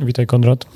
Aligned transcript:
Witaj 0.00 0.26
Konrad. 0.26 0.66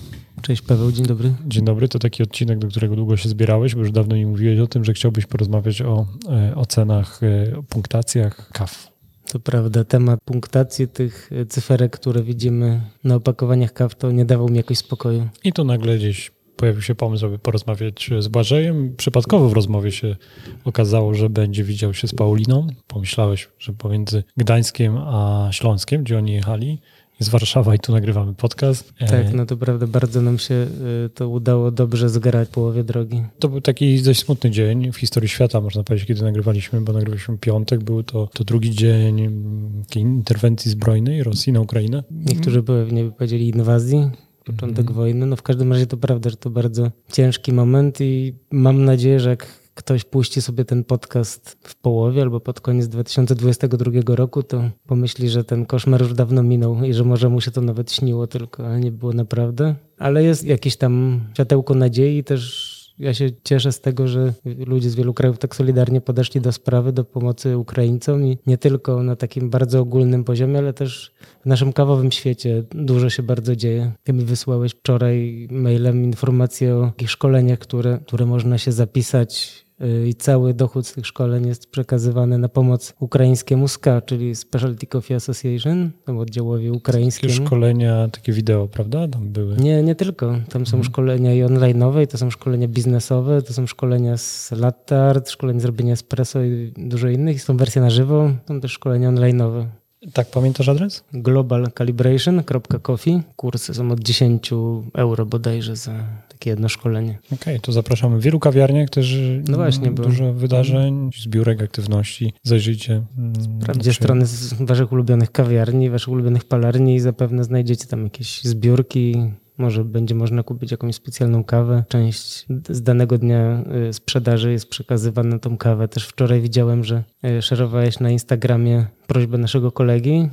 Cześć 0.43 0.63
Paweł, 0.63 0.93
dzień 0.93 1.07
dobry. 1.07 1.35
Dzień 1.47 1.65
dobry, 1.65 1.89
to 1.89 1.99
taki 1.99 2.23
odcinek, 2.23 2.59
do 2.59 2.69
którego 2.69 2.97
długo 2.97 3.17
się 3.17 3.29
zbierałeś, 3.29 3.75
bo 3.75 3.81
już 3.81 3.93
dawno 3.93 4.17
mi 4.17 4.27
mówiłeś 4.27 4.59
o 4.59 4.67
tym, 4.67 4.85
że 4.85 4.93
chciałbyś 4.93 5.27
porozmawiać 5.27 5.83
o 5.83 6.07
e, 6.29 6.55
ocenach, 6.55 7.21
e, 7.23 7.59
o 7.59 7.63
punktacjach 7.63 8.51
kaw. 8.53 8.89
To 9.33 9.41
prawda, 9.41 9.85
temat 9.85 10.21
punktacji 10.25 10.89
tych 10.89 11.31
cyferek, 11.49 11.93
które 11.93 12.23
widzimy 12.23 12.81
na 13.05 13.15
opakowaniach 13.15 13.73
kaw, 13.73 13.95
to 13.95 14.11
nie 14.11 14.25
dawał 14.25 14.49
mi 14.49 14.57
jakoś 14.57 14.79
spokoju. 14.79 15.29
I 15.45 15.53
tu 15.53 15.65
nagle 15.65 15.97
gdzieś 15.99 16.31
pojawił 16.57 16.83
się 16.83 16.95
pomysł, 16.95 17.27
aby 17.27 17.39
porozmawiać 17.39 18.11
z 18.19 18.29
Błażejem. 18.29 18.95
Przypadkowo 18.97 19.49
w 19.49 19.53
rozmowie 19.53 19.93
się 19.93 20.17
okazało, 20.65 21.15
że 21.15 21.31
będzie 21.31 21.65
widział 21.65 21.95
się 21.95 22.09
z 22.09 22.15
Pauliną. 22.15 22.67
Pomyślałeś, 22.87 23.49
że 23.59 23.73
pomiędzy 23.73 24.25
Gdańskiem 24.37 24.99
a 24.99 25.49
Śląskiem, 25.53 26.05
gdzie 26.05 26.19
oni 26.19 26.33
jechali, 26.33 26.81
jest 27.21 27.31
Warszawa 27.31 27.75
i 27.75 27.79
tu 27.79 27.93
nagrywamy 27.93 28.35
podcast. 28.35 28.93
Tak, 29.09 29.33
no 29.35 29.47
to 29.47 29.57
prawda, 29.57 29.87
bardzo 29.87 30.23
nam 30.23 30.39
się 30.39 30.55
y, 30.55 31.11
to 31.15 31.29
udało 31.29 31.71
dobrze 31.71 32.09
zgrać 32.09 32.49
w 32.49 32.51
połowie 32.51 32.85
drogi. 32.85 33.23
To 33.39 33.49
był 33.49 33.61
taki 33.61 34.03
dość 34.03 34.21
smutny 34.21 34.51
dzień 34.51 34.93
w 34.93 34.97
historii 34.97 35.29
świata, 35.29 35.61
można 35.61 35.85
powiedzieć, 35.85 36.09
kiedy 36.09 36.23
nagrywaliśmy, 36.23 36.81
bo 36.81 36.93
nagrywaliśmy 36.93 37.39
piątek, 37.39 37.85
był 37.85 38.03
to, 38.03 38.29
to 38.35 38.45
drugi 38.45 38.71
dzień 38.71 39.21
mm, 39.21 39.83
interwencji 39.97 40.71
zbrojnej 40.71 41.23
Rosji 41.23 41.53
na 41.53 41.61
Ukrainę. 41.61 42.05
Niektórzy 42.11 42.63
pewnie 42.63 43.05
by 43.05 43.13
powiedzieli 43.13 43.49
inwazji, 43.49 44.11
początek 44.45 44.85
mm. 44.85 44.95
wojny. 44.95 45.27
No 45.27 45.37
w 45.37 45.43
każdym 45.43 45.73
razie 45.73 45.87
to 45.87 45.97
prawda, 45.97 46.31
że 46.31 46.37
to 46.37 46.51
bardzo 46.51 46.91
ciężki 47.13 47.53
moment 47.53 48.01
i 48.01 48.35
mam 48.51 48.85
nadzieję, 48.85 49.21
że 49.21 49.31
jak 49.31 49.64
ktoś 49.75 50.05
puści 50.05 50.43
sobie 50.43 50.65
ten 50.65 50.85
podcast 50.85 51.57
w 51.63 51.75
połowie 51.77 52.23
albo 52.23 52.41
pod 52.41 52.61
koniec 52.61 52.89
2022 52.89 54.15
roku, 54.15 54.43
to 54.43 54.71
pomyśli, 54.87 55.29
że 55.29 55.45
ten 55.45 55.67
koszmar 55.67 56.03
już 56.03 56.15
dawno 56.15 56.43
minął 56.43 56.85
i 56.85 56.95
że 56.95 57.05
może 57.05 57.29
mu 57.29 57.41
się 57.41 57.51
to 57.51 57.61
nawet 57.61 57.93
śniło 57.93 58.27
tylko, 58.27 58.67
ale 58.67 58.81
nie 58.81 58.93
było 58.93 59.13
naprawdę. 59.13 59.75
Ale 59.99 60.25
jest 60.25 60.45
jakieś 60.45 60.77
tam 60.77 61.21
światełko 61.35 61.75
nadziei 61.75 62.25
też 62.25 62.74
ja 62.99 63.15
się 63.15 63.31
cieszę 63.45 63.73
z 63.73 63.81
tego, 63.81 64.09
że 64.09 64.33
ludzie 64.67 64.91
z 64.91 64.95
wielu 64.95 65.15
krajów 65.15 65.39
tak 65.39 65.57
solidarnie 65.57 66.01
podeszli 66.01 66.41
do 66.41 66.53
sprawy, 66.53 66.93
do 66.93 67.05
pomocy 67.05 67.59
Ukraińcom 67.59 68.27
i 68.27 68.39
nie 68.47 68.59
tylko 68.59 69.03
na 69.03 69.17
takim 69.17 69.51
bardzo 69.51 69.81
ogólnym 69.81 70.25
poziomie, 70.25 70.59
ale 70.59 70.73
też 70.73 71.15
w 71.43 71.47
naszym 71.47 71.73
kawowym 71.73 72.13
świecie 72.13 72.65
dużo 72.71 73.11
się 73.11 73.23
bardzo 73.23 73.57
dzieje. 73.57 73.93
Ty 74.05 74.13
mi 74.13 74.25
wysłałeś 74.25 74.73
wczoraj 74.73 75.49
mailem 75.51 76.05
informacje 76.05 76.77
o 76.77 76.87
takich 76.87 77.11
szkoleniach, 77.11 77.59
które, 77.59 77.99
które 78.07 78.27
można 78.27 78.59
się 78.59 78.73
zapisać 78.73 79.65
i 80.07 80.15
cały 80.15 80.55
dochód 80.55 80.87
z 80.87 80.93
tych 80.93 81.07
szkoleń 81.07 81.47
jest 81.47 81.67
przekazywany 81.67 82.39
na 82.39 82.49
pomoc 82.49 82.95
ukraińskiemu 83.01 83.69
SKA, 83.69 84.01
czyli 84.01 84.35
Specialty 84.35 84.87
Coffee 84.87 85.15
Association, 85.15 85.91
temu 86.05 86.21
oddziałowi 86.21 86.71
ukraińskiemu. 86.71 87.35
Takie 87.35 87.47
szkolenia, 87.47 88.09
takie 88.09 88.33
wideo, 88.33 88.69
prawda? 88.69 89.09
Tam 89.09 89.29
były. 89.29 89.57
Nie, 89.57 89.83
nie 89.83 89.95
tylko. 89.95 90.27
Tam 90.49 90.67
są 90.67 90.77
mhm. 90.77 90.85
szkolenia 90.85 91.35
i 91.35 91.43
online'owe, 91.43 92.03
i 92.03 92.07
to 92.07 92.19
są 92.19 92.31
szkolenia 92.31 92.69
biznesowe, 92.69 93.43
to 93.43 93.53
są 93.53 93.67
szkolenia 93.67 94.17
z 94.17 94.53
latte 94.53 95.03
art, 95.03 95.31
szkolenia 95.31 95.61
z 95.61 95.65
robienia 95.65 95.93
espresso 95.93 96.43
i 96.43 96.73
dużo 96.77 97.09
innych. 97.09 97.37
I 97.37 97.39
są 97.39 97.57
wersje 97.57 97.83
na 97.83 97.91
żywo, 97.91 98.31
są 98.49 98.61
też 98.61 98.73
szkolenia 98.73 99.11
online'owe. 99.11 99.67
Tak, 100.13 100.31
pamiętasz 100.31 100.69
adres? 100.69 101.05
globalcalibration.coffee. 101.13 103.23
Kursy 103.37 103.75
są 103.75 103.91
od 103.91 104.01
10 104.01 104.51
euro 104.95 105.27
bodajże 105.27 105.77
za 105.77 105.93
takie 106.35 106.51
jedno 106.51 106.69
szkolenie. 106.69 107.19
Okej, 107.27 107.39
okay, 107.39 107.61
to 107.61 107.73
zapraszamy 107.73 108.19
w 108.19 108.23
wielu 108.23 108.41
kawiarniach 108.41 108.91
też 108.91 109.19
no 109.49 109.57
właśnie, 109.57 109.91
dużo 109.91 110.33
wydarzeń, 110.33 111.11
zbiórek, 111.23 111.63
aktywności. 111.63 112.33
Zajrzyjcie. 112.43 113.03
Mm, 113.19 113.33
Sprawdźcie 113.63 113.91
czy... 113.91 113.97
strony 113.97 114.27
z 114.27 114.55
waszych 114.55 114.93
ulubionych 114.93 115.33
kawiarni, 115.33 115.91
waszych 115.91 116.09
ulubionych 116.09 116.45
palarni 116.45 116.95
i 116.95 117.01
zapewne 117.01 117.45
znajdziecie 117.45 117.87
tam 117.87 118.05
jakieś 118.05 118.43
zbiórki, 118.43 119.17
może 119.59 119.85
będzie 119.85 120.15
można 120.15 120.43
kupić 120.43 120.71
jakąś 120.71 120.95
specjalną 120.95 121.45
kawę. 121.45 121.85
Część 121.89 122.47
z 122.69 122.83
danego 122.83 123.19
dnia 123.19 123.65
y, 123.89 123.93
sprzedaży 123.93 124.53
jest 124.53 124.69
przekazywana 124.69 125.29
na 125.29 125.39
tą 125.39 125.57
kawę. 125.57 125.89
Też 125.89 126.07
wczoraj 126.07 126.41
widziałem, 126.41 126.85
że 126.85 127.05
y, 127.25 127.43
szerowałeś 127.43 128.01
na 128.01 128.11
Instagramie 128.11 128.87
prośbę 129.07 129.39
naszego 129.39 129.73
kolegi, 129.73 130.29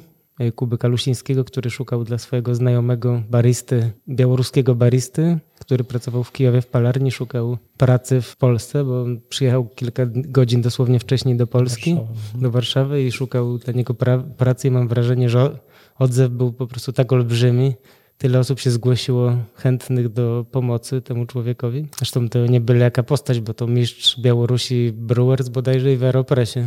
Kuby 0.56 0.78
Kalusińskiego, 0.78 1.44
który 1.44 1.69
szukał 1.69 2.03
dla 2.03 2.18
swojego 2.18 2.56
znajomego 2.56 3.24
baristy, 3.29 3.91
białoruskiego 4.09 4.75
baristy, 4.75 5.40
który 5.59 5.84
pracował 5.84 6.24
w 6.24 6.31
Kijowie 6.31 6.62
w 6.62 6.68
palarni, 6.68 7.12
szukał 7.12 7.57
pracy 7.78 8.22
w 8.22 8.38
Polsce, 8.38 8.84
bo 8.84 9.06
przyjechał 9.29 9.66
kilka 9.66 10.03
godzin 10.06 10.62
dosłownie 10.62 11.00
wcześniej 11.00 11.35
do 11.35 11.47
Polski, 11.47 11.96
Warszawa. 11.96 12.41
do 12.41 12.52
Warszawy 12.52 13.03
i 13.03 13.12
szukał 13.12 13.57
dla 13.57 13.74
niego 13.74 13.94
pra 13.94 14.18
pracy 14.18 14.68
i 14.68 14.72
mam 14.72 14.88
wrażenie, 14.88 15.29
że 15.29 15.59
odzew 16.00 16.31
był 16.31 16.53
po 16.53 16.68
prostu 16.68 16.94
tak 16.94 17.13
olbrzymi, 17.13 17.73
tyle 18.18 18.40
osób 18.40 18.59
się 18.59 18.72
zgłosiło 18.72 19.38
chętnych 19.56 20.09
do 20.09 20.46
pomocy 20.52 21.02
temu 21.02 21.25
człowiekowi. 21.25 21.88
Zresztą 21.97 22.29
to 22.29 22.46
nie 22.46 22.62
byle 22.62 22.79
jaka 22.79 23.03
postać, 23.03 23.40
bo 23.40 23.53
to 23.53 23.68
mistrz 23.68 24.19
Białorusi 24.22 24.91
Brewers 24.94 25.50
bodajże 25.50 25.94
i 25.94 25.97
w 25.97 26.03
Aeropressie. 26.03 26.59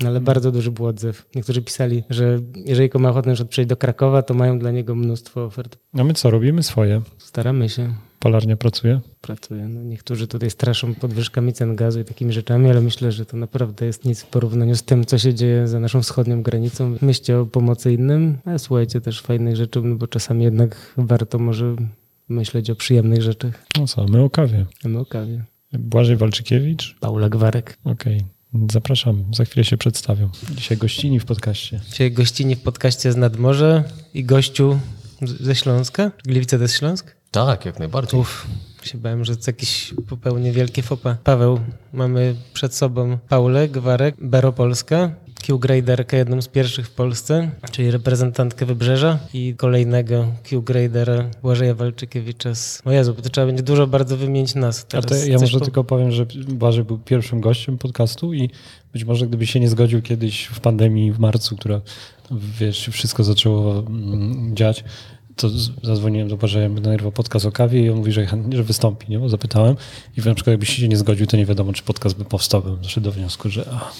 No, 0.00 0.08
ale 0.08 0.20
bardzo 0.20 0.52
duży 0.52 0.70
był 0.70 0.86
odzew. 0.86 1.26
Niektórzy 1.34 1.62
pisali, 1.62 2.02
że 2.10 2.38
jeżeli 2.54 2.90
ma 2.98 3.10
ochotę 3.10 3.34
na 3.38 3.44
przejść 3.44 3.68
do 3.68 3.76
Krakowa, 3.76 4.22
to 4.22 4.34
mają 4.34 4.58
dla 4.58 4.70
niego 4.70 4.94
mnóstwo 4.94 5.44
ofert. 5.44 5.78
A 5.94 6.04
my 6.04 6.14
co, 6.14 6.30
robimy 6.30 6.62
swoje? 6.62 7.02
Staramy 7.18 7.68
się. 7.68 7.94
Palarnia 8.18 8.56
pracuje? 8.56 9.00
Pracuje. 9.20 9.68
No, 9.68 9.82
niektórzy 9.82 10.26
tutaj 10.26 10.50
straszą 10.50 10.94
podwyżkami 10.94 11.52
cen 11.52 11.76
gazu 11.76 12.00
i 12.00 12.04
takimi 12.04 12.32
rzeczami, 12.32 12.70
ale 12.70 12.80
myślę, 12.80 13.12
że 13.12 13.26
to 13.26 13.36
naprawdę 13.36 13.86
jest 13.86 14.04
nic 14.04 14.22
w 14.22 14.26
porównaniu 14.26 14.74
z 14.74 14.82
tym, 14.82 15.04
co 15.04 15.18
się 15.18 15.34
dzieje 15.34 15.68
za 15.68 15.80
naszą 15.80 16.02
wschodnią 16.02 16.42
granicą. 16.42 16.96
Myślcie 17.02 17.38
o 17.38 17.46
pomocy 17.46 17.92
innym, 17.92 18.38
ale 18.44 18.58
słuchajcie 18.58 19.00
też 19.00 19.22
fajnych 19.22 19.56
rzeczy, 19.56 19.82
no 19.82 19.96
bo 19.96 20.06
czasami 20.06 20.44
jednak 20.44 20.94
warto 20.96 21.38
może 21.38 21.76
myśleć 22.28 22.70
o 22.70 22.76
przyjemnych 22.76 23.22
rzeczach. 23.22 23.66
No 23.78 23.86
co, 23.86 24.04
my 24.04 24.22
o 24.22 24.30
kawie. 24.30 24.66
My 24.84 24.98
o 24.98 25.06
kawie. 25.06 25.44
Błażej 25.72 26.16
Walczykiewicz? 26.16 26.96
Paula 27.00 27.28
Gwarek. 27.28 27.78
Okej. 27.84 28.16
Okay. 28.16 28.28
Zapraszam, 28.72 29.24
za 29.34 29.44
chwilę 29.44 29.64
się 29.64 29.76
przedstawią. 29.76 30.28
Dzisiaj 30.54 30.78
gościni 30.78 31.20
w 31.20 31.24
podcaście. 31.24 31.80
Dzisiaj 31.90 32.12
gościni 32.12 32.56
w 32.56 32.60
podcaście 32.60 33.12
z 33.12 33.16
Nadmorza 33.16 33.84
i 34.14 34.24
gościu 34.24 34.78
ze 35.22 35.54
Śląska. 35.54 36.10
Gliwice 36.24 36.56
to 36.56 36.62
jest 36.62 36.78
Śląsk? 36.78 37.14
Tak, 37.30 37.64
jak 37.64 37.78
najbardziej. 37.78 38.20
Uf, 38.20 38.46
się 38.82 38.98
bałem, 38.98 39.24
że 39.24 39.36
to 39.36 39.42
jakieś 39.46 39.94
popełnię 40.08 40.52
wielkie 40.52 40.82
fopa. 40.82 41.16
Paweł, 41.24 41.60
mamy 41.92 42.34
przed 42.54 42.74
sobą 42.74 43.18
Paulę 43.28 43.68
Gwarek, 43.68 44.14
Bero 44.20 44.52
Polska, 44.52 45.10
Q-graderkę, 45.42 46.16
jedną 46.16 46.42
z 46.42 46.48
pierwszych 46.48 46.86
w 46.86 46.90
Polsce, 46.90 47.50
czyli 47.70 47.90
reprezentantkę 47.90 48.66
Wybrzeża 48.66 49.18
i 49.34 49.54
kolejnego 49.56 50.26
Q-gradera 50.44 51.30
Błażeja 51.42 51.74
Walczykiewicza 51.74 52.54
z... 52.54 52.82
O 52.84 52.92
Jezu, 52.92 53.14
to 53.14 53.30
trzeba 53.30 53.46
będzie 53.46 53.62
dużo 53.62 53.86
bardzo 53.86 54.16
wymienić 54.16 54.54
nas. 54.54 54.86
Teraz 54.86 55.06
to 55.06 55.14
ja 55.14 55.38
może 55.38 55.58
po... 55.58 55.64
tylko 55.64 55.84
powiem, 55.84 56.12
że 56.12 56.26
Błażej 56.48 56.84
był 56.84 56.98
pierwszym 56.98 57.40
gościem 57.40 57.78
podcastu 57.78 58.34
i 58.34 58.50
być 58.92 59.04
może 59.04 59.26
gdyby 59.26 59.46
się 59.46 59.60
nie 59.60 59.68
zgodził 59.68 60.02
kiedyś 60.02 60.44
w 60.44 60.60
pandemii 60.60 61.12
w 61.12 61.18
marcu, 61.18 61.56
która 61.56 61.80
wiesz, 62.58 62.88
wszystko 62.92 63.24
zaczęło 63.24 63.78
mm, 63.78 64.56
dziać, 64.56 64.84
to 65.36 65.48
zadzwoniłem 65.82 66.28
do 66.28 66.36
Błażeja, 66.36 66.68
nagrywał 66.68 67.12
podcast 67.12 67.46
o 67.46 67.52
kawie 67.52 67.82
i 67.82 67.90
on 67.90 67.96
mówi, 67.96 68.12
że, 68.12 68.26
że 68.50 68.62
wystąpi, 68.62 69.10
nie? 69.10 69.18
Bo 69.18 69.28
zapytałem 69.28 69.76
i 70.16 70.20
na 70.20 70.34
przykład 70.34 70.52
jakbyś 70.52 70.76
się 70.76 70.88
nie 70.88 70.96
zgodził, 70.96 71.26
to 71.26 71.36
nie 71.36 71.46
wiadomo, 71.46 71.72
czy 71.72 71.82
podcast 71.82 72.16
by 72.16 72.24
powstał. 72.24 72.62
Bym 72.62 72.76
doszedł 72.76 73.04
do 73.04 73.12
wniosku, 73.12 73.50
że 73.50 73.68
ach, 73.72 73.94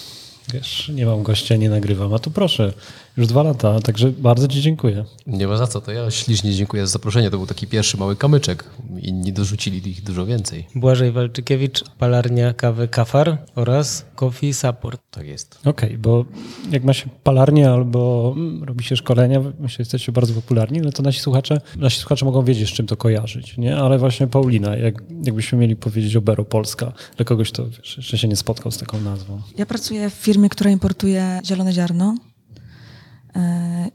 wiesz, 0.55 0.89
nie 0.89 1.07
mam 1.07 1.23
gościa, 1.23 1.57
nie 1.57 1.71
nagrywam, 1.71 2.15
a 2.15 2.19
tu 2.19 2.31
proszę, 2.31 2.73
już 3.17 3.27
dwa 3.27 3.43
lata, 3.43 3.81
także 3.81 4.11
bardzo 4.11 4.49
Ci 4.49 4.61
dziękuję. 4.61 5.05
Nie 5.27 5.47
ma 5.47 5.57
za 5.57 5.67
co, 5.67 5.81
to 5.81 5.93
ja 5.93 6.11
ślicznie 6.11 6.53
dziękuję 6.53 6.87
za 6.87 6.93
zaproszenie. 6.93 7.31
To 7.31 7.37
był 7.37 7.47
taki 7.47 7.67
pierwszy 7.67 7.97
mały 7.97 8.17
kamyczek. 8.17 8.65
Inni 9.03 9.33
dorzucili 9.33 9.91
ich 9.91 10.03
dużo 10.03 10.27
więcej. 10.27 10.67
Błażej 10.75 11.13
Walczykiewicz, 11.13 11.85
palarnia 11.99 12.55
kawy 12.55 12.89
Kafar 12.89 13.39
oraz 13.55 14.05
Coffee 14.15 14.55
Support. 14.55 15.01
Tak 15.11 15.27
jest. 15.27 15.59
Okej, 15.65 15.89
okay, 15.89 15.99
bo 15.99 16.25
jak 16.71 16.85
ma 16.85 16.93
się 16.93 17.09
palarnię 17.23 17.71
albo 17.71 18.35
robi 18.63 18.85
się 18.85 18.97
szkolenia, 18.97 19.41
myślę, 19.41 19.69
że 19.69 19.77
jesteście 19.79 20.13
bardzo 20.13 20.35
popularni, 20.35 20.81
no 20.81 20.93
to 20.93 21.03
nasi 21.03 21.21
słuchacze, 21.21 21.61
nasi 21.77 21.99
słuchacze 21.99 22.25
mogą 22.25 22.45
wiedzieć, 22.45 22.69
z 22.69 22.73
czym 22.73 22.87
to 22.87 22.97
kojarzyć, 22.97 23.59
nie? 23.59 23.77
Ale 23.77 23.99
właśnie 23.99 24.27
Paulina, 24.27 24.77
jak, 24.77 24.95
jakbyśmy 25.25 25.59
mieli 25.59 25.77
powiedzieć 25.77 26.17
o 26.17 26.21
Bero 26.21 26.45
Polska, 26.45 26.93
dla 27.17 27.25
kogoś, 27.25 27.53
to 27.53 27.69
wiesz, 27.69 27.97
jeszcze 27.97 28.19
się 28.19 28.29
nie 28.29 28.37
spotkał 28.37 28.73
z 28.73 28.79
taką 28.79 29.01
nazwą. 29.01 29.43
Ja 29.59 29.67
pracuję 29.67 30.11
w 30.11 30.15
firmie, 30.15 30.49
która 30.49 30.71
importuje 30.71 31.41
zielone 31.45 31.73
ziarno 31.73 32.15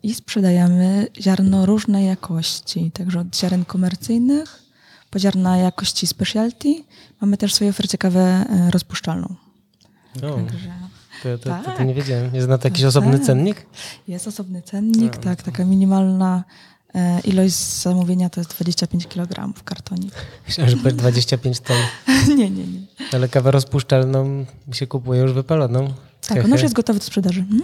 i 0.03 0.13
sprzedajemy 0.13 1.07
ziarno 1.21 1.65
różnej 1.65 2.05
jakości, 2.05 2.91
także 2.91 3.19
od 3.19 3.35
ziaren 3.35 3.65
komercyjnych 3.65 4.67
po 5.11 5.19
ziarna 5.19 5.57
jakości 5.57 6.07
specialty. 6.07 6.83
Mamy 7.21 7.37
też 7.37 7.51
w 7.51 7.55
swojej 7.55 7.69
ofercie 7.69 7.97
kawę 7.97 8.21
e, 8.21 8.71
rozpuszczalną. 8.71 9.35
O, 10.17 10.19
także, 10.19 10.69
to, 11.23 11.37
to, 11.37 11.49
tak, 11.49 11.65
to, 11.65 11.71
to, 11.71 11.83
nie 11.83 11.93
wiedziałem. 11.93 12.35
Jest 12.35 12.47
na 12.47 12.57
to 12.57 12.67
jakiś 12.67 12.81
tak, 12.81 12.89
osobny 12.89 13.19
cennik? 13.19 13.65
Jest 14.07 14.27
osobny 14.27 14.61
cennik, 14.61 15.15
no, 15.15 15.21
tak, 15.21 15.43
taka 15.43 15.65
minimalna 15.65 16.43
e, 16.95 17.19
ilość 17.19 17.55
zamówienia 17.55 18.29
to 18.29 18.41
jest 18.41 18.49
25 18.55 19.07
kg 19.07 19.53
w 19.55 19.63
kartonie. 19.63 20.09
Myślałem, 20.47 20.79
że 20.83 20.91
25 20.91 21.59
ton. 21.59 21.77
nie, 22.37 22.49
nie, 22.49 22.67
nie. 22.67 22.79
Ale 23.13 23.29
kawę 23.29 23.51
rozpuszczalną 23.51 24.45
się 24.71 24.87
kupuje 24.87 25.21
już 25.21 25.33
wypaloną. 25.33 25.93
Tak, 26.27 26.45
ona 26.45 26.55
już 26.55 26.61
jest 26.61 26.75
gotowa 26.75 26.99
do 26.99 27.05
sprzedaży. 27.05 27.39
Mhm. 27.39 27.61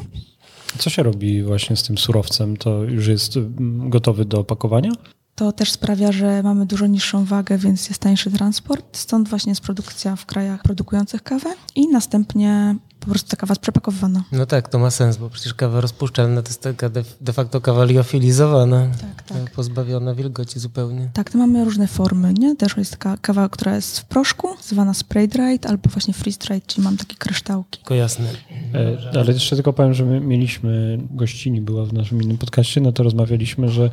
Co 0.77 0.89
się 0.89 1.03
robi 1.03 1.43
właśnie 1.43 1.75
z 1.75 1.83
tym 1.83 1.97
surowcem? 1.97 2.57
To 2.57 2.83
już 2.83 3.07
jest 3.07 3.37
mm, 3.37 3.89
gotowy 3.89 4.25
do 4.25 4.39
opakowania? 4.39 4.91
To 5.35 5.51
też 5.51 5.71
sprawia, 5.71 6.11
że 6.11 6.43
mamy 6.43 6.65
dużo 6.65 6.87
niższą 6.87 7.25
wagę, 7.25 7.57
więc 7.57 7.89
jest 7.89 8.01
tańszy 8.01 8.31
transport. 8.31 8.97
Stąd 8.97 9.29
właśnie 9.29 9.51
jest 9.51 9.61
produkcja 9.61 10.15
w 10.15 10.25
krajach 10.25 10.61
produkujących 10.61 11.23
kawę 11.23 11.49
i 11.75 11.87
następnie 11.87 12.75
po 13.05 13.09
prostu 13.11 13.29
ta 13.29 13.37
kawa 13.37 13.51
jest 13.51 13.61
przepakowywana. 13.61 14.23
No 14.31 14.45
tak, 14.45 14.69
to 14.69 14.79
ma 14.79 14.91
sens, 14.91 15.17
bo 15.17 15.29
przecież 15.29 15.53
kawa 15.53 15.81
rozpuszczalna 15.81 16.41
to 16.41 16.49
jest 16.49 16.61
taka 16.61 16.89
de, 16.89 17.03
de 17.21 17.33
facto 17.33 17.61
kawa 17.61 17.85
liofilizowana, 17.85 18.87
Tak, 19.01 19.23
tak. 19.23 19.51
pozbawiona 19.51 20.15
wilgoci 20.15 20.59
zupełnie. 20.59 21.09
Tak, 21.13 21.29
to 21.29 21.37
mamy 21.37 21.65
różne 21.65 21.87
formy, 21.87 22.33
nie? 22.33 22.55
Też 22.55 22.77
jest 22.77 22.91
taka 22.91 23.17
kawa, 23.17 23.49
która 23.49 23.75
jest 23.75 23.99
w 23.99 24.05
proszku, 24.05 24.47
zwana 24.61 24.93
spray 24.93 25.27
dried 25.27 25.65
albo 25.65 25.89
właśnie 25.89 26.13
freeze 26.13 26.39
dried, 26.39 26.67
czyli 26.67 26.83
mam 26.83 26.97
takie 26.97 27.15
kryształki. 27.15 27.79
Tylko 27.79 27.95
jasne. 27.95 28.25
E, 28.73 29.19
Ale 29.19 29.33
jeszcze 29.33 29.55
tylko 29.55 29.73
powiem, 29.73 29.93
że 29.93 30.05
my 30.05 30.19
mieliśmy 30.19 30.99
gościni, 31.11 31.61
była 31.61 31.85
w 31.85 31.93
naszym 31.93 32.21
innym 32.21 32.37
podcaście, 32.37 32.81
no 32.81 32.91
to 32.91 33.03
rozmawialiśmy, 33.03 33.69
że 33.69 33.89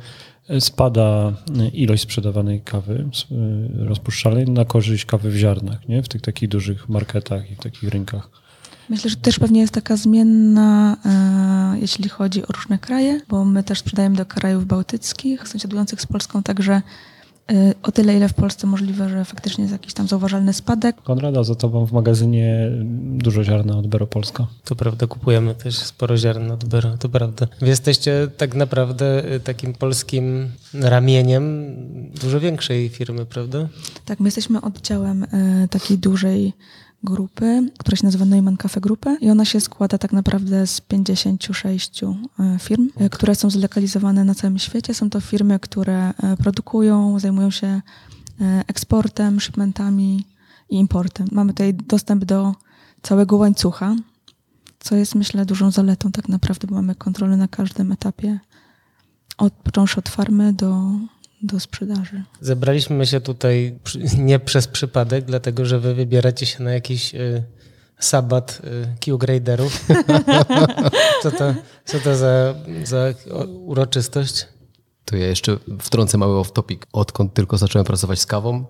spada 0.60 1.32
ilość 1.72 2.02
sprzedawanej 2.02 2.60
kawy 2.60 3.08
e, 3.80 3.84
rozpuszczalnej 3.84 4.44
na 4.44 4.64
korzyść 4.64 5.04
kawy 5.04 5.30
w 5.30 5.36
ziarnach, 5.36 5.88
nie? 5.88 6.02
W 6.02 6.08
tych 6.08 6.22
takich 6.22 6.48
dużych 6.48 6.88
marketach 6.88 7.50
i 7.50 7.54
w 7.54 7.58
takich 7.58 7.88
rynkach. 7.88 8.30
Myślę, 8.90 9.10
że 9.10 9.16
też 9.16 9.38
pewnie 9.38 9.60
jest 9.60 9.72
taka 9.72 9.96
zmienna, 9.96 10.96
e, 11.04 11.78
jeśli 11.80 12.08
chodzi 12.08 12.42
o 12.42 12.52
różne 12.52 12.78
kraje, 12.78 13.20
bo 13.28 13.44
my 13.44 13.62
też 13.62 13.78
sprzedajemy 13.78 14.16
do 14.16 14.26
krajów 14.26 14.66
bałtyckich, 14.66 15.48
sąsiadujących 15.48 16.00
z 16.00 16.06
Polską, 16.06 16.42
także 16.42 16.82
e, 17.52 17.74
o 17.82 17.92
tyle, 17.92 18.16
ile 18.16 18.28
w 18.28 18.34
Polsce 18.34 18.66
możliwe, 18.66 19.08
że 19.08 19.24
faktycznie 19.24 19.62
jest 19.62 19.72
jakiś 19.72 19.94
tam 19.94 20.08
zauważalny 20.08 20.52
spadek. 20.52 21.02
Konrada, 21.02 21.44
za 21.44 21.54
tobą 21.54 21.86
w 21.86 21.92
magazynie 21.92 22.70
dużo 23.02 23.44
ziarna 23.44 23.78
od 23.78 23.86
Bero 23.86 24.06
Polska. 24.06 24.46
To 24.64 24.76
prawda, 24.76 25.06
kupujemy 25.06 25.54
też 25.54 25.78
sporo 25.78 26.16
ziarn 26.16 26.50
od 26.50 26.64
Bero, 26.64 26.96
to 26.98 27.08
prawda. 27.08 27.46
Wy 27.60 27.68
jesteście 27.68 28.28
tak 28.36 28.54
naprawdę 28.54 29.32
y, 29.34 29.40
takim 29.40 29.72
polskim 29.72 30.48
ramieniem 30.74 31.74
dużo 32.22 32.40
większej 32.40 32.88
firmy, 32.88 33.26
prawda? 33.26 33.68
Tak, 34.04 34.20
my 34.20 34.26
jesteśmy 34.26 34.60
oddziałem 34.60 35.24
e, 35.24 35.68
takiej 35.68 35.98
dużej 35.98 36.52
grupy, 37.04 37.70
która 37.78 37.96
się 37.96 38.06
nazywa 38.06 38.24
Neumann 38.24 38.56
Cafe 38.56 38.80
Grupy 38.80 39.16
i 39.20 39.30
ona 39.30 39.44
się 39.44 39.60
składa 39.60 39.98
tak 39.98 40.12
naprawdę 40.12 40.66
z 40.66 40.80
56 40.80 42.02
e, 42.04 42.08
firm, 42.58 42.88
e, 42.96 43.10
które 43.10 43.34
są 43.34 43.50
zlokalizowane 43.50 44.24
na 44.24 44.34
całym 44.34 44.58
świecie. 44.58 44.94
Są 44.94 45.10
to 45.10 45.20
firmy, 45.20 45.58
które 45.58 46.08
e, 46.08 46.36
produkują, 46.36 47.18
zajmują 47.18 47.50
się 47.50 47.80
eksportem, 48.66 49.40
shipmentami 49.40 50.24
i 50.70 50.76
importem. 50.76 51.26
Mamy 51.32 51.52
tutaj 51.52 51.74
dostęp 51.74 52.24
do 52.24 52.54
całego 53.02 53.36
łańcucha, 53.36 53.96
co 54.80 54.96
jest 54.96 55.14
myślę 55.14 55.46
dużą 55.46 55.70
zaletą 55.70 56.12
tak 56.12 56.28
naprawdę, 56.28 56.66
bo 56.66 56.74
mamy 56.74 56.94
kontrolę 56.94 57.36
na 57.36 57.48
każdym 57.48 57.92
etapie, 57.92 58.40
od, 59.38 59.52
począwszy 59.52 59.98
od 59.98 60.08
farmy 60.08 60.52
do, 60.52 60.90
do 61.42 61.60
sprzedaży. 61.60 62.22
Zebraliśmy 62.40 63.06
się 63.06 63.20
tutaj 63.20 63.78
nie 64.18 64.38
przez 64.38 64.68
przypadek, 64.68 65.24
dlatego 65.24 65.66
że 65.66 65.80
wy 65.80 65.94
wybieracie 65.94 66.46
się 66.46 66.62
na 66.62 66.70
jakiś 66.72 67.14
y, 67.14 67.44
sabat 67.98 68.60
y, 68.64 68.96
Q-graderów. 69.04 69.86
co, 71.22 71.30
to, 71.30 71.54
co 71.84 72.00
to 72.00 72.16
za, 72.16 72.54
za 72.84 73.14
uroczystość? 73.46 74.46
To 75.04 75.16
ja 75.16 75.26
jeszcze 75.26 75.56
wtrącę 75.80 76.18
mały 76.18 76.40
off-topic. 76.40 76.78
Odkąd 76.92 77.34
tylko 77.34 77.58
zacząłem 77.58 77.86
pracować 77.86 78.20
z 78.20 78.26
kawą, 78.26 78.64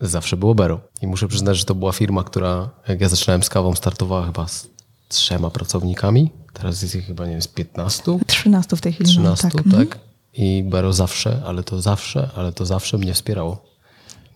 zawsze 0.00 0.36
było 0.36 0.54
Bero. 0.54 0.80
I 1.02 1.06
muszę 1.06 1.28
przyznać, 1.28 1.58
że 1.58 1.64
to 1.64 1.74
była 1.74 1.92
firma, 1.92 2.24
która, 2.24 2.70
jak 2.88 3.00
ja 3.00 3.08
zaczynałem 3.08 3.42
z 3.42 3.48
kawą, 3.48 3.74
startowała 3.74 4.26
chyba 4.26 4.48
z 4.48 4.68
trzema 5.08 5.50
pracownikami. 5.50 6.30
Teraz 6.52 6.82
jest 6.82 6.94
ich 6.94 7.06
chyba, 7.06 7.24
nie 7.26 7.32
wiem, 7.32 7.42
z 7.42 7.48
15, 7.48 8.02
13 8.26 8.76
w 8.76 8.80
tej 8.80 8.92
chwili. 8.92 9.18
mamy, 9.18 9.36
13, 9.36 9.58
tak. 9.58 9.66
Mhm. 9.66 10.05
I 10.38 10.62
Bero 10.66 10.92
zawsze, 10.92 11.42
ale 11.46 11.62
to 11.62 11.80
zawsze, 11.82 12.28
ale 12.36 12.52
to 12.52 12.66
zawsze 12.66 12.98
mnie 12.98 13.14
wspierało. 13.14 13.62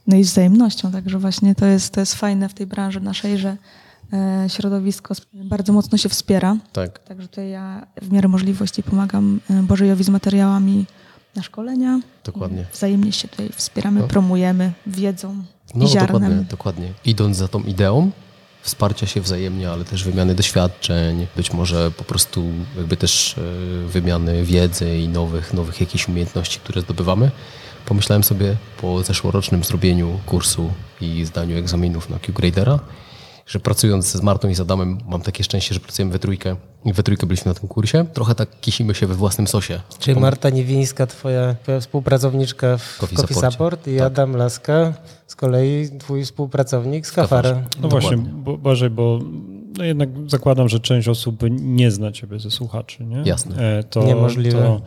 No 0.06 0.17
i 0.17 0.25
z 0.25 0.31
wzajemnością, 0.31 0.93
także 0.93 1.19
właśnie 1.19 1.55
to 1.55 1.67
jest, 1.67 1.94
to 1.94 2.00
jest 2.00 2.14
fajne 2.14 2.49
w 2.49 2.55
tej 2.55 2.67
branży 2.67 3.00
naszej, 3.00 3.38
że 3.38 3.56
e, 4.12 4.44
środowisko 4.49 5.14
bardzo 5.35 5.73
mocno 5.73 5.99
się 5.99 6.08
wspiera. 6.08 6.56
Tak. 6.73 6.99
Także 6.99 7.29
tutaj 7.29 7.50
ja 7.50 7.87
w 8.02 8.12
miarę 8.12 8.29
możliwości 8.29 8.82
pomagam 8.82 9.41
e, 9.50 9.62
Bożejowi 9.62 10.05
z 10.05 10.08
materiałami 10.08 10.87
na 11.37 11.43
szkolenia. 11.43 12.00
Dokładnie. 12.25 12.67
Wzajemnie 12.73 13.12
się 13.12 13.29
tutaj 13.29 13.49
wspieramy, 13.52 14.02
promujemy 14.02 14.73
wiedzą 14.87 15.43
No 15.75 15.85
i 15.85 15.88
ziarnem. 15.88 16.20
dokładnie, 16.20 16.44
dokładnie. 16.50 16.93
Idąc 17.05 17.37
za 17.37 17.49
tą 17.49 17.62
ideą 17.62 18.11
wsparcia 18.62 19.07
się 19.07 19.21
wzajemnie, 19.21 19.71
ale 19.71 19.85
też 19.85 20.05
wymiany 20.05 20.35
doświadczeń, 20.35 21.27
być 21.37 21.53
może 21.53 21.91
po 21.91 22.05
prostu 22.05 22.45
jakby 22.77 22.97
też 22.97 23.39
e, 23.39 23.87
wymiany 23.87 24.45
wiedzy 24.45 24.99
i 24.99 25.09
nowych, 25.09 25.55
nowych 25.55 25.81
jakichś 25.81 26.09
umiejętności, 26.09 26.61
które 26.61 26.81
zdobywamy. 26.81 27.31
Pomyślałem 27.87 28.25
sobie 28.25 28.57
po 28.81 29.03
zeszłorocznym 29.03 29.65
zrobieniu 29.65 30.21
kursu 30.27 30.73
i 31.01 31.25
zdaniu 31.25 31.57
egzaminów 31.57 32.11
na 32.11 32.19
Q-Gradera, 32.19 32.79
że 33.50 33.61
pracując 33.61 34.06
z 34.12 34.23
Martą 34.23 34.49
i 34.49 34.55
z 34.55 34.61
Adamem 34.61 34.99
mam 35.08 35.23
takie 35.23 35.44
szczęście, 35.44 35.75
że 35.75 35.81
pracujemy 35.81 36.12
we 36.12 36.19
trójkę 36.19 36.56
i 36.85 36.93
we 36.93 37.02
trójkę 37.02 37.26
byliśmy 37.26 37.49
na 37.49 37.55
tym 37.61 37.69
kursie. 37.69 38.05
Trochę 38.12 38.35
tak 38.35 38.61
kisimy 38.61 38.94
się 38.94 39.06
we 39.06 39.14
własnym 39.14 39.47
sosie. 39.47 39.81
Czyli 39.99 40.20
Marta 40.20 40.50
Niewińska, 40.50 41.06
twoja, 41.06 41.56
twoja 41.62 41.81
współpracowniczka 41.81 42.76
w 42.79 42.99
Coffee 42.99 43.17
Coffee. 43.17 43.35
Support 43.35 43.87
i 43.88 43.97
Tak. 43.97 44.06
Adam 44.06 44.37
Laska, 44.37 44.94
z 45.26 45.37
kolei 45.37 45.88
twój 45.99 46.25
współpracownik 46.25 47.06
z 47.06 47.12
Kafara. 47.12 47.50
No 47.55 47.62
Dokładnie. 47.88 47.88
właśnie, 47.88 48.17
bo, 48.17 48.58
Boże, 48.58 48.91
bo 48.91 49.19
no 49.79 49.85
jednak 49.85 50.08
zakładam, 50.26 50.69
że 50.69 50.81
część 50.81 51.08
osób 51.08 51.41
nie 51.50 51.91
zna 51.91 52.12
ciebie 52.12 52.38
ze 52.38 52.50
słuchaczy, 52.50 53.05
nie? 53.05 53.23
Jasne. 53.25 53.79
E, 53.79 53.82
To, 53.82 54.05
Niemożliwe. 54.05 54.58
To, 54.62 54.81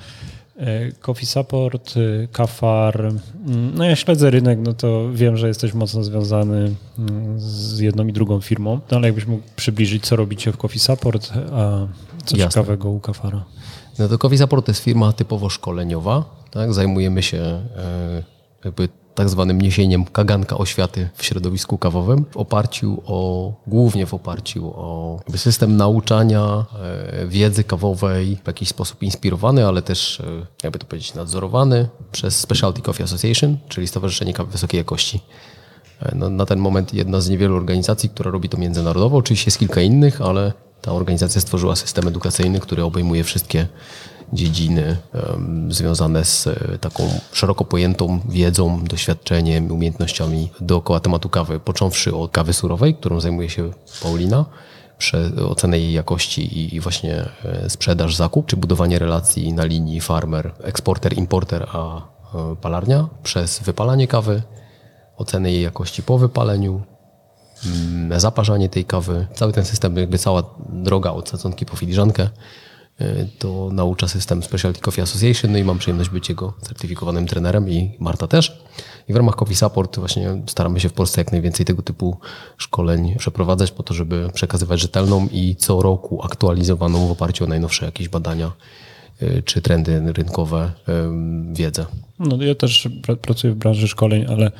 Coffee 1.01 1.25
Support, 1.25 1.93
e, 1.97 2.27
Kafar. 2.27 3.01
mm, 3.01 3.75
No 3.75 3.83
ja 3.83 3.95
śledzę 3.95 4.29
rynek, 4.29 4.59
no 4.61 4.73
to 4.73 5.09
wiem, 5.13 5.37
że 5.37 5.47
jesteś 5.47 5.73
mocno 5.73 6.03
związany 6.03 6.73
mm, 6.99 7.39
z 7.39 7.79
jedną 7.79 8.07
i 8.07 8.13
drugą 8.13 8.41
firmą. 8.41 8.79
No 8.91 8.97
ale 8.97 9.07
jakbyś 9.07 9.25
mógł 9.25 9.43
przybliżyć, 9.55 10.05
co 10.05 10.15
robicie 10.15 10.51
w 10.51 10.57
Coffee 10.57 10.79
Support, 10.79 11.31
a 11.51 11.87
co 12.25 12.37
Jasne. 12.37 12.49
ciekawego 12.49 12.89
u 12.89 12.99
Kafara. 12.99 13.45
No 13.99 14.07
to 14.07 14.17
Coffee 14.17 14.37
Support 14.37 14.65
to 14.65 14.71
jest 14.71 14.83
firma 14.83 15.13
typowo 15.13 15.49
szkoleniowa. 15.49 16.25
Tak? 16.51 16.73
Zajmujemy 16.73 17.23
się 17.23 17.37
e, 17.37 18.23
jakby 18.65 18.89
tak 19.15 19.29
zwanym 19.29 19.61
niesieniem 19.61 20.05
kaganka 20.05 20.57
oświaty 20.57 21.09
w 21.15 21.25
środowisku 21.25 21.77
kawowym 21.77 22.25
w 22.31 22.37
oparciu 22.37 23.01
o, 23.05 23.53
głównie 23.67 24.05
w 24.05 24.13
oparciu 24.13 24.73
o 24.75 25.19
system 25.35 25.77
nauczania 25.77 26.65
e, 27.21 27.27
wiedzy 27.27 27.63
kawowej 27.63 28.37
w 28.43 28.47
jakiś 28.47 28.69
sposób 28.69 29.03
inspirowany, 29.03 29.67
ale 29.67 29.81
też 29.81 30.19
e, 30.19 30.23
jakby 30.63 30.79
to 30.79 30.85
powiedzieć 30.85 31.13
nadzorowany 31.13 31.89
przez 32.11 32.39
Specialty 32.39 32.81
Coffee 32.81 33.03
Association, 33.03 33.57
czyli 33.69 33.87
Stowarzyszenie 33.87 34.33
Kawy 34.33 34.51
Wysokiej 34.51 34.77
Jakości. 34.77 35.21
E, 36.01 36.15
No, 36.15 36.29
na 36.29 36.45
ten 36.45 36.59
moment 36.59 36.93
jedna 36.93 37.21
z 37.21 37.29
niewielu 37.29 37.55
organizacji, 37.55 38.09
która 38.09 38.31
robi 38.31 38.49
to 38.49 38.57
międzynarodowo. 38.57 39.17
Oczywiście 39.17 39.47
jest 39.47 39.59
kilka 39.59 39.81
innych, 39.81 40.21
ale 40.21 40.53
ta 40.81 40.91
organizacja 40.91 41.41
stworzyła 41.41 41.75
system 41.75 42.07
edukacyjny, 42.07 42.59
który 42.59 42.83
obejmuje 42.83 43.23
wszystkie 43.23 43.67
dziedziny 44.33 44.97
związane 45.69 46.25
z 46.25 46.47
e, 46.47 46.77
taką 46.77 47.03
szeroko 47.33 47.65
pojętą 47.65 48.19
wiedzą, 48.29 48.83
doświadczeniem, 48.83 49.71
umiejętnościami 49.71 50.49
dookoła 50.61 50.99
tematu 50.99 51.29
kawy, 51.29 51.59
począwszy 51.59 52.15
od 52.15 52.31
kawy 52.31 52.53
surowej, 52.53 52.95
którą 52.95 53.19
zajmuje 53.19 53.49
się 53.49 53.71
Paulina, 54.01 54.45
ocenę 55.49 55.79
jej 55.79 55.93
jakości 55.93 56.75
i, 56.75 56.79
właśnie 56.79 57.25
e, 57.45 57.69
sprzedaż, 57.69 58.15
zakup, 58.15 58.45
czy 58.45 58.57
budowanie 58.57 58.99
relacji 58.99 59.53
na 59.53 59.65
linii 59.65 60.01
farmer, 60.01 60.51
eksporter, 60.63 61.17
importer, 61.17 61.67
a 61.73 61.97
e, 61.97 62.55
palarnia, 62.61 63.07
przez 63.23 63.59
wypalanie 63.59 64.07
kawy, 64.07 64.41
oceny 65.17 65.51
jej 65.51 65.63
jakości 65.63 66.03
po 66.03 66.17
wypaleniu, 66.17 66.81
mm, 67.65 68.19
zaparzanie 68.19 68.69
tej 68.69 68.85
kawy. 68.85 69.27
Cały 69.33 69.53
ten 69.53 69.65
system, 69.65 69.97
jakby 69.97 70.17
cała 70.17 70.43
droga 70.69 71.11
od 71.11 71.29
sadzonki 71.29 71.65
po 71.65 71.75
filiżankę, 71.75 72.29
to 73.39 73.69
naucza 73.71 74.07
system 74.07 74.43
Specialty 74.43 74.81
Coffee 74.81 75.01
Association, 75.01 75.51
no 75.51 75.57
i 75.57 75.63
mam 75.63 75.77
przyjemność 75.77 76.09
być 76.09 76.29
jego 76.29 76.53
certyfikowanym 76.61 77.27
trenerem 77.27 77.69
i 77.69 77.91
Marta 77.99 78.27
też. 78.27 78.63
I 79.07 79.13
w 79.13 79.15
ramach 79.15 79.35
Coffee 79.35 79.55
Support 79.55 79.99
właśnie 79.99 80.41
staramy 80.47 80.79
się 80.79 80.89
w 80.89 80.93
Polsce 80.93 81.21
jak 81.21 81.31
najwięcej 81.31 81.65
tego 81.65 81.81
typu 81.81 82.17
szkoleń 82.57 83.15
przeprowadzać 83.17 83.71
po 83.71 83.83
to, 83.83 83.93
żeby 83.93 84.29
przekazywać 84.33 84.79
rzetelną 84.79 85.27
i 85.31 85.55
co 85.55 85.81
roku 85.81 86.23
aktualizowaną 86.23 87.07
w 87.07 87.11
oparciu 87.11 87.43
o 87.43 87.47
najnowsze 87.47 87.85
jakieś 87.85 88.09
badania 88.09 88.51
y, 89.21 89.43
czy 89.45 89.61
trendy 89.61 90.13
rynkowe 90.13 90.71
wiedzę. 91.53 91.85
No 92.19 92.43
ja 92.43 92.55
też 92.55 92.89
pra- 93.01 93.15
pracuję 93.15 93.53
w 93.53 93.55
branży 93.55 93.87
szkoleń, 93.87 94.25
ale 94.29 94.51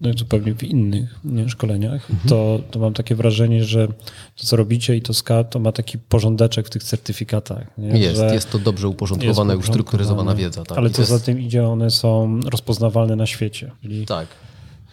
no, 0.00 0.10
zupełnie 0.16 0.54
w 0.54 0.62
innych 0.62 1.20
nie, 1.24 1.48
szkoleniach. 1.48 2.08
To, 2.28 2.60
to 2.70 2.78
mam 2.78 2.94
takie 2.94 3.14
wrażenie, 3.14 3.64
że 3.64 3.88
to, 4.36 4.44
co 4.46 4.56
robicie 4.56 4.96
i 4.96 5.02
to 5.02 5.14
SKA, 5.14 5.44
to 5.44 5.58
ma 5.58 5.72
taki 5.72 5.98
porządeczek 5.98 6.66
w 6.66 6.70
tych 6.70 6.84
certyfikatach. 6.84 7.78
Nie? 7.78 7.98
Jest, 7.98 8.16
Że 8.16 8.34
jest 8.34 8.50
to 8.50 8.58
dobrze 8.58 8.88
uporządkowana, 8.88 9.54
ustrukturyzowana 9.54 10.22
uporządkowane. 10.22 10.50
wiedza. 10.50 10.64
Tak? 10.64 10.78
Ale 10.78 10.88
I 10.90 10.92
co 10.92 11.02
jest- 11.02 11.10
za 11.12 11.20
tym 11.20 11.40
idzie, 11.40 11.66
one 11.68 11.90
są 11.90 12.40
rozpoznawalne 12.40 13.16
na 13.16 13.26
świecie. 13.26 13.70
Czyli 13.82 14.06
Tak. 14.06 14.26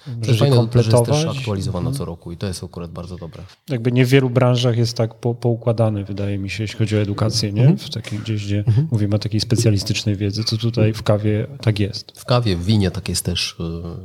To 0.06 0.12
je 0.12 0.38
fajne, 0.38 0.38
że 0.38 0.46
jest 0.46 0.56
kompletować. 0.56 1.24
też 1.26 1.38
aktualizowana 1.38 1.92
co 1.92 2.06
roku 2.06 2.32
i 2.32 2.38
to 2.38 2.48
jest 2.48 2.64
akurat 2.64 2.92
bardzo 2.92 3.18
dobre. 3.18 3.44
Jakby 3.70 3.92
nie 3.92 4.06
w 4.06 4.10
wielu 4.10 4.30
branżach 4.30 4.78
jest 4.78 4.98
tak 4.98 5.16
po, 5.16 5.36
poukładany, 5.36 6.06
wydaje 6.06 6.38
mi 6.38 6.50
się, 6.50 6.64
jeśli 6.64 6.78
chodzi 6.80 6.98
o 6.98 7.00
edukację, 7.02 7.54
nie? 7.54 7.62
Mhm. 7.62 7.78
W 7.78 7.90
takiej 7.90 8.20
gdzieś, 8.20 8.46
gdzie 8.46 8.64
mówimy 8.92 9.16
o 9.16 9.20
takiej 9.20 9.40
specjalistycznej 9.40 10.16
wiedzy, 10.16 10.44
to 10.44 10.58
tutaj 10.58 10.94
w 10.94 11.04
kawie 11.04 11.48
tak 11.62 11.80
jest. 11.80 12.12
W 12.16 12.26
kawie, 12.26 12.56
w 12.56 12.66
winie 12.66 12.92
tak 12.92 13.10
jest 13.10 13.26
też. 13.26 13.56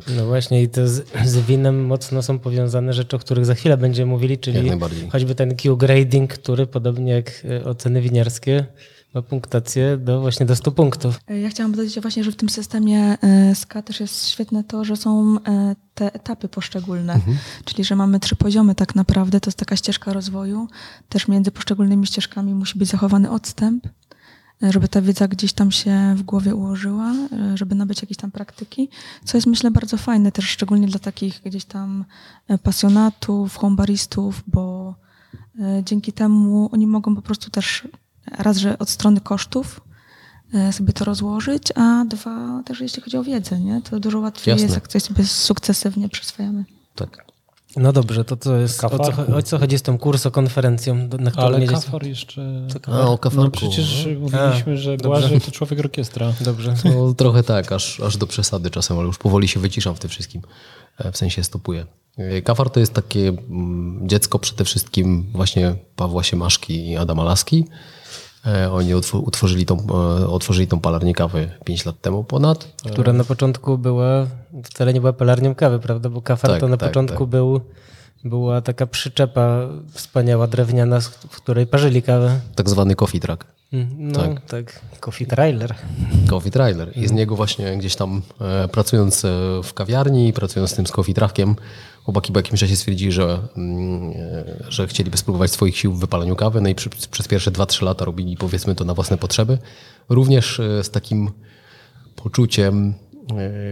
y, 0.09 0.12
No 0.16 0.26
właśnie 0.26 0.62
i 0.62 0.69
to 0.69 0.88
z, 0.88 1.07
z 1.25 1.38
winem 1.38 1.85
mocno 1.87 2.23
są 2.23 2.38
powiązane 2.38 2.92
rzeczy, 2.92 3.16
o 3.16 3.19
których 3.19 3.47
za 3.47 3.54
chwilę 3.54 3.76
będziemy 3.76 4.11
mówili, 4.11 4.38
czyli 4.38 4.71
choćby 5.12 5.35
ten 5.35 5.57
Q-grading, 5.57 6.33
który 6.35 6.66
podobnie 6.66 7.12
jak 7.12 7.47
e, 7.50 7.64
oceny 7.64 8.00
winiarskie 8.00 8.66
ma 9.14 9.23
punktację 9.23 9.97
do 9.97 10.21
właśnie 10.21 10.47
do 10.47 10.57
100 10.57 10.73
punktów. 10.73 11.21
E, 11.29 11.40
Ja 11.40 11.49
chciałam 11.49 11.73
dodać 11.73 12.00
właśnie, 12.00 12.25
że 12.25 12.33
w 12.33 12.37
tym 12.37 12.49
systemie 12.49 13.19
e, 13.23 13.55
SKA 13.55 13.83
też 13.83 14.00
jest 14.00 14.29
świetne 14.29 14.64
to, 14.64 14.85
że 14.85 14.97
są 14.97 15.37
e, 15.47 15.76
te 15.95 16.14
etapy 16.14 16.49
poszczególne, 16.49 17.21
czyli 17.64 17.85
że 17.85 17.97
mamy 17.97 18.21
trzy 18.21 18.37
poziomy 18.37 18.75
tak 18.75 18.95
naprawdę, 18.95 19.40
to 19.40 19.49
jest 19.49 19.59
taka 19.59 19.76
ścieżka 19.76 20.12
rozwoju. 20.12 20.69
Też 21.09 21.29
między 21.29 21.50
poszczególnymi 21.50 22.07
ścieżkami 22.07 22.55
musi 22.55 22.79
być 22.79 22.88
zachowany 22.88 23.31
odstęp, 23.31 23.88
żeby 24.62 24.88
ta 24.88 25.02
wiedza 25.02 25.29
gdzieś 25.29 25.52
tam 25.52 25.71
się 25.71 26.14
w 26.17 26.23
głowie 26.23 26.55
ułożyła, 26.55 27.12
żeby 27.55 27.75
nabyć 27.75 28.02
jakieś 28.02 28.17
tam 28.17 28.31
praktyki, 28.31 28.88
co 29.25 29.37
jest 29.37 29.47
myślę 29.47 29.71
bardzo 29.71 29.97
fajne 29.97 30.33
też 30.33 30.45
szczególnie 30.45 30.87
dla 30.87 30.99
takich 30.99 31.40
gdzieś 31.45 31.64
tam 31.64 32.05
pasjonatów, 32.62 33.57
homebaristów, 33.57 34.43
bo 34.47 34.95
dzięki 35.83 36.12
temu 36.12 36.69
oni 36.73 36.87
mogą 36.87 37.17
po 37.17 37.23
prostu 37.23 37.50
też 37.50 37.88
raz, 38.39 38.57
że 38.57 38.79
od 38.79 38.91
strony 38.91 39.21
kosztów 39.21 39.81
e, 40.55 40.73
sobie 40.73 40.93
to 40.93 41.05
rozłożyć, 41.05 41.63
a 41.75 42.05
dwa 42.05 42.63
też 42.67 42.81
jeśli 42.81 43.03
chodzi 43.03 43.17
o 43.17 43.23
wiedzę, 43.25 43.61
nie? 43.61 43.83
to 43.91 44.01
dużo 44.01 44.19
łatwiej 44.21 44.53
Jasne. 44.53 44.63
jest, 44.63 44.75
jak 44.75 44.89
coś 44.89 45.03
sobie 45.03 45.25
sukcesywnie 45.27 46.09
przyswajamy. 46.09 46.65
Tak. 46.95 47.31
No 47.77 47.93
dobrze, 47.93 48.25
to 48.25 48.37
co 48.37 48.57
jest, 48.57 48.85
o 48.85 48.91
co, 48.91 48.99
Kafar? 48.99 49.35
o 49.35 49.43
co 49.43 49.59
chodzi 49.59 49.79
z 49.79 49.83
tą 49.83 49.99
kursokonferencją, 49.99 51.09
do- 51.09 51.19
na 51.19 51.31
Ale 51.37 51.67
kafar 51.67 52.07
jeszcze... 52.07 52.67
A, 52.87 53.01
o 53.01 53.19
kafarku. 53.19 53.45
No 53.45 53.51
przecież 53.51 54.09
mówiliśmy, 54.21 54.77
że 54.77 54.97
Błażej 54.97 55.41
to 55.41 55.51
człowiek 55.51 55.81
orkiestra. 55.81 56.33
Dobrze. 56.41 56.75
No, 56.85 57.15
trochę 57.15 57.43
tak, 57.43 57.73
aż, 57.73 58.01
aż 58.01 58.17
do 58.17 58.27
przesady 58.27 58.71
czasem, 58.71 58.99
ale 58.99 59.07
już 59.07 59.19
powoli 59.19 59.49
się 59.49 59.61
wyciszam 59.61 59.95
w 59.95 59.99
tym 59.99 60.11
wszystkim. 60.11 60.43
E, 60.99 61.13
W 61.13 61.17
sensie 61.17 61.45
stopuję. 61.45 61.87
E, 62.19 62.43
Kafar 62.43 62.71
to 62.71 62.81
jest 62.81 62.95
takie 62.95 63.29
mm, 63.29 64.09
dziecko 64.09 64.39
przede 64.39 64.65
wszystkim 64.65 65.27
właśnie 65.33 65.75
Pawła 65.97 66.23
Siemaszki 66.23 66.89
i 66.91 66.97
Adama 66.97 67.25
Laski. 67.25 67.65
E, 68.47 68.71
Oni 68.73 68.95
utw- 68.95 69.23
utworzyli 69.27 69.67
tą, 69.67 69.77
e, 70.21 70.27
otworzyli 70.29 70.67
tą 70.67 70.81
palarnię 70.81 71.15
kawy 71.15 71.51
5 71.65 71.87
lat 71.87 72.01
temu 72.01 72.25
ponad. 72.25 72.69
Która 72.93 73.13
na 73.13 73.25
początku 73.25 73.79
była, 73.79 74.27
wcale 74.65 74.93
nie 74.95 75.01
była 75.01 75.13
pelarnią 75.13 75.55
kawy, 75.55 75.79
prawda? 75.79 76.09
Bo 76.09 76.23
kafar 76.23 76.51
Tak, 76.51 76.61
to 76.61 76.69
na 76.69 76.77
tak, 76.77 76.89
początku 76.89 77.19
tak. 77.19 77.29
był, 77.29 77.61
była 78.25 78.61
taka 78.61 78.87
przyczepa 78.87 79.59
wspaniała, 79.93 80.47
drewniana, 80.47 81.01
w 81.31 81.37
której 81.37 81.67
parzyli 81.67 82.03
kawę. 82.03 82.41
Tak 82.55 82.69
zwany 82.69 82.95
coffee 82.95 83.21
truck. 83.21 83.45
Mm, 83.73 83.89
No 83.99 84.21
tak, 84.21 84.41
Tak. 84.47 84.81
coffee 85.01 85.27
trailer. 85.27 85.75
Coffee 86.31 86.51
trailer. 86.51 86.97
I 86.99 87.09
z 87.09 87.13
niego 87.13 87.37
właśnie 87.37 87.77
gdzieś 87.77 87.97
tam 87.97 88.23
e, 88.41 88.69
pracując 88.69 89.25
e, 89.25 89.29
w 89.65 89.75
kawiarni, 89.75 90.33
pracując 90.33 90.71
z 90.71 90.75
tym 90.75 90.87
z 90.87 90.93
coffee 90.93 91.15
truckiem, 91.15 91.57
chłopaki 92.04 92.33
po 92.33 92.38
jakimś 92.38 92.61
czasie 92.61 92.76
stwierdzili, 92.76 93.12
że, 93.12 93.38
mm, 93.57 94.11
e, 94.11 94.45
że 94.69 94.87
chcieliby 94.87 95.16
spróbować 95.16 95.50
swoich 95.50 95.78
sił 95.78 95.92
w 95.92 96.00
wypalaniu 96.00 96.37
kawy. 96.37 96.61
No 96.61 96.69
i 96.69 96.75
przy, 96.75 96.90
przez 97.11 97.28
pierwsze 97.28 97.50
2-3 97.50 97.83
lata 97.83 98.04
robili 98.04 98.37
powiedzmy 98.37 98.75
to 98.75 98.85
na 98.85 98.95
własne 98.95 99.19
potrzeby. 99.19 99.59
Również 100.09 100.61
e, 100.61 100.85
z 100.85 100.90
takim 100.90 101.30
poczuciem 102.16 102.95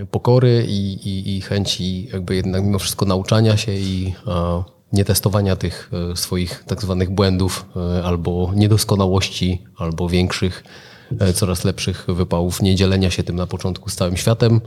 e, 0.03 0.07
pokory 0.07 0.67
i, 0.69 0.93
i, 1.09 1.37
i 1.37 1.41
chęci 1.41 2.09
jakby 2.13 2.37
jednak 2.37 2.65
mimo 2.65 2.79
wszystko 2.79 3.07
nauczania 3.07 3.57
się 3.57 3.73
i 3.73 4.15
e, 4.27 4.63
nietestowania 4.93 5.57
tych 5.57 5.91
swoich 6.15 6.65
tak 6.67 6.83
zwanych 6.83 7.11
błędów 7.11 7.67
albo 8.05 8.53
niedoskonałości, 8.55 9.63
albo 9.77 10.09
większych, 10.09 10.65
coraz 11.35 11.65
lepszych 11.65 12.07
wypałów, 12.09 12.63
nie 12.63 12.75
dzielenia 12.75 13.11
się 13.11 13.23
tym 13.23 13.37
na 13.37 13.47
początku 13.47 13.91
z 13.91 13.95
całym 13.95 14.17
światem, 14.17 14.61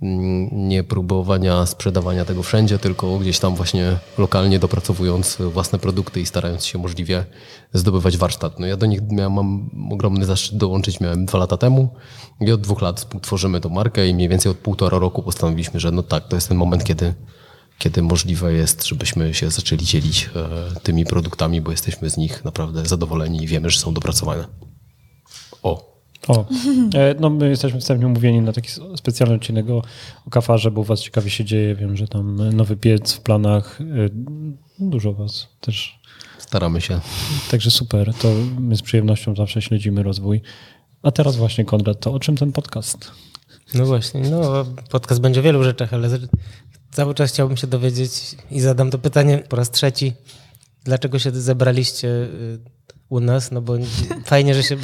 nie 0.00 0.84
próbowania 0.84 1.66
sprzedawania 1.66 2.24
tego 2.24 2.42
wszędzie, 2.42 2.78
tylko 2.78 3.18
gdzieś 3.18 3.38
tam 3.38 3.54
właśnie 3.54 3.96
lokalnie 4.18 4.58
dopracowując 4.58 5.38
własne 5.40 5.78
produkty 5.78 6.20
i 6.20 6.26
starając 6.26 6.66
się 6.66 6.78
możliwie 6.78 7.24
zdobywać 7.72 8.16
warsztat. 8.16 8.58
No 8.60 8.66
ja 8.66 8.76
do 8.76 8.86
nich 8.86 9.00
miałem, 9.10 9.32
mam 9.32 9.70
ogromny 9.92 10.24
zaszczyt 10.24 10.56
dołączyć, 10.56 11.00
miałem 11.00 11.26
dwa 11.26 11.38
lata 11.38 11.56
temu 11.56 11.88
i 12.40 12.52
od 12.52 12.60
dwóch 12.60 12.82
lat 12.82 12.98
współtworzymy 12.98 13.60
tą 13.60 13.68
markę 13.68 14.08
i 14.08 14.14
mniej 14.14 14.28
więcej 14.28 14.52
od 14.52 14.58
półtora 14.58 14.98
roku 14.98 15.22
postanowiliśmy, 15.22 15.80
że 15.80 15.90
no 15.90 16.02
tak, 16.02 16.28
to 16.28 16.36
jest 16.36 16.48
ten 16.48 16.56
moment, 16.56 16.84
kiedy, 16.84 17.14
kiedy 17.78 18.02
możliwe 18.02 18.52
jest, 18.52 18.86
żebyśmy 18.86 19.34
się 19.34 19.50
zaczęli 19.50 19.84
dzielić 19.84 20.30
e, 20.36 20.80
tymi 20.80 21.04
produktami, 21.04 21.60
bo 21.60 21.70
jesteśmy 21.70 22.10
z 22.10 22.16
nich 22.16 22.44
naprawdę 22.44 22.86
zadowoleni 22.86 23.42
i 23.42 23.46
wiemy, 23.46 23.70
że 23.70 23.78
są 23.78 23.94
dopracowane. 23.94 24.44
O, 25.62 25.97
O, 26.28 26.44
e, 26.94 27.14
no 27.20 27.30
my 27.30 27.48
jesteśmy 27.48 27.80
wstępnie 27.80 28.06
umówieni 28.06 28.40
na 28.40 28.52
taki 28.52 28.68
specjalny 28.96 29.34
odcinek 29.34 29.70
o, 29.70 29.82
o 30.26 30.30
kafarze, 30.30 30.70
bo 30.70 30.80
u 30.80 30.84
was 30.84 31.00
ciekawie 31.00 31.30
się 31.30 31.44
dzieje. 31.44 31.74
Wiem, 31.74 31.96
że 31.96 32.08
tam 32.08 32.50
nowy 32.56 32.76
piec 32.76 33.12
w 33.12 33.20
planach. 33.20 33.80
e, 33.80 33.84
Dużo 34.78 35.12
was 35.12 35.48
też. 35.60 35.98
staramy 36.38 36.80
się. 36.80 37.00
Także 37.50 37.70
super. 37.70 38.14
To 38.14 38.28
my 38.60 38.76
z 38.76 38.82
przyjemnością 38.82 39.36
zawsze 39.36 39.62
śledzimy 39.62 40.02
rozwój. 40.02 40.42
A 41.02 41.10
teraz 41.10 41.36
właśnie, 41.36 41.64
Konrad, 41.64 42.00
to 42.00 42.12
o 42.12 42.20
czym 42.20 42.36
ten 42.36 42.52
podcast? 42.52 43.10
No 43.74 43.86
właśnie, 43.86 44.20
no 44.20 44.64
podcast 44.90 45.20
będzie 45.20 45.40
o 45.40 45.42
wielu 45.42 45.64
rzeczach, 45.64 45.94
ale 45.94 46.08
cały 46.90 47.14
czas 47.14 47.32
chciałbym 47.32 47.56
się 47.56 47.66
dowiedzieć 47.66 48.12
i 48.50 48.60
zadam 48.60 48.90
to 48.90 48.98
pytanie 48.98 49.38
po 49.48 49.56
raz 49.56 49.70
trzeci. 49.70 50.12
Dlaczego 50.84 51.18
się 51.18 51.30
zebraliście 51.30 52.08
y, 52.08 52.58
u 53.08 53.20
nas? 53.20 53.50
No 53.50 53.62
bo 53.62 53.74
fajnie, 54.24 54.54
że 54.54 54.62
się 54.62 54.76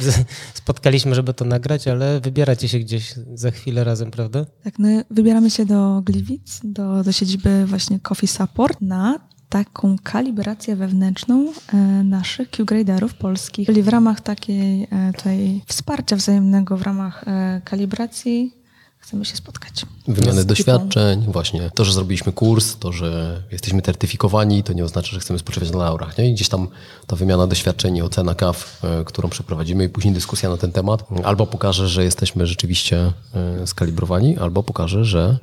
spotkaliśmy, 0.53 1.15
żeby 1.15 1.33
to 1.33 1.45
nagrać, 1.45 1.87
ale 1.87 2.19
wybieracie 2.19 2.67
się 2.67 2.79
gdzieś 2.79 3.13
za 3.33 3.51
chwilę 3.51 3.83
razem, 3.83 4.11
prawda? 4.11 4.45
Tak, 4.63 4.79
my 4.79 5.05
wybieramy 5.11 5.49
się 5.49 5.65
do 5.65 6.01
Gliwic, 6.05 6.59
do, 6.63 7.03
do 7.03 7.11
siedziby 7.11 7.65
właśnie 7.65 7.99
Coffee 7.99 8.27
Support 8.27 8.81
na 8.81 9.19
taką 9.49 9.95
kalibrację 10.03 10.75
wewnętrzną 10.75 11.53
e, 11.73 11.77
naszych 12.03 12.49
Q-graderów 12.49 13.13
polskich. 13.13 13.67
Czyli 13.67 13.83
w 13.83 13.87
ramach 13.87 14.21
takiej 14.21 14.87
e, 14.91 15.13
tutaj 15.13 15.61
wsparcia 15.65 16.15
wzajemnego, 16.15 16.77
w 16.77 16.81
ramach 16.81 17.23
e, 17.27 17.61
kalibracji 17.65 18.64
chcemy 19.05 19.25
się 19.25 19.35
spotkać. 19.35 19.85
Wymiany 20.07 20.41
Z 20.41 20.45
doświadczeń, 20.45 21.25
właśnie 21.31 21.71
to, 21.75 21.85
że 21.85 21.93
zrobiliśmy 21.93 22.31
kurs, 22.31 22.77
to, 22.77 22.91
że 22.91 23.41
jesteśmy 23.51 23.81
certyfikowani, 23.81 24.63
to 24.63 24.73
nie 24.73 24.83
oznacza, 24.85 25.11
że 25.11 25.19
chcemy 25.19 25.39
spoczywać 25.39 25.71
na 25.71 25.77
laurach. 25.77 26.17
Nie? 26.17 26.29
I 26.29 26.33
gdzieś 26.33 26.49
tam 26.49 26.67
ta 27.07 27.15
wymiana 27.15 27.47
doświadczeń 27.47 27.97
i 27.97 28.01
ocena 28.01 28.35
kaw, 28.35 28.79
e, 28.83 29.03
którą 29.05 29.29
przeprowadzimy 29.29 29.83
i 29.83 29.89
później 29.89 30.13
dyskusja 30.13 30.49
na 30.49 30.57
ten 30.57 30.71
temat, 30.71 31.05
albo 31.23 31.47
pokaże, 31.47 31.89
że 31.89 32.03
jesteśmy 32.03 32.47
rzeczywiście 32.47 33.13
e, 33.33 33.67
skalibrowani, 33.67 34.37
albo 34.37 34.63
pokaże, 34.63 35.05
że 35.05 35.37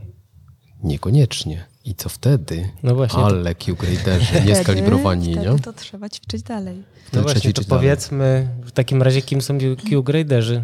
niekoniecznie. 0.82 1.64
I 1.84 1.94
co 1.94 2.08
wtedy? 2.08 2.68
No 2.82 2.94
właśnie. 2.94 3.22
Ale 3.22 3.54
Q-graderzy 3.54 4.40
nieskalibrowani, 4.46 5.32
wtedy, 5.32 5.40
nie? 5.40 5.58
wtedy 5.58 5.62
to 5.62 5.72
trzeba 5.72 6.08
ćwiczyć 6.08 6.42
dalej. 6.42 6.76
No 6.76 6.82
Wtedy 7.06 7.22
właśnie, 7.22 7.40
trzeci 7.40 7.54
to 7.54 7.60
czyt 7.60 7.68
dalej. 7.70 7.80
powiedzmy 7.82 8.48
w 8.64 8.72
takim 8.72 9.02
razie, 9.02 9.22
kim 9.22 9.42
są 9.42 9.58
Q-graderzy? 9.88 10.62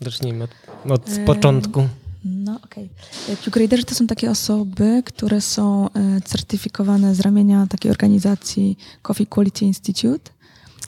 Zacznijmy 0.00 0.44
od, 0.44 0.50
od 0.90 1.08
Eee, 1.08 1.24
początku. 1.24 1.88
No 2.24 2.60
okej. 2.64 2.90
Okay. 3.24 3.36
Q-graderzy 3.36 3.84
to 3.84 3.94
są 3.94 4.06
takie 4.06 4.30
osoby, 4.30 5.02
które 5.06 5.40
są 5.40 5.88
e, 5.90 6.20
certyfikowane 6.20 7.14
z 7.14 7.20
ramienia 7.20 7.66
takiej 7.66 7.90
organizacji 7.90 8.78
Coffee 9.02 9.26
Quality 9.26 9.64
Institute. 9.64 10.30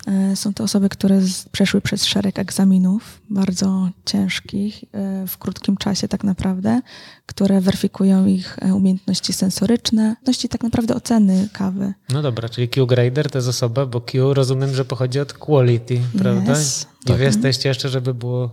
E, 0.06 0.36
Są 0.36 0.54
to 0.54 0.64
osoby, 0.64 0.88
które 0.88 1.20
przeszły 1.52 1.80
przez 1.80 2.04
szereg 2.04 2.38
egzaminów, 2.38 3.20
bardzo 3.30 3.88
ciężkich, 4.04 4.84
e, 4.92 5.26
w 5.26 5.38
krótkim 5.38 5.76
czasie 5.76 6.08
tak 6.08 6.24
naprawdę, 6.24 6.80
które 7.26 7.60
weryfikują 7.60 8.26
ich 8.26 8.58
e, 8.62 8.74
umiejętności 8.74 9.32
sensoryczne, 9.32 10.02
umiejętności 10.02 10.48
tak 10.48 10.62
naprawdę 10.62 10.94
oceny 10.94 11.48
kawy. 11.52 11.92
No 12.08 12.22
dobra, 12.22 12.48
czyli 12.48 12.68
Q-grader 12.68 13.30
to 13.30 13.38
jest 13.38 13.48
osoba, 13.48 13.86
bo 13.86 14.00
Q 14.00 14.34
rozumiem, 14.34 14.74
że 14.74 14.84
pochodzi 14.84 15.20
od 15.20 15.32
quality, 15.32 16.00
prawda? 16.18 16.52
Yes. 16.52 16.86
I 17.06 17.12
wy 17.12 17.24
jesteście 17.24 17.68
jeszcze, 17.68 17.88
żeby 17.88 18.14
było 18.14 18.50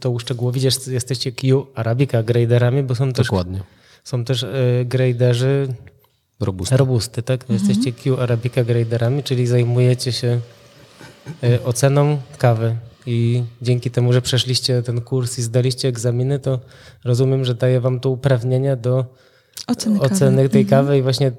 to 0.00 0.10
uszczegółowić, 0.10 0.62
jest- 0.62 0.88
jesteście 0.88 1.32
Q 1.32 1.66
Arabica 1.74 2.22
graderami, 2.22 2.82
bo 2.82 2.94
są 2.94 3.12
też, 3.12 3.26
Dokładnie. 3.26 3.60
są 4.04 4.24
też 4.24 4.46
graderzy 4.84 5.68
Robusty. 6.40 6.76
robusty, 6.76 7.22
tak? 7.22 7.44
Wy 7.44 7.54
Jesteście 7.54 7.92
Q 7.92 8.20
Arabica 8.20 8.64
graderami, 8.64 9.22
czyli 9.22 9.46
zajmujecie 9.46 10.12
się 10.12 10.40
y, 11.44 11.64
oceną 11.64 12.18
kawy. 12.38 12.76
I 13.06 13.42
dzięki 13.62 13.90
temu, 13.90 14.12
że 14.12 14.22
przeszliście 14.22 14.82
ten 14.82 15.00
kurs 15.00 15.38
i 15.38 15.42
zdaliście 15.42 15.88
egzaminy, 15.88 16.38
to 16.38 16.60
rozumiem, 17.04 17.44
że 17.44 17.54
daje 17.54 17.80
wam 17.80 18.00
to 18.00 18.10
uprawnienia 18.10 18.76
do 18.76 19.04
Oceny 19.66 19.98
kawy. 20.00 20.14
oceny 20.14 20.48
tej 20.48 20.62
Mhm. 20.62 20.66
kawy 20.84 20.98
i 20.98 21.02
właśnie 21.02 21.32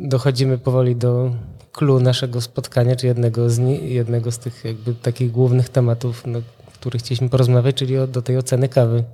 dochodzimy 0.00 0.58
powoli 0.58 0.96
do 0.96 1.34
clue 1.72 2.00
naszego 2.00 2.40
spotkania, 2.40 2.96
czy 2.96 3.06
jednego 3.06 3.50
z, 3.50 3.58
ni- 3.58 3.94
jednego 3.94 4.32
z 4.32 4.38
tych 4.38 4.64
jakby 4.64 4.94
takich 4.94 5.30
głównych 5.32 5.68
tematów, 5.68 6.22
no, 6.26 6.38
o 6.38 6.70
których 6.74 7.02
chcieliśmy 7.02 7.28
porozmawiać, 7.28 7.76
czyli 7.76 7.98
o, 7.98 8.06
do 8.06 8.22
tej 8.22 8.38
oceny 8.38 8.68
kawy. 8.68 9.04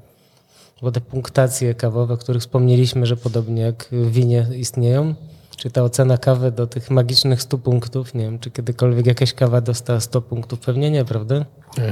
Bo 0.82 0.92
te 0.92 1.00
punktacje 1.00 1.74
kawowe, 1.74 2.14
o 2.14 2.16
których 2.16 2.42
wspomnieliśmy, 2.42 3.06
że 3.06 3.16
podobnie 3.16 3.62
jak 3.62 3.88
w 3.92 4.10
winie 4.10 4.46
istnieją, 4.56 5.14
czy 5.60 5.70
ta 5.70 5.82
ocena 5.82 6.18
kawy 6.18 6.52
do 6.52 6.66
tych 6.66 6.90
magicznych 6.90 7.42
100 7.42 7.58
punktów, 7.58 8.14
nie 8.14 8.20
wiem, 8.20 8.38
czy 8.38 8.50
kiedykolwiek 8.50 9.06
jakaś 9.06 9.32
kawa 9.32 9.60
dostała 9.60 10.00
100 10.00 10.22
punktów? 10.22 10.60
Pewnie 10.60 10.90
nie, 10.90 11.04
prawda? 11.04 11.44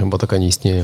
Bo 0.06 0.18
taka 0.18 0.38
nie 0.38 0.46
istnieje. 0.46 0.80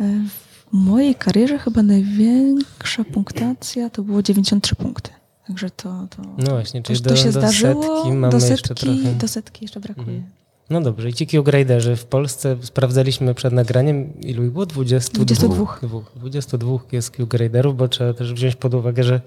E, 0.00 0.24
W 0.72 0.72
mojej 0.72 1.14
karierze 1.14 1.58
chyba 1.58 1.82
największa 1.82 3.04
punktacja 3.04 3.90
to 3.90 4.02
było 4.02 4.22
93 4.22 4.74
punkty. 4.76 5.10
Także 5.46 5.70
to, 5.70 6.06
to, 6.16 6.22
No 6.38 6.50
właśnie, 6.50 6.82
czyli 6.82 7.00
to 7.00 7.08
do, 7.10 7.16
się 7.16 7.24
do 7.24 7.32
zdarzyło. 7.32 7.82
setki 7.82 8.12
mamy 8.12 8.38
do, 8.40 8.46
jeszcze 8.46 8.68
setki, 8.68 8.74
trochę. 8.86 8.98
Mhm. 8.98 9.18
do 9.18 9.28
setki 9.28 9.64
jeszcze 9.64 9.80
brakuje. 9.80 10.22
No 10.70 10.80
dobrze, 10.80 11.08
i 11.08 11.14
ci 11.14 11.26
Q-graderzy 11.26 11.96
w 11.96 12.04
Polsce 12.04 12.56
sprawdzaliśmy 12.60 13.34
przed 13.34 13.52
nagraniem, 13.52 14.20
ilu 14.20 14.44
ich 14.44 14.50
było? 14.50 14.66
22. 14.66 15.24
22. 15.24 15.54
Dwóch. 15.82 16.12
22 16.16 16.78
jest 16.92 17.10
Q-graderów, 17.10 17.76
bo 17.76 17.88
trzeba 17.88 18.14
też 18.14 18.32
wziąć 18.34 18.56
pod 18.56 18.74
uwagę, 18.74 19.04
że 19.04 19.20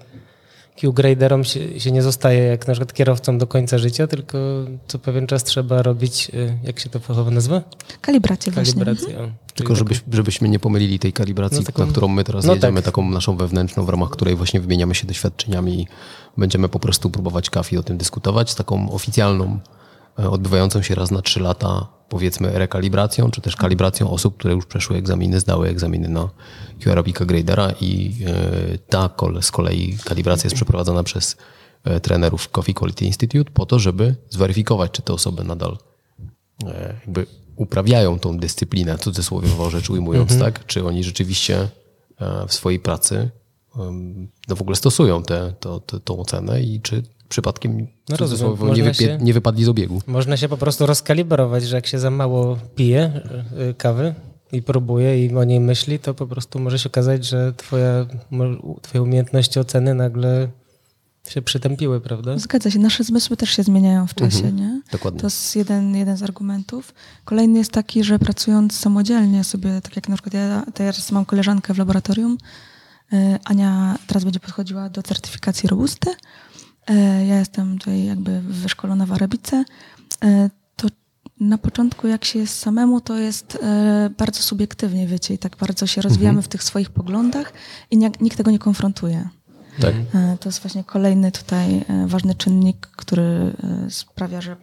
Q-graderom 0.80 1.44
się, 1.44 1.80
się 1.80 1.92
nie 1.92 2.02
zostaje 2.02 2.42
jak 2.42 2.66
na 2.68 2.74
przykład 2.74 2.92
kierowcą 2.92 3.38
do 3.38 3.46
końca 3.46 3.78
życia, 3.78 4.06
tylko 4.06 4.38
co 4.88 4.98
pewien 4.98 5.26
czas 5.26 5.44
trzeba 5.44 5.82
robić, 5.82 6.30
y, 6.34 6.58
jak 6.64 6.80
się 6.80 6.90
to 6.90 7.00
fachowo 7.00 7.30
nazywa? 7.30 7.62
Kalibrację 8.00 8.52
właśnie. 8.52 8.72
Kalibrację. 8.84 9.08
Czyli 9.08 9.28
Tylko 9.54 9.72
taką- 9.72 9.78
żebyś, 9.78 10.02
żebyśmy 10.12 10.48
nie 10.48 10.58
pomylili 10.58 10.98
tej 10.98 11.12
kalibracji, 11.12 11.58
No 11.58 11.64
taką- 11.64 11.86
na 11.86 11.90
którą 11.92 12.08
my 12.08 12.24
teraz 12.24 12.44
no 12.44 12.54
jedziemy, 12.54 12.76
tak. 12.82 12.84
taką 12.84 13.10
naszą 13.10 13.36
wewnętrzną, 13.36 13.84
w 13.84 13.88
ramach 13.88 14.10
której 14.10 14.36
właśnie 14.36 14.60
wymieniamy 14.60 14.94
się 14.94 15.06
doświadczeniami 15.06 15.80
i 15.80 15.86
będziemy 16.36 16.68
po 16.68 16.78
prostu 16.78 17.10
próbować 17.10 17.50
kaw 17.50 17.72
i 17.72 17.78
o 17.78 17.82
tym 17.82 17.96
dyskutować, 17.98 18.50
z 18.50 18.54
taką 18.54 18.90
oficjalną, 18.90 19.58
e, 20.18 20.30
odbywającą 20.30 20.82
się 20.82 20.94
raz 20.94 21.10
na 21.10 21.22
trzy 21.22 21.40
lata, 21.40 21.86
powiedzmy 22.08 22.58
rekalibracją, 22.58 23.30
czy 23.30 23.40
też 23.40 23.56
kalibracją 23.56 24.10
osób, 24.10 24.36
które 24.36 24.54
już 24.54 24.66
przeszły 24.66 24.96
egzaminy, 24.96 25.40
zdały 25.40 25.68
egzaminy 25.68 26.08
na 26.08 26.28
QRabika 26.80 27.24
Gradera 27.24 27.72
i 27.80 28.14
e, 28.26 28.78
ta 28.78 29.10
z 29.40 29.50
kolei 29.50 29.98
kalibracja 30.04 30.46
jest 30.46 30.56
przeprowadzana 30.56 31.02
przez 31.02 31.36
e, 31.84 32.00
trenerów 32.00 32.48
Coffee 32.48 32.74
Quality 32.74 33.04
Institute 33.04 33.50
po 33.50 33.66
to, 33.66 33.78
żeby 33.78 34.14
zweryfikować, 34.30 34.90
czy 34.90 35.02
te 35.02 35.12
osoby 35.12 35.44
nadal 35.44 35.78
e, 36.64 36.94
jakby 37.06 37.26
uprawiają 37.56 38.18
tą 38.18 38.38
dyscyplinę, 38.38 38.98
cudzysłowiowo 38.98 39.70
rzecz 39.70 39.90
ujmując, 39.90 40.38
tak? 40.38 40.66
Czy 40.66 40.86
oni 40.86 41.04
rzeczywiście 41.04 41.68
w 42.48 42.54
swojej 42.54 42.80
pracy 42.80 43.30
no 44.48 44.56
w 44.56 44.62
ogóle 44.62 44.76
stosują 44.76 45.22
tę 45.22 45.54
te, 45.60 45.80
te, 45.86 46.00
tą 46.00 46.18
ocenę 46.18 46.62
i 46.62 46.80
czy 46.80 47.02
przypadkiem 47.28 47.86
No 48.08 48.16
rozumiem. 48.16 48.74
nie, 48.76 48.82
wypie, 48.82 48.94
się- 48.94 49.18
nie 49.20 49.32
wypadli 49.34 49.64
z 49.64 49.68
obiegu. 49.68 50.02
Można 50.06 50.36
się 50.36 50.48
po 50.48 50.56
prostu 50.56 50.86
rozkalibrować, 50.86 51.64
że 51.64 51.76
jak 51.76 51.86
się 51.86 51.98
za 51.98 52.10
mało 52.10 52.58
pije 52.74 53.20
y, 53.70 53.74
kawy 53.74 54.14
i 54.52 54.62
próbuje 54.62 55.26
i 55.26 55.34
o 55.36 55.44
niej 55.44 55.60
myśli, 55.60 55.98
to 55.98 56.14
po 56.14 56.26
prostu 56.26 56.58
może 56.58 56.78
się 56.78 56.88
okazać, 56.88 57.24
że 57.26 57.52
twoja, 57.56 58.06
twoje 58.82 59.02
umiejętności 59.02 59.60
oceny 59.60 59.94
nagle 59.94 60.48
się 61.28 61.42
przytępiły, 61.42 62.00
prawda? 62.00 62.38
Zgadza 62.38 62.70
się. 62.70 62.78
Nasze 62.78 63.04
zmysły 63.04 63.36
też 63.36 63.50
się 63.50 63.62
zmieniają 63.62 64.06
w 64.06 64.14
czasie, 64.14 64.36
Mhm. 64.46 64.56
nie? 64.56 64.80
Dokładnie. 64.92 65.20
To 65.20 65.26
jest 65.26 65.56
jeden, 65.56 65.96
jeden 65.96 66.16
z 66.16 66.22
argumentów. 66.22 66.94
Kolejny 67.24 67.58
jest 67.58 67.72
taki, 67.72 68.04
że 68.04 68.18
pracując 68.18 68.78
samodzielnie 68.78 69.44
sobie, 69.44 69.80
tak 69.82 69.96
jak 69.96 70.08
na 70.08 70.16
przykład 70.16 70.34
ja 70.34 70.64
teraz 70.74 71.12
mam 71.12 71.24
koleżankę 71.24 71.74
w 71.74 71.78
laboratorium, 71.78 72.38
e, 73.12 73.38
Ania 73.44 73.98
teraz 74.06 74.24
będzie 74.24 74.40
podchodziła 74.40 74.88
do 74.88 75.02
certyfikacji 75.02 75.68
robusty. 75.68 76.10
E, 76.86 77.26
Ja 77.26 77.38
jestem 77.38 77.78
tutaj 77.78 78.04
jakby 78.04 78.40
wyszkolona 78.40 79.06
w 79.06 79.12
arabice. 79.12 79.64
E, 80.24 80.50
To 80.76 80.88
na 81.40 81.58
początku, 81.58 82.06
jak 82.08 82.24
się 82.24 82.38
jest 82.38 82.58
samemu, 82.58 83.00
to 83.00 83.16
jest 83.18 83.58
e, 83.62 84.10
bardzo 84.18 84.42
subiektywnie, 84.42 85.06
wiecie, 85.06 85.34
i 85.34 85.38
tak 85.38 85.56
bardzo 85.56 85.86
się 85.86 86.02
rozwijamy 86.02 86.42
w 86.42 86.48
tych 86.48 86.62
swoich 86.62 86.90
poglądach 86.90 87.52
i 87.90 87.96
nikt 87.96 88.36
tego 88.36 88.50
nie 88.50 88.58
konfrontuje. 88.58 89.28
Tak. 89.80 89.94
To 90.40 90.48
jest 90.48 90.60
właśnie 90.60 90.84
kolejny 90.84 91.32
tutaj 91.32 91.84
ważny 92.06 92.34
czynnik, 92.34 92.86
który 92.86 93.52
sprawia, 93.88 94.40
że 94.40 94.56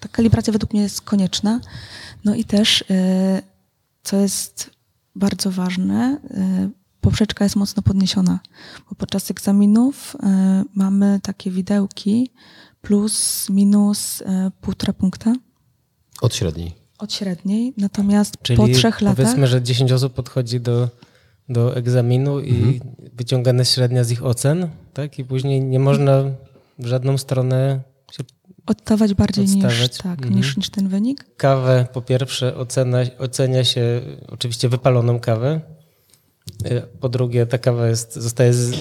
ta 0.00 0.08
kalibracja 0.08 0.52
według 0.52 0.72
mnie 0.72 0.82
jest 0.82 1.00
konieczna. 1.00 1.60
No 2.24 2.34
i 2.34 2.44
też, 2.44 2.84
co 4.02 4.16
jest 4.16 4.70
bardzo 5.16 5.50
ważne, 5.50 6.18
poprzeczka 7.02 7.44
jest 7.44 7.56
mocno 7.56 7.82
podniesiona, 7.82 8.38
bo 8.88 8.94
podczas 8.94 9.30
egzaminów 9.30 10.16
e, 10.22 10.64
mamy 10.74 11.20
takie 11.22 11.50
widełki 11.50 12.30
plus, 12.82 13.46
minus 13.50 14.22
e, 14.22 14.50
półtora 14.60 14.92
punkta 14.92 15.32
Od 16.20 16.34
średniej. 16.34 16.72
od 16.98 17.12
średniej, 17.12 17.74
natomiast 17.78 18.34
Czyli 18.42 18.56
po 18.56 18.68
trzech 18.68 19.00
latach... 19.00 19.16
powiedzmy, 19.16 19.46
że 19.46 19.62
10 19.62 19.92
osób 19.92 20.14
podchodzi 20.14 20.60
do, 20.60 20.88
do 21.48 21.76
egzaminu 21.76 22.40
i 22.40 22.80
wyciągana 23.12 23.58
jest 23.58 23.72
średnia 23.74 24.04
z 24.04 24.10
ich 24.10 24.24
ocen, 24.24 24.68
tak? 24.94 25.18
I 25.18 25.24
później 25.24 25.64
nie 25.64 25.78
można 25.78 26.22
w 26.78 26.86
żadną 26.86 27.18
stronę 27.18 27.80
się 28.12 28.22
oddawać 28.66 29.14
bardziej 29.14 29.44
niż, 29.46 29.64
Odstawać. 29.64 29.98
tak, 29.98 30.18
Mhm. 30.18 30.34
niż, 30.34 30.56
niż 30.56 30.70
ten 30.70 30.88
wynik. 30.88 31.24
Kawę 31.36 31.86
po 31.92 32.02
pierwsze 32.02 32.56
ocena, 32.56 32.98
ocenia 33.18 33.64
się 33.64 34.00
oczywiście 34.28 34.68
wypaloną 34.68 35.20
kawę. 35.20 35.60
Y, 36.66 36.82
Po 37.00 37.08
drugie, 37.08 37.46
ta 37.46 37.58
kawa 37.58 37.86
jest, 37.88 38.14
zostaje 38.14 38.52
z, 38.52 38.74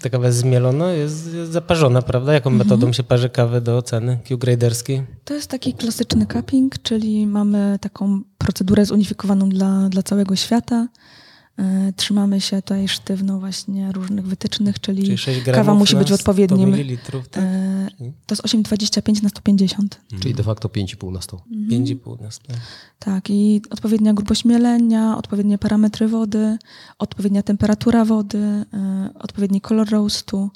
ta 0.00 0.10
kawa 0.10 0.26
jest 0.26 0.38
zmielona, 0.38 0.92
jest, 0.92 1.34
jest 1.34 1.52
zaparzona, 1.52 2.02
prawda? 2.02 2.32
Jaką 2.32 2.50
metodą 2.50 2.92
się 2.92 3.02
parzy 3.02 3.28
kawę 3.28 3.60
do 3.60 3.76
oceny 3.76 4.18
Q-graderskiej? 4.26 5.02
To 5.24 5.34
jest 5.34 5.50
taki 5.50 5.74
klasyczny 5.74 6.26
cupping, 6.26 6.82
czyli 6.82 7.26
mamy 7.26 7.78
taką 7.80 8.20
procedurę 8.38 8.86
zunifikowaną 8.86 9.48
dla, 9.48 9.88
dla 9.88 10.02
całego 10.02 10.36
świata. 10.36 10.88
E, 11.58 11.92
Trzymamy 11.96 12.40
się 12.40 12.62
tutaj 12.62 12.88
sztywno 12.88 13.40
właśnie 13.40 13.92
różnych 13.92 14.26
wytycznych, 14.26 14.80
czyli, 14.80 15.02
Czyli 15.02 15.18
6 15.18 15.40
gramów 15.40 15.56
kawa 15.58 15.74
musi 15.74 15.96
być 15.96 16.04
w 16.08 16.14
100 16.14 16.14
odpowiednim... 16.14 16.70
mililitrów, 16.70 17.28
tak? 17.28 17.44
e, 17.44 17.88
To 18.26 18.32
jest 18.34 18.42
8,25 18.42 19.22
na 19.22 19.28
150. 19.28 20.00
Czyli 20.20 20.34
de 20.34 20.42
facto 20.42 20.68
5,5 20.68 21.12
na 21.12 21.20
100. 21.22 21.36
5,5 21.70 22.20
na 22.22 22.30
100. 22.30 22.52
Tak, 22.98 23.30
i 23.30 23.62
odpowiednia 23.70 24.14
grubość 24.14 24.44
mielenia, 24.44 25.16
odpowiednie 25.18 25.58
parametry 25.58 26.08
wody, 26.08 26.58
odpowiednia 26.98 27.42
temperatura 27.42 28.04
wody, 28.04 28.38
e, 28.38 28.64
odpowiedni 29.18 29.60
kolor 29.60 29.90
roastu, 29.90 30.50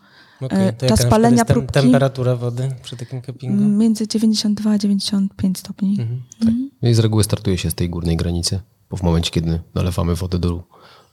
E, 0.51 0.73
to 0.73 0.87
czas 0.87 1.07
palenia 1.07 1.37
jest 1.37 1.47
tem- 1.49 1.55
próbki? 1.55 1.73
temperatura 1.73 2.37
wody 2.37 2.69
przy 2.83 2.97
takim 2.97 3.23
cuppingu? 3.23 3.65
między 3.65 4.09
92 4.09 4.71
a 4.71 4.79
95 4.79 5.59
stopni. 5.59 5.91
Mhm. 6.01 6.71
No 6.83 6.89
i 6.89 6.95
z 6.95 6.99
reguły 6.99 7.25
startuje 7.25 7.59
się 7.59 7.71
z 7.71 7.75
tej 7.75 7.91
górnej 7.91 8.17
granicy, 8.17 8.61
bo 8.91 8.97
w 8.97 9.03
momencie, 9.03 9.31
kiedy 9.31 9.61
nalewamy 9.75 10.15
wodę 10.15 10.39
do 10.39 10.63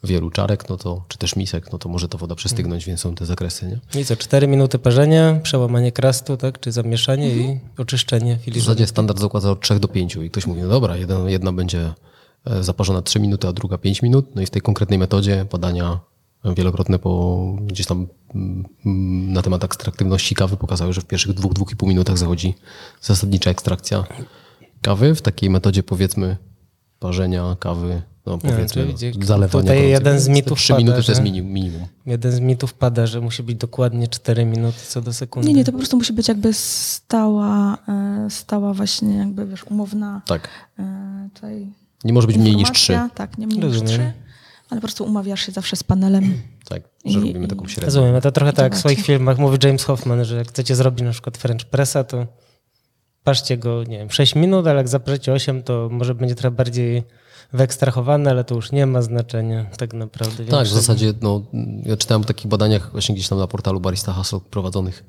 wielu 0.05 0.29
czarek, 0.31 0.69
no 0.69 0.77
to, 0.77 1.05
czy 1.07 1.17
też 1.17 1.35
misek, 1.35 1.71
no 1.71 1.77
to 1.77 1.89
może 1.89 2.09
ta 2.09 2.17
woda 2.17 2.35
przystygnąć, 2.35 2.85
więc 2.85 2.99
są 2.99 3.15
te 3.15 3.25
zakresy, 3.25 3.67
nie? 3.67 4.01
I 4.01 4.05
co, 4.05 4.15
4 4.15 4.47
minuty 4.47 4.79
parzenia, 4.79 5.39
przełamanie 5.43 5.91
krastu, 5.91 6.37
tak? 6.37 6.59
Czy 6.59 6.71
zamieszanie 6.71 7.35
i 7.35 7.59
oczyszczenie 7.77 8.35
W 8.35 8.41
filiżanki. 8.41 8.59
zasadzie 8.65 8.87
standard 8.87 9.19
zakłada 9.19 9.49
od 9.49 9.61
3 9.61 9.79
do 9.79 9.87
5 9.87 10.15
i 10.15 10.29
ktoś 10.29 10.47
mówi, 10.47 10.61
no 10.61 10.67
dobra, 10.67 10.97
jedna, 10.97 11.29
jedna 11.29 11.53
będzie 11.53 11.93
e, 12.45 12.63
zaparzona 12.63 13.01
3 13.01 13.19
minuty, 13.19 13.47
a 13.47 13.53
druga 13.53 13.77
5 13.77 14.01
minut. 14.01 14.35
No 14.35 14.41
i 14.41 14.45
w 14.45 14.49
tej 14.49 14.61
konkretnej 14.61 14.99
metodzie 14.99 15.45
badania 15.51 15.99
wielokrotne 16.55 16.99
po 16.99 17.53
gdzieś 17.61 17.85
tam 17.85 18.07
mm, 18.35 19.33
na 19.33 19.41
temat 19.41 19.63
ekstraktywności 19.63 20.35
kawy 20.35 20.57
pokazały, 20.57 20.93
że 20.93 21.01
w 21.01 21.05
pierwszych 21.05 21.33
dwóch, 21.33 21.53
dwóch 21.53 21.71
i 21.71 21.75
pół 21.75 21.89
minutach 21.89 22.17
zachodzi 22.17 22.55
zasadnicza 23.01 23.49
ekstrakcja 23.49 24.03
kawy. 24.81 25.15
W 25.15 25.21
takiej 25.21 25.49
metodzie 25.49 25.83
powiedzmy 25.83 26.37
parzenia 26.99 27.55
kawy, 27.59 28.01
no 28.25 28.37
powiedzmy 28.37 28.67
czyli 28.67 28.93
gdzie- 28.93 29.25
zalewania. 29.25 29.61
tutaj 29.63 29.89
jeden 29.89 30.19
z 30.19 30.27
mitów 30.27 30.57
3 30.59 30.73
pada, 30.73 30.77
minuty 30.79 31.03
to 31.03 31.11
jest 31.11 31.21
minim- 31.21 31.53
minimum. 31.53 31.87
Jeden 32.05 32.31
z 32.31 32.39
mitów 32.39 32.73
pada, 32.73 33.07
że 33.07 33.21
musi 33.21 33.43
być 33.43 33.57
dokładnie 33.57 34.07
4 34.07 34.45
minuty 34.45 34.77
co 34.87 35.01
do 35.01 35.13
sekundy. 35.13 35.47
Nie, 35.47 35.53
nie, 35.53 35.63
to 35.65 35.71
po 35.71 35.77
prostu 35.77 35.97
musi 35.97 36.13
być 36.13 36.27
jakby 36.27 36.53
stała, 36.53 37.77
e, 37.87 38.27
stała 38.29 38.73
właśnie 38.73 39.15
jakby, 39.15 39.45
wiesz, 39.45 39.63
umowna 39.63 40.21
Tak. 40.25 40.49
e, 40.79 41.29
tutaj 41.33 41.67
Nie 42.03 42.13
może 42.13 42.27
być 42.27 42.37
mniej 42.37 42.55
niż 42.55 42.71
3. 42.71 42.93
informacja. 42.93 43.15
Tak, 43.17 43.37
nie 43.37 43.47
mniej 43.47 43.57
niż 43.59 43.65
Rozumiem. 43.65 43.87
3, 43.87 44.13
ale 44.69 44.81
po 44.81 44.87
prostu 44.87 45.03
umawiasz 45.03 45.45
się 45.45 45.51
zawsze 45.51 45.75
z 45.75 45.83
panelem. 45.83 46.33
Tak, 46.69 46.81
że 47.05 47.19
I- 47.19 47.27
robimy 47.27 47.47
taką 47.47 47.67
średnią. 47.67 47.85
Rozumiem, 47.85 48.21
to 48.21 48.31
trochę 48.31 48.53
tak 48.53 48.63
jak 48.63 48.75
w 48.75 48.79
swoich 48.79 48.99
filmach 49.01 49.37
mówi 49.37 49.57
James 49.63 49.83
Hoffman, 49.83 50.25
że 50.25 50.35
jak 50.35 50.47
chcecie 50.47 50.75
zrobić 50.75 51.01
na 51.05 51.11
przykład 51.11 51.37
French 51.37 51.65
Pressa, 51.65 52.03
to 52.03 52.27
patrzcie 53.23 53.57
go, 53.57 53.83
nie 53.83 53.97
wiem, 53.97 54.11
6 54.11 54.35
minut, 54.35 54.67
ale 54.67 54.77
jak 54.77 54.87
zaprecie 54.87 55.33
8, 55.33 55.63
to 55.63 55.89
może 55.91 56.15
będzie 56.15 56.35
trochę 56.35 56.55
bardziej 56.55 57.03
wyekstrahowany, 57.55 58.29
ale 58.29 58.43
to 58.43 58.55
już 58.55 58.71
nie 58.71 58.85
ma 58.85 59.01
znaczenia 59.01 59.65
tak 59.77 59.93
naprawdę. 59.93 60.45
Tak, 60.45 60.67
w 60.67 60.71
zasadzie 60.71 61.13
no, 61.21 61.41
ja 61.85 61.97
czytałem 61.97 62.21
o 62.21 62.25
takich 62.25 62.47
badaniach 62.47 62.91
właśnie 62.91 63.15
gdzieś 63.15 63.27
tam 63.27 63.39
na 63.39 63.47
portalu 63.47 63.79
Barista 63.79 64.13
Hustle 64.13 64.39
prowadzonych. 64.39 65.03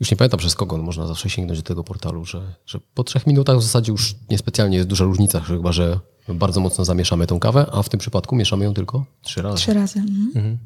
Już 0.00 0.10
nie 0.10 0.16
pamiętam 0.16 0.38
przez 0.38 0.54
kogo, 0.54 0.76
no 0.76 0.82
można 0.82 1.06
zawsze 1.06 1.30
sięgnąć 1.30 1.58
do 1.58 1.68
tego 1.68 1.84
portalu, 1.84 2.24
że, 2.24 2.54
że 2.66 2.80
po 2.94 3.04
trzech 3.04 3.26
minutach 3.26 3.58
w 3.58 3.62
zasadzie 3.62 3.92
już 3.92 4.14
niespecjalnie 4.30 4.76
jest 4.76 4.88
duża 4.88 5.04
różnica, 5.04 5.40
chyba 5.40 5.72
że 5.72 5.98
bardzo 6.28 6.60
mocno 6.60 6.84
zamieszamy 6.84 7.26
tą 7.26 7.40
kawę, 7.40 7.66
a 7.72 7.82
w 7.82 7.88
tym 7.88 8.00
przypadku 8.00 8.36
mieszamy 8.36 8.64
ją 8.64 8.74
tylko 8.74 9.04
trzy 9.22 9.42
razy. 9.42 9.56
Trzy 9.56 9.74
razy. 9.74 9.98
Mhm. 9.98 10.58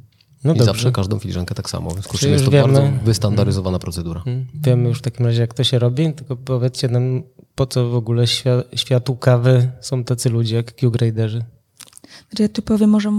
No 0.44 0.55
I 0.55 0.57
dobrze. 0.59 0.64
zawsze 0.72 0.92
każdą 0.92 1.18
filiżankę 1.18 1.55
tak 1.55 1.70
samo. 1.70 1.90
W 1.90 1.92
związku 1.92 2.16
z 2.16 2.20
czym 2.20 2.33
jest 2.33 2.44
to 2.44 2.51
wiemy- 2.51 2.72
bardzo 2.72 2.92
wystandaryzowana 3.05 3.79
procedura. 3.79 4.18
Mhm. 4.20 4.46
Wiemy 4.55 4.88
już 4.88 4.99
w 4.99 5.03
takim 5.03 5.27
razie, 5.27 5.40
jak 5.40 5.55
to 5.55 5.64
się 5.64 5.79
robi, 5.79 6.12
tylko 6.12 6.37
powiedzcie 6.37 6.88
nam, 6.88 7.22
po 7.55 7.66
co 7.66 7.88
w 7.90 7.94
ogóle 7.94 8.25
świa- 8.25 8.62
światu 8.77 9.16
kawy 9.16 9.70
są 9.81 10.05
tacy 10.05 10.31
ludzie 10.31 10.57
jak 10.57 10.75
Q-graderzy. 10.77 11.44
Ja 12.38 12.49
tu 12.49 12.62
powiem 12.62 12.90
może 12.90 13.12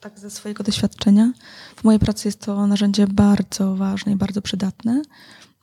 tak 0.00 0.18
ze 0.18 0.30
swojego 0.30 0.64
doświadczenia. 0.64 1.32
W 1.76 1.84
mojej 1.84 1.98
pracy 2.00 2.28
jest 2.28 2.40
to 2.40 2.66
narzędzie 2.66 3.06
bardzo 3.06 3.76
ważne 3.76 4.12
i 4.12 4.16
bardzo 4.16 4.42
przydatne. 4.42 5.02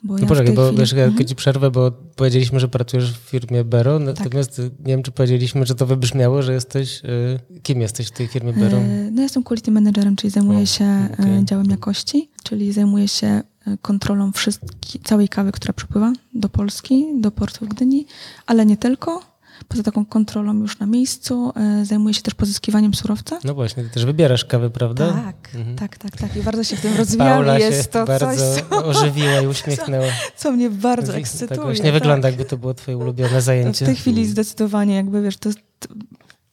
Bo 0.03 0.13
No 0.13 0.19
ja 0.19 0.25
poczekaj, 0.27 0.53
bo 0.53 0.63
chwili... 0.65 0.79
wiesz, 0.79 0.91
ja 0.91 1.03
Mhm. 1.05 1.25
ci 1.27 1.35
przerwę, 1.35 1.71
bo 1.71 1.91
powiedzieliśmy, 2.15 2.59
że 2.59 2.67
pracujesz 2.67 3.11
w 3.13 3.15
firmie 3.17 3.63
Bero, 3.63 3.99
natomiast 3.99 4.59
nie 4.59 4.93
wiem, 4.93 5.03
czy 5.03 5.11
powiedzieliśmy, 5.11 5.65
że 5.65 5.75
to 5.75 5.85
wybrzmiało, 5.85 6.41
że 6.41 6.53
jesteś, 6.53 7.01
y, 7.05 7.59
kim 7.63 7.81
jesteś 7.81 8.07
w 8.07 8.11
tej 8.11 8.27
firmie 8.27 8.53
Bero? 8.53 8.77
E, 8.77 9.11
No 9.11 9.21
jestem 9.21 9.43
quality 9.43 9.71
managerem, 9.71 10.15
czyli 10.15 10.31
zajmuję 10.31 10.59
O, 10.59 10.65
się 10.65 10.85
e, 10.85 11.09
okej. 11.19 11.45
działem 11.45 11.69
jakości, 11.69 12.29
czyli 12.43 12.71
zajmuję 12.73 13.07
się 13.07 13.27
e, 13.27 13.43
kontrolą 13.81 14.31
wszystki, 14.31 14.99
całej 14.99 15.29
kawy, 15.29 15.51
która 15.51 15.73
przypływa 15.73 16.13
do 16.33 16.49
Polski, 16.49 17.05
do 17.21 17.31
portu 17.31 17.65
w 17.65 17.69
Gdyni, 17.69 18.05
ale 18.45 18.65
nie 18.65 18.77
tylko. 18.77 19.32
Poza 19.67 19.83
taką 19.83 20.05
kontrolą 20.05 20.53
już 20.59 20.79
na 20.79 20.85
miejscu 20.85 21.51
e, 21.55 21.85
zajmuję 21.85 22.13
się 22.13 22.21
też 22.21 22.33
pozyskiwaniem 22.33 22.93
surowca. 22.93 23.39
No 23.43 23.53
właśnie, 23.53 23.83
ty 23.83 23.89
też 23.89 24.05
wybierasz 24.05 24.45
kawę, 24.45 24.69
prawda? 24.69 25.13
Tak, 25.13 25.55
Mhm. 25.55 25.75
tak, 25.75 25.97
tak, 25.97 26.17
tak. 26.17 26.35
I 26.35 26.41
bardzo 26.41 26.63
się 26.63 26.75
w 26.75 26.81
tym 26.81 26.97
rozwijam. 26.97 27.27
Paula 27.27 27.57
i 27.57 27.61
się 27.61 27.67
jest 27.67 27.91
to 27.91 28.05
bardzo 28.05 28.25
coś, 28.25 28.37
co, 28.69 28.85
ożywiła 28.85 29.41
i 29.41 29.47
uśmiechnęła. 29.53 30.05
co 30.37 30.51
mnie 30.51 30.69
bardzo 30.69 31.07
Tak 31.07 31.21
ekscytuje. 31.21 31.61
właśnie 31.61 31.91
wygląda, 31.91 32.27
jakby 32.29 32.45
to 32.45 32.57
było 32.57 32.73
twoje 32.73 32.97
ulubione 32.97 33.39
W 33.39 33.43
zajęcie. 33.43 33.85
tej 33.85 33.95
chwili 33.95 34.25
zdecydowanie, 34.25 34.95
jakby 34.95 35.21
wiesz, 35.21 35.37
to 35.37 35.49
jest 35.49 35.59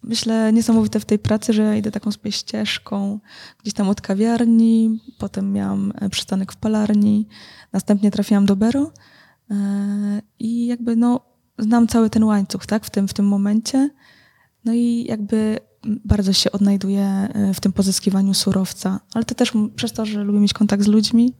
myślę 0.02 0.52
niesamowite 0.52 1.00
w 1.00 1.04
tej 1.04 1.18
pracy, 1.18 1.52
że 1.52 1.78
idę 1.78 1.90
taką 1.90 2.12
sobie 2.12 2.32
ścieżką 2.32 3.18
gdzieś 3.62 3.74
tam 3.74 3.88
od 3.88 4.00
kawiarni, 4.00 5.00
potem 5.18 5.52
miałam 5.52 5.92
e, 6.00 6.08
przystanek 6.08 6.52
w 6.52 6.56
palarni, 6.56 7.26
następnie 7.72 8.10
trafiłam 8.10 8.46
do 8.46 8.56
Bero 8.56 8.90
e, 9.50 9.54
i 10.38 10.66
jakby 10.66 10.96
no 10.96 11.20
znam 11.60 11.88
cały 11.88 12.10
ten 12.10 12.24
łańcuch, 12.24 12.66
tak, 12.66 12.84
w 12.84 12.90
tym, 12.90 13.08
w 13.08 13.14
tym 13.14 13.26
momencie. 13.26 13.90
No 14.64 14.72
i 14.72 15.04
jakby 15.08 15.58
bardzo 15.84 16.32
się 16.32 16.52
odnajduję 16.52 17.04
e, 17.04 17.54
w 17.54 17.60
tym 17.60 17.72
pozyskiwaniu 17.72 18.34
surowca, 18.34 19.00
ale 19.14 19.24
to 19.24 19.34
też 19.34 19.52
przez 19.76 19.92
to, 19.92 20.06
że 20.06 20.24
lubię 20.24 20.40
mieć 20.40 20.52
kontakt 20.52 20.82
z 20.82 20.86
ludźmi 20.86 21.34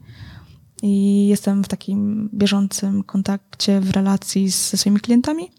i 0.83 1.27
jestem 1.27 1.65
w 1.65 1.69
takim 1.69 2.31
bieżącym 2.35 3.03
kontakcie, 3.03 3.81
w 3.81 3.91
relacji 3.91 4.49
ze 4.49 4.77
swoimi 4.77 5.01
klientami. 5.01 5.51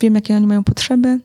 Wiem, 0.00 0.14
jakie 0.14 0.36
oni 0.36 0.46
mają 0.46 0.64
potrzeby 0.64 1.20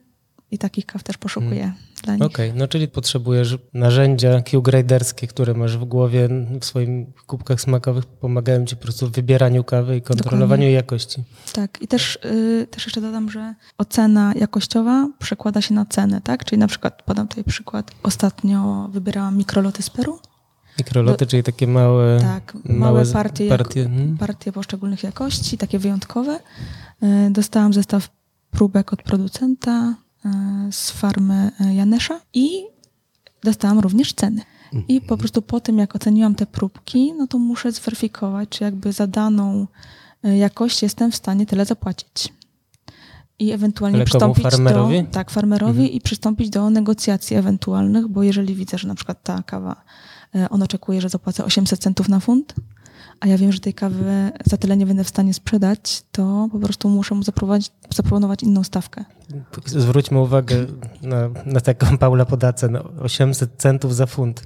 i 0.52 0.58
takich 0.58 0.86
kaw 0.86 1.04
też 1.04 1.18
poszukuję 1.18 1.74
dla 2.02 2.14
nich. 2.16 2.24
Okej, 2.24 2.54
no 2.56 2.68
czyli 2.68 2.88
potrzebujesz 2.88 3.58
narzędzia 3.74 4.42
Q-graderskie, 4.42 5.28
które 5.28 5.54
masz 5.54 5.78
w 5.78 5.86
głowie, 5.86 6.30
w 6.62 6.66
swoim 6.66 7.14
kubkach 7.28 7.62
smakowych, 7.62 8.06
pomagają 8.06 8.66
ci 8.66 8.76
po 8.76 8.82
prostu 8.82 9.08
w 9.08 9.12
wybieraniu 9.12 9.64
kawy 9.64 9.98
i 9.98 10.02
kontrolowaniu 10.02 10.48
Dokładnie. 10.48 10.72
jakości. 10.72 11.24
Tak, 11.54 11.82
i 11.82 11.88
też, 11.88 12.20
y, 12.26 12.68
też 12.72 12.86
jeszcze 12.86 13.02
dodam, 13.02 13.30
że 13.32 13.56
ocena 13.78 14.34
jakościowa 14.36 15.08
przekłada 15.20 15.62
się 15.62 15.74
na 15.74 15.86
cenę, 15.86 16.22
tak? 16.22 16.46
Czyli 16.46 16.60
na 16.60 16.68
przykład, 16.68 17.04
podam 17.04 17.28
tutaj 17.28 17.44
przykład, 17.44 17.92
ostatnio 18.04 18.90
wybierałam 18.92 19.38
mikroloty 19.38 19.84
z 19.84 19.90
Peru. 19.90 20.20
Mikroloty, 20.80 21.28
czyli 21.28 21.44
takie 21.44 21.68
małe, 21.68 22.20
Tak, 22.22 22.58
małe, 22.66 23.06
z- 23.06 23.12
partie, 23.14 23.50
partie 23.50 23.82
mhm. 23.82 24.18
partie 24.18 24.52
poszczególnych 24.52 25.04
jakości, 25.04 25.58
takie 25.58 25.80
wyjątkowe. 25.80 26.40
Y, 27.04 27.30
Dostałam 27.32 27.74
zestaw 27.74 28.10
próbek 28.52 28.94
od 28.94 29.04
producenta 29.04 29.96
z 30.72 30.92
farmy 30.92 31.52
y, 31.62 31.74
Janesza 31.74 32.22
i 32.34 32.64
dostałam 33.44 33.80
również 33.80 34.14
ceny. 34.14 34.42
I 34.88 35.02
po 35.02 35.18
prostu 35.18 35.42
po 35.42 35.60
tym, 35.60 35.78
jak 35.78 35.96
oceniłam 35.96 36.36
te 36.36 36.46
próbki, 36.46 37.14
no 37.14 37.28
to 37.28 37.38
muszę 37.38 37.72
zweryfikować, 37.72 38.50
czy 38.50 38.64
jakby 38.64 38.92
za 38.92 39.08
daną 39.08 39.68
y, 40.26 40.38
jakość 40.38 40.84
jestem 40.84 41.12
w 41.12 41.16
stanie 41.16 41.46
tyle 41.46 41.66
zapłacić. 41.66 42.34
I 43.40 43.52
ewentualnie 43.52 43.98
Ale 43.98 44.06
przystąpić 44.06 44.44
Farmerowi? 44.44 45.04
do. 45.04 45.10
Tak, 45.10 45.32
farmerowi 45.32 45.96
i 45.96 46.02
przystąpić 46.02 46.50
do 46.50 46.70
negocjacji 46.70 47.38
ewentualnych, 47.38 48.08
bo 48.08 48.24
jeżeli 48.24 48.56
widzę, 48.56 48.78
że 48.78 48.88
na 48.88 48.96
przykład 48.96 49.24
ta 49.24 49.44
kawa, 49.44 49.84
on 50.50 50.64
oczekuje, 50.64 51.02
że 51.02 51.10
zapłacę 51.10 51.46
800 51.46 51.80
centów 51.80 52.10
na 52.10 52.20
funt, 52.20 52.54
a 53.20 53.28
ja 53.28 53.38
wiem, 53.38 53.52
że 53.52 53.60
tej 53.60 53.74
kawy 53.74 54.32
za 54.46 54.58
tyle 54.58 54.78
nie 54.78 54.86
będę 54.86 55.04
w 55.04 55.10
stanie 55.10 55.34
sprzedać, 55.34 56.04
to 56.12 56.50
po 56.52 56.60
prostu 56.60 56.90
muszę 56.90 57.16
mu 57.16 57.24
zaproponować 57.96 58.44
inną 58.44 58.64
stawkę. 58.64 59.06
Zwróćmy 59.66 60.20
uwagę 60.20 60.66
na, 61.02 61.30
na 61.46 61.60
taką 61.60 61.98
Paula 61.98 62.26
poda 62.26 62.54
cenę. 62.54 62.84
800 62.84 63.52
centów 63.58 63.96
za 63.96 64.06
funt. 64.06 64.44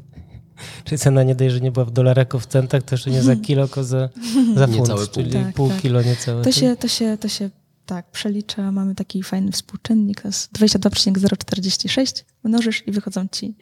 Czyli 0.84 1.00
cena 1.00 1.24
nie 1.24 1.36
dość, 1.36 1.54
że 1.54 1.62
nie 1.62 1.72
była 1.72 1.86
w 1.86 1.92
dolarach, 1.92 2.28
w 2.40 2.46
centach, 2.46 2.84
to 2.84 2.96
jeszcze 2.96 3.12
nie 3.12 3.22
za 3.22 3.36
kilo, 3.36 3.68
tylko 3.68 3.84
za, 3.84 4.10
za 4.56 4.68
funt. 4.68 4.80
Niecałe 4.80 5.06
pół. 5.06 5.14
czyli 5.14 5.32
Tak, 5.32 5.54
pół 5.54 5.70
tak. 5.70 5.82
kilo 5.82 6.02
niecałe. 6.02 6.44
To 6.44 6.52
się, 6.52 6.76
to 6.76 6.88
się, 6.88 7.18
to 7.18 7.28
się 7.28 7.50
tak 7.86 8.12
przelicza, 8.12 8.72
mamy 8.72 8.96
taki 8.96 9.24
fajny 9.24 9.52
współczynnik, 9.52 10.22
to 10.22 10.28
jest 10.28 10.52
22,046, 10.54 12.26
mnożysz 12.44 12.88
i 12.88 12.92
wychodzą 12.92 13.28
ci, 13.32 13.56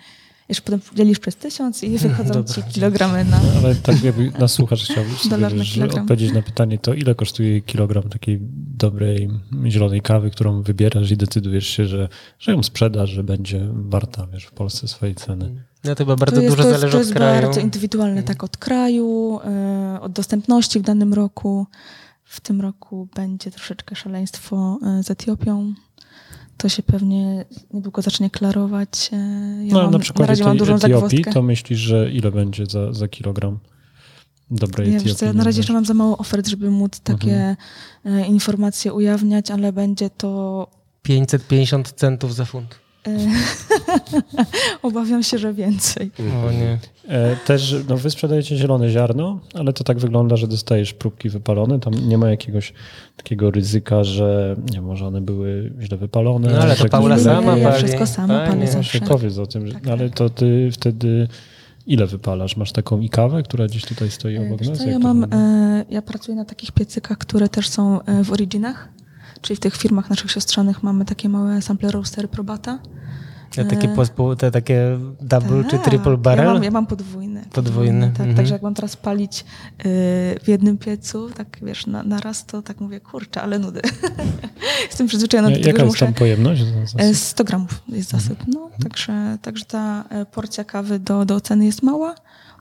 jeszcze 0.52 0.64
potem 0.64 0.80
dzielisz 0.96 1.20
przez 1.20 1.36
tysiąc 1.36 1.84
i 1.84 1.98
wychodzą 2.08 2.34
Dobra. 2.34 2.54
ci 2.54 2.64
kilogramy 2.64 3.26
na... 3.26 3.40
Ale 3.58 3.76
tak 3.76 4.04
jakby 4.04 4.32
nas 4.40 4.52
słuchasz, 4.52 4.90
na 4.90 5.50
kilogram. 5.74 6.02
odpowiedzieć 6.02 6.34
na 6.34 6.42
pytanie, 6.42 6.78
to 6.78 6.94
ile 6.94 7.16
kosztuje 7.16 7.62
kilogram 7.62 8.04
takiej 8.04 8.40
dobrej 8.78 9.30
zielonej 9.68 10.02
kawy, 10.02 10.32
którą 10.32 10.62
wybierasz 10.62 11.12
i 11.12 11.18
decydujesz 11.18 11.68
się, 11.68 11.88
że, 11.88 12.10
że 12.40 12.52
ją 12.52 12.64
sprzedasz, 12.64 13.10
że 13.10 13.24
będzie 13.24 13.68
warta 13.74 14.28
wiesz, 14.34 14.46
w 14.46 14.52
Polsce 14.52 14.88
swojej 14.88 15.16
ceny. 15.16 15.64
No 15.84 15.96
to 15.96 16.04
chyba 16.04 16.16
bardzo 16.16 16.36
to 16.36 16.42
jest, 16.42 16.56
dużo 16.56 16.64
to 16.64 16.70
jest, 16.70 16.80
zależy 16.80 16.98
to 16.98 16.98
od 16.98 17.04
jest 17.08 17.14
kraju. 17.16 17.42
bardzo 17.42 17.60
indywidualne, 17.60 18.24
tak, 18.24 18.44
od 18.44 18.58
kraju, 18.58 19.40
y, 19.96 20.02
od 20.02 20.12
dostępności 20.12 20.80
w 20.80 20.82
danym 20.82 21.14
roku. 21.14 21.68
W 22.24 22.42
tym 22.42 22.62
roku 22.62 23.08
będzie 23.16 23.52
troszeczkę 23.52 23.96
szaleństwo 23.96 24.80
y, 25.00 25.04
z 25.04 25.12
Etiopią. 25.12 25.74
To 26.62 26.70
się 26.70 26.84
pewnie 26.84 27.46
niedługo 27.74 28.02
zacznie 28.02 28.30
klarować. 28.30 29.10
y, 29.14 29.16
Ja 29.66 29.74
no 29.74 29.82
mam, 29.84 29.92
na 29.92 30.00
przykład 30.00 30.30
razie 30.30 30.44
mam 30.44 30.58
dużą 30.58 30.76
Etiopii, 30.76 31.00
zagwozdkę. 31.02 31.34
to 31.34 31.42
myślisz, 31.42 31.80
że 31.80 32.12
ile 32.12 32.32
będzie 32.32 32.66
za, 32.66 32.94
za 32.94 33.08
kilogram 33.08 33.60
dobrej 34.52 34.92
Ja 34.92 34.98
Etiopii? 34.98 35.26
wiesz 35.28 35.36
na 35.36 35.44
razie 35.44 35.60
jeszcze 35.60 35.74
mam 35.74 35.86
za 35.86 35.94
mało 35.94 36.18
ofert, 36.18 36.48
żeby 36.48 36.72
móc 36.72 37.00
takie 37.00 37.56
Mhm. 38.06 38.26
informacje 38.32 38.94
ujawniać, 38.94 39.52
ale 39.52 39.74
będzie 39.74 40.10
to 40.10 40.68
550 41.02 41.92
centów 41.92 42.36
za 42.36 42.46
funt. 42.46 42.76
Y, 43.08 43.12
obawiam 44.88 45.24
się, 45.24 45.38
że 45.38 45.54
więcej. 45.54 46.12
O 46.48 46.52
nie. 46.52 46.80
E, 47.08 47.36
Też, 47.36 47.76
no 47.90 47.98
wy 47.98 48.10
sprzedajecie 48.10 48.58
zielone 48.58 48.90
ziarno, 48.90 49.40
ale 49.54 49.74
to 49.74 49.84
tak 49.84 50.00
wygląda, 50.00 50.36
że 50.38 50.48
dostajesz 50.48 50.94
próbki 50.94 51.30
wypalone. 51.30 51.80
Tam 51.80 51.94
nie 52.10 52.18
ma 52.18 52.30
jakiegoś 52.30 52.74
takiego 53.18 53.52
ryzyka, 53.52 54.04
że 54.04 54.56
nie 54.72 54.82
może 54.82 55.08
one 55.08 55.22
były 55.22 55.74
źle 55.80 55.98
wypalone. 55.98 56.52
No, 56.52 56.60
ale 56.60 56.76
to 56.76 56.90
Paula 56.90 57.20
sama 57.20 57.58
ja 57.58 57.72
wszystko 57.72 58.08
sama 58.08 58.40
Panie. 58.40 58.50
palę 58.52 58.68
zawsze. 58.72 59.00
powiedz 59.02 59.38
o 59.38 59.46
tym, 59.48 59.68
że, 59.68 59.74
Tak, 59.74 59.86
no, 59.86 59.92
ale 59.92 60.10
tak. 60.10 60.18
to 60.18 60.30
ty 60.30 60.70
wtedy 60.72 61.28
ile 61.88 62.08
wypalasz? 62.08 62.58
Masz 62.58 62.72
taką 62.72 63.00
i 63.00 63.10
kawę, 63.10 63.44
która 63.44 63.68
gdzieś 63.68 63.86
tutaj 63.86 64.12
stoi 64.12 64.36
E, 64.36 64.42
obok 64.48 64.62
nas? 64.62 64.78
co, 64.78 64.90
ja, 64.90 65.00
mam, 65.00 65.24
e, 65.34 65.86
ja 65.90 66.02
pracuję 66.02 66.36
na 66.38 66.46
takich 66.46 66.72
piecykach, 66.72 67.18
które 67.18 67.50
też 67.50 67.70
są 67.70 68.02
e, 68.02 68.24
w 68.24 68.32
Originach, 68.32 68.90
czyli 69.42 69.58
w 69.58 69.60
tych 69.60 69.76
firmach 69.78 70.10
naszych 70.10 70.32
siostrzanych 70.32 70.84
mamy 70.84 71.06
takie 71.06 71.30
małe 71.30 71.62
sample 71.62 71.92
roastery 71.92 72.28
Probata. 72.28 72.80
Te 73.56 73.66
takie, 73.66 73.90
E, 73.90 74.36
te 74.38 74.52
takie 74.52 75.00
double 75.22 75.64
czy 75.64 75.70
Tak, 75.70 75.84
triple 75.84 76.18
barrel? 76.18 76.46
Ja 76.46 76.54
mam, 76.54 76.64
ja 76.64 76.72
mam 76.72 76.88
podwójny. 76.88 77.46
Podwójny, 77.54 78.08
Tak, 78.08 78.20
mhm. 78.20 78.36
Także 78.36 78.54
jak 78.54 78.62
mam 78.62 78.74
teraz 78.74 78.96
palić 78.98 79.40
y, 79.40 79.44
w 80.44 80.48
jednym 80.48 80.78
piecu, 80.78 81.30
tak 81.30 81.58
wiesz, 81.62 81.88
na, 81.88 82.04
na 82.04 82.20
raz, 82.20 82.46
to 82.46 82.62
tak 82.62 82.80
mówię, 82.80 83.00
kurczę, 83.00 83.42
ale 83.42 83.60
nudy. 83.60 83.82
Jestem 84.90 85.08
przyzwyczajona 85.08 85.50
do 85.50 85.56
tego, 85.56 85.68
Jaka 85.68 85.84
jest 85.84 85.94
muszę... 85.94 86.06
tam 86.06 86.14
pojemność? 86.14 86.62
E, 86.98 87.14
100 87.16 87.44
gramów 87.44 87.84
jest 87.88 88.14
Mhm. 88.14 88.24
zasyp. 88.30 88.44
No, 88.48 88.70
także, 88.84 89.38
także 89.42 89.66
ta 89.66 90.04
e, 90.10 90.26
porcja 90.26 90.64
kawy 90.64 91.00
do, 91.00 91.26
do 91.26 91.36
oceny 91.36 91.66
jest 91.66 91.84
mała, 91.84 92.16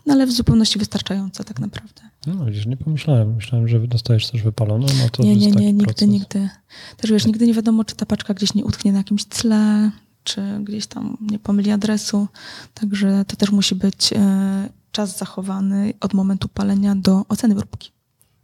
no 0.06 0.14
ale 0.14 0.26
w 0.26 0.32
zupełności 0.32 0.78
wystarczająca 0.78 1.44
tak 1.44 1.60
naprawdę. 1.60 2.02
No 2.26 2.44
widzisz, 2.44 2.66
nie 2.66 2.76
pomyślałem. 2.76 3.34
Myślałem, 3.34 3.68
że 3.68 3.78
dostajesz 3.80 4.26
coś 4.26 4.42
wypalone, 4.42 4.86
no 4.86 5.08
to 5.12 5.22
nie, 5.22 5.36
nie, 5.36 5.52
taki 5.52 5.64
nie, 5.64 5.72
nigdy, 5.72 5.84
proces. 5.84 6.08
nigdy. 6.08 6.48
Też 6.96 7.10
wiesz, 7.10 7.26
nigdy 7.26 7.46
nie 7.46 7.54
wiadomo, 7.54 7.84
czy 7.84 7.96
ta 7.96 8.06
paczka 8.06 8.34
gdzieś 8.34 8.54
nie 8.54 8.64
utknie 8.64 8.92
na 8.92 8.98
jakimś 8.98 9.24
tle, 9.24 9.90
czy 10.24 10.42
gdzieś 10.64 10.86
tam 10.86 11.16
nie 11.20 11.38
pomyli 11.38 11.70
adresu. 11.70 12.28
Także 12.74 13.24
to 13.24 13.36
też 13.36 13.50
musi 13.50 13.74
być 13.74 14.12
e, 14.12 14.68
czas 14.92 15.18
zachowany 15.18 15.92
od 16.00 16.14
momentu 16.14 16.48
palenia 16.48 16.96
do 16.96 17.24
oceny 17.28 17.54
próbki. 17.54 17.90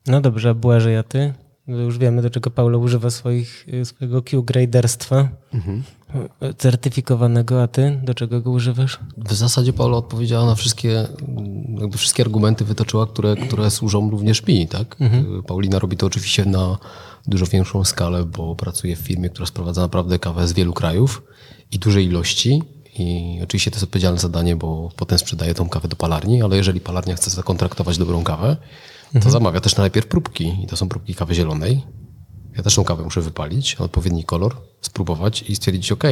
No 0.07 0.21
dobrze, 0.21 0.51
a 0.51 0.55
Błażej, 0.55 0.97
a 0.97 1.03
ty? 1.03 1.33
Już 1.69 1.99
wiemy, 1.99 2.23
do 2.23 2.31
czego 2.31 2.51
Paulo 2.51 2.79
używa 2.79 3.11
swoich, 3.11 3.67
y, 3.69 3.85
swojego 3.85 4.23
Q-graderstwa 4.23 5.29
Mhm. 5.55 5.83
Certyfikowanego, 6.59 7.63
a 7.63 7.69
ty? 7.69 8.01
Do 8.05 8.15
czego 8.15 8.41
go 8.41 8.51
używasz? 8.51 8.99
W 9.17 9.35
zasadzie 9.35 9.73
Paula 9.73 9.97
odpowiedziała 9.97 10.47
na 10.47 10.55
wszystkie, 10.55 11.09
jakby 11.81 11.99
wszystkie 11.99 12.23
argumenty 12.23 12.65
wytoczyła, 12.65 13.07
które, 13.07 13.37
które 13.37 13.71
służą 13.71 14.11
również 14.11 14.47
mi. 14.47 14.69
Tak? 14.69 14.97
Paulina 15.47 15.79
robi 15.79 15.97
to 15.97 16.07
oczywiście 16.07 16.45
na 16.45 16.79
dużo 17.27 17.47
większą 17.47 17.85
skalę, 17.85 18.25
bo 18.25 18.57
pracuje 18.57 18.97
w 18.97 18.99
firmie, 18.99 19.31
która 19.31 19.47
sprowadza 19.47 19.81
naprawdę 19.81 20.19
kawę 20.19 20.49
z 20.49 20.53
wielu 20.53 20.73
krajów 20.73 21.23
i 21.73 21.79
dużej 21.79 22.07
ilości. 22.07 22.63
I 22.99 23.41
oczywiście 23.43 23.71
to 23.71 23.75
jest 23.75 23.85
odpowiedzialne 23.85 24.19
zadanie, 24.19 24.57
bo 24.57 24.91
potem 24.97 25.19
sprzedaje 25.19 25.55
tą 25.55 25.69
kawę 25.69 25.89
do 25.89 25.97
palarni, 25.97 26.43
ale 26.43 26.57
jeżeli 26.57 26.81
palarnia 26.81 27.15
chce 27.15 27.31
zakontraktować 27.31 27.99
dobrą 27.99 28.25
kawę, 28.25 28.57
to 29.23 29.31
zamawia 29.31 29.61
też 29.61 29.77
najpierw 29.77 30.07
próbki. 30.07 30.57
I 30.65 30.67
to 30.67 30.77
są 30.77 30.89
próbki 30.89 31.15
kawy 31.15 31.35
zielonej. 31.35 31.83
Ja 32.57 32.63
też 32.63 32.75
tą 32.75 32.85
kawę 32.85 33.03
muszę 33.03 33.21
wypalić, 33.21 33.75
odpowiedni 33.75 34.25
kolor, 34.25 34.57
spróbować 34.81 35.43
i 35.43 35.57
stwierdzić, 35.57 35.93
ok, 35.93 36.05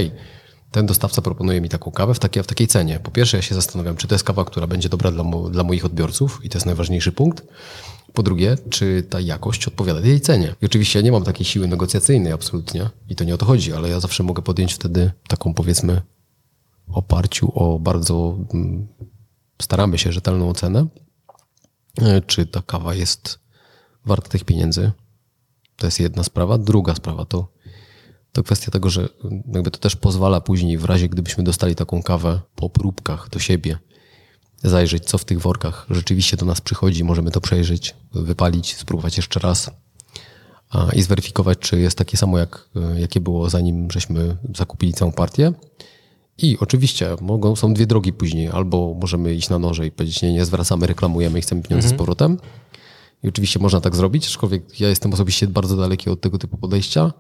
ten 0.71 0.87
dostawca 0.87 1.23
proponuje 1.23 1.61
mi 1.61 1.69
taką 1.69 1.91
kawę 1.91 2.15
w 2.15 2.19
takiej, 2.19 2.43
w 2.43 2.47
takiej 2.47 2.67
cenie. 2.67 3.01
Po 3.01 3.11
pierwsze, 3.11 3.37
ja 3.37 3.43
się 3.43 3.55
zastanawiam, 3.55 3.97
czy 3.97 4.09
to 4.09 4.15
jest 4.15 4.25
kawa, 4.25 4.45
która 4.45 4.67
będzie 4.67 4.89
dobra 4.89 5.11
dla, 5.11 5.23
mo, 5.23 5.51
dla 5.51 5.65
moich 5.65 5.85
odbiorców 5.85 6.41
i 6.45 6.49
to 6.49 6.59
jest 6.59 6.67
najważniejszy 6.67 7.13
punkt. 7.13 7.47
Po 8.13 8.23
drugie, 8.23 8.57
czy 8.71 9.07
ta 9.11 9.21
jakość 9.21 9.69
odpowiada 9.69 10.03
tej 10.03 10.21
cenie. 10.21 10.55
I 10.63 10.67
oczywiście 10.67 10.99
ja 10.99 11.05
nie 11.05 11.13
mam 11.13 11.25
takiej 11.25 11.47
siły 11.47 11.69
negocjacyjnej 11.69 12.33
absolutnie 12.33 12.91
i 13.09 13.17
to 13.17 13.25
nie 13.25 13.35
o 13.35 13.39
to 13.39 13.47
chodzi, 13.47 13.73
ale 13.73 13.89
ja 13.89 14.01
zawsze 14.01 14.23
mogę 14.23 14.43
podjąć 14.43 14.75
wtedy 14.75 15.11
taką 15.29 15.55
powiedzmy 15.55 16.03
oparciu 16.89 17.53
o 17.55 17.79
bardzo 17.79 18.39
mm, 18.55 18.87
staramy 19.63 19.99
się 19.99 20.13
rzetelną 20.13 20.49
ocenę, 20.49 20.87
e, 22.03 22.21
czy 22.21 22.47
ta 22.47 22.63
kawa 22.63 22.95
jest 22.95 23.39
warta 24.05 24.29
tych 24.29 24.45
pieniędzy. 24.45 24.93
To 25.77 25.87
jest 25.87 26.01
jedna 26.01 26.25
sprawa. 26.25 26.59
Druga 26.59 26.95
sprawa 26.95 27.25
to, 27.25 27.49
to 28.33 28.43
kwestia 28.43 28.71
tego, 28.71 28.91
że 28.91 29.09
jakby 29.55 29.71
to 29.71 29.79
też 29.79 29.97
pozwala 29.97 30.41
później, 30.41 30.79
w 30.79 30.85
razie 30.85 31.09
gdybyśmy 31.09 31.45
dostali 31.45 31.75
taką 31.75 32.03
kawę 32.03 32.41
po 32.55 32.71
próbkach 32.71 33.29
do 33.29 33.39
siebie, 33.39 33.79
zajrzeć, 34.63 35.05
co 35.05 35.19
w 35.19 35.25
tych 35.25 35.41
workach 35.41 35.87
rzeczywiście 35.91 36.37
do 36.37 36.47
nas 36.47 36.61
przychodzi, 36.61 37.05
możemy 37.05 37.31
to 37.31 37.41
przejrzeć, 37.41 37.95
wypalić, 38.13 38.77
spróbować 38.77 39.17
jeszcze 39.17 39.41
raz 39.41 39.71
i 40.93 41.03
zweryfikować, 41.03 41.59
czy 41.59 41.81
jest 41.81 41.99
takie 41.99 42.17
samo, 42.17 42.39
jak, 42.39 42.69
jakie 42.97 43.21
było 43.21 43.51
zanim 43.51 43.91
żeśmy 43.91 44.37
zakupili 44.55 44.93
całą 44.93 45.13
partię. 45.13 45.53
I 46.39 46.59
oczywiście 46.61 47.17
mogą, 47.21 47.57
są 47.57 47.75
dwie 47.75 47.87
drogi 47.87 48.13
później. 48.13 48.49
Albo 48.49 48.95
możemy 49.01 49.35
iść 49.35 49.49
na 49.49 49.59
noże 49.59 49.87
i 49.87 49.91
powiedzieć, 49.91 50.23
nie, 50.23 50.33
nie 50.33 50.45
zwracamy, 50.45 50.87
reklamujemy 50.87 51.39
i 51.39 51.43
chcemy 51.43 51.63
pieniądze 51.63 51.89
z 51.89 51.95
powrotem. 51.95 52.39
I 53.25 53.29
oczywiście 53.29 53.61
można 53.61 53.81
tak 53.81 53.97
zrobić, 53.97 54.27
aczkolwiek 54.27 54.81
ja 54.81 54.89
jestem 54.89 55.13
osobiście 55.13 55.47
bardzo 55.47 55.77
daleki 55.77 56.11
od 56.11 56.21
tego 56.21 56.39
typu 56.39 56.57
podejścia. 56.57 57.13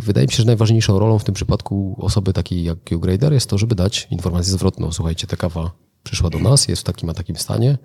Wydaje 0.00 0.26
mi 0.26 0.32
się, 0.32 0.36
że 0.36 0.44
najważniejszą 0.44 0.98
rolą 0.98 1.18
w 1.18 1.24
tym 1.24 1.34
przypadku 1.34 1.96
osoby 1.98 2.32
takiej 2.32 2.64
jak 2.64 2.84
Q-Grader 2.84 3.32
jest 3.32 3.50
to, 3.50 3.58
żeby 3.58 3.74
dać 3.74 4.08
informację 4.10 4.52
zwrotną. 4.52 4.92
Słuchajcie, 4.92 5.26
ta 5.26 5.36
kawa 5.36 5.70
przyszła 6.02 6.30
do 6.30 6.38
nas, 6.38 6.68
jest 6.68 6.82
w 6.82 6.84
takim 6.84 7.10
a 7.10 7.14
takim 7.14 7.36
stanie. 7.36 7.78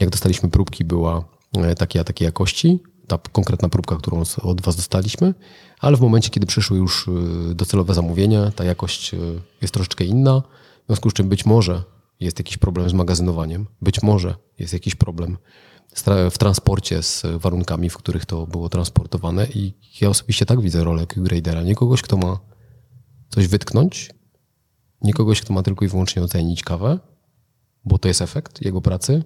Jak 0.00 0.10
dostaliśmy 0.10 0.50
próbki, 0.50 0.84
była 0.84 1.24
e, 1.56 1.74
takiej 1.74 2.00
a 2.00 2.04
takiej 2.04 2.26
jakości. 2.26 2.78
Ta 3.06 3.18
konkretna 3.18 3.68
próbka, 3.68 3.96
którą 3.96 4.22
od 4.42 4.60
was 4.60 4.76
dostaliśmy, 4.76 5.34
ale 5.80 5.96
w 5.96 6.00
momencie, 6.00 6.30
kiedy 6.30 6.46
przyszły 6.46 6.78
już 6.78 7.08
e, 7.08 7.54
docelowe 7.54 7.94
zamówienia, 7.94 8.50
ta 8.50 8.64
jakość 8.64 9.14
e, 9.14 9.18
jest 9.62 9.74
troszeczkę 9.74 10.04
inna. 10.04 10.42
W 10.82 10.86
związku 10.86 11.10
z 11.10 11.12
czym 11.12 11.28
być 11.28 11.46
może 11.46 11.82
jest 12.20 12.38
jakiś 12.38 12.56
problem 12.56 12.88
z 12.88 12.92
magazynowaniem, 12.92 13.66
być 13.82 14.02
może 14.02 14.34
jest 14.58 14.72
jakiś 14.72 14.94
problem 14.94 15.36
w 16.30 16.38
transporcie 16.38 17.02
z 17.02 17.22
warunkami, 17.36 17.90
w 17.90 17.96
których 17.96 18.26
to 18.26 18.46
było 18.46 18.68
transportowane 18.68 19.46
i 19.46 19.74
ja 20.00 20.08
osobiście 20.08 20.46
tak 20.46 20.60
widzę 20.60 20.84
rolę 20.84 21.06
Q-Gradera. 21.06 21.62
Nie 21.62 21.74
kogoś, 21.74 22.02
kto 22.02 22.16
ma 22.16 22.38
coś 23.28 23.46
wytknąć, 23.46 24.10
nie 25.02 25.12
kogoś, 25.12 25.40
kto 25.40 25.52
ma 25.52 25.62
tylko 25.62 25.84
i 25.84 25.88
wyłącznie 25.88 26.22
ocenić 26.22 26.62
kawę, 26.62 26.98
bo 27.84 27.98
to 27.98 28.08
jest 28.08 28.22
efekt 28.22 28.62
jego 28.62 28.80
pracy. 28.80 29.22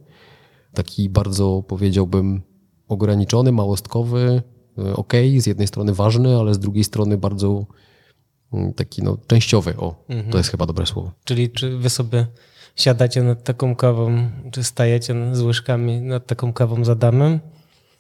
Taki 0.74 1.08
bardzo, 1.08 1.62
powiedziałbym, 1.68 2.42
ograniczony, 2.88 3.52
małostkowy, 3.52 4.42
y, 4.78 4.96
ok, 4.96 5.12
z 5.38 5.46
jednej 5.46 5.66
strony 5.66 5.94
ważny, 5.94 6.36
ale 6.36 6.54
z 6.54 6.58
drugiej 6.58 6.84
strony 6.84 7.18
bardzo 7.18 7.66
mm, 8.52 8.74
taki 8.74 9.02
no, 9.02 9.16
częściowy. 9.26 9.76
O, 9.76 10.04
to 10.30 10.38
jest 10.38 10.50
chyba 10.50 10.66
dobre 10.66 10.86
słowo. 10.86 11.12
Czyli 11.24 11.50
czy 11.50 11.78
wy 11.78 11.90
sobie 11.90 12.26
siadacie 12.78 13.22
nad 13.22 13.44
taką 13.44 13.76
kawą, 13.76 14.30
czy 14.50 14.64
stajecie 14.64 15.14
z 15.32 15.40
łyżkami 15.40 16.00
nad 16.00 16.26
taką 16.26 16.52
kawą 16.52 16.84
za 16.84 16.94
damem, 16.94 17.40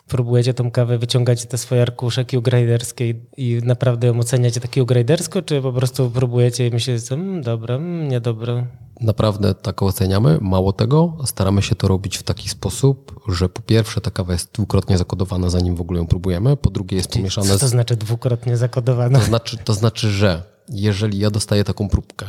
próbujecie 0.08 0.54
tą 0.54 0.70
kawę, 0.70 0.98
wyciągacie 0.98 1.46
te 1.46 1.58
swoje 1.58 1.82
arkusze 1.82 2.24
Q-graderskie 2.24 3.10
i, 3.10 3.14
i 3.36 3.60
naprawdę 3.64 4.06
ją 4.06 4.18
oceniacie 4.18 4.60
tak 4.60 4.70
Q-gradersko, 4.70 5.42
czy 5.42 5.62
po 5.62 5.72
prostu 5.72 6.10
próbujecie 6.10 6.66
i 6.66 6.70
myślicie, 6.70 7.14
mmm, 7.14 7.42
dobra, 7.42 7.74
mm, 7.74 8.08
niedobra. 8.08 8.66
Naprawdę 9.00 9.54
tak 9.54 9.82
oceniamy. 9.82 10.38
Mało 10.40 10.72
tego, 10.72 11.16
staramy 11.24 11.62
się 11.62 11.74
to 11.74 11.88
robić 11.88 12.18
w 12.18 12.22
taki 12.22 12.48
sposób, 12.48 13.20
że 13.28 13.48
po 13.48 13.62
pierwsze 13.62 14.00
ta 14.00 14.10
kawa 14.10 14.32
jest 14.32 14.52
dwukrotnie 14.52 14.98
zakodowana, 14.98 15.50
zanim 15.50 15.76
w 15.76 15.80
ogóle 15.80 15.98
ją 15.98 16.06
próbujemy. 16.06 16.56
Po 16.56 16.70
drugie 16.70 16.96
jest 16.96 17.12
pomieszane 17.12 17.46
Co 17.46 17.58
to 17.58 17.68
znaczy 17.68 17.96
dwukrotnie 17.96 18.56
zakodowana? 18.56 19.18
To 19.18 19.24
znaczy, 19.24 19.58
to 19.64 19.74
znaczy, 19.74 20.10
że 20.10 20.42
jeżeli 20.68 21.18
ja 21.18 21.30
dostaję 21.30 21.64
taką 21.64 21.88
próbkę 21.88 22.26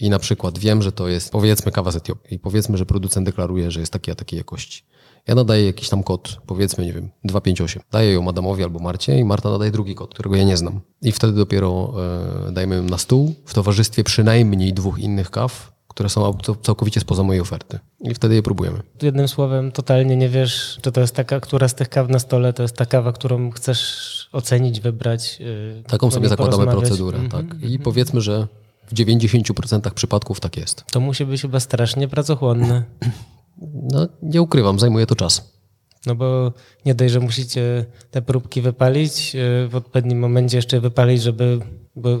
i 0.00 0.10
na 0.10 0.18
przykład 0.18 0.58
wiem, 0.58 0.82
że 0.82 0.92
to 0.92 1.08
jest 1.08 1.32
powiedzmy 1.32 1.72
kawa 1.72 1.90
z 1.90 1.96
Etiopii 1.96 2.34
i 2.34 2.38
powiedzmy, 2.38 2.78
że 2.78 2.86
producent 2.86 3.26
deklaruje, 3.26 3.70
że 3.70 3.80
jest 3.80 3.92
takiej 3.92 4.12
a 4.12 4.14
takiej 4.14 4.36
jakości. 4.38 4.82
Ja 5.28 5.34
nadaję 5.34 5.66
jakiś 5.66 5.88
tam 5.88 6.02
kod, 6.02 6.36
powiedzmy, 6.46 6.86
nie 6.86 6.92
wiem, 6.92 7.10
258. 7.24 7.82
Daję 7.92 8.12
ją 8.12 8.28
Adamowi 8.28 8.62
albo 8.64 8.78
Marcie 8.78 9.18
i 9.18 9.24
Marta 9.24 9.50
nadaje 9.50 9.70
drugi 9.70 9.94
kod, 9.94 10.14
którego 10.14 10.36
ja 10.36 10.44
nie 10.44 10.56
znam. 10.56 10.80
I 11.02 11.12
wtedy 11.12 11.32
dopiero 11.32 11.94
e, 12.48 12.52
dajemy 12.52 12.76
ją 12.76 12.82
na 12.82 12.98
stół 12.98 13.34
w 13.46 13.54
towarzystwie 13.54 14.04
przynajmniej 14.04 14.72
dwóch 14.74 14.98
innych 14.98 15.30
kaw, 15.30 15.72
które 15.88 16.08
są 16.08 16.32
cał- 16.32 16.56
całkowicie 16.62 17.00
spoza 17.00 17.22
mojej 17.22 17.40
oferty. 17.40 17.78
I 18.00 18.14
wtedy 18.14 18.34
je 18.34 18.42
próbujemy. 18.42 18.82
Jednym 19.02 19.28
słowem, 19.28 19.72
totalnie 19.72 20.16
nie 20.16 20.28
wiesz, 20.28 20.78
czy 20.82 20.92
to 20.92 21.00
jest 21.00 21.14
taka, 21.14 21.40
która 21.40 21.68
z 21.68 21.74
tych 21.74 21.88
kaw 21.88 22.08
na 22.08 22.18
stole 22.18 22.52
to 22.52 22.62
jest 22.62 22.76
ta 22.76 22.86
kawa, 22.86 23.12
którą 23.12 23.50
chcesz 23.50 24.28
ocenić, 24.32 24.80
wybrać. 24.80 25.40
yy, 25.40 25.82
Taką 25.86 26.10
sobie 26.10 26.28
zakładamy 26.28 26.66
procedurę. 26.66 27.18
Mhm. 27.18 27.48
Tak. 27.48 27.70
I 27.70 27.78
powiedzmy, 27.78 28.20
że 28.20 28.48
w 28.90 28.94
90% 28.94 29.90
przypadków 29.90 30.40
tak 30.40 30.56
jest. 30.56 30.84
To 30.86 31.00
musi 31.00 31.26
być 31.26 31.42
chyba 31.42 31.60
strasznie 31.60 32.08
pracochłonne. 32.08 32.84
No, 33.92 34.08
nie 34.22 34.42
ukrywam, 34.42 34.78
zajmuje 34.78 35.06
to 35.06 35.14
czas. 35.14 35.60
No 36.06 36.14
bo 36.14 36.52
nie 36.86 36.94
dość, 36.94 37.12
że 37.12 37.20
musicie 37.20 37.86
te 38.10 38.22
próbki 38.22 38.62
wypalić, 38.62 39.34
yy, 39.34 39.68
w 39.68 39.76
odpowiednim 39.76 40.18
momencie 40.18 40.56
jeszcze 40.56 40.80
wypalić, 40.80 41.22
żeby. 41.22 41.60
Bo 41.96 42.18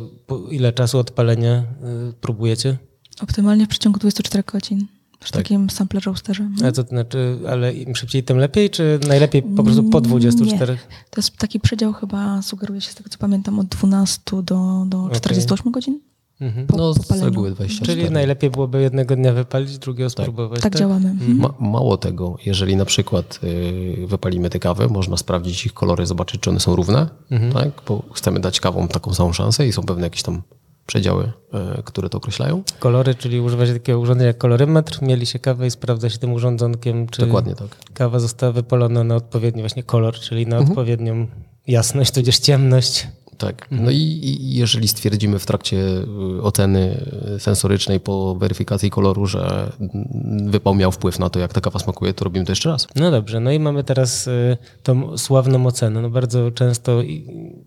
ile 0.50 0.72
czasu 0.72 0.98
odpalenia 0.98 1.64
yy, 2.06 2.12
próbujecie? 2.20 2.78
Optymalnie 3.22 3.66
w 3.66 3.68
przeciągu 3.68 3.98
24 3.98 4.44
godzin 4.52 4.86
przy 5.20 5.32
Tak. 5.32 5.42
takim 5.42 5.70
sampler 5.70 6.02
roasterze. 6.06 6.48
A 6.64 6.72
co 6.72 6.84
to 6.84 6.88
znaczy, 6.88 7.38
ale 7.48 7.74
im 7.74 7.96
szybciej, 7.96 8.24
tym 8.24 8.38
lepiej, 8.38 8.70
czy 8.70 9.00
najlepiej 9.08 9.42
po 9.42 9.62
prostu 9.64 9.84
po 9.84 10.00
24? 10.00 10.78
To 11.10 11.18
jest 11.20 11.36
taki 11.36 11.60
przedział 11.60 11.92
chyba, 11.92 12.42
sugeruje 12.42 12.80
się 12.80 12.90
z 12.90 12.94
tego 12.94 13.10
co 13.10 13.18
pamiętam, 13.18 13.58
od 13.58 13.66
12 13.66 14.20
do, 14.42 14.84
do 14.86 15.10
48 15.12 15.72
godzin. 15.72 16.00
Mhm. 16.40 16.66
Po, 16.66 16.76
No, 16.76 16.94
po 17.08 17.14
z 17.16 17.22
reguły 17.22 17.50
24. 17.50 18.00
Czyli 18.00 18.14
najlepiej 18.14 18.50
byłoby 18.50 18.82
jednego 18.82 19.16
dnia 19.16 19.32
wypalić, 19.32 19.78
drugiego 19.78 20.10
spróbować. 20.10 20.60
Tak 20.60 20.76
działamy. 20.76 21.08
Mhm. 21.10 21.38
Ma, 21.38 21.54
mało 21.60 21.96
tego, 21.96 22.36
jeżeli 22.46 22.76
na 22.76 22.84
przykład 22.84 23.40
y, 23.44 24.06
wypalimy 24.06 24.50
te 24.50 24.58
kawy, 24.58 24.88
można 24.88 25.16
sprawdzić 25.16 25.66
ich 25.66 25.74
kolory, 25.74 26.06
zobaczyć, 26.06 26.40
czy 26.40 26.50
one 26.50 26.60
są 26.60 26.76
równe, 26.76 27.08
tak? 27.52 27.68
bo 27.88 28.02
chcemy 28.14 28.40
dać 28.40 28.60
kawom 28.60 28.88
taką 28.88 29.14
samą 29.14 29.32
szansę 29.32 29.66
i 29.66 29.72
są 29.72 29.82
pewne 29.82 30.06
jakieś 30.06 30.22
tam 30.22 30.42
przedziały, 30.86 31.32
y, 31.78 31.82
które 31.82 32.08
to 32.08 32.18
określają. 32.18 32.62
Kolory, 32.78 33.14
czyli 33.14 33.40
używać 33.40 33.70
takiego 33.70 33.98
urządzenia 33.98 34.26
jak 34.26 34.38
kolorymetr, 34.38 35.02
mieli 35.02 35.26
się 35.26 35.38
kawę 35.38 35.66
i 35.66 35.70
sprawdza 35.70 36.10
się 36.10 36.18
tym 36.18 36.32
urządzonkiem, 36.32 37.08
czy 37.08 37.22
Dokładnie 37.22 37.54
tak. 37.54 37.68
kawa 37.94 38.18
została 38.18 38.52
wypalona 38.52 39.04
na 39.04 39.16
odpowiedni 39.16 39.62
właśnie 39.62 39.82
kolor, 39.82 40.14
czyli 40.14 40.46
na 40.46 40.58
odpowiednią 40.58 41.26
jasność, 41.66 42.10
tudzież 42.10 42.38
ciemność. 42.38 43.08
Tak. 43.40 43.68
No 43.70 43.90
i, 43.90 43.96
i 43.96 44.54
jeżeli 44.54 44.88
stwierdzimy 44.88 45.38
w 45.38 45.46
trakcie 45.46 45.76
y, 45.76 46.42
oceny 46.42 47.06
y, 47.36 47.40
sensorycznej 47.40 48.00
po 48.00 48.34
weryfikacji 48.34 48.90
koloru, 48.90 49.26
że 49.26 49.72
mm, 49.80 50.50
wypał 50.50 50.74
miał 50.74 50.92
wpływ 50.92 51.18
na 51.18 51.30
to, 51.30 51.38
jak 51.38 51.52
ta 51.52 51.60
kawa 51.60 51.78
smakuje, 51.78 52.14
to 52.14 52.24
robimy 52.24 52.46
to 52.46 52.52
jeszcze 52.52 52.68
raz. 52.68 52.86
No 52.96 53.10
dobrze, 53.10 53.40
no 53.40 53.52
i 53.52 53.58
mamy 53.58 53.84
teraz 53.84 54.26
y, 54.26 54.56
tą 54.82 55.18
sławną 55.18 55.66
ocenę. 55.66 56.02
No 56.02 56.10
bardzo 56.10 56.50
często 56.50 57.02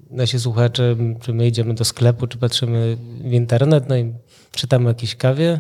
nasi 0.10 0.40
słuchacze, 0.40 0.96
czy 1.22 1.34
my 1.34 1.48
idziemy 1.48 1.74
do 1.74 1.86
sklepu, 1.86 2.28
czy 2.28 2.38
patrzymy 2.38 2.98
w 3.24 3.34
internet, 3.34 3.90
no 3.90 3.98
i 3.98 4.14
czytamy 4.52 4.86
o 4.86 4.88
jakiejś 4.88 5.16
kawie 5.16 5.60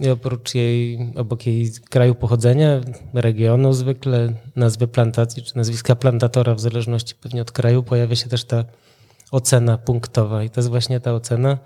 i 0.00 0.08
oprócz 0.08 0.54
jej, 0.54 1.12
obok 1.16 1.46
jej 1.46 1.70
kraju 1.90 2.14
pochodzenia, 2.14 2.80
regionu 3.14 3.72
zwykle, 3.72 4.32
nazwy 4.56 4.88
plantacji, 4.88 5.42
czy 5.42 5.56
nazwiska 5.56 5.96
plantatora, 5.96 6.54
w 6.54 6.60
zależności 6.60 7.14
pewnie 7.14 7.42
od 7.42 7.52
kraju, 7.52 7.82
pojawia 7.82 8.16
się 8.16 8.28
też 8.28 8.44
ta 8.44 8.64
ocena 9.32 9.78
punktowa 9.78 10.42
i 10.44 10.50
to 10.50 10.60
jest 10.60 10.70
właśnie 10.70 11.00
ta 11.00 11.14
ocena, 11.14 11.58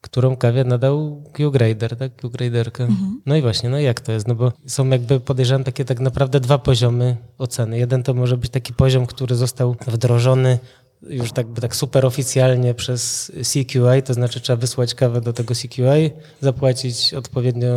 którą 0.00 0.36
kawie 0.36 0.64
nadał 0.64 1.22
Q-Grader, 1.32 1.96
tak? 1.96 2.16
Q-Graderkę. 2.16 2.88
No 3.26 3.36
i 3.36 3.42
właśnie, 3.42 3.70
no 3.70 3.78
jak 3.78 4.00
to 4.00 4.12
jest? 4.12 4.28
No 4.28 4.34
bo 4.34 4.52
są 4.66 4.88
jakby, 4.88 5.20
podejrzewam, 5.20 5.64
takie 5.64 5.84
tak 5.84 6.00
naprawdę 6.00 6.40
dwa 6.40 6.58
poziomy 6.58 7.16
oceny. 7.38 7.78
Jeden 7.78 8.02
to 8.02 8.14
może 8.14 8.36
być 8.36 8.50
taki 8.50 8.72
poziom, 8.72 9.06
który 9.06 9.34
został 9.34 9.76
wdrożony 9.86 10.58
już 11.08 11.32
tak, 11.32 11.46
tak 11.60 11.76
super 11.76 12.06
oficjalnie 12.06 12.74
przez 12.74 13.32
CQI, 13.42 14.02
to 14.04 14.14
znaczy 14.14 14.40
trzeba 14.40 14.56
wysłać 14.56 14.94
kawę 14.94 15.20
do 15.20 15.32
tego 15.32 15.54
CQI, 15.54 16.10
zapłacić 16.40 17.14
odpowiednią 17.14 17.70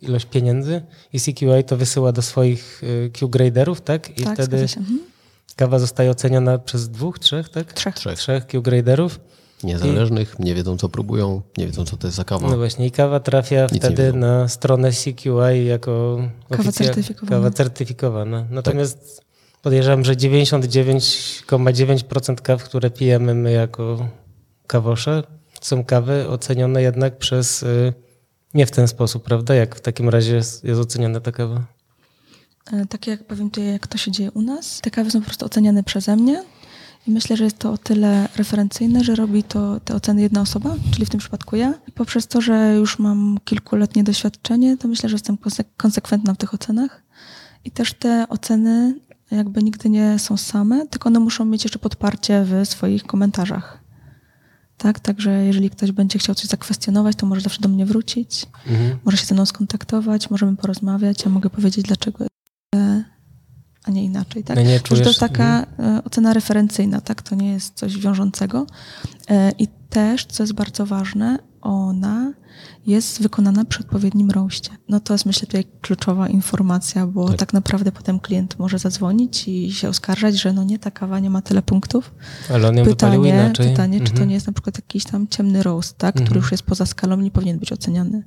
ilość 0.00 0.26
pieniędzy 0.26 0.82
i 1.12 1.20
CQI 1.20 1.64
to 1.66 1.76
wysyła 1.76 2.12
do 2.12 2.22
swoich 2.22 2.82
y, 2.82 3.10
Q-Graderów, 3.18 3.80
tak? 3.80 4.18
I 4.18 4.24
tak, 4.24 4.34
wtedy. 4.34 4.56
Mhm. 4.56 5.17
Kawa 5.58 5.78
zostaje 5.78 6.10
oceniona 6.10 6.58
przez 6.58 6.88
dwóch, 6.88 7.18
trzech, 7.18 7.48
tak? 7.48 7.72
Trzech. 7.72 7.94
Trzech. 7.94 8.18
Trzech 8.18 8.46
Q-Graderów. 8.46 9.20
Niezależnych, 9.62 10.38
nie 10.38 10.54
wiedzą, 10.54 10.76
co 10.76 10.88
próbują, 10.88 11.42
nie 11.58 11.66
wiedzą, 11.66 11.84
co 11.84 11.96
to 11.96 12.06
jest 12.06 12.16
za 12.16 12.24
kawa. 12.24 12.48
No 12.50 12.56
właśnie, 12.56 12.86
i 12.86 12.90
kawa 12.90 13.20
trafia 13.20 13.66
nie 13.72 13.78
wtedy 13.80 14.12
na 14.12 14.48
stronę 14.48 14.90
CQI 14.92 15.66
jako 15.66 16.18
Kawa 16.50 16.62
oficja- 16.62 16.84
certyfikowana. 16.84 17.36
kawa 17.36 17.50
certyfikowana. 17.50 18.46
Natomiast 18.50 19.22
podejrzewam, 19.62 20.04
że 20.04 20.16
99,9% 20.16 22.40
kaw, 22.42 22.64
które 22.64 22.90
pijemy 22.90 23.34
my 23.34 23.52
jako 23.52 24.08
kawosze, 24.66 25.22
są 25.60 25.84
kawy 25.84 26.28
ocenione 26.28 26.82
jednak 26.82 27.18
przez 27.18 27.62
y, 27.62 27.92
nie 28.54 28.66
w 28.66 28.70
ten 28.70 28.88
sposób, 28.88 29.24
prawda? 29.24 29.54
Jak 29.54 29.76
w 29.76 29.80
takim 29.80 30.08
razie 30.08 30.34
jest, 30.34 30.64
jest 30.64 30.80
oceniana 30.80 31.20
ta 31.20 31.32
kawa? 31.32 31.64
E, 32.72 32.86
Tak 32.86 33.06
jak 33.06 33.24
powiem 33.26 33.50
tutaj, 33.50 33.72
jak 33.72 33.86
to 33.86 33.98
się 33.98 34.10
dzieje 34.10 34.30
u 34.32 34.42
nas. 34.42 34.80
Te 34.80 34.90
kawy 34.90 35.10
są 35.10 35.20
po 35.20 35.26
prostu 35.26 35.46
oceniane 35.46 35.82
przeze 35.82 36.16
mnie 36.16 36.42
i 37.06 37.10
myślę, 37.10 37.36
że 37.36 37.44
jest 37.44 37.58
to 37.58 37.72
o 37.72 37.78
tyle 37.78 38.28
referencyjne, 38.36 39.04
że 39.04 39.14
robi 39.14 39.42
to 39.42 39.80
te 39.80 39.94
oceny 39.94 40.22
jedna 40.22 40.40
osoba, 40.40 40.74
czyli 40.92 41.06
w 41.06 41.10
tym 41.10 41.20
przypadku 41.20 41.56
ja. 41.56 41.74
I 41.88 41.92
poprzez 41.92 42.26
to, 42.26 42.40
że 42.40 42.74
już 42.74 42.98
mam 42.98 43.38
kilkuletnie 43.44 44.04
doświadczenie, 44.04 44.76
to 44.76 44.88
myślę, 44.88 45.08
że 45.08 45.14
jestem 45.14 45.36
konse- 45.36 45.64
konsekwentna 45.76 46.34
w 46.34 46.36
tych 46.36 46.54
ocenach. 46.54 47.02
I 47.64 47.70
też 47.70 47.92
te 47.92 48.26
oceny 48.28 48.94
jakby 49.30 49.62
nigdy 49.62 49.88
nie 49.90 50.18
są 50.18 50.36
same, 50.36 50.86
tylko 50.86 51.08
one 51.08 51.20
muszą 51.20 51.44
mieć 51.44 51.64
jeszcze 51.64 51.78
podparcie 51.78 52.44
w 52.44 52.68
swoich 52.68 53.04
komentarzach. 53.04 53.78
Tak, 54.76 55.00
także 55.00 55.30
jeżeli 55.44 55.70
ktoś 55.70 55.92
będzie 55.92 56.18
chciał 56.18 56.34
coś 56.34 56.44
zakwestionować, 56.46 57.16
to 57.16 57.26
może 57.26 57.40
zawsze 57.40 57.60
do 57.60 57.68
mnie 57.68 57.86
wrócić, 57.86 58.46
może 59.04 59.16
się 59.16 59.26
ze 59.26 59.34
mną 59.34 59.46
skontaktować, 59.46 60.30
możemy 60.30 60.56
porozmawiać, 60.56 61.24
ja 61.24 61.30
mogę 61.30 61.50
powiedzieć, 61.50 61.86
dlaczego 61.86 62.24
a 63.84 63.90
nie 63.90 64.04
inaczej, 64.04 64.44
tak? 64.44 64.56
No 64.56 64.62
nie 64.62 64.74
Że 64.74 64.80
to 64.80 64.86
czujesz- 64.88 65.06
jest 65.06 65.20
taka 65.20 65.66
e, 65.78 66.02
ocena 66.04 66.32
referencyjna, 66.32 67.00
tak? 67.00 67.22
To 67.22 67.34
nie 67.34 67.52
jest 67.52 67.74
coś 67.74 67.98
wiążącego. 67.98 68.66
E, 69.30 69.50
I 69.58 69.68
też, 69.90 70.26
co 70.26 70.42
jest 70.42 70.52
bardzo 70.52 70.86
ważne, 70.86 71.38
ona 71.60 72.32
jest 72.86 73.22
wykonana 73.22 73.64
przy 73.64 73.80
odpowiednim 73.80 74.30
roście. 74.30 74.70
No 74.88 75.00
to 75.00 75.14
jest 75.14 75.26
myślę 75.26 75.46
tutaj 75.46 75.64
kluczowa 75.82 76.28
informacja, 76.28 77.06
bo 77.06 77.32
tak. 77.32 77.52
naprawdę 77.52 77.92
potem 77.92 78.20
klient 78.20 78.58
może 78.58 78.78
zadzwonić 78.78 79.48
i 79.48 79.72
się 79.72 79.88
oskarżać, 79.88 80.34
że 80.40 80.52
no 80.52 80.64
nie, 80.64 80.78
ta 80.78 80.90
kawa 80.90 81.18
nie 81.20 81.30
ma 81.30 81.42
tyle 81.42 81.62
punktów. 81.62 82.14
Ale 82.54 82.68
on 82.68 82.76
ją 82.76 82.84
Pytanie, 82.84 83.28
inaczej. 83.28 83.70
pytanie 83.70 83.98
czy 83.98 84.04
to 84.06 84.10
Mhm. 84.10 84.28
nie 84.28 84.34
jest 84.34 84.46
na 84.46 84.52
przykład 84.52 84.78
jakiś 84.78 85.04
tam 85.04 85.28
ciemny 85.28 85.62
roast, 85.62 85.98
tak? 85.98 86.14
Który 86.14 86.36
już 86.40 86.50
jest 86.50 86.62
poza 86.62 86.86
skalą, 86.86 87.16
nie 87.16 87.30
powinien 87.30 87.58
być 87.58 87.72
oceniany. 87.72 88.22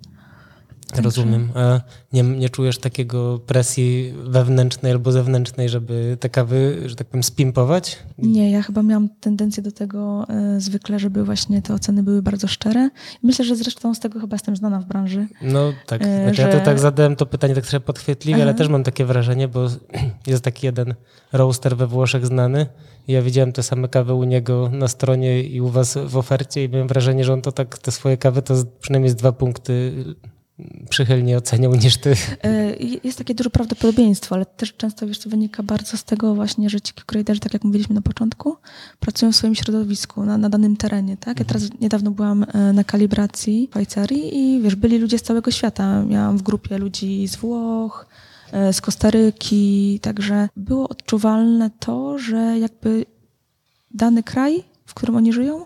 Także- 0.91 1.03
Rozumiem. 1.03 1.49
A 1.55 1.81
nie, 2.13 2.23
nie 2.23 2.49
czujesz 2.49 2.77
takiego 2.77 3.39
presji 3.39 4.13
wewnętrznej 4.23 4.91
albo 4.91 5.11
zewnętrznej, 5.11 5.69
żeby 5.69 6.17
te 6.19 6.29
kawy, 6.29 6.81
że 6.85 6.95
tak 6.95 7.07
powiem, 7.07 7.23
spimpować? 7.23 7.99
Nie, 8.17 8.51
ja 8.51 8.61
chyba 8.61 8.83
miałam 8.83 9.09
tendencję 9.19 9.63
do 9.63 9.71
tego 9.71 10.25
e, 10.29 10.59
zwykle, 10.59 10.99
żeby 10.99 11.23
właśnie 11.23 11.61
te 11.61 11.73
oceny 11.73 12.03
były 12.03 12.21
bardzo 12.21 12.47
szczere. 12.47 12.89
Myślę, 13.23 13.45
że 13.45 13.55
zresztą 13.55 13.93
z 13.95 13.99
tego 13.99 14.19
chyba 14.19 14.35
jestem 14.35 14.55
znana 14.55 14.79
w 14.79 14.85
branży. 14.85 15.27
No 15.41 15.73
tak. 15.87 16.01
E, 16.01 16.23
Znaczy, 16.23 16.41
Ja 16.41 16.51
że- 16.51 16.59
to 16.59 16.65
tak 16.65 16.79
zadałem 16.79 17.15
to 17.15 17.25
pytanie 17.25 17.55
tak 17.55 17.63
trochę 17.63 17.79
podchwytliwie, 17.79 18.41
ale 18.43 18.53
też 18.53 18.67
mam 18.67 18.83
takie 18.83 19.05
wrażenie, 19.05 19.47
bo 19.47 19.67
jest 20.27 20.43
taki 20.43 20.65
jeden 20.65 20.93
roaster 21.33 21.77
we 21.77 21.87
Włoszech 21.87 22.25
znany. 22.25 22.65
Ja 23.07 23.21
widziałem 23.21 23.51
te 23.51 23.63
same 23.63 23.87
kawy 23.87 24.13
u 24.13 24.23
niego 24.23 24.69
na 24.73 24.87
stronie 24.87 25.43
i 25.43 25.61
u 25.61 25.67
was 25.69 25.97
w 26.05 26.17
ofercie 26.17 26.63
i 26.63 26.69
miałem 26.69 26.87
wrażenie, 26.87 27.23
że 27.23 27.33
on 27.33 27.41
to 27.41 27.51
tak, 27.51 27.77
te 27.77 27.91
swoje 27.91 28.17
kawy 28.17 28.41
to 28.41 28.53
przynajmniej 28.79 29.09
z 29.09 29.15
dwa 29.15 29.31
punkty 29.31 29.93
przychylnie 30.89 31.37
oceniał 31.37 31.75
niż 31.75 31.97
ty. 31.97 32.15
E, 32.43 32.75
Jest 33.03 33.17
takie 33.17 33.35
duże 33.35 33.49
prawdopodobieństwo, 33.49 34.35
ale 34.35 34.45
też 34.45 34.73
często 34.73 35.07
wiesz, 35.07 35.19
to 35.19 35.29
wynika 35.29 35.63
bardzo 35.63 35.97
z 35.97 36.03
tego 36.03 36.35
właśnie, 36.35 36.69
że 36.69 36.81
ci 36.81 36.93
graderzy, 37.07 37.39
tak 37.39 37.53
jak 37.53 37.63
mówiliśmy 37.63 37.95
na 37.95 38.01
początku, 38.01 38.55
pracują 38.99 39.31
w 39.31 39.35
swoim 39.35 39.55
środowisku, 39.55 40.25
na, 40.25 40.37
na 40.37 40.49
danym 40.49 40.77
terenie. 40.77 41.17
Tak? 41.17 41.39
Ja 41.39 41.45
teraz 41.45 41.63
niedawno 41.81 42.11
byłam 42.11 42.45
e, 42.53 42.73
na 42.73 42.83
kalibracji 42.83 43.67
w 43.67 43.71
Szwajcarii 43.71 44.37
i 44.37 44.61
wiesz, 44.61 44.75
byli 44.75 44.97
ludzie 44.97 45.17
z 45.17 45.21
całego 45.21 45.51
świata. 45.51 46.03
Miałam 46.03 46.37
w 46.37 46.41
grupie 46.41 46.77
ludzi 46.77 47.27
z 47.27 47.35
Włoch, 47.35 48.05
e, 48.51 48.73
z 48.73 48.81
Kostaryki, 48.81 49.99
także 50.01 50.49
było 50.57 50.89
odczuwalne 50.89 51.69
to, 51.79 52.17
że 52.17 52.59
jakby 52.59 53.05
dany 53.93 54.23
kraj, 54.23 54.63
w 54.85 54.93
którym 54.93 55.15
oni 55.15 55.33
żyją, 55.33 55.65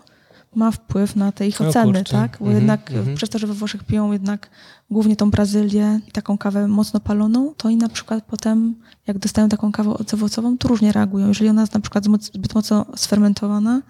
ma 0.56 0.70
wpływ 0.70 1.16
na 1.16 1.32
te 1.32 1.46
ich 1.46 1.60
oceny, 1.60 2.04
tak? 2.04 2.36
Bo 2.40 2.46
Mhm, 2.46 2.56
jednak 2.56 2.90
mhm. 2.90 3.16
przez 3.16 3.30
to, 3.30 3.38
że 3.38 3.46
we 3.46 3.54
Włoszech 3.54 3.84
piją 3.84 4.12
jednak 4.12 4.50
głównie 4.90 5.16
tą 5.16 5.30
Brazylię 5.30 6.00
i 6.08 6.12
taką 6.12 6.38
kawę 6.38 6.68
mocno 6.68 7.00
paloną, 7.00 7.54
to 7.56 7.68
i 7.68 7.76
na 7.76 7.88
przykład 7.88 8.24
potem, 8.24 8.74
jak 9.06 9.18
dostają 9.18 9.48
taką 9.48 9.72
kawę 9.72 9.94
owocową, 10.14 10.58
to 10.58 10.68
różnie 10.68 10.92
reagują. 10.92 11.28
Jeżeli 11.28 11.50
ona 11.50 11.60
jest 11.60 11.74
na 11.74 11.80
przykład 11.80 12.04
zbyt 12.20 12.54
mocno 12.54 12.86
sfermentowana, 12.96 13.82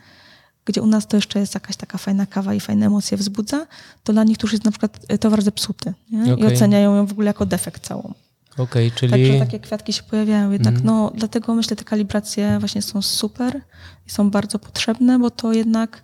gdzie 0.64 0.82
u 0.82 0.86
nas 0.86 1.06
to 1.06 1.16
jeszcze 1.16 1.40
jest 1.40 1.54
jakaś 1.54 1.76
taka 1.76 1.98
fajna 1.98 2.26
kawa 2.26 2.54
i 2.54 2.60
fajne 2.60 2.86
emocje 2.86 3.18
wzbudza, 3.18 3.66
to 4.04 4.12
dla 4.12 4.24
nich 4.24 4.38
to 4.38 4.46
już 4.46 4.52
jest 4.52 4.64
na 4.64 4.70
przykład 4.70 4.98
e, 5.08 5.18
towar 5.18 5.42
zepsuty 5.42 5.94
nie? 6.10 6.26
i 6.26 6.32
Okej. 6.32 6.54
oceniają 6.54 6.94
ją 6.94 7.06
w 7.06 7.12
ogóle 7.12 7.26
jako 7.26 7.46
defekt 7.46 7.86
całą. 7.86 8.14
Okej, 8.58 8.92
czyli... 8.92 9.12
Także 9.12 9.38
takie 9.38 9.60
kwiatki 9.60 9.92
się 9.92 10.02
pojawiają 10.02 10.50
jednak. 10.50 10.74
Mhm. 10.74 10.86
No, 10.86 11.12
dlatego 11.14 11.54
myślę, 11.54 11.76
te 11.76 11.84
kalibracje 11.84 12.58
właśnie 12.58 12.82
są 12.82 13.02
super 13.02 13.60
i 14.06 14.10
są 14.10 14.30
bardzo 14.30 14.58
potrzebne, 14.58 15.18
bo 15.18 15.30
to 15.30 15.52
jednak 15.52 16.02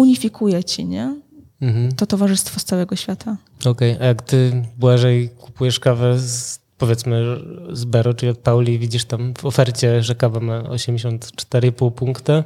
unifikuje 0.00 0.64
ci, 0.64 0.86
nie? 0.86 1.20
Mhm. 1.60 1.92
To 1.92 2.06
towarzystwo 2.06 2.60
z 2.60 2.64
całego 2.64 2.96
świata. 2.96 3.36
Okej, 3.64 3.96
a 4.00 4.04
jak 4.04 4.22
ty, 4.22 4.62
Błażej, 4.78 5.28
kupujesz 5.28 5.80
kawę 5.80 6.18
z, 6.18 6.60
powiedzmy 6.78 7.40
z 7.72 7.84
Bero, 7.84 8.14
czyli 8.14 8.30
od 8.30 8.38
Pauli, 8.38 8.78
widzisz 8.78 9.04
tam 9.04 9.34
w 9.38 9.44
ofercie, 9.44 10.02
że 10.02 10.14
kawa 10.14 10.40
ma 10.40 10.62
84,5 10.62 11.90
punkta 11.90 12.44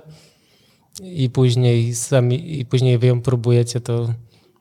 i 1.02 1.30
później 1.30 1.94
sami, 1.94 2.60
i 2.60 2.66
później 2.66 2.98
wy 2.98 3.06
ją 3.06 3.20
próbujecie, 3.20 3.80
to 3.80 4.14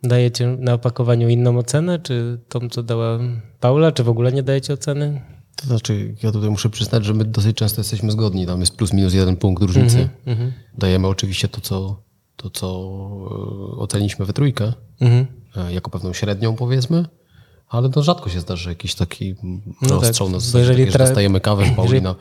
dajecie 0.04 0.48
na 0.60 0.74
opakowaniu 0.74 1.30
inną 1.30 1.58
ocenę, 1.58 2.00
czy 2.00 2.40
tą, 2.50 2.70
co 2.70 2.84
dała 2.84 3.20
Paula, 3.60 3.92
czy 3.92 4.04
w 4.04 4.10
ogóle 4.10 4.32
nie 4.32 4.44
dajecie 4.44 4.74
oceny? 4.74 5.22
To 5.56 5.68
znaczy, 5.68 6.16
ja 6.24 6.32
tutaj 6.32 6.50
muszę 6.50 6.70
przyznać, 6.70 7.06
że 7.06 7.14
my 7.14 7.26
dosyć 7.26 7.58
często 7.58 7.82
jesteśmy 7.82 8.12
zgodni. 8.12 8.46
Tam 8.46 8.60
jest 8.60 8.76
plus 8.76 8.94
minus 8.94 9.14
jeden 9.14 9.36
punkt 9.36 9.64
różnicy. 9.64 10.10
Mhm. 10.26 10.54
Dajemy 10.78 11.08
oczywiście 11.08 11.48
to, 11.48 11.62
co, 11.62 12.02
to, 12.38 12.50
co 12.50 12.68
e, 12.68 13.78
oceniliśmy 13.78 14.26
we 14.26 14.34
trójkę, 14.34 14.74
Mhm. 15.02 15.26
e, 15.56 15.74
jako 15.74 15.90
pewną 15.92 16.14
średnią 16.14 16.56
powiedzmy, 16.56 17.06
ale 17.70 17.90
to 17.90 18.04
rzadko 18.04 18.30
się 18.30 18.40
zdarzy 18.40 18.70
jakiś 18.70 18.96
taki 18.96 19.36
No 19.82 20.00
tak, 20.00 20.14
na 20.30 20.40
zasadzie, 20.40 20.60
jeżeli 20.60 20.60
jeżeli 20.60 20.92
że 20.92 20.98
dostajemy 21.00 21.40
kawę, 21.40 21.66
że 21.66 21.72
Paulina 21.72 22.16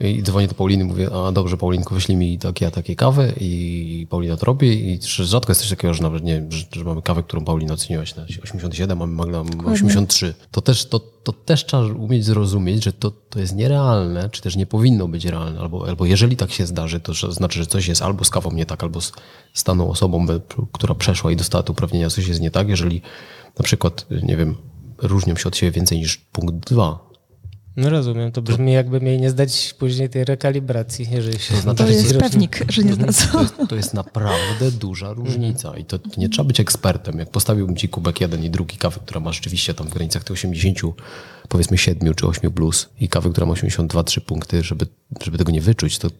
i 0.00 0.22
dzwonię 0.22 0.48
do 0.48 0.54
Pauliny, 0.54 0.84
mówię, 0.84 1.10
a 1.12 1.32
dobrze 1.32 1.56
Paulinko, 1.56 1.94
wyślij 1.94 2.16
mi 2.16 2.38
takie, 2.38 2.66
a 2.66 2.70
takie 2.70 2.96
kawy 2.96 3.32
i 3.40 4.06
Paulina 4.10 4.36
to 4.36 4.46
robi 4.46 4.92
i 4.92 4.98
rzadko 5.02 5.50
jest 5.50 5.60
coś 5.60 5.70
takiego, 5.70 5.94
że 5.94 6.02
nawet 6.02 6.24
nie 6.24 6.34
wiem, 6.34 6.52
że, 6.52 6.64
że 6.72 6.84
mamy 6.84 7.02
kawę, 7.02 7.22
którą 7.22 7.44
Paulina 7.44 7.74
oceniłaś 7.74 8.16
na 8.16 8.24
87, 8.42 8.98
mamy 8.98 9.12
Magda 9.12 9.44
ma 9.44 9.72
83. 9.72 10.34
To 10.50 10.60
też, 10.60 10.86
to, 10.86 10.98
to 10.98 11.32
też 11.32 11.66
trzeba 11.66 11.82
umieć 11.82 12.24
zrozumieć, 12.24 12.84
że 12.84 12.92
to, 12.92 13.10
to 13.10 13.40
jest 13.40 13.56
nierealne, 13.56 14.30
czy 14.30 14.42
też 14.42 14.56
nie 14.56 14.66
powinno 14.66 15.08
być 15.08 15.24
realne, 15.24 15.60
albo, 15.60 15.88
albo 15.88 16.06
jeżeli 16.06 16.36
tak 16.36 16.52
się 16.52 16.66
zdarzy, 16.66 17.00
to 17.00 17.32
znaczy, 17.32 17.58
że 17.58 17.66
coś 17.66 17.86
jest 17.86 18.02
albo 18.02 18.24
z 18.24 18.30
kawą 18.30 18.52
nie 18.52 18.66
tak, 18.66 18.82
albo 18.82 19.00
z, 19.00 19.12
daną 19.66 19.90
osobą, 19.90 20.26
która 20.72 20.94
przeszła 20.94 21.32
i 21.32 21.36
dostała 21.36 21.62
te 21.62 21.72
uprawnienia, 21.72 22.10
coś 22.10 22.26
jest 22.26 22.40
nie 22.40 22.50
tak, 22.50 22.68
jeżeli 22.68 23.02
na 23.58 23.62
przykład, 23.62 24.06
nie 24.22 24.36
wiem, 24.36 24.54
różnią 24.98 25.36
się 25.36 25.48
od 25.48 25.56
siebie 25.56 25.72
więcej 25.72 25.98
niż 25.98 26.16
punkt 26.16 26.70
dwa, 26.70 27.13
No 27.76 27.90
rozumiem, 27.90 28.32
to 28.32 28.42
brzmi 28.42 28.72
jakby 28.72 29.00
mieli 29.00 29.20
nie 29.20 29.30
zdać 29.30 29.74
później 29.78 30.08
tej 30.08 30.24
rekalibracji, 30.24 31.06
jeżeli 31.10 31.38
się... 31.38 31.54
To 31.54 31.60
znaczy, 31.60 31.84
To 31.84 31.90
jest 31.90 32.18
pewnik, 32.18 32.64
że 32.72 32.82
nie 32.82 32.96
To 32.96 33.12
znadzą. 33.12 33.40
jest, 33.40 33.54
to 33.68 33.76
jest 33.76 33.94
naprawdę 33.94 34.70
duża 34.70 35.12
różnica 35.12 35.76
i 35.76 35.84
to, 35.84 35.98
to 35.98 36.20
nie 36.20 36.28
trzeba 36.28 36.46
być 36.46 36.60
ekspertem. 36.60 37.18
Jak 37.18 37.30
postawiłbym 37.30 37.76
ci 37.76 37.88
kubek 37.88 38.20
jeden 38.20 38.44
i 38.44 38.50
drugi 38.50 38.76
kawy, 38.76 39.00
która 39.00 39.20
ma 39.20 39.32
rzeczywiście 39.32 39.74
tam 39.74 39.86
w 39.86 39.90
granicach 39.90 40.24
tych 40.24 40.32
80, 40.34 40.78
powiedzmy 41.48 41.78
7 41.78 42.14
czy 42.14 42.26
8 42.26 42.52
plus 42.52 42.88
i 43.00 43.08
kawy, 43.08 43.30
która 43.30 43.46
ma 43.46 43.52
82-3 43.52 44.20
punkty, 44.20 44.62
żeby, 44.62 44.86
żeby 45.22 45.38
tego 45.38 45.52
nie 45.52 45.60
wyczuć, 45.60 45.98
to, 45.98 46.10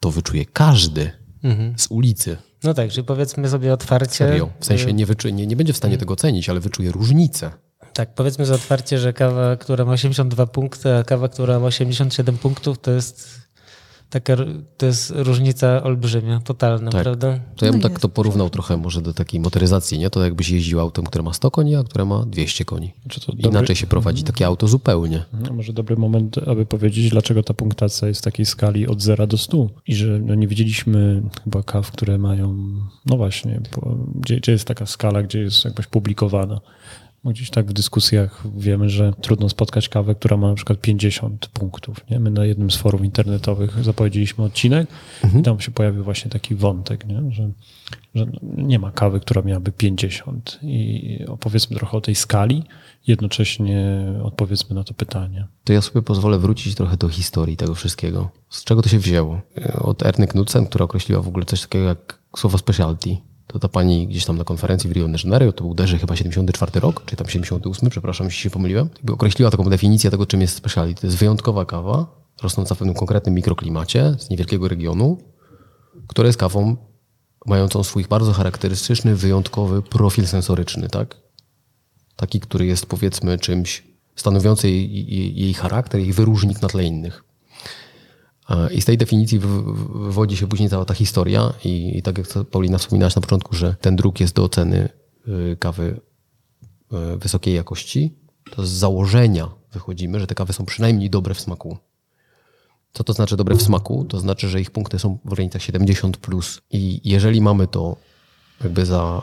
to 0.00 0.10
wyczuje 0.10 0.44
każdy 0.44 1.10
z 1.76 1.86
ulicy. 1.90 2.36
No 2.62 2.74
tak, 2.74 2.90
czyli 2.90 3.04
powiedzmy 3.06 3.48
sobie 3.48 3.72
otwarcie... 3.72 4.16
Serio. 4.16 4.50
W 4.60 4.64
sensie 4.64 4.92
nie, 4.92 5.06
wyczuje, 5.06 5.34
nie, 5.34 5.46
nie 5.46 5.56
będzie 5.56 5.72
w 5.72 5.76
stanie 5.76 5.98
tego 5.98 6.14
ocenić, 6.14 6.48
ale 6.48 6.60
wyczuje 6.60 6.92
różnicę. 6.92 7.50
Tak, 7.92 8.14
powiedzmy 8.14 8.46
za 8.46 8.54
otwarcie, 8.54 8.98
że 8.98 9.12
kawa, 9.12 9.56
która 9.56 9.84
ma 9.84 9.92
82 9.92 10.46
punkty, 10.46 10.94
a 10.94 11.04
kawa, 11.04 11.28
która 11.28 11.58
ma 11.60 11.66
87 11.66 12.38
punktów, 12.38 12.78
to 12.78 12.90
jest 12.90 13.44
taka, 14.10 14.36
to 14.76 14.86
jest 14.86 15.12
różnica 15.16 15.82
olbrzymia, 15.82 16.40
totalna, 16.40 16.90
Tak. 16.90 17.02
prawda? 17.02 17.40
To 17.56 17.66
ja 17.66 17.72
bym 17.72 17.80
No 17.80 17.82
tak 17.82 17.92
jest. 17.92 18.02
to 18.02 18.08
porównał 18.08 18.50
trochę 18.50 18.76
może 18.76 19.02
do 19.02 19.12
takiej 19.14 19.40
motoryzacji, 19.40 19.98
nie? 19.98 20.10
To 20.10 20.24
jakbyś 20.24 20.50
jeździł 20.50 20.80
autem, 20.80 21.04
które 21.04 21.22
ma 21.24 21.32
100 21.32 21.50
koni, 21.50 21.76
a 21.76 21.84
które 21.84 22.04
ma 22.04 22.24
200 22.26 22.64
koni. 22.64 22.92
Czy 23.08 23.20
to 23.20 23.32
Inaczej 23.32 23.52
dobry- 23.52 23.74
się 23.76 23.86
prowadzi 23.86 24.22
takie 24.22 24.46
auto 24.46 24.68
zupełnie. 24.68 25.24
No, 25.32 25.52
może 25.54 25.72
dobry 25.72 25.96
moment, 25.96 26.38
aby 26.46 26.66
powiedzieć, 26.66 27.10
dlaczego 27.10 27.42
ta 27.42 27.54
punktacja 27.54 28.08
jest 28.08 28.20
w 28.20 28.24
takiej 28.24 28.46
skali 28.46 28.86
od 28.86 29.02
0 29.02 29.26
do 29.26 29.38
100 29.38 29.66
i 29.86 29.94
że 29.94 30.18
no, 30.18 30.34
nie 30.34 30.48
widzieliśmy 30.48 31.22
chyba 31.44 31.62
kaw, 31.62 31.90
które 31.90 32.18
mają, 32.18 32.56
no 33.06 33.16
właśnie, 33.16 33.60
po, 33.70 33.96
gdzie, 34.14 34.36
gdzie 34.36 34.52
jest 34.52 34.64
taka 34.68 34.86
skala, 34.86 35.22
gdzie 35.22 35.38
jest 35.40 35.64
jakby 35.64 35.82
publikowana. 35.82 36.60
Bo 37.24 37.30
Gdzieś 37.30 37.50
tak 37.50 37.66
w 37.66 37.72
dyskusjach 37.72 38.42
wiemy, 38.56 38.88
że 38.88 39.12
trudno 39.20 39.48
spotkać 39.48 39.88
kawę, 39.88 40.14
która 40.14 40.36
ma 40.36 40.48
na 40.48 40.54
przykład 40.54 40.80
50 40.80 41.46
punktów. 41.46 42.10
Nie? 42.10 42.20
My 42.20 42.30
na 42.30 42.44
jednym 42.44 42.70
z 42.70 42.76
forów 42.76 43.04
internetowych 43.04 43.84
zapowiedzieliśmy 43.84 44.44
odcinek 44.44 44.88
i 45.38 45.42
tam 45.42 45.60
się 45.60 45.70
pojawił 45.70 46.04
właśnie 46.04 46.30
taki 46.30 46.54
wątek, 46.54 47.06
nie? 47.06 47.22
Że, 47.32 47.50
że 48.14 48.26
nie 48.42 48.78
ma 48.78 48.92
kawy, 48.92 49.20
która 49.20 49.42
miałaby 49.42 49.72
50. 49.72 50.58
I 50.62 51.18
opowiedzmy 51.28 51.76
trochę 51.76 51.96
o 51.96 52.00
tej 52.00 52.14
skali, 52.14 52.62
jednocześnie 53.06 54.06
odpowiedzmy 54.22 54.74
na 54.74 54.84
to 54.84 54.94
pytanie. 54.94 55.46
To 55.64 55.72
ja 55.72 55.80
sobie 55.80 56.02
pozwolę 56.02 56.38
wrócić 56.38 56.74
trochę 56.74 56.96
do 56.96 57.08
historii 57.08 57.56
tego 57.56 57.74
wszystkiego. 57.74 58.30
Z 58.48 58.64
czego 58.64 58.82
to 58.82 58.88
się 58.88 58.98
wzięło? 58.98 59.40
Od 59.74 60.06
Erny 60.06 60.26
Knudsen, 60.26 60.66
która 60.66 60.84
określiła 60.84 61.22
w 61.22 61.28
ogóle 61.28 61.44
coś 61.44 61.62
takiego 61.62 61.84
jak 61.84 62.18
słowo 62.36 62.58
specialty. 62.58 63.16
To 63.54 63.58
to 63.58 63.68
ta 63.68 63.72
pani 63.72 64.08
gdzieś 64.08 64.24
tam 64.24 64.38
na 64.38 64.44
konferencji 64.44 64.90
w 64.90 64.92
Rio 64.92 65.08
de 65.08 65.18
Janeiro, 65.24 65.52
to 65.52 65.64
był 65.64 65.74
derze 65.74 65.98
chyba 65.98 66.16
74 66.16 66.80
rok, 66.80 67.04
czy 67.06 67.16
tam 67.16 67.28
78, 67.28 67.90
przepraszam, 67.90 68.26
jeśli 68.26 68.42
się 68.42 68.50
pomyliłem, 68.50 68.88
określiła 69.12 69.50
taką 69.50 69.64
definicję 69.64 70.10
tego, 70.10 70.26
czym 70.26 70.40
jest 70.40 70.56
speciality. 70.56 71.00
To 71.00 71.06
jest 71.06 71.16
wyjątkowa 71.16 71.64
kawa, 71.64 72.06
rosnąca 72.42 72.74
w 72.74 72.78
pewnym 72.78 72.94
konkretnym 72.94 73.34
mikroklimacie 73.34 74.16
z 74.18 74.30
niewielkiego 74.30 74.68
regionu, 74.68 75.18
która 76.06 76.26
jest 76.26 76.38
kawą 76.38 76.76
mającą 77.46 77.84
swój 77.84 78.04
bardzo 78.04 78.32
charakterystyczny, 78.32 79.16
wyjątkowy 79.16 79.82
profil 79.82 80.26
sensoryczny, 80.26 80.88
tak? 80.88 81.16
Taki, 82.16 82.40
który 82.40 82.66
jest 82.66 82.86
powiedzmy 82.86 83.38
czymś 83.38 83.82
stanowiący 84.16 84.70
jej, 84.70 85.06
jej, 85.14 85.36
jej 85.36 85.54
charakter, 85.54 86.00
jej 86.00 86.12
wyróżnik 86.12 86.62
na 86.62 86.68
tle 86.68 86.84
innych. 86.84 87.24
I 88.70 88.80
z 88.80 88.84
tej 88.84 88.98
definicji 88.98 89.38
wywodzi 89.94 90.36
się 90.36 90.46
później 90.46 90.68
cała 90.68 90.84
ta 90.84 90.94
historia 90.94 91.52
i, 91.64 91.98
i 91.98 92.02
tak 92.02 92.18
jak 92.18 92.26
Paulina 92.50 92.78
wspominałaś 92.78 93.16
na 93.16 93.22
początku, 93.22 93.56
że 93.56 93.76
ten 93.80 93.96
druk 93.96 94.20
jest 94.20 94.34
do 94.34 94.44
oceny 94.44 94.88
y, 95.28 95.56
kawy 95.56 96.00
y, 97.14 97.18
wysokiej 97.18 97.54
jakości, 97.54 98.14
to 98.50 98.66
z 98.66 98.70
założenia 98.70 99.48
wychodzimy, 99.72 100.20
że 100.20 100.26
te 100.26 100.34
kawy 100.34 100.52
są 100.52 100.64
przynajmniej 100.64 101.10
dobre 101.10 101.34
w 101.34 101.40
smaku. 101.40 101.78
Co 102.92 103.04
to 103.04 103.12
znaczy 103.12 103.36
dobre 103.36 103.56
w 103.56 103.62
smaku? 103.62 104.04
To 104.04 104.20
znaczy, 104.20 104.48
że 104.48 104.60
ich 104.60 104.70
punkty 104.70 104.98
są 104.98 105.18
w 105.24 105.30
granicach 105.30 105.62
70 105.62 106.16
plus. 106.16 106.60
I 106.70 107.00
jeżeli 107.04 107.40
mamy 107.40 107.66
to 107.66 107.96
jakby 108.62 108.86
za 108.86 109.22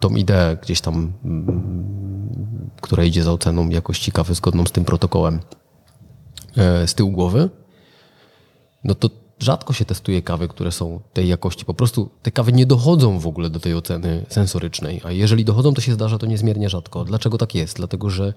tą 0.00 0.10
ideę 0.14 0.56
gdzieś 0.62 0.80
tam, 0.80 1.12
mm, 1.24 2.70
która 2.80 3.04
idzie 3.04 3.22
za 3.22 3.32
oceną 3.32 3.68
jakości 3.68 4.12
kawy 4.12 4.34
zgodną 4.34 4.66
z 4.66 4.72
tym 4.72 4.84
protokołem 4.84 5.40
e, 6.56 6.86
z 6.86 6.94
tyłu 6.94 7.10
głowy, 7.10 7.50
no 8.84 8.94
to 8.94 9.10
rzadko 9.38 9.72
się 9.72 9.84
testuje 9.84 10.22
kawy, 10.22 10.48
które 10.48 10.72
są 10.72 11.00
tej 11.12 11.28
jakości. 11.28 11.64
Po 11.64 11.74
prostu 11.74 12.10
te 12.22 12.30
kawy 12.30 12.52
nie 12.52 12.66
dochodzą 12.66 13.18
w 13.18 13.26
ogóle 13.26 13.50
do 13.50 13.60
tej 13.60 13.74
oceny 13.74 14.26
sensorycznej, 14.28 15.00
a 15.04 15.12
jeżeli 15.12 15.44
dochodzą, 15.44 15.74
to 15.74 15.80
się 15.80 15.92
zdarza 15.92 16.18
to 16.18 16.26
niezmiernie 16.26 16.68
rzadko. 16.68 17.04
Dlaczego 17.04 17.38
tak 17.38 17.54
jest? 17.54 17.76
Dlatego, 17.76 18.10
że 18.10 18.34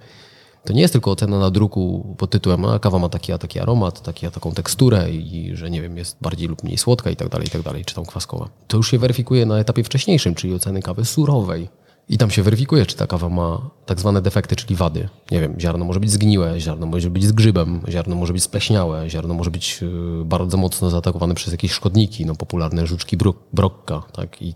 to 0.66 0.74
nie 0.74 0.82
jest 0.82 0.92
tylko 0.92 1.12
ocena 1.12 1.40
na 1.40 1.52
druku 1.52 2.16
pod 2.18 2.30
tytułem, 2.30 2.66
a 2.66 2.80
kawa 2.80 3.00
ma 3.00 3.10
taki 3.10 3.32
a 3.34 3.38
taki 3.38 3.60
aromat, 3.60 4.02
taki, 4.02 4.28
a 4.28 4.32
taką 4.32 4.52
teksturę 4.52 5.12
i 5.12 5.52
że 5.56 5.70
nie 5.70 5.82
wiem, 5.82 5.98
jest 5.98 6.18
bardziej 6.22 6.48
lub 6.48 6.64
mniej 6.64 6.78
słodka 6.78 7.10
i 7.10 7.16
tak 7.16 7.30
dalej, 7.30 7.48
i 7.48 7.52
tak 7.52 7.62
dalej, 7.62 7.86
czy 7.86 7.96
tam 7.96 8.06
kwaskowa. 8.06 8.50
To 8.68 8.78
już 8.78 8.92
się 8.92 9.00
weryfikuje 9.00 9.46
na 9.46 9.60
etapie 9.60 9.84
wcześniejszym, 9.84 10.36
czyli 10.36 10.54
oceny 10.54 10.82
kawy 10.82 11.06
surowej. 11.06 11.70
I 12.10 12.18
tam 12.18 12.32
się 12.32 12.44
weryfikuje, 12.44 12.86
czy 12.86 12.96
ta 12.96 13.08
kawa 13.08 13.30
ma 13.30 13.70
tak 13.86 14.00
zwane 14.00 14.22
defekty, 14.22 14.56
czyli 14.56 14.76
wady. 14.76 15.10
Nie 15.32 15.42
wiem, 15.42 15.56
ziarno 15.60 15.86
może 15.86 16.00
być 16.00 16.12
zgniłe, 16.12 16.60
ziarno 16.60 16.86
może 16.86 17.10
być 17.10 17.26
z 17.26 17.32
grzybem, 17.32 17.82
ziarno 17.90 18.16
może 18.16 18.34
być 18.34 18.44
spleśniałe, 18.44 19.10
ziarno 19.10 19.34
może 19.34 19.52
być 19.52 19.80
y, 20.22 20.26
bardzo 20.26 20.58
mocno 20.58 20.90
zaatakowane 20.90 21.36
przez 21.36 21.52
jakieś 21.52 21.72
szkodniki, 21.72 22.26
no 22.26 22.36
popularne 22.36 22.88
żuczki 22.88 23.18
brokka, 23.54 24.04
tak? 24.14 24.42
I 24.42 24.56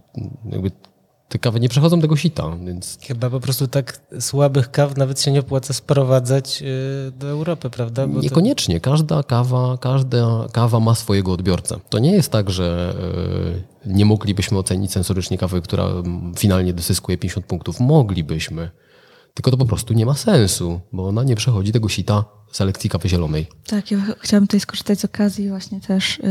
jakby 0.49 0.72
te 1.34 1.40
kawy 1.40 1.60
nie 1.60 1.70
przechodzą 1.70 2.02
tego 2.02 2.16
sita, 2.16 2.58
więc... 2.66 2.98
Chyba 3.02 3.30
po 3.30 3.40
prostu 3.40 3.68
tak 3.68 4.00
słabych 4.20 4.72
kaw 4.72 4.98
nawet 4.98 5.22
się 5.22 5.32
nie 5.32 5.40
opłaca 5.40 5.74
sprowadzać 5.74 6.62
y, 6.62 7.12
do 7.12 7.28
Europy, 7.28 7.70
prawda? 7.70 8.08
Bo 8.08 8.22
Niekoniecznie. 8.22 8.80
To... 8.80 8.92
Każda 8.92 9.24
kawa, 9.24 9.78
każda 9.78 10.48
kawa 10.52 10.80
ma 10.80 10.96
swojego 10.96 11.32
odbiorcę. 11.32 11.80
To 11.90 12.00
nie 12.00 12.12
jest 12.12 12.32
tak, 12.32 12.50
że 12.50 12.96
y, 13.86 13.94
nie 13.94 14.06
moglibyśmy 14.06 14.58
ocenić 14.58 14.92
sensorycznie 14.92 15.38
kawy, 15.38 15.62
która 15.62 15.88
finalnie 16.38 16.74
dosyskuje 16.74 17.18
50 17.18 17.46
punktów. 17.46 17.80
Moglibyśmy. 17.80 18.72
Tylko 19.34 19.52
to 19.52 19.58
po 19.58 19.66
prostu 19.66 19.94
nie 19.94 20.06
ma 20.06 20.14
sensu, 20.14 20.80
bo 20.92 21.08
ona 21.08 21.24
nie 21.24 21.36
przechodzi 21.36 21.72
tego 21.72 21.90
sita 21.90 22.26
selekcji 22.52 22.90
kawy 22.90 23.10
zielonej. 23.10 23.48
Tak, 23.68 23.92
ja 23.92 23.98
chciałabym 24.20 24.48
tutaj 24.48 24.60
skorzystać 24.60 25.00
z 25.00 25.06
okazji 25.06 25.50
właśnie 25.50 25.82
też... 25.82 26.22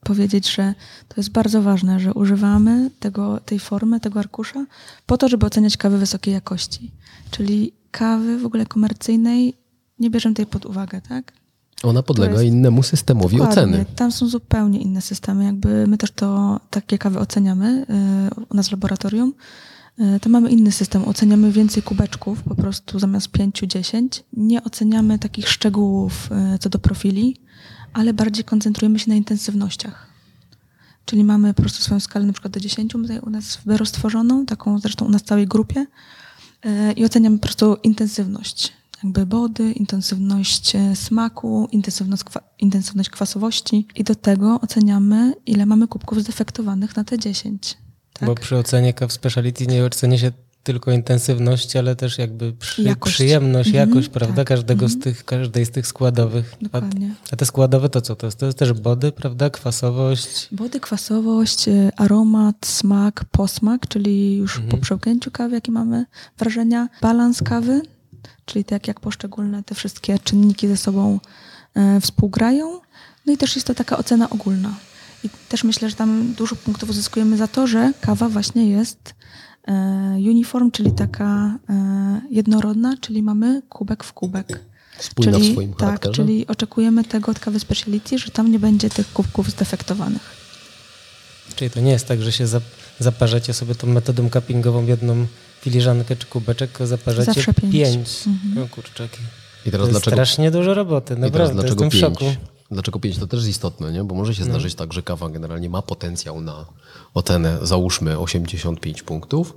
Powiedzieć, 0.00 0.54
że 0.54 0.74
to 1.08 1.14
jest 1.16 1.30
bardzo 1.30 1.62
ważne, 1.62 2.00
że 2.00 2.14
używamy 2.14 2.90
tego, 3.00 3.40
tej 3.40 3.58
formy, 3.58 4.00
tego 4.00 4.18
arkusza 4.18 4.66
po 5.06 5.18
to, 5.18 5.28
żeby 5.28 5.46
oceniać 5.46 5.76
kawy 5.76 5.98
wysokiej 5.98 6.34
jakości. 6.34 6.90
Czyli 7.30 7.72
kawy 7.90 8.38
w 8.38 8.46
ogóle 8.46 8.66
komercyjnej 8.66 9.54
nie 9.98 10.10
bierzemy 10.10 10.34
tej 10.34 10.46
pod 10.46 10.66
uwagę, 10.66 11.00
tak? 11.08 11.32
Ona 11.82 12.02
podlega 12.02 12.32
jest, 12.32 12.44
innemu 12.44 12.82
systemowi 12.82 13.36
dokładnie, 13.36 13.62
oceny. 13.62 13.84
Tam 13.96 14.12
są 14.12 14.28
zupełnie 14.28 14.80
inne 14.80 15.00
systemy. 15.00 15.44
Jakby 15.44 15.86
my 15.86 15.98
też 15.98 16.10
to 16.10 16.60
takie 16.70 16.98
kawy 16.98 17.18
oceniamy 17.18 17.86
yy, 18.38 18.44
u 18.50 18.56
nas 18.56 18.68
w 18.68 18.72
laboratorium. 18.72 19.34
Yy, 19.98 20.20
to 20.20 20.28
mamy 20.28 20.50
inny 20.50 20.72
system. 20.72 21.04
Oceniamy 21.04 21.52
więcej 21.52 21.82
kubeczków, 21.82 22.42
po 22.42 22.54
prostu 22.54 22.98
zamiast 22.98 23.28
5-10. 23.28 24.22
Nie 24.32 24.64
oceniamy 24.64 25.18
takich 25.18 25.48
szczegółów 25.48 26.30
yy, 26.52 26.58
co 26.58 26.68
do 26.68 26.78
profili 26.78 27.36
ale 27.92 28.14
bardziej 28.14 28.44
koncentrujemy 28.44 28.98
się 28.98 29.10
na 29.10 29.14
intensywnościach. 29.14 30.06
Czyli 31.04 31.24
mamy 31.24 31.54
po 31.54 31.62
prostu 31.62 31.82
swoją 31.82 32.00
skalę 32.00 32.26
na 32.26 32.32
przykład 32.32 32.52
do 32.52 32.60
10 32.60 32.92
tutaj 32.92 33.18
u 33.18 33.30
nas 33.30 33.56
w 33.56 33.64
taką 34.46 34.78
zresztą 34.78 35.06
u 35.06 35.08
nas 35.08 35.22
w 35.22 35.24
całej 35.24 35.46
grupie 35.46 35.86
e, 36.62 36.92
i 36.92 37.04
oceniamy 37.04 37.38
po 37.38 37.42
prostu 37.42 37.76
intensywność 37.82 38.72
jakby 39.02 39.26
body, 39.26 39.72
intensywność 39.72 40.76
e, 40.76 40.96
smaku, 40.96 41.68
intensywność, 41.72 42.22
intensywność 42.58 43.10
kwasowości 43.10 43.86
i 43.94 44.04
do 44.04 44.14
tego 44.14 44.60
oceniamy, 44.60 45.34
ile 45.46 45.66
mamy 45.66 45.88
kubków 45.88 46.20
zdefektowanych 46.20 46.96
na 46.96 47.04
te 47.04 47.18
10. 47.18 47.78
Tak? 48.18 48.28
Bo 48.28 48.34
przy 48.34 48.56
ocenie 48.56 48.92
kaw 48.92 49.12
speciality 49.12 49.66
nie 49.66 49.84
ocenia 49.84 50.18
się 50.18 50.32
tylko 50.62 50.92
intensywność, 50.92 51.76
ale 51.76 51.96
też 51.96 52.18
jakby 52.18 52.52
przy, 52.52 52.82
jakość. 52.82 53.14
przyjemność, 53.14 53.68
mm 53.68 53.86
-hmm, 53.86 53.88
jakość, 53.88 54.08
prawda, 54.08 54.36
tak. 54.36 54.46
każdego 54.46 54.86
mm 54.86 54.96
-hmm. 54.96 55.00
z 55.00 55.04
tych, 55.04 55.24
każdej 55.24 55.66
z 55.66 55.70
tych 55.70 55.86
składowych. 55.86 56.56
A, 56.72 56.80
a, 57.32 57.36
te 57.36 57.46
składowe 57.46 57.88
to 57.88 58.00
co 58.00 58.16
to 58.16 58.26
jest? 58.26 58.38
To 58.38 58.46
jest 58.46 58.58
też 58.58 58.72
body, 58.72 59.12
prawda, 59.12 59.50
kwasowość? 59.50 60.48
Body, 60.52 60.80
kwasowość, 60.80 61.68
y, 61.68 61.90
aromat, 61.96 62.66
smak, 62.66 63.24
posmak, 63.24 63.88
czyli 63.88 64.36
już 64.36 64.56
mm 64.56 64.68
-hmm. 64.68 64.70
po 64.70 64.78
przełknięciu 64.78 65.30
kawy, 65.30 65.54
jakie 65.54 65.72
mamy 65.72 66.04
wrażenia, 66.38 66.88
balans 67.02 67.42
kawy, 67.42 67.82
czyli 68.44 68.64
tak 68.64 68.88
jak 68.88 69.00
poszczególne 69.00 69.62
te 69.62 69.74
wszystkie 69.74 70.18
czynniki 70.18 70.68
ze 70.68 70.76
sobą 70.76 71.20
e, 71.74 72.00
współgrają. 72.00 72.80
No 73.26 73.32
i 73.32 73.36
też 73.36 73.56
jest 73.56 73.66
to 73.66 73.74
taka 73.74 73.98
ocena 73.98 74.30
ogólna. 74.30 74.74
I 75.24 75.30
też 75.48 75.64
myślę, 75.64 75.90
że 75.90 75.96
tam 75.96 76.34
dużo 76.38 76.56
punktów 76.56 76.90
uzyskujemy 76.90 77.36
za 77.36 77.48
to, 77.48 77.66
że 77.66 77.92
kawa 78.00 78.28
właśnie 78.28 78.70
jest 78.70 79.14
E, 79.68 79.72
uniform, 80.16 80.70
czyli 80.70 80.92
taka 80.92 81.58
e, 81.70 82.20
jednorodna, 82.30 82.94
czyli 83.00 83.22
mamy 83.22 83.62
kubek 83.68 84.04
w 84.04 84.12
kubek. 84.12 84.60
Spójna 84.98 85.32
czyli, 85.32 85.50
w 85.50 85.52
swoim 85.52 85.70
Tak, 85.72 85.80
charakterze. 85.80 86.14
czyli 86.14 86.46
oczekujemy 86.46 87.04
tego 87.04 87.32
od 87.32 87.38
kawy 87.38 87.60
speciality, 87.60 88.18
że 88.18 88.30
tam 88.30 88.52
nie 88.52 88.58
będzie 88.58 88.90
tych 88.90 89.12
kubków 89.12 89.50
zdefektowanych. 89.50 90.22
Czyli 91.56 91.70
to 91.70 91.80
nie 91.80 91.90
jest 91.90 92.08
tak, 92.08 92.22
że 92.22 92.32
się 92.32 92.46
zaparzacie 93.00 93.54
sobie 93.54 93.74
tą 93.74 93.86
metodą 93.86 94.30
cuppingową 94.30 94.86
jedną 94.86 95.26
filiżankę 95.60 96.16
czy 96.16 96.26
kubeczek, 96.26 96.70
tylko 96.70 96.86
zaparzacie 96.86 97.32
Zawsze 97.32 97.54
pięć. 97.54 97.72
pięć. 97.72 98.08
Mhm. 98.26 98.64
O 98.64 98.68
kurczaki. 98.68 99.18
I 99.66 99.70
teraz 99.70 99.86
to 99.86 99.90
dlaczego, 99.90 100.14
strasznie 100.14 100.50
dużo 100.50 100.74
roboty, 100.74 101.16
naprawdę, 101.16 101.54
dlaczego 101.54 101.84
jestem 101.84 102.00
pięć? 102.00 102.18
w 102.18 102.20
szoku. 102.20 102.57
Dlaczego 102.70 103.00
5? 103.00 103.18
To 103.18 103.26
też 103.26 103.38
jest 103.40 103.50
istotne, 103.50 103.92
nie? 103.92 104.04
bo 104.04 104.14
może 104.14 104.34
się 104.34 104.44
no. 104.44 104.50
zdarzyć 104.50 104.74
no. 104.74 104.78
tak, 104.78 104.92
że 104.92 105.02
kawa 105.02 105.28
generalnie 105.28 105.70
ma 105.70 105.82
potencjał 105.82 106.40
na 106.40 106.66
ocenę, 107.14 107.58
załóżmy 107.62 108.18
85 108.18 109.02
punktów, 109.02 109.56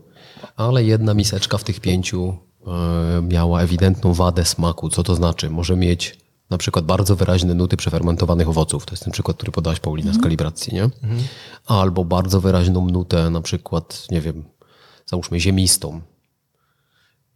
ale 0.55 0.83
jedna 0.83 1.13
miseczka 1.13 1.57
w 1.57 1.63
tych 1.63 1.79
pięciu 1.79 2.37
e, 2.67 3.21
miała 3.21 3.61
ewidentną 3.61 4.13
wadę 4.13 4.45
smaku. 4.45 4.89
Co 4.89 5.03
to 5.03 5.15
znaczy? 5.15 5.49
Może 5.49 5.75
mieć 5.75 6.21
na 6.49 6.57
przykład 6.57 6.85
bardzo 6.85 7.15
wyraźne 7.15 7.53
nuty 7.53 7.77
przefermentowanych 7.77 8.49
owoców. 8.49 8.85
To 8.85 8.93
jest 8.93 9.03
ten 9.03 9.13
przykład, 9.13 9.37
który 9.37 9.51
podałaś 9.51 9.79
Paulina 9.79 10.09
mm. 10.09 10.21
z 10.21 10.23
kalibracji, 10.23 10.73
nie? 10.73 10.83
Mm. 10.83 11.23
Albo 11.65 12.05
bardzo 12.05 12.41
wyraźną 12.41 12.87
nutę, 12.89 13.29
na 13.29 13.41
przykład, 13.41 14.07
nie 14.11 14.21
wiem, 14.21 14.43
załóżmy 15.05 15.39
ziemistą. 15.39 16.01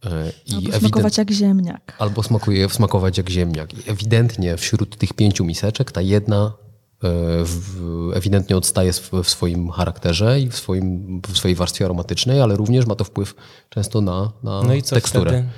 E, 0.04 0.08
I 0.46 0.54
albo 0.54 0.58
ewident... 0.58 0.80
smakować 0.80 1.18
jak 1.18 1.30
ziemniak. 1.30 1.96
Albo 1.98 2.22
smakuje, 2.22 2.68
smakować 2.68 3.18
jak 3.18 3.30
ziemniak. 3.30 3.74
I 3.74 3.90
ewidentnie 3.90 4.56
wśród 4.56 4.98
tych 4.98 5.12
pięciu 5.12 5.44
miseczek 5.44 5.92
ta 5.92 6.00
jedna 6.00 6.44
e, 6.46 7.08
w, 7.44 8.12
ewidentnie 8.14 8.56
odstaje 8.56 8.92
w 9.24 9.28
swoim 9.30 9.70
charakterze 9.70 10.40
i 10.40 10.50
w, 10.50 10.56
swoim, 10.56 11.20
w 11.28 11.38
swojej 11.38 11.54
warstwie 11.54 11.84
aromatycznej, 11.84 12.40
ale 12.40 12.56
również 12.56 12.86
ma 12.86 12.94
to 12.94 13.04
wpływ 13.04 13.34
często 13.68 14.00
na, 14.00 14.32
na 14.42 14.62
no 14.62 14.68
teksturę. 14.90 15.30
Wtedy? 15.30 15.48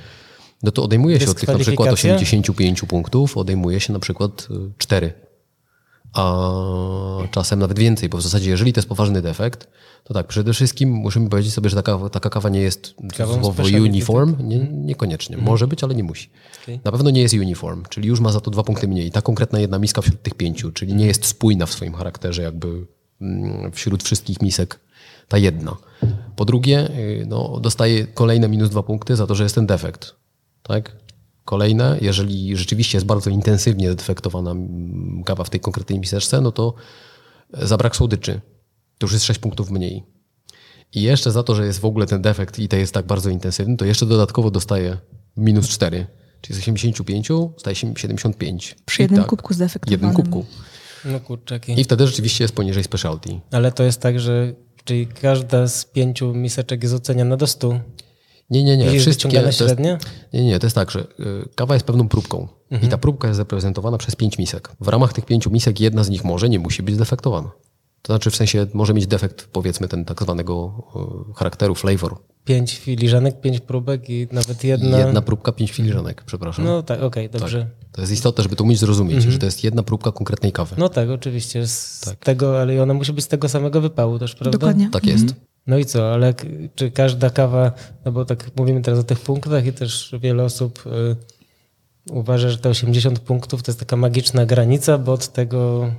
No 0.63 0.71
to 0.71 0.83
odejmuje 0.83 1.21
się 1.21 1.31
od 1.31 1.41
tych 1.41 1.49
na 1.49 1.59
przykład 1.59 1.93
85 1.93 2.83
punktów, 2.83 3.37
odejmuje 3.37 3.81
się 3.81 3.93
na 3.93 3.99
przykład 3.99 4.49
4 4.79 5.28
a 6.13 6.53
czasem 7.31 7.59
nawet 7.59 7.79
więcej, 7.79 8.09
bo 8.09 8.19
w 8.19 8.23
zasadzie 8.23 8.51
jeżeli 8.51 8.73
to 8.73 8.79
jest 8.79 8.89
poważny 8.89 9.23
defekt, 9.23 9.69
to 10.05 10.15
tak, 10.15 10.27
przede 10.27 10.53
wszystkim 10.53 10.91
musimy 10.91 11.29
powiedzieć 11.29 11.53
sobie, 11.53 11.71
że 11.71 11.77
taka, 11.77 12.09
taka 12.09 12.31
kawa 12.31 12.49
nie 12.49 12.61
jest 12.61 12.95
słowo 13.41 13.63
uniform, 13.63 14.37
nie, 14.49 14.59
niekoniecznie. 14.59 15.37
Mhm. 15.37 15.53
Może 15.53 15.67
być, 15.67 15.85
ale 15.85 15.95
nie 15.95 16.05
musi. 16.05 16.31
Okay. 16.63 16.81
Na 16.85 16.93
pewno 16.93 17.11
nie 17.11 17.21
jest 17.21 17.35
uniform, 17.35 17.83
czyli 17.89 18.09
już 18.09 18.21
ma 18.21 18.33
za 18.33 18.41
to 18.41 18.51
dwa 18.51 18.63
punkty 18.63 18.89
mniej. 18.89 19.11
Ta 19.11 19.23
konkretna 19.23 19.61
jedna 19.61 19.79
miska 19.79 20.03
wśród 20.03 20.23
tych 20.23 20.35
pięciu, 20.35 20.73
czyli 20.73 20.95
nie 20.95 21.07
jest 21.07 21.27
spójna 21.27 21.67
w 21.67 21.73
swoim 21.73 21.95
charakterze 21.95 22.43
jakby 22.43 22.87
mm, 23.21 23.73
wśród 23.73 24.03
wszystkich 24.03 24.43
misek 24.43 24.81
ta 25.29 25.39
jedna. 25.39 25.77
Po 26.37 26.45
drugie, 26.45 26.89
y, 26.99 27.25
no, 27.27 27.61
dostaje 27.61 28.07
kolejne 28.07 28.49
minus 28.49 28.71
dwa 28.71 28.83
punkty 28.83 29.17
za 29.17 29.27
to, 29.27 29.35
że 29.35 29.43
jest 29.43 29.55
ten 29.55 29.67
defekt. 29.67 30.15
Tak? 30.63 30.93
Kolejne, 31.49 31.99
jeżeli 32.01 32.57
rzeczywiście 32.57 32.97
jest 32.99 33.07
bardzo 33.07 33.31
intensywnie 33.31 33.95
defektowana 33.95 34.55
kawa 35.25 35.45
w 35.45 35.51
tej 35.51 35.61
konkretnej 35.61 35.99
miseczce, 35.99 36.41
no 36.41 36.53
to 36.53 36.75
zabrak 37.53 37.97
słodyczy. 37.97 38.41
To 38.99 39.05
już 39.05 39.13
jest 39.13 39.25
6 39.25 39.41
punktów 39.41 39.71
mniej. 39.71 40.05
I 40.95 41.03
jeszcze 41.03 41.31
za 41.31 41.43
to, 41.43 41.55
że 41.55 41.67
jest 41.67 41.79
w 41.79 41.85
ogóle 41.85 42.07
ten 42.07 42.23
defekt 42.23 42.59
i 42.59 42.69
to 42.69 42.77
jest 42.77 42.95
tak 42.95 43.07
bardzo 43.07 43.31
intensywny, 43.31 43.77
to 43.77 43.85
jeszcze 43.85 44.07
dodatkowo 44.07 44.51
dostaje 44.51 44.99
minus 45.37 45.69
4. 45.69 46.07
Czyli 46.41 46.55
z 46.59 46.63
85 46.63 47.29
staje 47.57 47.77
się 47.77 47.95
75. 47.97 48.77
Przy 48.87 49.03
jednym 49.03 49.21
tak, 49.21 49.29
kubku 49.29 49.55
zdefektowanym. 49.55 49.93
jednym 49.93 50.25
kubku. 50.25 50.45
No 51.05 51.21
kurczaki. 51.21 51.81
I 51.81 51.85
wtedy 51.85 52.07
rzeczywiście 52.07 52.45
jest 52.45 52.55
poniżej 52.55 52.85
specialty. 52.85 53.41
Ale 53.51 53.73
to 53.73 53.83
jest 53.83 54.01
tak, 54.01 54.21
że 54.21 54.55
czyli 54.85 55.07
każda 55.07 55.69
z 55.69 55.85
pięciu 55.85 56.35
miseczek 56.35 56.83
jest 56.83 56.95
oceniana 56.95 57.37
do 57.37 57.47
100. 57.47 57.81
Nie, 58.51 58.65
nie, 58.65 58.77
nie. 58.77 58.85
Jest 58.85 59.01
Wszystkie, 59.01 59.41
to 59.41 59.47
jest, 59.47 59.59
średnie? 59.59 59.99
nie, 60.33 60.45
nie, 60.45 60.59
to 60.59 60.67
jest 60.67 60.75
tak, 60.75 60.91
że 60.91 61.01
y, 61.01 61.05
kawa 61.55 61.75
jest 61.75 61.87
pewną 61.87 62.09
próbką 62.09 62.49
i 62.83 62.89
ta 62.89 62.99
próbka 62.99 63.29
jest 63.29 63.41
reprezentowana 63.41 63.99
przez 63.99 64.17
pięć 64.17 64.39
misek. 64.39 64.71
W 64.81 64.89
ramach 64.89 65.13
tych 65.13 65.25
pięciu 65.25 65.51
misek 65.51 65.81
jedna 65.81 66.05
z 66.05 66.11
nich 66.11 66.25
może, 66.25 66.49
nie 66.49 66.59
musi 66.59 66.83
być 66.83 66.95
zdefektowana. 66.95 67.51
To 68.03 68.13
znaczy 68.13 68.31
w 68.31 68.37
sensie 68.37 68.67
może 68.75 68.95
mieć 68.95 69.07
defekt 69.07 69.49
powiedzmy 69.53 69.89
ten 69.89 70.05
tak 70.05 70.23
zwanego 70.23 70.83
y, 71.31 71.35
charakteru, 71.35 71.75
flavor. 71.75 72.17
Pięć 72.45 72.79
filiżanek, 72.79 73.41
pięć 73.41 73.61
próbek 73.61 74.11
i 74.11 74.29
nawet 74.33 74.65
jedna... 74.65 74.99
Jedna 74.99 75.23
próbka, 75.23 75.53
pięć 75.53 75.73
filiżanek, 75.73 76.23
przepraszam. 76.27 76.65
No 76.65 76.83
tak, 76.83 77.03
okej, 77.03 77.31
dobrze. 77.31 77.67
To 77.93 78.01
jest 78.01 78.13
istotne, 78.13 78.43
żeby 78.43 78.57
to 78.57 78.65
umieć 78.65 78.79
zrozumieć, 78.79 79.23
że 79.23 79.39
to 79.39 79.47
jest 79.47 79.65
jedna 79.65 79.83
próbka 79.83 80.13
konkretnej 80.13 80.53
kawy. 80.53 80.77
No 80.79 80.89
tak, 80.89 81.11
oczywiście. 81.11 81.67
Z 81.67 82.05
tego, 82.21 82.61
ale 82.61 82.75
i 82.75 82.81
ona 82.81 82.95
musi 82.95 83.13
być 83.13 83.25
z 83.25 83.29
tego 83.29 83.49
samego 83.49 83.81
wypału 83.81 84.19
też, 84.19 84.35
prawda? 84.35 84.59
Dokładnie. 84.59 84.89
Tak 84.93 85.07
jest. 85.07 85.35
No 85.69 85.79
i 85.79 85.85
co, 85.85 86.13
ale 86.15 86.35
czy 86.75 86.91
każda 86.91 87.31
kawa, 87.31 87.73
no 88.05 88.13
bo 88.13 88.25
tak 88.25 88.51
mówimy 88.57 88.83
teraz 88.83 89.01
o 89.01 89.05
tych 89.05 89.21
punktach 89.21 89.67
i 89.67 89.73
też 89.73 90.15
wiele 90.21 90.45
osób 90.45 90.85
y, 90.87 91.17
uważa, 92.11 92.51
że 92.51 92.59
te 92.59 92.69
80 92.69 93.19
punktów 93.19 93.63
to 93.63 93.71
jest 93.71 93.81
taka 93.81 93.97
magiczna 93.97 94.47
granica, 94.47 94.99
bo 94.99 95.13
od 95.13 95.29
tego 95.33 95.91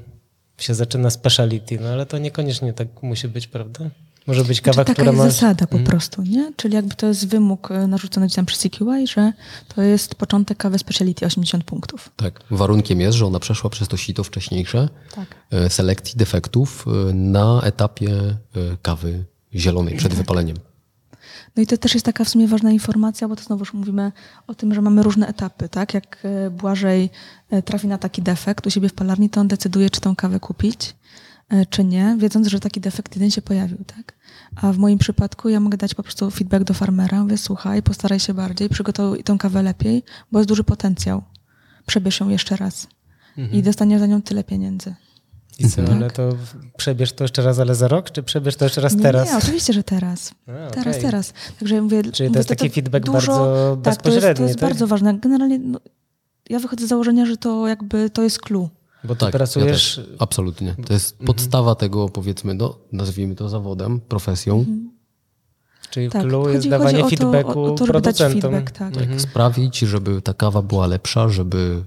się 0.58 0.74
zaczyna 0.74 1.10
speciality, 1.10 1.80
no 1.82 1.90
ale 1.90 2.06
to 2.06 2.18
niekoniecznie 2.18 2.74
tak 2.74 2.88
musi 3.04 3.28
być, 3.28 3.48
prawda? 3.48 3.90
Może 4.28 4.44
być 4.46 4.62
kawa, 4.62 4.74
Znaczy, 4.74 4.88
taka 4.88 4.94
która 5.02 5.12
jest 5.12 5.24
ma... 5.24 5.30
zasada 5.32 5.68
po 5.68 5.80
prostu, 5.80 6.22
nie? 6.22 6.54
Czyli 6.56 6.76
jakby 6.76 6.96
to 6.96 7.06
jest 7.08 7.28
wymóg 7.28 7.72
e, 7.72 7.88
narzucony 7.88 8.30
ci 8.30 8.36
tam 8.36 8.46
przez 8.46 8.60
CQI, 8.60 9.08
że 9.08 9.34
to 9.76 9.82
jest 9.82 10.16
początek 10.16 10.58
kawy 10.58 10.80
speciality 10.80 11.26
80 11.26 11.64
punktów. 11.64 12.10
Tak. 12.16 12.44
Warunkiem 12.52 13.02
jest, 13.02 13.18
że 13.18 13.26
ona 13.26 13.40
przeszła 13.40 13.70
przez 13.70 13.88
to 13.88 13.98
sito 13.98 14.24
wcześniejsze 14.24 14.90
Tak. 15.16 15.36
e, 15.52 15.70
selekcji 15.70 16.18
defektów 16.18 16.86
na 17.14 17.62
etapie 17.62 18.38
kawy 18.82 19.26
zielonej 19.56 19.96
przed 19.96 20.14
wypaleniem. 20.14 20.58
No 21.56 21.64
i 21.64 21.68
to 21.68 21.78
też 21.78 21.94
jest 21.94 22.06
taka 22.06 22.24
w 22.24 22.30
sumie 22.30 22.48
ważna 22.48 22.72
informacja, 22.72 23.28
bo 23.28 23.36
to 23.36 23.44
znowuż 23.44 23.74
mówimy 23.74 24.12
o 24.48 24.56
tym, 24.56 24.74
że 24.74 24.82
mamy 24.82 25.04
różne 25.04 25.28
etapy, 25.28 25.70
tak? 25.70 25.94
Jak 25.94 26.18
e, 26.24 26.50
Błażej 26.50 27.10
e, 27.50 27.62
trafi 27.62 27.88
na 27.88 27.98
taki 27.98 28.22
defekt 28.22 28.68
u 28.68 28.70
siebie 28.70 28.90
w 28.90 28.94
palarni, 28.94 29.30
to 29.30 29.42
on 29.42 29.48
decyduje, 29.48 29.90
czy 29.90 30.02
tą 30.02 30.16
kawę 30.16 30.40
kupić, 30.40 30.96
e, 31.50 31.66
czy 31.66 31.84
nie, 31.84 32.16
wiedząc, 32.20 32.48
że 32.48 32.60
taki 32.60 32.82
defekt 32.82 33.16
jeden 33.16 33.32
się 33.32 33.42
pojawił, 33.42 33.78
tak? 33.78 34.16
A 34.56 34.74
w 34.74 34.78
moim 34.78 34.98
przypadku 34.98 35.50
ja 35.50 35.60
mogę 35.60 35.78
dać 35.78 35.96
po 35.96 36.04
prostu 36.04 36.32
feedback 36.32 36.64
do 36.64 36.74
farmera, 36.74 37.24
mówię, 37.24 37.38
słuchaj, 37.38 37.84
postaraj 37.84 38.20
się 38.20 38.34
bardziej, 38.34 38.70
przygotuj 38.70 39.24
tą 39.24 39.38
kawę 39.38 39.64
lepiej, 39.64 40.04
bo 40.32 40.40
jest 40.40 40.50
duży 40.50 40.64
potencjał. 40.64 41.24
Przebierz 41.86 42.20
ją 42.20 42.30
jeszcze 42.30 42.56
raz 42.56 42.88
i 43.52 43.64
dostaniesz 43.64 44.00
za 44.00 44.08
nią 44.08 44.22
tyle 44.22 44.44
pieniędzy. 44.44 44.96
I 45.60 45.70
co, 45.70 45.82
ale 45.92 46.12
to 46.12 46.30
przebierz 46.78 47.14
to 47.14 47.24
jeszcze 47.24 47.42
raz, 47.42 47.60
ale 47.60 47.76
za 47.76 47.88
rok, 47.88 48.12
czy 48.12 48.24
przebierz 48.24 48.56
to 48.56 48.66
jeszcze 48.66 48.82
raz 48.82 48.96
Nie, 48.96 49.02
teraz? 49.02 49.32
Nie, 49.32 49.38
oczywiście, 49.38 49.74
że 49.74 49.84
teraz. 49.84 50.32
A, 50.68 50.70
Teraz, 50.72 50.96
okej. 50.96 51.02
teraz. 51.02 51.34
Także 51.60 51.82
mówię, 51.82 52.04
Czyli 52.04 52.14
to 52.14 52.24
mówię, 52.24 52.40
jest 52.40 52.50
taki 52.50 52.70
feedback 52.70 53.10
bardzo 53.10 53.78
tak, 53.84 53.96
to 53.96 54.10
jest, 54.10 54.12
bezpośredni, 54.12 54.44
to 54.46 54.48
jest 54.48 54.60
tak? 54.60 54.70
bardzo 54.70 54.88
ważne. 54.88 55.20
Generalnie 55.20 55.60
no, 55.60 55.80
ja 56.50 56.60
wychodzę 56.60 56.86
z 56.86 56.90
założenia, 56.90 57.26
że 57.26 57.38
to 57.38 57.68
jakby 57.68 58.10
to 58.10 58.24
jest 58.24 58.40
clue. 58.40 58.70
Bo 59.04 59.16
ty 59.16 59.20
Tak, 59.20 59.32
pracujesz... 59.32 59.98
ja 59.98 60.04
też. 60.04 60.14
Absolutnie. 60.20 60.76
To 60.88 60.94
jest 60.94 61.18
podstawa 61.18 61.76
tego, 61.76 62.10
powiedzmy, 62.10 62.54
no, 62.54 62.78
nazwijmy 62.92 63.36
to 63.36 63.50
zawodem, 63.50 64.00
profesją. 64.00 64.66
Czyli 65.92 66.10
Tak, 66.10 66.22
clue 66.28 66.40
jest 66.50 66.56
chodzi, 66.58 66.70
dawanie 66.70 67.02
chodzi 67.04 67.16
o 67.16 67.18
to, 67.18 67.32
feedbacku 67.32 67.64
o, 67.64 67.74
o 67.74 67.76
to, 67.76 67.86
producentom. 67.86 68.42
feedback, 68.52 68.72
tak. 68.72 68.94
Tak, 68.94 69.22
sprawić, 69.22 69.80
żeby 69.80 70.22
ta 70.22 70.34
kawa 70.34 70.62
była 70.62 70.88
lepsza, 70.88 71.30
żeby 71.30 71.84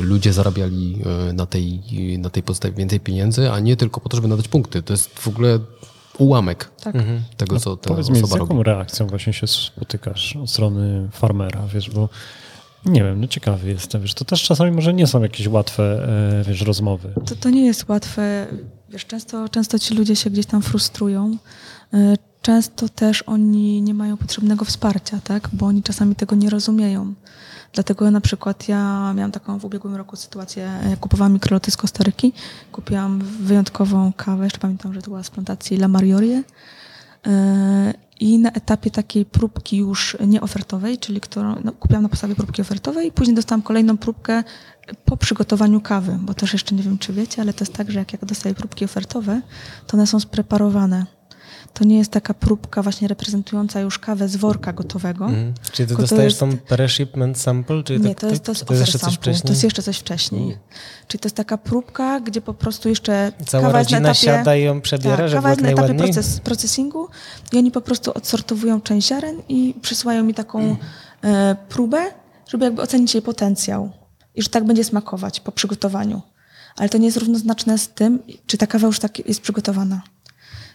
y, 0.00 0.02
ludzie 0.02 0.32
zarabiali 0.32 1.02
y, 1.30 1.32
na 1.32 1.46
tej, 1.46 1.80
na 2.18 2.30
tej 2.30 2.42
podstawie 2.42 2.74
więcej 2.74 3.00
pieniędzy, 3.00 3.50
a 3.50 3.60
nie 3.60 3.76
tylko 3.76 4.00
po 4.00 4.08
to, 4.08 4.16
żeby 4.16 4.28
nadać 4.28 4.48
punkty. 4.48 4.82
To 4.82 4.92
jest 4.92 5.18
w 5.18 5.28
ogóle 5.28 5.58
ułamek 6.18 6.70
Tak. 6.82 6.94
tego, 7.36 7.60
co 7.60 7.76
ta 7.76 7.88
Powiedz 7.88 8.10
mi, 8.10 8.16
z 8.16 8.30
jaką 8.32 8.46
robi. 8.48 8.62
reakcją 8.62 9.06
właśnie 9.06 9.32
się 9.32 9.46
spotykasz 9.46 10.36
od 10.36 10.50
strony 10.50 11.08
farmera, 11.12 11.62
wiesz, 11.74 11.90
bo 11.90 12.08
nie 12.86 13.02
wiem, 13.04 13.20
no 13.20 13.26
ciekawy 13.26 13.68
jestem, 13.68 14.02
wiesz, 14.02 14.14
to 14.14 14.24
też 14.24 14.42
czasami 14.42 14.70
może 14.70 14.94
nie 14.94 15.06
są 15.06 15.22
jakieś 15.22 15.46
łatwe, 15.48 16.08
e, 16.40 16.44
wiesz, 16.44 16.60
rozmowy. 16.60 17.08
To, 17.26 17.36
to 17.36 17.50
nie 17.50 17.66
jest 17.66 17.88
łatwe. 17.88 18.46
Wiesz, 18.88 19.06
często, 19.06 19.48
często 19.48 19.78
ci 19.78 19.94
ludzie 19.94 20.16
się 20.16 20.30
gdzieś 20.30 20.46
tam 20.46 20.62
frustrują. 20.62 21.36
Często 22.44 22.88
też 22.88 23.22
oni 23.22 23.82
nie 23.82 23.94
mają 23.94 24.16
potrzebnego 24.16 24.64
wsparcia, 24.64 25.18
tak? 25.24 25.48
bo 25.52 25.66
oni 25.66 25.82
czasami 25.82 26.14
tego 26.14 26.36
nie 26.36 26.50
rozumieją. 26.50 27.14
Dlatego 27.72 28.10
na 28.10 28.20
przykład 28.20 28.68
ja 28.68 29.12
miałam 29.14 29.32
taką 29.32 29.58
w 29.58 29.64
ubiegłym 29.64 29.94
roku 29.96 30.16
sytuację, 30.16 30.70
kupowałam 31.00 31.32
mikroloty 31.32 31.70
z 31.70 31.76
Kostaryki, 31.76 32.32
kupiłam 32.72 33.18
wyjątkową 33.20 34.12
kawę, 34.16 34.44
jeszcze 34.44 34.58
pamiętam, 34.58 34.94
że 34.94 35.02
to 35.02 35.10
była 35.10 35.22
z 35.22 35.30
plantacji 35.30 35.76
La 35.76 35.88
Mariorie. 35.88 36.42
Yy, 37.26 37.32
I 38.20 38.38
na 38.38 38.50
etapie 38.52 38.90
takiej 38.90 39.24
próbki 39.24 39.76
już 39.76 40.16
nieofertowej, 40.26 40.98
czyli 40.98 41.20
którą 41.20 41.56
no, 41.64 41.72
kupiłam 41.72 42.02
na 42.02 42.08
podstawie 42.08 42.34
próbki 42.34 42.62
ofertowej, 42.62 43.12
później 43.12 43.36
dostałam 43.36 43.62
kolejną 43.62 43.96
próbkę 43.96 44.44
po 45.04 45.16
przygotowaniu 45.16 45.80
kawy, 45.80 46.18
bo 46.20 46.34
też 46.34 46.52
jeszcze 46.52 46.74
nie 46.74 46.82
wiem, 46.82 46.98
czy 46.98 47.12
wiecie, 47.12 47.42
ale 47.42 47.52
to 47.52 47.64
jest 47.64 47.72
tak, 47.72 47.90
że 47.90 47.98
jak 47.98 48.12
ja 48.12 48.18
dostaję 48.22 48.54
próbki 48.54 48.84
ofertowe, 48.84 49.40
to 49.86 49.96
one 49.96 50.06
są 50.06 50.20
spreparowane. 50.20 51.13
To 51.72 51.84
nie 51.84 51.98
jest 51.98 52.10
taka 52.10 52.34
próbka 52.34 52.82
właśnie 52.82 53.08
reprezentująca 53.08 53.80
już 53.80 53.98
kawę 53.98 54.28
z 54.28 54.36
worka 54.36 54.72
gotowego. 54.72 55.24
Mhm. 55.24 55.54
Czyli 55.72 55.88
ty 55.88 55.94
to 55.94 56.00
dostajesz 56.00 56.24
jest- 56.24 56.40
tą 56.40 56.50
pre-shipment 56.50 57.34
sample? 57.34 57.82
Czyli 57.82 58.00
Nie, 58.00 58.08
tak, 58.08 58.20
to 58.20 58.26
jest, 58.26 58.44
to 58.44 58.52
jest, 58.52 58.64
to 58.64 58.74
jest 58.74 58.92
sample. 58.92 59.10
wcześniej? 59.10 59.42
To 59.42 59.52
jest 59.52 59.64
jeszcze 59.64 59.82
coś 59.82 59.98
wcześniej. 59.98 60.58
Czyli 61.08 61.20
to 61.20 61.26
jest 61.26 61.36
taka 61.36 61.58
próbka, 61.58 62.20
gdzie 62.20 62.40
po 62.40 62.54
prostu 62.54 62.88
jeszcze 62.88 63.32
Cała 63.46 63.62
kawa 63.66 63.78
jest 63.78 63.90
na 63.90 63.98
rodzina 63.98 64.10
etapie, 64.10 64.26
siada 64.26 64.56
i 64.56 64.62
ją 64.62 64.80
przebiera, 64.80 65.16
tak, 65.16 65.28
żeby 65.28 65.36
kawa 65.42 65.50
jest 65.50 65.62
na 65.62 65.68
etapie 65.68 65.94
proces, 65.94 66.40
procesingu 66.40 67.08
i 67.52 67.58
oni 67.58 67.70
po 67.70 67.80
prostu 67.80 68.12
odsortowują 68.12 68.80
część 68.80 69.08
ziaren 69.08 69.36
i 69.48 69.74
przysyłają 69.82 70.24
mi 70.24 70.34
taką 70.34 70.76
e, 71.24 71.56
próbę, 71.68 72.04
żeby 72.48 72.64
jakby 72.64 72.82
ocenić 72.82 73.14
jej 73.14 73.22
potencjał 73.22 73.90
i 74.34 74.42
że 74.42 74.48
tak 74.48 74.64
będzie 74.64 74.84
smakować 74.84 75.40
po 75.40 75.52
przygotowaniu. 75.52 76.22
Ale 76.76 76.88
to 76.88 76.98
nie 76.98 77.06
jest 77.06 77.16
równoznaczne 77.16 77.78
z 77.78 77.88
tym, 77.88 78.22
czy 78.46 78.58
ta 78.58 78.66
kawa 78.66 78.86
już 78.86 78.98
tak 78.98 79.28
jest 79.28 79.40
przygotowana. 79.40 80.02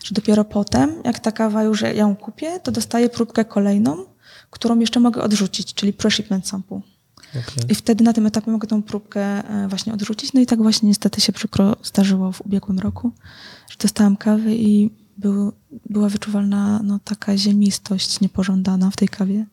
Że 0.04 0.16
dopiero 0.16 0.46
potem, 0.46 0.94
jak 1.06 1.20
ta 1.20 1.32
kawa 1.32 1.64
już 1.64 1.82
ja 1.82 1.94
ją 1.94 2.16
kupię, 2.16 2.60
to 2.60 2.72
dostaję 2.72 3.10
próbkę 3.10 3.46
kolejną, 3.46 4.06
którą 4.50 4.80
jeszcze 4.80 5.00
mogę 5.00 5.22
odrzucić, 5.22 5.74
czyli 5.74 5.94
pre-shipment 5.94 6.48
sample. 6.48 6.82
I 7.70 7.76
wtedy 7.76 8.04
na 8.04 8.14
tym 8.14 8.26
etapie 8.26 8.52
mogę 8.52 8.68
tą 8.68 8.84
próbkę 8.84 9.22
e, 9.22 9.68
właśnie 9.68 9.94
odrzucić. 9.94 10.34
No 10.34 10.42
i 10.42 10.46
tak 10.46 10.62
właśnie 10.62 10.88
niestety 10.88 11.22
się 11.22 11.34
przykro 11.34 11.76
zdarzyło 11.84 12.32
w 12.32 12.42
ubiegłym 12.42 12.80
roku, 12.80 13.12
że 13.70 13.78
dostałam 13.80 14.18
kawy 14.18 14.56
i 14.56 14.90
był, 15.18 15.52
była 15.90 16.10
wyczuwalna 16.10 16.82
no, 16.84 17.00
taka 17.04 17.38
ziemistość 17.38 18.22
niepożądana 18.22 18.92
w 18.92 18.96
tej 18.96 19.08
kawie, 19.08 19.46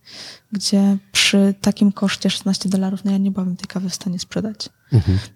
gdzie 0.52 0.98
przy 1.12 1.54
takim 1.60 1.92
koszcie 1.92 2.30
16 2.30 2.68
dolarów, 2.68 3.04
no 3.04 3.10
ja 3.10 3.18
nie 3.18 3.30
byłabym 3.30 3.56
tej 3.56 3.66
kawy 3.66 3.90
w 3.90 3.94
stanie 3.94 4.18
sprzedać. 4.18 4.68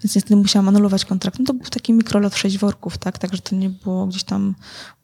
Więc 0.02 0.14
niestety 0.14 0.36
musiałam 0.36 0.68
anulować 0.68 1.04
kontrakt. 1.04 1.38
No 1.38 1.44
to 1.44 1.54
był 1.54 1.66
taki 1.70 1.92
mikrolot 1.92 2.36
6 2.36 2.58
worków, 2.58 2.98
tak? 2.98 3.18
Także 3.18 3.42
to 3.42 3.56
nie 3.56 3.70
było 3.70 4.06
gdzieś 4.06 4.24
tam 4.24 4.54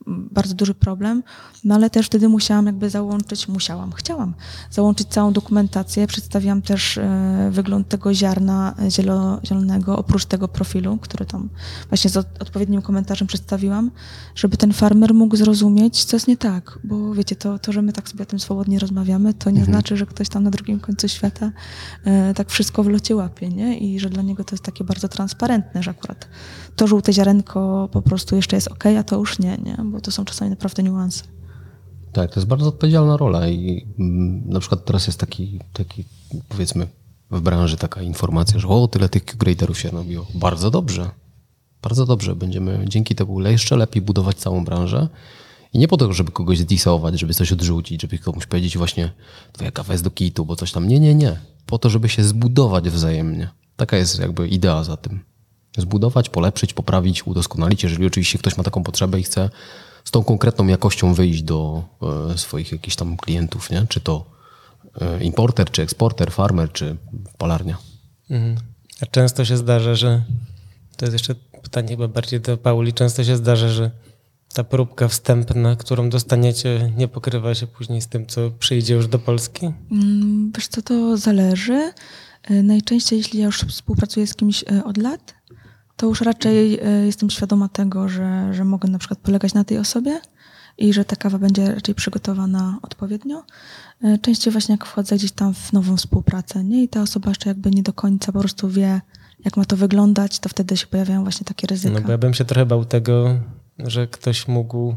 mm, 0.07 0.29
bardzo 0.31 0.55
duży 0.55 0.73
problem. 0.73 1.23
No 1.63 1.75
ale 1.75 1.89
też 1.89 2.05
wtedy 2.05 2.29
musiałam 2.29 2.65
jakby 2.65 2.89
załączyć, 2.89 3.47
musiałam, 3.47 3.91
chciałam 3.91 4.33
załączyć 4.71 5.07
całą 5.07 5.33
dokumentację. 5.33 6.07
Przedstawiłam 6.07 6.61
też 6.61 6.97
e, 6.97 7.49
wygląd 7.51 7.87
tego 7.87 8.13
ziarna 8.13 8.75
zielo, 8.89 9.39
zielonego, 9.45 9.97
oprócz 9.97 10.25
tego 10.25 10.47
profilu, 10.47 10.97
który 10.97 11.25
tam 11.25 11.49
właśnie 11.89 12.09
z 12.09 12.17
od, 12.17 12.27
odpowiednim 12.39 12.81
komentarzem 12.81 13.27
przedstawiłam, 13.27 13.91
żeby 14.35 14.57
ten 14.57 14.73
farmer 14.73 15.13
mógł 15.13 15.35
zrozumieć, 15.35 16.05
co 16.05 16.15
jest 16.15 16.27
nie 16.27 16.37
tak. 16.37 16.79
Bo 16.83 17.13
wiecie, 17.13 17.35
to, 17.35 17.59
to 17.59 17.71
że 17.71 17.81
my 17.81 17.93
tak 17.93 18.09
sobie 18.09 18.23
o 18.23 18.25
tym 18.25 18.39
swobodnie 18.39 18.79
rozmawiamy, 18.79 19.33
to 19.33 19.49
nie 19.49 19.65
znaczy, 19.65 19.97
że 19.97 20.05
ktoś 20.07 20.29
tam 20.29 20.43
na 20.43 20.51
drugim 20.51 20.79
końcu 20.79 21.09
świata 21.09 21.51
e, 22.05 22.33
tak 22.33 22.49
wszystko 22.49 22.83
w 22.83 22.87
locie 22.87 23.15
łapie, 23.15 23.49
nie? 23.49 23.77
I 23.77 23.99
że 23.99 24.09
dla 24.09 24.23
niego 24.23 24.43
to 24.43 24.55
jest 24.55 24.63
takie 24.63 24.83
bardzo 24.83 25.07
transparentne, 25.07 25.83
że 25.83 25.91
akurat 25.91 26.27
to 26.75 26.87
żółte 26.87 27.13
ziarenko 27.13 27.89
po 27.91 28.01
prostu 28.01 28.35
jeszcze 28.35 28.55
jest 28.55 28.67
ok, 28.67 28.85
a 28.85 29.03
to 29.03 29.17
już 29.17 29.39
nie, 29.39 29.57
nie? 29.57 29.77
Bo 29.85 30.01
to 30.01 30.11
są 30.11 30.25
czasami 30.25 30.51
naprawdę 30.51 30.83
niuanse. 30.83 31.23
Tak, 32.13 32.31
to 32.31 32.39
jest 32.39 32.47
bardzo 32.47 32.67
odpowiedzialna 32.67 33.17
rola 33.17 33.49
i 33.49 33.87
mm, 33.99 34.49
na 34.49 34.59
przykład 34.59 34.85
teraz 34.85 35.07
jest 35.07 35.19
taki, 35.19 35.59
taki 35.73 36.03
powiedzmy 36.49 36.87
w 37.31 37.41
branży 37.41 37.77
taka 37.77 38.01
informacja, 38.01 38.59
że 38.59 38.67
o, 38.67 38.87
tyle 38.87 39.09
tych 39.09 39.25
Q-graderów 39.25 39.79
się 39.79 39.89
robiło. 39.89 40.25
Bardzo 40.35 40.71
dobrze. 40.71 41.09
Bardzo 41.81 42.05
dobrze. 42.05 42.35
Będziemy 42.35 42.85
dzięki 42.87 43.15
temu 43.15 43.41
jeszcze 43.41 43.77
lepiej 43.77 44.01
budować 44.01 44.37
całą 44.37 44.65
branżę. 44.65 45.07
I 45.73 45.79
nie 45.79 45.87
po 45.87 45.97
to, 45.97 46.13
żeby 46.13 46.31
kogoś 46.31 46.57
zdisować, 46.57 47.19
żeby 47.19 47.33
coś 47.33 47.51
odrzucić, 47.51 48.01
żeby 48.01 48.17
komuś 48.17 48.45
powiedzieć 48.45 48.77
właśnie 48.77 49.11
twoja 49.51 49.71
kawa 49.71 49.93
jest 49.93 50.03
do 50.03 50.11
kitu, 50.11 50.45
bo 50.45 50.55
coś 50.55 50.71
tam. 50.71 50.87
Nie, 50.87 50.99
nie, 50.99 51.15
nie. 51.15 51.39
Po 51.65 51.77
to, 51.79 51.89
żeby 51.89 52.09
się 52.09 52.23
zbudować 52.23 52.89
wzajemnie. 52.89 53.49
Taka 53.75 53.97
jest 53.97 54.19
jakby 54.19 54.47
idea 54.47 54.83
za 54.83 54.97
tym. 54.97 55.19
Zbudować, 55.77 56.29
polepszyć, 56.29 56.73
poprawić, 56.73 57.27
udoskonalić. 57.27 57.83
Jeżeli 57.83 58.05
oczywiście 58.07 58.37
ktoś 58.37 58.57
ma 58.57 58.63
taką 58.63 58.83
potrzebę 58.83 59.19
i 59.19 59.23
chce 59.23 59.49
z 60.03 60.11
tą 60.11 60.23
konkretną 60.23 60.67
jakością 60.67 61.13
wyjść 61.13 61.41
do 61.43 61.83
e, 62.31 62.37
swoich 62.37 62.71
jakichś 62.71 62.95
tam 62.95 63.17
klientów, 63.17 63.69
nie? 63.69 63.85
Czy 63.89 63.99
to 63.99 64.25
e, 65.01 65.23
importer, 65.23 65.71
czy 65.71 65.81
eksporter, 65.81 66.31
farmer, 66.31 66.71
czy 66.71 66.95
palarnia. 67.37 67.77
Mhm. 68.29 68.55
A 69.01 69.05
często 69.05 69.45
się 69.45 69.57
zdarza, 69.57 69.95
że 69.95 70.23
to 70.97 71.05
jest 71.05 71.13
jeszcze 71.13 71.35
pytanie 71.63 71.87
chyba 71.87 72.07
bardziej 72.07 72.41
do 72.41 72.57
Pauli, 72.57 72.93
często 72.93 73.23
się 73.23 73.37
zdarza, 73.37 73.69
że 73.69 73.91
ta 74.57 74.63
próbka 74.63 75.07
wstępna, 75.07 75.75
którą 75.75 76.09
dostaniecie, 76.09 76.91
nie 76.97 77.07
pokrywa 77.07 77.55
się 77.55 77.67
później 77.67 78.01
z 78.01 78.07
tym, 78.07 78.25
co 78.25 78.51
przyjdzie 78.51 78.93
już 78.93 79.07
do 79.07 79.19
Polski? 79.19 79.71
Mm, 79.91 80.51
Wiesz 80.55 80.67
co, 80.67 80.81
to 80.81 81.17
zależy. 81.17 81.93
E, 82.43 82.63
Najczęściej, 82.63 83.17
jeśli 83.17 83.39
ja 83.39 83.45
już 83.45 83.61
współpracuję 83.61 84.27
z 84.27 84.35
kimś 84.35 84.63
e, 84.63 84.83
od 84.83 84.97
lat, 84.97 85.35
to 85.95 86.07
już 86.07 86.21
raczej 86.21 86.79
e, 86.79 87.05
jestem 87.05 87.29
świadoma 87.29 87.69
tego, 87.69 88.09
że, 88.09 88.53
że 88.53 88.63
mogę 88.63 88.89
na 88.89 88.99
przykład 88.99 89.19
polegać 89.19 89.53
na 89.53 89.63
tej 89.63 89.77
osobie 89.77 90.19
i 90.77 90.93
że 90.93 91.05
ta 91.05 91.15
kawa 91.15 91.37
będzie 91.37 91.75
raczej 91.75 91.95
przygotowana 91.95 92.79
odpowiednio. 92.81 93.43
Częściej 94.21 94.51
właśnie 94.51 94.73
jak 94.73 94.85
wchodzę 94.85 95.15
gdzieś 95.15 95.31
tam 95.31 95.53
w 95.53 95.73
nową 95.73 95.97
współpracę, 95.97 96.63
nie? 96.63 96.83
I 96.83 96.87
ta 96.87 97.01
osoba 97.01 97.29
jeszcze 97.29 97.49
jakby 97.49 97.71
nie 97.71 97.83
do 97.83 97.93
końca 97.93 98.31
po 98.31 98.39
prostu 98.39 98.69
wie, 98.69 99.01
jak 99.45 99.57
ma 99.57 99.65
to 99.65 99.77
wyglądać, 99.77 100.39
to 100.39 100.49
wtedy 100.49 100.77
się 100.77 100.87
pojawiają 100.87 101.23
właśnie 101.23 101.45
takie 101.45 101.67
ryzyka. 101.67 101.93
No 101.93 102.01
bo 102.01 102.11
ja 102.11 102.17
bym 102.17 102.33
się 102.33 102.45
trochę 102.45 102.65
bał 102.65 102.85
tego, 102.85 103.39
że 103.79 104.07
ktoś 104.07 104.47
mógł 104.47 104.95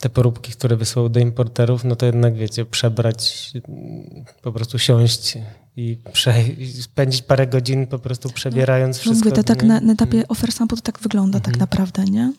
te 0.00 0.08
poróbki, 0.08 0.52
które 0.52 0.76
wysłał 0.76 1.08
do 1.08 1.20
importerów, 1.20 1.84
no 1.84 1.96
to 1.96 2.06
jednak 2.06 2.34
wiecie, 2.34 2.64
przebrać, 2.64 3.50
mm, 3.68 4.24
po 4.42 4.52
prostu 4.52 4.78
siąść 4.78 5.38
i, 5.76 5.98
prze, 6.12 6.42
i 6.42 6.72
spędzić 6.82 7.22
parę 7.22 7.46
godzin 7.46 7.86
po 7.86 7.98
prostu 7.98 8.30
przebierając 8.30 8.96
No 8.96 9.00
wszystko. 9.00 9.28
mówię, 9.28 9.36
to 9.36 9.44
tak 9.44 9.62
na, 9.62 9.80
na 9.80 9.92
etapie 9.92 10.28
offer 10.28 10.52
sample 10.52 10.76
to 10.76 10.82
tak 10.82 10.98
wygląda 11.00 11.38
Mhm. 11.38 11.52
tak 11.52 11.60
naprawdę, 11.60 12.04
nie? 12.04 12.32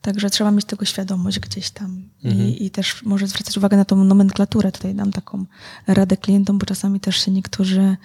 Także 0.00 0.30
trzeba 0.30 0.50
mieć 0.50 0.64
tego 0.64 0.84
świadomość 0.84 1.40
gdzieś 1.40 1.70
tam 1.70 2.08
Mhm. 2.24 2.48
I, 2.48 2.64
i 2.66 2.70
też 2.70 3.02
może 3.02 3.26
zwracać 3.26 3.56
uwagę 3.56 3.76
na 3.76 3.84
tą 3.84 4.04
nomenklaturę. 4.04 4.72
Tutaj 4.72 4.94
dam 4.94 5.12
taką 5.12 5.44
radę 5.86 6.16
klientom, 6.16 6.58
bo 6.58 6.66
czasami 6.66 7.00
też 7.00 7.16
się 7.24 7.30
niektórzy 7.30 7.96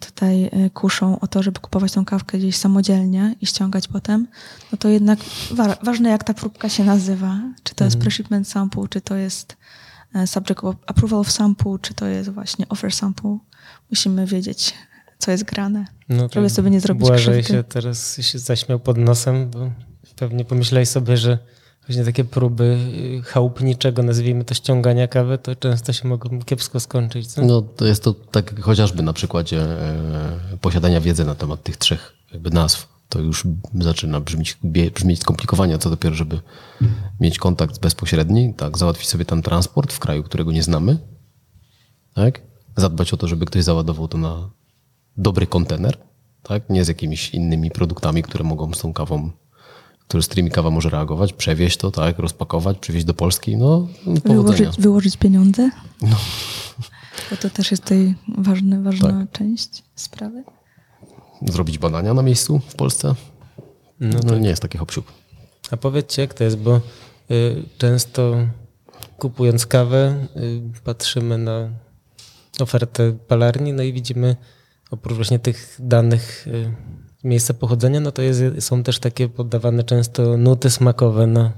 tutaj 0.00 0.44
e, 0.44 0.70
kuszą 0.70 1.20
o 1.20 1.26
to, 1.26 1.42
żeby 1.42 1.60
kupować 1.60 1.92
tą 1.92 2.04
kawkę 2.04 2.38
gdzieś 2.38 2.56
samodzielnie 2.56 3.34
i 3.40 3.46
ściągać 3.46 3.88
potem. 3.88 4.26
No 4.72 4.78
to 4.78 4.88
jednak 4.88 5.18
wa- 5.50 5.76
ważne 5.82 6.10
jak 6.10 6.24
ta 6.24 6.34
próbka 6.34 6.68
się 6.68 6.84
nazywa. 6.84 7.40
Czy 7.62 7.74
to 7.74 7.84
jest 7.84 7.96
Mhm. 7.96 8.10
pre-shipment 8.12 8.44
sample, 8.44 8.88
czy 8.90 9.00
to 9.00 9.16
jest 9.16 9.56
e, 10.14 10.26
subject 10.26 10.64
of 10.64 10.76
approval 10.86 11.20
of 11.20 11.30
sample, 11.32 11.76
czy 11.82 11.94
to 11.94 12.06
jest 12.06 12.30
właśnie 12.30 12.68
offer 12.68 12.92
sample. 12.92 13.38
Musimy 13.90 14.26
wiedzieć, 14.26 14.74
co 15.18 15.30
jest 15.30 15.44
grane. 15.44 15.86
No 16.08 16.28
żeby 16.32 16.50
sobie 16.50 16.70
nie 16.70 16.80
zrobić 16.80 17.08
Błażej 17.08 17.42
krzywdy. 17.42 17.58
się 17.58 17.64
teraz 17.64 18.20
się 18.20 18.38
zaśmiał 18.38 18.80
pod 18.80 18.98
nosem, 18.98 19.50
bo 19.50 19.70
pewnie 20.16 20.44
pomyślałeś 20.44 20.88
sobie, 20.88 21.16
że 21.16 21.38
właśnie 21.86 22.04
takie 22.04 22.24
próby 22.24 22.78
y, 23.18 23.22
chałupniczego, 23.22 24.02
nazwijmy 24.02 24.44
to 24.44 24.54
ściągania 24.54 25.08
kawy, 25.08 25.38
to 25.38 25.56
często 25.56 25.92
się 25.92 26.08
mogą 26.08 26.42
kiepsko 26.42 26.80
skończyć. 26.80 27.26
Co? 27.26 27.42
No 27.42 27.62
to 27.62 27.86
jest 27.86 28.04
to 28.04 28.14
tak 28.14 28.60
chociażby 28.60 29.02
na 29.02 29.12
przykładzie 29.12 29.62
e, 29.62 30.58
posiadania 30.60 31.00
wiedzy 31.00 31.24
na 31.24 31.34
temat 31.34 31.62
tych 31.62 31.76
trzech 31.76 32.12
jakby 32.32 32.50
nazw. 32.50 32.92
To 33.08 33.20
już 33.20 33.44
zaczyna 33.80 34.20
brzmieć, 34.20 34.58
brzmieć 34.94 35.20
skomplikowanie, 35.20 35.78
co 35.78 35.90
dopiero, 35.90 36.14
żeby 36.14 36.40
mieć 37.20 37.38
kontakt 37.38 37.80
bezpośredni, 37.80 38.54
tak, 38.54 38.78
załatwić 38.78 39.08
sobie 39.08 39.24
tam 39.24 39.42
transport 39.42 39.92
w 39.92 39.98
kraju, 39.98 40.22
którego 40.22 40.52
nie 40.52 40.62
znamy, 40.62 40.98
tak, 42.14 42.40
zadbać 42.76 43.14
o 43.14 43.16
to, 43.16 43.28
żeby 43.28 43.46
ktoś 43.46 43.64
załadował 43.64 44.08
to 44.08 44.18
na 44.18 44.50
dobry 45.16 45.46
kontener, 45.46 45.98
tak, 46.42 46.70
nie 46.70 46.84
z 46.84 46.88
jakimiś 46.88 47.30
innymi 47.30 47.70
produktami, 47.70 48.22
które 48.22 48.44
mogą 48.44 48.74
z 48.74 48.78
tą 48.78 48.92
kawą, 48.92 49.30
które, 50.08 50.22
z 50.22 50.26
którymi 50.26 50.50
kawa 50.50 50.70
może 50.70 50.90
reagować, 50.90 51.32
przewieźć 51.32 51.76
to, 51.76 51.90
tak, 51.90 52.18
rozpakować, 52.18 52.78
przywieźć 52.78 53.06
do 53.06 53.14
Polski, 53.14 53.56
no 53.56 53.88
powodzenia. 54.04 54.34
Wyłożyć, 54.42 54.80
wyłożyć 54.80 55.16
pieniądze. 55.16 55.70
Bo 57.30 57.36
to 57.36 57.50
też 57.50 57.70
jest 57.70 57.82
tutaj 57.82 58.14
ważny, 58.38 58.82
ważna 58.82 59.26
część 59.32 59.82
sprawy. 59.94 60.44
zrobić 61.42 61.78
badania 61.78 62.14
na 62.14 62.22
miejscu 62.22 62.60
w 62.68 62.74
Polsce. 62.74 63.14
No, 64.00 64.38
nie 64.38 64.48
jest 64.48 64.62
taki 64.62 64.78
hop 64.78 64.92
A 65.70 65.76
powiedzcie, 65.76 66.22
jak 66.22 66.34
to 66.34 66.44
jest, 66.44 66.56
bo 66.56 66.80
y, 67.30 67.62
często 67.78 68.36
kupując 69.18 69.66
kawę, 69.66 70.26
y, 70.36 70.80
patrzymy 70.84 71.38
na 71.38 71.70
ofertę 72.60 73.12
palarni, 73.28 73.72
no 73.72 73.82
i 73.82 73.92
widzimy 73.92 74.36
oprócz 74.90 75.16
właśnie 75.16 75.38
tych 75.38 75.76
danych 75.78 76.46
y, 76.46 76.72
miejsca 77.24 77.54
pochodzenia, 77.54 78.00
no 78.00 78.12
to 78.12 78.22
jest, 78.22 78.42
są 78.60 78.82
też 78.82 78.98
takie 78.98 79.28
podawane 79.28 79.84
często 79.84 80.36
nuty 80.36 80.70
smakowe 80.70 81.26
na 81.26 81.52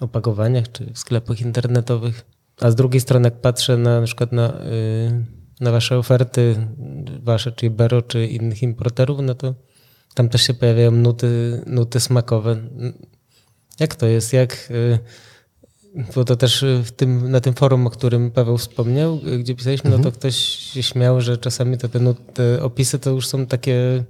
opakowaniach 0.00 0.72
czy 0.72 0.92
w 0.92 0.98
sklepach 0.98 1.40
internetowych. 1.40 2.24
A 2.60 2.70
z 2.70 2.74
drugiej 2.74 3.00
strony, 3.00 3.26
jak 3.26 3.40
patrzę 3.40 3.76
na, 3.76 4.00
na 4.00 4.06
przykład 4.06 4.32
na, 4.32 4.48
y, 4.48 5.24
na 5.60 5.70
wasze 5.70 5.98
oferty, 5.98 6.56
wasze, 7.22 7.52
czy 7.52 7.70
Bero, 7.70 8.02
czy 8.02 8.26
innych 8.26 8.62
importerów, 8.62 9.18
no 9.22 9.34
to 9.34 9.54
tam 10.14 10.28
też 10.28 10.42
się 10.42 10.54
pojawiają 10.54 10.90
nuty, 10.90 11.62
nuty 11.66 12.00
smakowe. 12.00 12.56
Jak 13.80 13.94
to 13.96 14.06
jest? 14.06 14.32
Jak, 14.32 14.68
y, 14.70 14.98
bo 16.14 16.24
to 16.24 16.36
też 16.36 16.64
w 16.84 16.90
tym, 16.90 17.30
na 17.30 17.40
tym 17.40 17.54
forum, 17.54 17.86
o 17.86 17.90
którym 17.90 18.30
Paweł 18.30 18.58
wspomniał, 18.58 19.20
y, 19.26 19.38
gdzie 19.38 19.54
pisaliśmy, 19.54 19.90
no 19.90 19.98
to 19.98 20.12
ktoś 20.12 20.36
się 20.36 20.82
śmiał, 20.82 21.20
że 21.20 21.38
czasami 21.38 21.78
to 21.78 21.88
te, 21.88 22.00
nut- 22.00 22.32
te 22.34 22.62
opisy 22.62 22.98
to 22.98 23.10
już 23.10 23.26
są 23.26 23.46
takie 23.46 24.04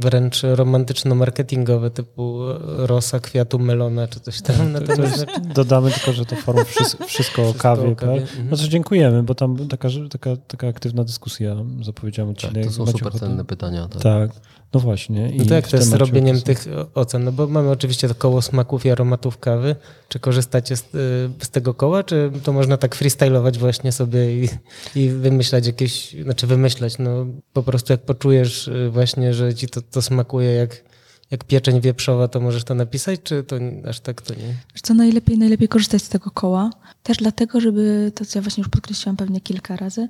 wręcz 0.00 0.42
romantyczno-marketingowe, 0.42 1.90
typu 1.90 2.40
rosa 2.66 3.20
kwiatu 3.20 3.58
melona, 3.58 4.08
czy 4.08 4.20
coś 4.20 4.42
tam. 4.42 4.72
Natomiast 4.72 5.26
Dodamy 5.54 5.90
tylko, 5.90 6.12
że 6.12 6.24
to 6.24 6.36
forum 6.36 6.64
wszystko, 6.64 7.06
wszystko 7.14 7.48
o 7.48 7.54
kawie. 7.54 7.88
o 7.88 7.96
kawie, 7.96 8.20
tak? 8.20 8.46
Znaczy 8.48 8.68
dziękujemy, 8.68 9.22
bo 9.22 9.34
tam 9.34 9.68
taka, 9.68 9.88
taka, 10.10 10.36
taka 10.36 10.68
aktywna 10.68 11.04
dyskusja, 11.04 11.56
zapowiedziałem 11.82 12.34
Tak, 12.34 12.44
odcinek. 12.44 12.66
to 12.66 12.72
są 12.72 12.86
super 12.86 13.08
ochotę? 13.08 13.18
cenne 13.18 13.44
pytania. 13.44 13.88
Tak. 13.88 14.02
Tak, 14.02 14.30
no 14.74 14.80
właśnie. 14.80 15.32
No 15.36 15.44
I 15.44 15.46
to 15.46 15.54
jak 15.54 15.68
to 15.68 15.76
jest 15.76 15.88
z 15.90 15.92
robieniem 15.92 16.40
tych 16.40 16.64
ocen? 16.94 17.24
No 17.24 17.32
bo 17.32 17.46
mamy 17.46 17.70
oczywiście 17.70 18.08
to 18.08 18.14
koło 18.14 18.42
smaków 18.42 18.86
i 18.86 18.90
aromatów 18.90 19.38
kawy. 19.38 19.76
Czy 20.08 20.18
korzystacie 20.18 20.76
z, 20.76 20.80
y, 20.80 21.44
z 21.44 21.50
tego 21.50 21.74
koła, 21.74 22.02
czy 22.02 22.30
to 22.42 22.52
można 22.52 22.76
tak 22.76 22.94
freestylować 22.94 23.58
właśnie 23.58 23.92
sobie 23.92 24.44
i, 24.44 24.48
i 24.96 25.08
wymyślać 25.08 25.66
jakieś, 25.66 26.16
znaczy 26.22 26.46
wymyślać, 26.46 26.98
no 26.98 27.26
po 27.52 27.62
prostu 27.62 27.92
jak 27.92 28.00
poczujesz 28.00 28.68
y, 28.68 28.90
właśnie, 28.90 29.34
że 29.34 29.53
ci 29.54 29.68
to, 29.68 29.82
to 29.82 30.02
smakuje 30.02 30.52
jak, 30.52 30.84
jak 31.30 31.44
pieczeń 31.44 31.80
wieprzowa, 31.80 32.28
to 32.28 32.40
możesz 32.40 32.64
to 32.64 32.74
napisać, 32.74 33.20
czy 33.22 33.42
to 33.42 33.56
aż 33.88 34.00
tak 34.00 34.22
to 34.22 34.34
nie? 34.34 34.54
Wiesz 34.74 34.82
co, 34.82 34.94
najlepiej, 34.94 35.38
najlepiej 35.38 35.68
korzystać 35.68 36.02
z 36.02 36.08
tego 36.08 36.30
koła. 36.30 36.70
Też 37.02 37.16
dlatego, 37.16 37.60
żeby, 37.60 38.12
to 38.14 38.24
co 38.24 38.38
ja 38.38 38.42
właśnie 38.42 38.60
już 38.60 38.68
podkreśliłam 38.68 39.16
pewnie 39.16 39.40
kilka 39.40 39.76
razy, 39.76 40.08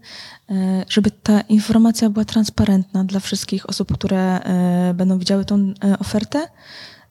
e, 0.51 0.85
żeby 0.89 1.11
ta 1.11 1.41
informacja 1.41 2.11
była 2.11 2.25
transparentna 2.25 3.05
dla 3.05 3.21
wszystkich 3.21 3.69
osób, 3.69 3.95
które 3.95 4.41
e, 4.41 4.95
będą 4.95 5.19
widziały 5.19 5.45
tą 5.45 5.75
e, 5.85 5.99
ofertę. 5.99 6.49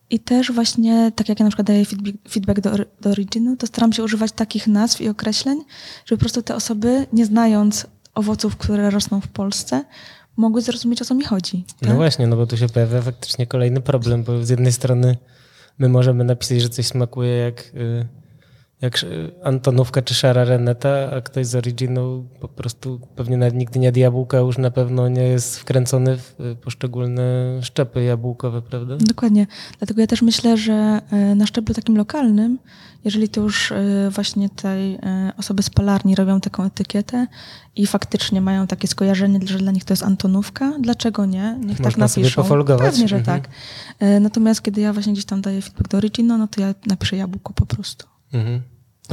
I 0.09 0.19
też 0.19 0.51
właśnie, 0.51 1.11
tak 1.15 1.29
jak 1.29 1.39
ja 1.39 1.43
na 1.43 1.49
przykład 1.49 1.67
daję 1.67 1.85
feedback, 2.29 2.59
do, 2.59 2.71
do 3.01 3.09
Originu, 3.09 3.57
to 3.57 3.67
staram 3.67 3.93
się 3.93 4.03
używać 4.03 4.31
takich 4.31 4.67
nazw 4.67 5.01
i 5.01 5.09
określeń, 5.09 5.63
żeby 6.05 6.17
po 6.17 6.19
prostu 6.19 6.41
te 6.41 6.55
osoby, 6.55 7.07
nie 7.13 7.25
znając 7.25 7.87
owoców, 8.15 8.57
które 8.57 8.89
rosną 8.89 9.21
w 9.21 9.27
Polsce, 9.27 9.85
mogły 10.37 10.61
zrozumieć, 10.61 11.01
o 11.01 11.05
co 11.05 11.15
mi 11.15 11.23
chodzi. 11.23 11.65
No 11.81 11.87
tak? 11.87 11.97
właśnie, 11.97 12.27
no 12.27 12.35
bo 12.35 12.47
tu 12.47 12.57
się 12.57 12.67
pojawia 12.67 13.01
faktycznie 13.01 13.47
kolejny 13.47 13.81
problem, 13.81 14.23
bo 14.23 14.43
z 14.43 14.49
jednej 14.49 14.71
strony 14.71 15.17
my 15.77 15.89
możemy 15.89 16.23
napisać, 16.23 16.61
że 16.61 16.69
coś 16.69 16.85
smakuje 16.85 17.37
jak, 17.37 17.59
y, 17.75 18.07
jak 18.83 19.05
Antonówka 19.43 20.01
czy 20.01 20.13
Szara 20.13 20.43
Reneta, 20.43 21.11
a 21.17 21.21
ktoś 21.21 21.47
z 21.47 21.55
Originu 21.55 22.25
po 22.39 22.47
prostu 22.47 22.99
pewnie 23.15 23.37
nawet 23.37 23.55
nigdy 23.55 23.79
nie 23.79 23.85
jadł 23.85 23.99
jabłka, 23.99 24.37
już 24.37 24.57
na 24.57 24.71
pewno 24.71 25.09
nie 25.09 25.21
jest 25.23 25.59
wkręcony 25.59 26.17
w 26.17 26.39
y, 26.39 26.55
poszczególne 26.55 27.23
szczepy 27.61 28.03
jabłkowe, 28.03 28.61
prawda? 28.61 28.95
Dokładnie. 28.97 29.47
Dlatego 29.79 30.01
ja 30.01 30.07
też 30.07 30.21
myślę, 30.21 30.57
że 30.57 31.01
e, 31.11 31.35
na 31.35 31.47
szczeblu 31.47 31.75
takim 31.75 31.97
lokalnym, 31.97 32.59
jeżeli 33.05 33.29
to 33.29 33.41
już 33.41 33.71
e, 33.71 34.09
właśnie 34.09 34.49
tej 34.49 34.95
e, 34.95 35.31
osoby 35.37 35.63
z 35.63 35.69
palarni 35.69 36.15
robią 36.15 36.41
taką 36.41 36.63
etykietę 36.63 37.27
i 37.75 37.87
faktycznie 37.87 38.41
mają 38.41 38.67
takie 38.67 38.87
skojarzenie, 38.87 39.39
że 39.45 39.57
dla 39.57 39.71
nich 39.71 39.85
to 39.85 39.93
jest 39.93 40.03
Antonówka, 40.03 40.73
dlaczego 40.79 41.25
nie? 41.25 41.57
Niech 41.65 41.77
tak 41.77 41.85
Można 41.85 42.07
sobie 42.07 42.23
napiszą. 42.23 42.41
pofolgować. 42.41 42.91
Pewnie, 42.91 43.07
że 43.07 43.15
Mhm. 43.17 43.41
tak. 43.41 43.51
Natomiast 44.21 44.61
kiedy 44.61 44.81
ja 44.81 44.93
właśnie 44.93 45.13
gdzieś 45.13 45.25
tam 45.25 45.41
daję 45.41 45.61
feedback 45.61 45.87
do 45.87 45.97
Origino, 45.97 46.37
no 46.37 46.47
to 46.47 46.61
ja 46.61 46.75
napiszę 46.87 47.15
jabłko 47.17 47.53
po 47.53 47.65
prostu. 47.65 48.07
Mhm. 48.33 48.61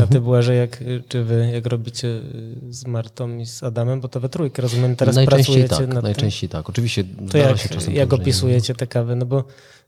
A 0.02 0.06
ty 0.06 0.20
Błażej, 0.20 0.58
jak, 0.58 0.82
y, 0.82 1.02
czy 1.08 1.24
wy 1.24 1.50
jak 1.54 1.66
robicie 1.66 2.08
y, 2.08 2.56
z 2.68 2.86
Martą 2.86 3.38
i 3.38 3.46
z 3.46 3.62
Adamem, 3.62 4.00
bo 4.00 4.08
to 4.08 4.20
we 4.20 4.28
trójkę, 4.28 4.62
rozumiem, 4.62 4.96
teraz 4.96 5.14
najczęściej 5.14 5.54
pracujecie 5.54 5.68
tak, 5.68 5.86
nad 5.86 5.96
tym? 5.96 6.02
najczęściej 6.02 6.50
tak. 6.50 6.68
Oczywiście 6.70 7.04
To 7.30 7.38
jak, 7.38 7.58
się 7.58 7.68
czasem 7.68 7.94
jak 7.94 8.10
że 8.10 8.16
opisujecie 8.16 8.74
te 8.74 8.86
kawy? 8.86 9.16
No 9.16 9.26
bo 9.26 9.44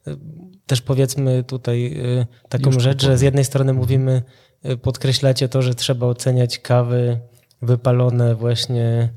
y, 0.08 0.16
też 0.66 0.82
powiedzmy 0.82 1.44
tutaj 1.44 1.86
y, 2.20 2.26
taką 2.48 2.70
Już 2.70 2.82
rzecz, 2.82 3.02
że 3.02 3.18
z 3.18 3.20
jednej 3.20 3.44
strony 3.44 3.72
mówimy, 3.72 4.22
podkreślacie 4.82 5.48
to, 5.48 5.62
że 5.62 5.74
trzeba 5.74 6.06
oceniać 6.06 6.58
kawy 6.58 7.18
wypalone 7.62 8.34
właśnie 8.34 9.12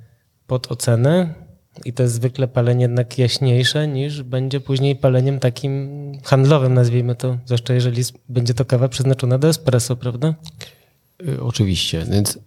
pod 0.48 0.72
ocenę, 0.72 1.34
I 1.86 1.93
to 1.93 2.04
jest 2.04 2.16
zwykle 2.16 2.48
palenie 2.48 2.82
jednak 2.82 3.18
jaśniejsze 3.18 3.88
niż 3.88 4.24
będzie 4.24 4.60
później 4.60 4.96
paleniem 4.96 5.39
takim 5.39 6.12
handlowym, 6.24 6.74
nazwijmy 6.74 7.16
to. 7.16 7.38
Zwłaszcza 7.46 7.74
jeżeli 7.74 8.04
będzie 8.30 8.54
to 8.54 8.66
kawa 8.66 8.88
przeznaczona 8.88 9.38
do 9.38 9.50
espresso, 9.50 9.96
prawda? 9.96 10.36
Y, 11.22 11.43
Oczywiście, 11.43 12.05
więc 12.11 12.39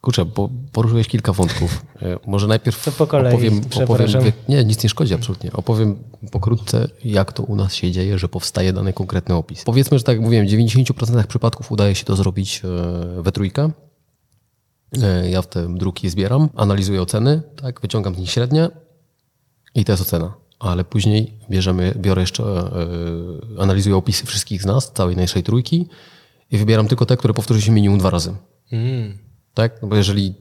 kurczę, 0.00 0.24
bo 0.24 0.50
poruszyłeś 0.72 1.08
kilka 1.08 1.32
wątków. 1.32 1.84
Y, 2.02 2.18
Może 2.26 2.46
najpierw 2.46 2.84
To 2.84 2.92
po 2.92 3.06
kolei, 3.06 3.34
opowiem, 3.34 3.60
opowiem 3.84 4.08
nie, 4.48 4.64
nic 4.64 4.82
nie 4.82 4.88
szkodzi 4.88 5.14
absolutnie. 5.14 5.52
Opowiem 5.52 5.96
pokrótce, 6.30 6.88
jak 7.04 7.32
to 7.32 7.42
u 7.42 7.56
nas 7.56 7.74
się 7.74 7.92
dzieje, 7.92 8.18
że 8.18 8.28
powstaje 8.28 8.72
dany 8.72 8.92
konkretny 8.92 9.34
opis. 9.34 9.64
Powiedzmy, 9.64 9.98
że 9.98 10.04
tak 10.04 10.16
jak 10.16 10.24
mówiłem, 10.24 10.46
w 10.46 10.50
90% 10.50 11.26
przypadków 11.26 11.72
udaje 11.72 11.94
się 11.94 12.04
to 12.04 12.16
zrobić 12.16 12.62
e, 12.64 13.22
we 13.22 13.32
trójkę. 13.32 13.70
Ja 15.30 15.42
w 15.42 15.46
te 15.46 15.74
druki 15.74 16.10
zbieram, 16.10 16.48
analizuję 16.56 17.02
oceny, 17.02 17.42
tak, 17.56 17.80
wyciągam 17.80 18.14
z 18.14 18.18
nich 18.18 18.30
średnie 18.30 18.68
i 19.74 19.84
to 19.84 19.92
jest 19.92 20.02
ocena. 20.02 20.34
Ale 20.58 20.84
później 20.84 21.34
bierzemy, 21.50 21.94
biorę 21.96 22.20
jeszcze, 22.20 22.44
analizuję 23.58 23.96
opisy 23.96 24.26
wszystkich 24.26 24.62
z 24.62 24.66
nas, 24.66 24.92
całej 24.92 25.16
naszej 25.16 25.42
trójki 25.42 25.88
i 26.50 26.58
wybieram 26.58 26.88
tylko 26.88 27.06
te, 27.06 27.16
które 27.16 27.34
powtórzy 27.34 27.62
się 27.62 27.72
minimum 27.72 27.98
dwa 27.98 28.10
razy. 28.10 28.34
Mm. 28.72 29.18
Tak? 29.54 29.82
No 29.82 29.88
bo 29.88 29.96
jeżeli 29.96 30.34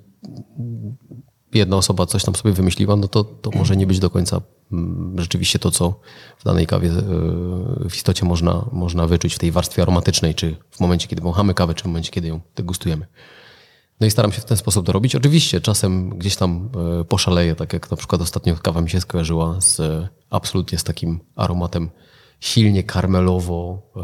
jedna 1.54 1.78
osoba 1.78 2.06
coś 2.06 2.24
tam 2.24 2.36
sobie 2.36 2.54
wymyśliła, 2.54 2.96
no 2.96 3.08
to, 3.08 3.24
to 3.24 3.52
może 3.52 3.78
nie 3.78 3.88
być 3.88 4.00
do 4.00 4.10
końca 4.10 4.42
mm, 4.72 5.16
rzeczywiście 5.20 5.60
to, 5.60 5.72
co 5.72 6.00
w 6.38 6.44
danej 6.44 6.68
kawie 6.68 6.90
e, 6.90 6.94
w 7.90 7.96
istocie 7.96 8.26
można, 8.26 8.66
można 8.72 9.08
wyczuć 9.08 9.36
w 9.36 9.40
tej 9.40 9.52
warstwie 9.52 9.82
aromatycznej, 9.82 10.36
czy 10.36 10.56
w 10.72 10.80
momencie, 10.80 11.08
kiedy 11.08 11.22
wąchamy 11.22 11.54
kawę, 11.54 11.74
czy 11.74 11.84
w 11.84 11.88
momencie, 11.88 12.12
kiedy 12.12 12.28
ją 12.28 12.40
degustujemy. 12.56 13.06
No 14.00 14.08
i 14.08 14.12
staram 14.12 14.32
się 14.32 14.42
w 14.42 14.46
ten 14.46 14.58
sposób 14.58 14.86
to 14.86 14.92
robić. 14.92 15.16
Oczywiście 15.16 15.62
czasem 15.62 16.10
gdzieś 16.10 16.36
tam 16.36 16.70
e, 17.02 17.04
poszaleję, 17.04 17.56
tak 17.56 17.74
jak 17.74 17.92
na 17.92 17.98
przykład 17.98 18.22
ostatnio 18.22 18.56
kawa 18.56 18.82
mi 18.82 18.90
się 18.90 19.02
skojarzyła 19.02 19.62
z 19.62 19.80
e, 19.80 20.10
absolutnie 20.30 20.78
z 20.78 20.84
takim 20.84 21.20
aromatem 21.36 21.90
silnie 22.40 22.84
karmelowo, 22.84 23.82
e, 23.96 24.02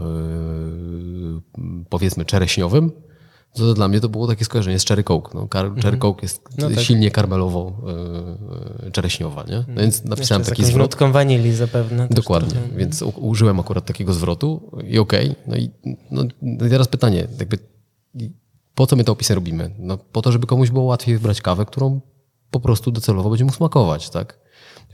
powiedzmy 1.89 2.25
czereśniowym. 2.25 2.91
To 3.53 3.73
dla 3.73 3.87
mnie 3.87 3.99
to 3.99 4.09
było 4.09 4.27
takie 4.27 4.45
skojarzenie 4.45 4.79
z 4.79 4.85
Cherry 4.85 5.03
Coke. 5.03 5.31
No, 5.33 5.47
Kar- 5.47 5.81
Cherry 5.81 5.97
Coke 5.97 6.19
jest 6.21 6.41
No 6.57 6.69
tak. 6.69 6.79
silnie 6.79 7.11
karmelowo 7.11 7.73
e, 8.87 8.91
czereśniowa, 8.91 9.43
nie? 9.43 9.65
No 9.67 9.81
więc 9.81 10.03
napisałem 10.03 10.41
Jeszcze 10.41 10.55
z 10.55 10.57
taki 10.57 10.65
zwrot. 10.71 10.91
nutką 10.91 11.11
wanilii 11.11 11.53
zapewne. 11.53 12.07
Dokładnie, 12.11 12.49
trochę. 12.49 12.67
więc 12.77 13.01
użyłem 13.01 13.59
akurat 13.59 13.85
takiego 13.85 14.13
zwrotu 14.13 14.71
i 14.87 14.99
okej. 14.99 15.35
No 15.47 15.55
i 15.55 15.69
no, 16.11 16.23
no 16.41 16.69
teraz 16.69 16.87
pytanie, 16.87 17.27
jakby 17.39 17.57
po 18.75 18.87
co 18.87 18.95
my 18.95 19.03
te 19.03 19.11
opisy 19.11 19.35
robimy? 19.35 19.71
No 19.79 19.97
po 19.97 20.21
to, 20.21 20.31
żeby 20.31 20.47
komuś 20.47 20.69
było 20.69 20.85
łatwiej 20.85 21.15
wybrać 21.15 21.41
kawę, 21.41 21.65
którą 21.65 22.01
po 22.51 22.59
prostu 22.59 22.91
docelowo 22.91 23.29
będzie 23.29 23.45
mu 23.45 23.51
smakować, 23.51 24.09
tak? 24.09 24.39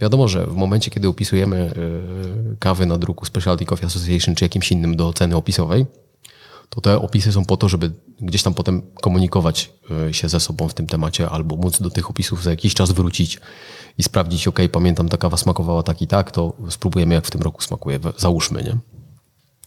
Wiadomo, 0.02 0.28
że 0.28 0.46
w 0.46 0.56
momencie, 0.56 0.92
kiedy 0.92 1.08
opisujemy 1.08 1.74
y, 2.54 2.58
kawy 2.60 2.86
na 2.86 2.98
druku 2.98 3.26
Specialty 3.26 3.66
Coffee 3.66 3.86
Association 3.86 4.36
czy 4.36 4.46
jakimś 4.46 4.72
innym 4.72 4.96
do 4.96 5.08
oceny 5.08 5.36
opisowej, 5.36 5.86
to 6.70 6.82
te 6.82 7.02
opisy 7.02 7.32
są 7.32 7.46
po 7.46 7.58
to, 7.58 7.70
żeby 7.70 7.92
gdzieś 8.22 8.44
tam 8.44 8.54
potem 8.54 8.82
komunikować 9.02 9.72
y, 10.10 10.14
się 10.14 10.30
ze 10.30 10.40
sobą 10.40 10.68
w 10.68 10.74
tym 10.74 10.88
temacie 10.88 11.30
albo 11.30 11.56
móc 11.56 11.82
do 11.82 11.90
tych 11.90 12.10
opisów 12.10 12.44
za 12.44 12.50
jakiś 12.50 12.74
czas 12.74 12.92
wrócić 12.92 13.40
i 13.98 14.04
sprawdzić, 14.04 14.48
ok, 14.48 14.60
pamiętam, 14.72 15.10
ta 15.10 15.18
kawa 15.18 15.38
smakowała 15.38 15.84
tak 15.84 16.02
i 16.02 16.08
tak, 16.08 16.32
to 16.32 16.54
spróbujemy, 16.70 17.16
jak 17.16 17.26
w 17.26 17.32
tym 17.32 17.42
roku 17.42 17.62
smakuje, 17.62 18.00
załóżmy, 18.18 18.64
nie? 18.64 18.78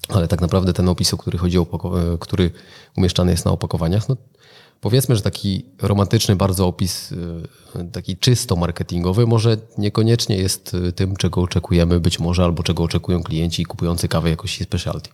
Ale 0.09 0.29
tak 0.29 0.41
naprawdę 0.41 0.73
ten 0.73 0.89
opis, 0.89 1.15
o 1.15 1.17
który 1.17 1.39
chodzi, 1.39 1.59
o 1.59 1.63
opako- 1.63 2.19
który 2.19 2.51
umieszczany 2.97 3.31
jest 3.31 3.45
na 3.45 3.51
opakowaniach, 3.51 4.09
no 4.09 4.17
powiedzmy, 4.81 5.17
że 5.17 5.23
taki 5.23 5.65
romantyczny 5.83 6.37
bardzo 6.37 6.67
opis, 6.67 7.13
y, 7.13 7.89
taki 7.93 8.17
czysto 8.17 8.57
marketingowy, 8.57 9.27
może 9.27 9.57
niekoniecznie 9.79 10.37
jest 10.37 10.75
y, 10.75 10.93
tym, 10.93 11.17
czego 11.17 11.41
oczekujemy 11.43 12.01
być 12.01 12.21
może, 12.21 12.45
albo 12.45 12.63
czego 12.63 12.83
oczekują 12.83 13.23
klienci 13.23 13.65
kupujący 13.65 14.09
kawę 14.09 14.31
jakości 14.31 14.65
specialty. 14.65 15.11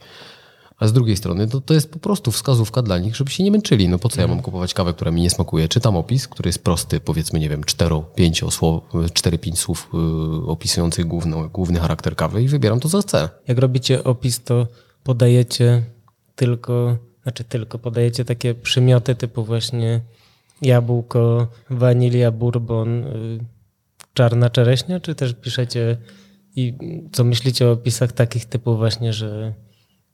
A 0.81 0.87
z 0.87 0.93
drugiej 0.93 1.17
strony 1.17 1.49
to, 1.49 1.61
to 1.61 1.75
jest 1.75 1.93
po 1.93 1.99
prostu 1.99 2.31
wskazówka 2.31 2.83
dla 2.83 2.99
nich, 2.99 3.17
żeby 3.17 3.31
się 3.31 3.45
nie 3.45 3.51
męczyli. 3.51 3.89
No 3.89 3.99
po 3.99 4.09
co 4.09 4.21
ja 4.21 4.27
mam 4.27 4.43
kupować 4.43 4.75
kawę, 4.75 4.95
która 4.95 5.11
mi 5.11 5.23
nie 5.23 5.31
smakuje? 5.31 5.69
Czytam 5.69 5.97
opis, 5.97 6.29
który 6.29 6.49
jest 6.49 6.65
prosty, 6.65 7.01
powiedzmy, 7.01 7.41
nie 7.41 7.49
wiem, 7.49 7.61
4-5 7.61 8.51
słów, 8.51 8.83
4-5 8.93 9.57
słów 9.57 9.91
y, 9.95 10.47
opisujących 10.47 11.07
główny, 11.07 11.49
główny 11.49 11.81
charakter 11.81 12.17
kawy 12.17 12.43
i 12.43 12.49
wybieram 12.49 12.81
to, 12.81 12.89
co 12.89 13.03
chcę. 13.03 13.29
Jak 13.49 13.59
robicie 13.59 14.05
opis, 14.05 14.45
to 14.45 14.67
podajecie 15.05 15.83
tylko, 16.37 16.97
znaczy 17.23 17.45
tylko, 17.45 17.79
podajecie 17.79 18.25
takie 18.25 18.55
przymioty 18.55 19.15
typu 19.15 19.45
właśnie 19.45 20.01
jabłko, 20.63 21.49
wanilia, 21.71 22.31
bourbon, 22.31 23.05
y, 23.05 23.39
czarna 24.15 24.51
czereśnia, 24.51 25.01
czy 25.01 25.15
też 25.15 25.35
piszecie 25.35 25.97
i 26.57 26.75
co 27.13 27.25
myślicie 27.25 27.67
o 27.67 27.73
opisach 27.73 28.13
takich 28.13 28.45
typu 28.45 28.77
właśnie, 28.77 29.13
że 29.13 29.55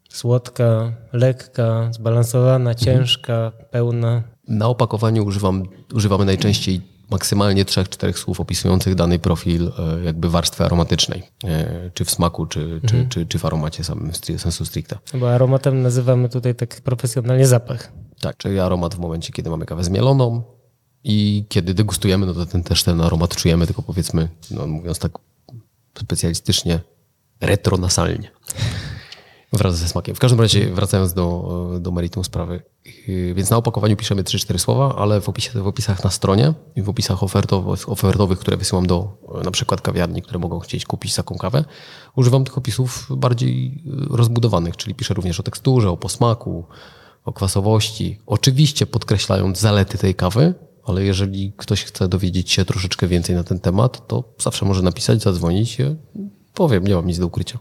słodka, 0.09 0.93
lekka, 1.13 1.89
zbalansowana, 1.93 2.75
ciężka, 2.75 3.53
pełna. 3.71 4.23
Na 4.49 4.69
opakowaniu 4.69 5.25
używam, 5.25 5.63
używamy 5.95 6.25
najczęściej 6.25 6.96
maksymalnie 7.11 7.65
3-4 7.65 8.17
słów 8.17 8.41
opisujących 8.41 8.95
dany 8.95 9.19
profil 9.19 9.73
e, 9.79 10.05
jakby 10.05 10.31
warstwy 10.31 10.65
aromatycznej, 10.65 11.23
e, 11.45 11.91
czy 11.95 12.05
w 12.05 12.11
smaku, 12.11 12.47
czy, 12.47 12.81
czy, 12.87 13.07
czy, 13.09 13.27
czy 13.27 13.39
w 13.39 13.45
aromacie 13.45 13.85
samym 13.85 14.13
sensu 14.39 14.65
stricte. 14.65 14.99
Bo 15.15 15.31
aromatem 15.35 15.83
nazywamy 15.83 16.29
tutaj 16.29 16.55
tak 16.55 16.81
profesjonalnie 16.81 17.47
zapach. 17.47 17.93
Tak, 18.21 18.37
czyli 18.37 18.61
aromat 18.61 18.95
w 18.95 18.99
momencie, 18.99 19.33
kiedy 19.33 19.51
mamy 19.51 19.67
kawę 19.67 19.85
zmieloną 19.85 20.43
i 21.05 21.45
kiedy 21.49 21.75
degustujemy, 21.75 22.27
no 22.27 22.35
to 22.35 22.47
ten, 22.47 22.63
też 22.63 22.83
ten 22.83 23.01
aromat 23.01 23.37
czujemy, 23.37 23.67
tylko 23.67 23.83
powiedzmy, 23.83 24.29
no 24.51 24.67
mówiąc 24.67 24.99
tak 24.99 25.13
specjalistycznie, 25.99 26.81
retronasalnie. 27.41 28.31
Wraz 29.53 29.77
ze 29.79 29.89
smakiem. 29.89 30.15
W 30.15 30.19
każdym 30.19 30.41
razie, 30.41 30.75
wracając 30.75 31.15
do, 31.15 31.71
do 31.81 31.91
meritum 31.91 32.25
sprawy. 32.25 32.63
Yy, 33.09 33.35
Więc 33.35 33.51
na 33.51 33.57
opakowaniu 33.57 33.97
piszemy 33.97 34.23
3-4 34.23 34.59
słowa, 34.59 34.97
ale 34.97 35.21
w, 35.21 35.29
opisie, 35.29 35.63
w 35.63 35.67
opisach 35.67 36.05
na 36.05 36.11
stronie 36.11 36.55
i 36.77 36.83
w 36.83 36.89
opisach 36.89 37.23
ofertowych, 37.23 37.89
ofertowych, 37.89 38.39
które 38.39 38.57
wysyłam 38.57 38.87
do 38.87 39.19
e, 39.41 39.45
na 39.45 39.51
przykład 39.51 39.81
kawiarni, 39.81 40.23
które 40.23 40.39
mogą 40.39 40.59
chcieć 40.59 40.85
kupić 40.85 41.15
taką 41.15 41.39
kawę, 41.39 41.65
używam 42.17 42.45
tych 42.45 42.59
opisów 42.59 43.07
bardziej 43.17 43.83
e, 43.87 44.17
rozbudowanych, 44.17 44.77
czyli 44.77 44.95
piszę 44.95 45.15
również 45.15 45.41
o 45.41 45.43
teksturze, 45.43 45.91
o 45.91 45.97
posmaku, 45.97 46.65
o 47.25 47.33
kwasowości. 47.33 48.19
Oczywiście 48.27 48.87
podkreślając 48.87 49.61
zalety 49.61 49.99
tej 49.99 50.15
kawy, 50.15 50.55
ale 50.85 51.05
jeżeli 51.05 51.53
ktoś 51.57 51.85
chce 51.85 52.09
dowiedzieć 52.09 52.53
się 52.53 52.65
troszeczkę 52.65 53.07
więcej 53.07 53.37
na 53.37 53.45
ten 53.45 53.61
temat, 53.61 54.07
to 54.07 54.25
zawsze 54.39 54.65
może 54.65 54.83
napisać, 54.83 55.23
zadzwonić. 55.23 55.79
Powiem, 56.57 56.87
nie 56.87 56.95
mam 56.95 57.07
nic 57.07 57.19
do 57.19 57.27
ukrycia. 57.27 57.59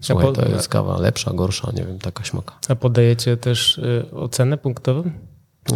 Słuchaj, 0.00 0.26
A 0.26 0.32
po- 0.32 0.32
to 0.42 0.48
jest 0.48 0.68
kawa 0.68 0.98
lepsza, 0.98 1.32
gorsza, 1.34 1.72
nie 1.76 1.84
wiem, 1.84 1.98
taka 1.98 2.24
śmaka. 2.24 2.58
A 2.68 2.74
podajecie 2.74 3.36
też 3.36 3.78
y, 3.78 4.06
ocenę 4.12 4.58
punktową? 4.58 5.10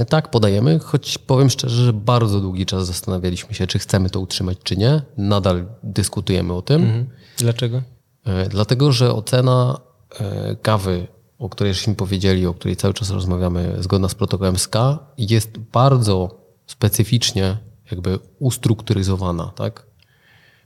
Tak, 0.08 0.30
podajemy, 0.30 0.78
choć 0.78 1.18
powiem 1.18 1.50
szczerze, 1.50 1.84
że 1.84 1.92
bardzo 1.92 2.40
długi 2.40 2.66
czas 2.66 2.86
zastanawialiśmy 2.86 3.54
się, 3.54 3.66
czy 3.66 3.78
chcemy 3.78 4.10
to 4.10 4.20
utrzymać, 4.20 4.58
czy 4.64 4.76
nie. 4.76 5.02
Nadal 5.16 5.66
dyskutujemy 5.82 6.52
o 6.52 6.62
tym, 6.62 6.82
Mhm. 6.82 7.06
Dlaczego? 7.38 7.82
e, 8.26 8.48
dlatego 8.48 8.92
że 8.92 9.14
ocena 9.14 9.80
e, 10.20 10.56
kawy, 10.62 11.06
o 11.38 11.48
której 11.48 11.74
żeśmy 11.74 11.94
powiedzieli, 11.94 12.46
o 12.46 12.54
której 12.54 12.76
cały 12.76 12.94
czas 12.94 13.10
rozmawiamy, 13.10 13.76
zgodna 13.80 14.08
z 14.08 14.14
protokołem 14.14 14.58
SKA, 14.58 14.98
jest 15.18 15.58
bardzo 15.58 16.40
specyficznie 16.66 17.56
jakby 17.90 18.18
ustrukturyzowana. 18.38 19.52
Tak? 19.56 19.86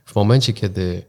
W 0.05 0.15
momencie, 0.15 0.53
kiedy 0.53 1.03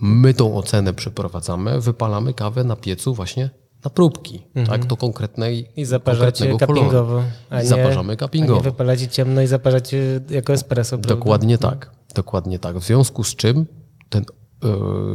my 0.00 0.34
tą 0.34 0.56
ocenę 0.56 0.94
przeprowadzamy, 0.94 1.80
wypalamy 1.80 2.34
kawę 2.34 2.64
na 2.64 2.76
piecu 2.76 3.14
właśnie 3.14 3.50
na 3.84 3.90
próbki, 3.90 4.42
tak, 4.66 4.86
do 4.86 4.96
konkretnej. 4.96 5.70
I 5.76 5.86
konkretnego 6.04 6.58
koloru. 6.58 7.22
A 7.50 7.62
I 7.62 7.66
zaparzamy 7.66 8.12
A 8.12 8.16
cuppingowo. 8.16 8.54
nie 8.54 8.64
wypalacie 8.64 9.08
ciemno 9.08 9.42
i 9.42 9.46
zaparzacie 9.46 10.20
jako 10.30 10.52
espresso. 10.52 10.90
prawda? 10.98 11.14
Dokładnie 11.14 11.58
tak. 11.58 11.90
Dokładnie 12.14 12.58
tak. 12.58 12.78
W 12.78 12.84
związku 12.84 13.24
z 13.24 13.36
czym 13.36 13.66
ten, 14.08 14.24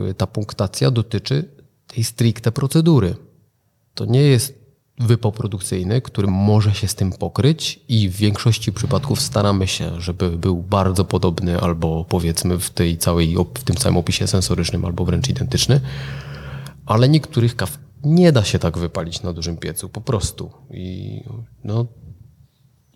yy, 0.08 0.14
ta 0.14 0.28
punktacja 0.28 0.92
dotyczy 0.92 1.56
tej 1.88 2.04
stricte 2.04 2.52
procedury. 2.52 3.16
To 3.94 4.06
nie 4.06 4.22
jest 4.22 4.65
wypał 5.00 5.32
produkcyjny, 5.32 6.02
który 6.02 6.28
może 6.28 6.74
się 6.74 6.88
z 6.88 6.96
tym 6.96 7.12
pokryć 7.12 7.80
i 7.88 8.10
w 8.10 8.16
większości 8.16 8.74
przypadków 8.74 9.22
staramy 9.22 9.68
się, 9.68 10.02
żeby 10.02 10.38
był 10.38 10.64
bardzo 10.64 11.06
podobny 11.06 11.60
albo 11.60 12.06
powiedzmy 12.06 12.60
w 12.60 12.70
tej 12.70 12.98
całej, 12.98 13.36
w 13.56 13.64
tym 13.64 13.78
samym 13.78 13.98
opisie 13.98 14.28
sensorycznym 14.28 14.86
albo 14.86 15.06
wręcz 15.06 15.30
identyczny, 15.30 15.82
ale 16.86 17.10
niektórych 17.10 17.56
kaw 17.56 17.78
nie 18.04 18.32
da 18.32 18.44
się 18.44 18.60
tak 18.60 18.78
wypalić 18.78 19.22
na 19.24 19.34
dużym 19.34 19.58
piecu, 19.58 19.90
po 19.90 20.02
prostu. 20.02 20.52
I 20.72 21.22
no, 21.64 21.86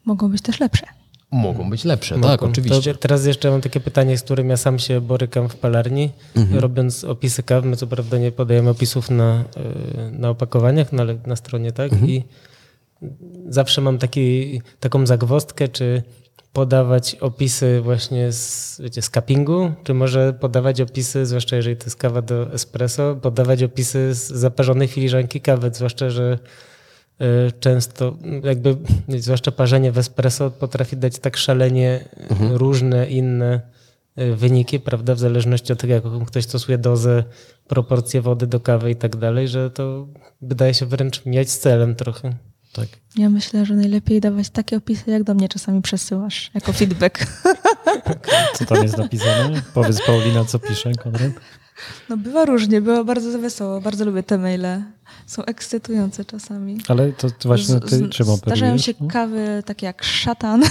Mogą 0.06 0.30
być 0.30 0.42
też 0.42 0.60
lepsze. 0.60 0.99
Mogą 1.32 1.70
być 1.70 1.86
lepsze, 1.86 2.16
tak, 2.16 2.24
Mogą. 2.24 2.48
oczywiście. 2.48 2.94
To 2.94 3.00
teraz 3.00 3.26
jeszcze 3.26 3.52
mam 3.52 3.62
takie 3.62 3.80
pytanie, 3.80 4.18
z 4.18 4.24
którym 4.24 4.50
ja 4.50 4.58
sam 4.58 4.80
się 4.80 5.02
borykam 5.02 5.50
w 5.50 5.56
palarni. 5.56 6.10
Mhm. 6.36 6.60
Robiąc 6.60 7.04
opisy 7.04 7.44
kaw, 7.44 7.66
my 7.66 7.76
co 7.76 7.88
prawda 7.88 8.18
nie 8.18 8.32
podajemy 8.32 8.70
opisów 8.70 9.10
na, 9.10 9.44
y, 10.08 10.12
na 10.12 10.30
opakowaniach, 10.30 10.92
no 10.92 11.02
ale 11.02 11.18
na 11.26 11.36
stronie 11.36 11.72
tak. 11.72 11.94
Mhm. 11.94 12.12
I 12.12 12.24
zawsze 13.50 13.82
mam 13.82 13.98
taki, 13.98 14.62
taką 14.80 15.06
zagwozdkę, 15.06 15.68
czy 15.68 16.04
podawać 16.54 17.16
opisy 17.16 17.82
właśnie 17.82 18.32
z, 18.32 18.82
wiecie, 18.84 19.02
z 19.02 19.10
cuppingu, 19.10 19.72
czy 19.84 19.94
może 19.94 20.34
podawać 20.34 20.82
opisy, 20.82 21.26
zwłaszcza 21.26 21.56
jeżeli 21.56 21.78
to 21.78 21.86
jest 21.86 21.96
kawa 21.96 22.22
do 22.22 22.54
espresso, 22.54 23.16
podawać 23.22 23.64
opisy 23.64 24.14
z 24.14 24.28
zaparzonej 24.28 24.88
filiżanki 24.88 25.42
kawy, 25.42 25.72
zwłaszcza, 25.74 26.10
że 26.10 26.40
często 27.60 28.18
jakby, 28.44 28.78
zwłaszcza 29.08 29.52
parzenie 29.52 29.92
w 29.92 29.98
espresso 29.98 30.52
potrafi 30.52 30.98
dać 30.98 31.20
tak 31.20 31.38
szalenie 31.38 32.06
różne 32.40 33.10
inne 33.10 33.62
y, 34.20 34.36
wyniki, 34.36 34.80
prawda, 34.80 35.16
w 35.16 35.20
zależności 35.20 35.74
od 35.74 35.80
tego, 35.80 35.94
jaką 35.94 36.26
ktoś 36.26 36.44
stosuje 36.44 36.78
dozę, 36.78 37.24
proporcje 37.68 38.22
wody 38.22 38.48
do 38.48 38.60
kawy 38.60 38.92
i 38.92 38.96
tak 38.96 39.16
dalej, 39.16 39.48
że 39.48 39.72
to 39.72 40.08
wydaje 40.42 40.74
się 40.74 40.86
wręcz 40.86 41.26
mieć 41.26 41.52
z 41.52 41.60
celem 41.60 41.96
trochę. 41.96 42.34
Tak. 42.74 42.88
Ja 43.16 43.30
myślę, 43.30 43.66
że 43.66 43.76
najlepiej 43.76 44.22
dawać 44.22 44.50
takie 44.50 44.78
opisy, 44.78 45.12
jak 45.12 45.24
do 45.24 45.34
mnie 45.34 45.50
czasami 45.50 45.82
przesyłasz, 45.82 46.52
jako 46.54 46.74
feedback. 46.74 47.26
Co 48.56 48.66
tam 48.66 48.84
jest 48.84 48.98
napisane? 48.98 49.62
Powiedz 49.74 50.02
Paulina, 50.06 50.46
co 50.46 50.60
pisze, 50.60 50.92
Konrad. 50.94 51.32
No 52.10 52.18
bywa 52.18 52.46
różnie, 52.46 52.82
bywa 52.82 53.04
bardzo 53.04 53.40
wesoło, 53.40 53.82
bardzo 53.82 54.06
lubię 54.06 54.24
te 54.24 54.38
maile. 54.38 54.84
Są 55.30 55.46
ekscytujące 55.46 56.26
czasami. 56.26 56.78
Ale 56.88 57.12
to, 57.12 57.32
to 57.32 57.50
właśnie 57.50 57.80
ty 57.80 57.98
z- 57.98 58.10
czym 58.10 58.30
operujesz? 58.30 58.60
Zdarzają 58.60 58.78
się 58.78 58.94
no? 59.00 59.08
kawy 59.08 59.64
takie 59.66 59.86
jak 59.86 60.04
szatan. 60.04 60.64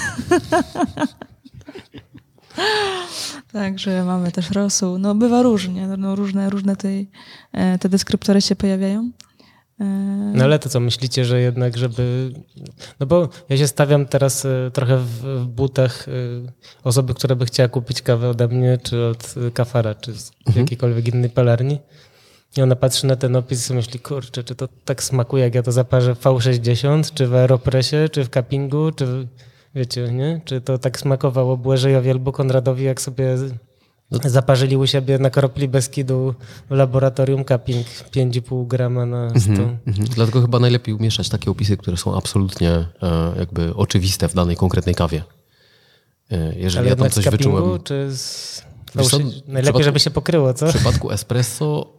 Także 3.53 4.05
mamy 4.05 4.33
też 4.33 4.51
rosół. 4.51 4.99
No 4.99 5.15
bywa 5.15 5.43
różnie, 5.43 5.87
no, 5.87 6.15
różne, 6.17 6.51
różne 6.51 6.77
tej, 6.77 7.11
e, 7.53 7.79
te 7.79 7.89
deskryptory 7.89 8.41
się 8.43 8.57
pojawiają. 8.57 9.11
E, 9.81 9.85
No 10.35 10.45
ale 10.45 10.59
to 10.59 10.69
co, 10.69 10.81
myślicie, 10.81 11.25
że 11.25 11.41
jednak, 11.41 11.77
żeby... 11.77 12.33
No 13.01 13.07
bo 13.07 13.29
ja 13.49 13.57
się 13.57 13.67
stawiam 13.67 14.07
teraz 14.07 14.45
e, 14.45 14.71
trochę 14.73 14.99
w, 14.99 15.09
w 15.23 15.47
butach 15.47 16.07
osoby, 16.85 17.15
która 17.15 17.35
by 17.35 17.47
chciała 17.47 17.69
kupić 17.69 18.03
kawę 18.03 18.29
ode 18.29 18.49
mnie, 18.49 18.79
czy 18.83 19.05
od 19.05 19.35
kafara, 19.55 19.95
czy 19.95 20.13
z 20.15 20.33
jakiejkolwiek 20.57 21.09
innej 21.15 21.31
palarni. 21.31 21.79
I 22.57 22.63
ona 22.63 22.77
patrzy 22.77 23.07
na 23.07 23.17
ten 23.17 23.37
opis 23.37 23.71
i 23.71 23.75
myśli, 23.75 24.01
kurczę, 24.01 24.45
czy 24.45 24.55
to 24.55 24.69
tak 24.85 25.03
smakuje, 25.03 25.45
jak 25.45 25.55
ja 25.55 25.63
to 25.63 25.73
zaparzę 25.73 26.15
w 26.15 26.21
V60, 26.25 27.15
czy 27.15 27.27
w 27.27 27.35
Aeropressie, 27.35 27.97
czy 28.13 28.25
w 28.25 28.29
cuppingu, 28.29 28.93
czy 28.93 29.07
w- 29.07 29.27
wiecie, 29.75 30.13
nie? 30.13 30.41
Czy 30.45 30.61
to 30.61 30.79
tak 30.79 31.01
smakowało 31.01 31.57
Błażejowi 31.57 32.11
albo 32.11 32.33
Konradowi, 32.33 32.85
jak 32.85 33.01
sobie 33.01 33.37
zaparzyli 34.25 34.77
u 34.77 34.87
siebie 34.87 35.19
na 35.19 35.31
kropli 35.31 35.69
Beskidu 35.69 36.35
w 36.71 36.75
laboratorium 36.75 37.45
cupping 37.45 37.87
5,5 37.87 38.67
grama 38.67 39.07
na 39.07 39.29
100. 39.41 39.51
Mhm. 39.51 39.75
Dlatego 40.15 40.41
chyba 40.41 40.59
najlepiej 40.59 40.95
umieszczać 40.95 41.29
takie 41.29 41.51
opisy, 41.51 41.77
które 41.77 41.97
są 41.97 42.17
absolutnie 42.17 42.71
e, 42.71 42.87
jakby 43.39 43.75
oczywiste 43.75 44.29
w 44.29 44.35
danej 44.35 44.57
konkretnej 44.57 44.95
kawie. 44.95 45.23
E, 46.31 46.55
Jeżeli 46.59 46.79
Ale 46.79 46.89
ja 46.89 46.97
tam 46.97 47.11
coś 47.11 47.25
cuppingu, 47.25 47.57
wyczułem 47.57 47.83
czy 47.83 48.17
z... 48.17 48.63
Wiesz 48.95 49.13
Najlepiej, 49.47 49.85
żeby 49.85 50.01
się 50.01 50.11
pokryło, 50.11 50.55
co? 50.55 50.67
w 50.67 50.75
przypadku 50.75 51.11
espresso, 51.11 51.93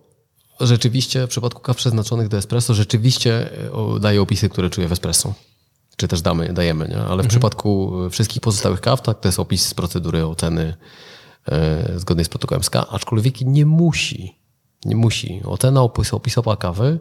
rzeczywiście, 0.59 1.27
w 1.27 1.29
przypadku 1.29 1.61
kaw 1.61 1.77
przeznaczonych 1.77 2.27
do 2.27 2.37
espresso, 2.37 2.73
rzeczywiście 2.73 3.51
e, 3.95 3.99
daje 3.99 4.21
opisy, 4.21 4.49
które 4.49 4.69
czuję 4.69 4.87
w 4.87 4.91
espresso. 4.91 5.33
Czy 5.97 6.07
też 6.07 6.21
damy, 6.21 6.53
dajemy, 6.53 6.87
nie? 6.87 6.97
ale 6.97 7.23
w 7.23 7.27
przypadku 7.27 7.93
e, 8.05 8.09
wszystkich 8.09 8.41
pozostałych 8.41 8.81
kaw, 8.81 9.01
tak, 9.01 9.19
to 9.19 9.27
jest 9.27 9.39
opis 9.39 9.65
z 9.65 9.73
procedury 9.73 10.25
oceny 10.25 10.77
e, 11.47 11.99
zgodnej 11.99 12.25
z 12.25 12.29
protokołem 12.29 12.63
SK, 12.63 12.75
aczkolwiek 12.89 13.41
nie 13.41 13.65
musi, 13.65 14.39
nie 14.85 14.95
musi. 14.95 15.41
Ocena 15.45 15.81
opis, 15.81 16.13
opisowa 16.13 16.55
kawy 16.55 16.99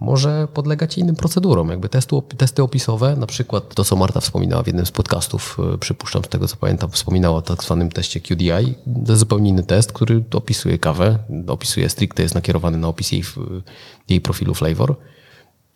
może 0.00 0.48
podlegać 0.54 0.98
innym 0.98 1.16
procedurom. 1.16 1.68
Jakby 1.68 1.88
testu, 1.88 2.22
testy 2.22 2.62
opisowe, 2.62 3.16
na 3.16 3.26
przykład 3.26 3.74
to, 3.74 3.84
co 3.84 3.96
Marta 3.96 4.20
wspominała 4.20 4.62
w 4.62 4.66
jednym 4.66 4.86
z 4.86 4.90
podcastów, 4.90 5.58
e, 5.74 5.78
przypuszczam, 5.78 6.24
z 6.24 6.28
tego 6.28 6.48
co 6.48 6.56
pamiętam, 6.56 6.90
wspominała 6.90 7.36
o 7.36 7.42
tak 7.42 7.64
zwanym 7.64 7.90
teście 7.90 8.20
QDI. 8.20 8.74
To 9.04 9.12
jest 9.12 9.20
zupełnie 9.20 9.50
inny 9.50 9.62
test, 9.62 9.92
który 9.92 10.24
opisuje 10.32 10.78
kawę, 10.78 11.18
opisuje 11.46 11.88
stricte, 11.88 12.22
jest 12.22 12.34
nakierowany 12.34 12.78
na 12.78 12.88
opis 12.88 13.12
jej, 13.12 13.22
jej 14.08 14.20
profilu 14.20 14.54
flavor, 14.54 14.96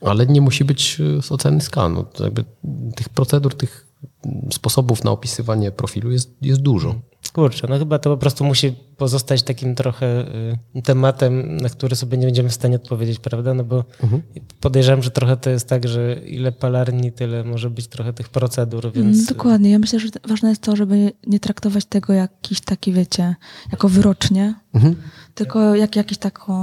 ale 0.00 0.26
nie 0.26 0.40
musi 0.40 0.64
być 0.64 1.00
e, 1.00 1.22
z 1.22 1.32
oceny 1.32 1.60
SKA. 1.60 1.90
To 2.12 2.24
jakby 2.24 2.44
tych 2.96 3.08
procedur, 3.08 3.54
tych 3.54 3.86
sposobów 4.52 5.04
na 5.04 5.10
opisywanie 5.10 5.70
profilu 5.70 6.12
jest, 6.12 6.30
jest 6.42 6.60
dużo. 6.60 6.94
Kurczę, 7.34 7.66
no 7.70 7.78
chyba 7.78 7.98
to 7.98 8.10
po 8.10 8.16
prostu 8.16 8.44
musi 8.44 8.72
pozostać 8.96 9.42
takim 9.42 9.74
trochę 9.74 10.06
y, 10.76 10.82
tematem, 10.82 11.56
na 11.56 11.68
który 11.68 11.96
sobie 11.96 12.18
nie 12.18 12.26
będziemy 12.26 12.48
w 12.48 12.54
stanie 12.54 12.76
odpowiedzieć, 12.76 13.18
prawda? 13.18 13.54
No 13.54 13.64
bo 13.64 13.84
Mhm. 14.02 14.22
podejrzewam, 14.60 15.02
że 15.02 15.10
trochę 15.10 15.36
to 15.36 15.50
jest 15.50 15.68
tak, 15.68 15.88
że 15.88 16.14
ile 16.26 16.52
palarni, 16.52 17.12
tyle 17.12 17.44
może 17.44 17.70
być 17.70 17.86
trochę 17.86 18.12
tych 18.12 18.28
procedur, 18.28 18.92
więc... 18.92 19.16
Mm, 19.16 19.26
Dokładnie. 19.26 19.70
Ja 19.70 19.78
myślę, 19.78 20.00
że 20.00 20.08
ważne 20.28 20.48
jest 20.48 20.62
to, 20.62 20.76
żeby 20.76 21.12
nie 21.26 21.40
traktować 21.40 21.84
tego 21.84 22.12
jak 22.12 22.30
jakiś 22.42 22.60
taki, 22.60 22.92
wiecie, 22.92 23.34
jako 23.72 23.88
wyrocznie, 23.88 24.54
Mhm. 24.74 24.96
Tylko 25.34 25.74
jak 25.74 25.96
jakiś 25.96 26.18
taką, 26.18 26.54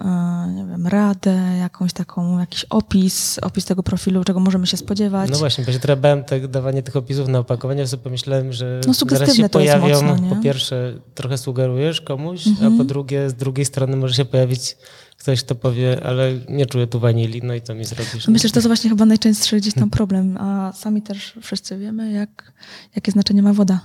e, 0.00 0.52
nie 0.54 0.64
wiem, 0.64 0.86
radę, 0.86 1.56
jakąś 1.58 1.92
taką, 1.92 2.38
jakiś 2.38 2.64
opis, 2.64 3.38
opis 3.38 3.64
tego 3.64 3.82
profilu, 3.82 4.24
czego 4.24 4.40
możemy 4.40 4.66
się 4.66 4.76
spodziewać. 4.76 5.30
No 5.30 5.38
właśnie, 5.38 5.64
bo 5.64 5.72
się 5.72 5.78
trochę 5.78 5.96
bałem 5.96 6.24
tak, 6.24 6.48
dawanie 6.48 6.82
tych 6.82 6.96
opisów 6.96 7.28
na 7.28 7.38
opakowanie, 7.38 7.86
sobie 7.86 8.02
pomyślałem, 8.02 8.52
że 8.52 8.80
No 8.86 8.94
zaraz 8.94 9.36
się 9.36 9.48
pojawią, 9.48 9.88
mocno? 9.88 10.10
Mhm. 10.10 10.36
po 10.36 10.42
pierwsze 10.42 10.94
trochę 11.14 11.38
sugerujesz 11.38 12.00
komuś, 12.00 12.44
a 12.66 12.78
po 12.78 12.84
drugie 12.84 13.30
z 13.30 13.34
drugiej 13.34 13.64
strony 13.64 13.96
może 13.96 14.14
się 14.14 14.24
pojawić 14.24 14.76
ktoś, 15.16 15.42
kto 15.42 15.54
powie, 15.54 16.06
ale 16.06 16.32
nie 16.48 16.66
czuję 16.66 16.86
tu 16.86 17.00
wanilii, 17.00 17.40
no 17.44 17.54
i 17.54 17.60
co 17.60 17.74
mi 17.74 17.84
zrobisz? 17.84 18.28
Myślę, 18.28 18.48
że 18.48 18.52
to 18.52 18.58
jest 18.58 18.66
właśnie 18.66 18.90
chyba 18.90 19.04
najczęstszy 19.04 19.56
gdzieś 19.56 19.74
tam 19.74 19.90
problem, 19.90 20.36
a 20.36 20.72
sami 20.72 21.02
też 21.02 21.38
wszyscy 21.42 21.78
wiemy, 21.78 22.12
jak, 22.12 22.52
jakie 22.94 23.12
znaczenie 23.12 23.42
ma 23.42 23.52
woda. 23.52 23.80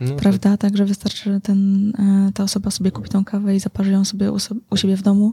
No, 0.00 0.16
Prawda? 0.16 0.56
Także 0.56 0.84
wystarczy, 0.84 1.32
że 1.32 1.40
ten, 1.40 1.92
e, 1.98 2.32
ta 2.34 2.44
osoba 2.44 2.70
sobie 2.70 2.90
kupi 2.90 3.08
tą 3.08 3.24
kawę 3.24 3.56
i 3.56 3.60
zaparzy 3.60 3.90
ją 3.90 4.04
sobie 4.04 4.32
u, 4.32 4.36
u 4.70 4.76
siebie 4.76 4.96
w 4.96 5.02
domu 5.02 5.32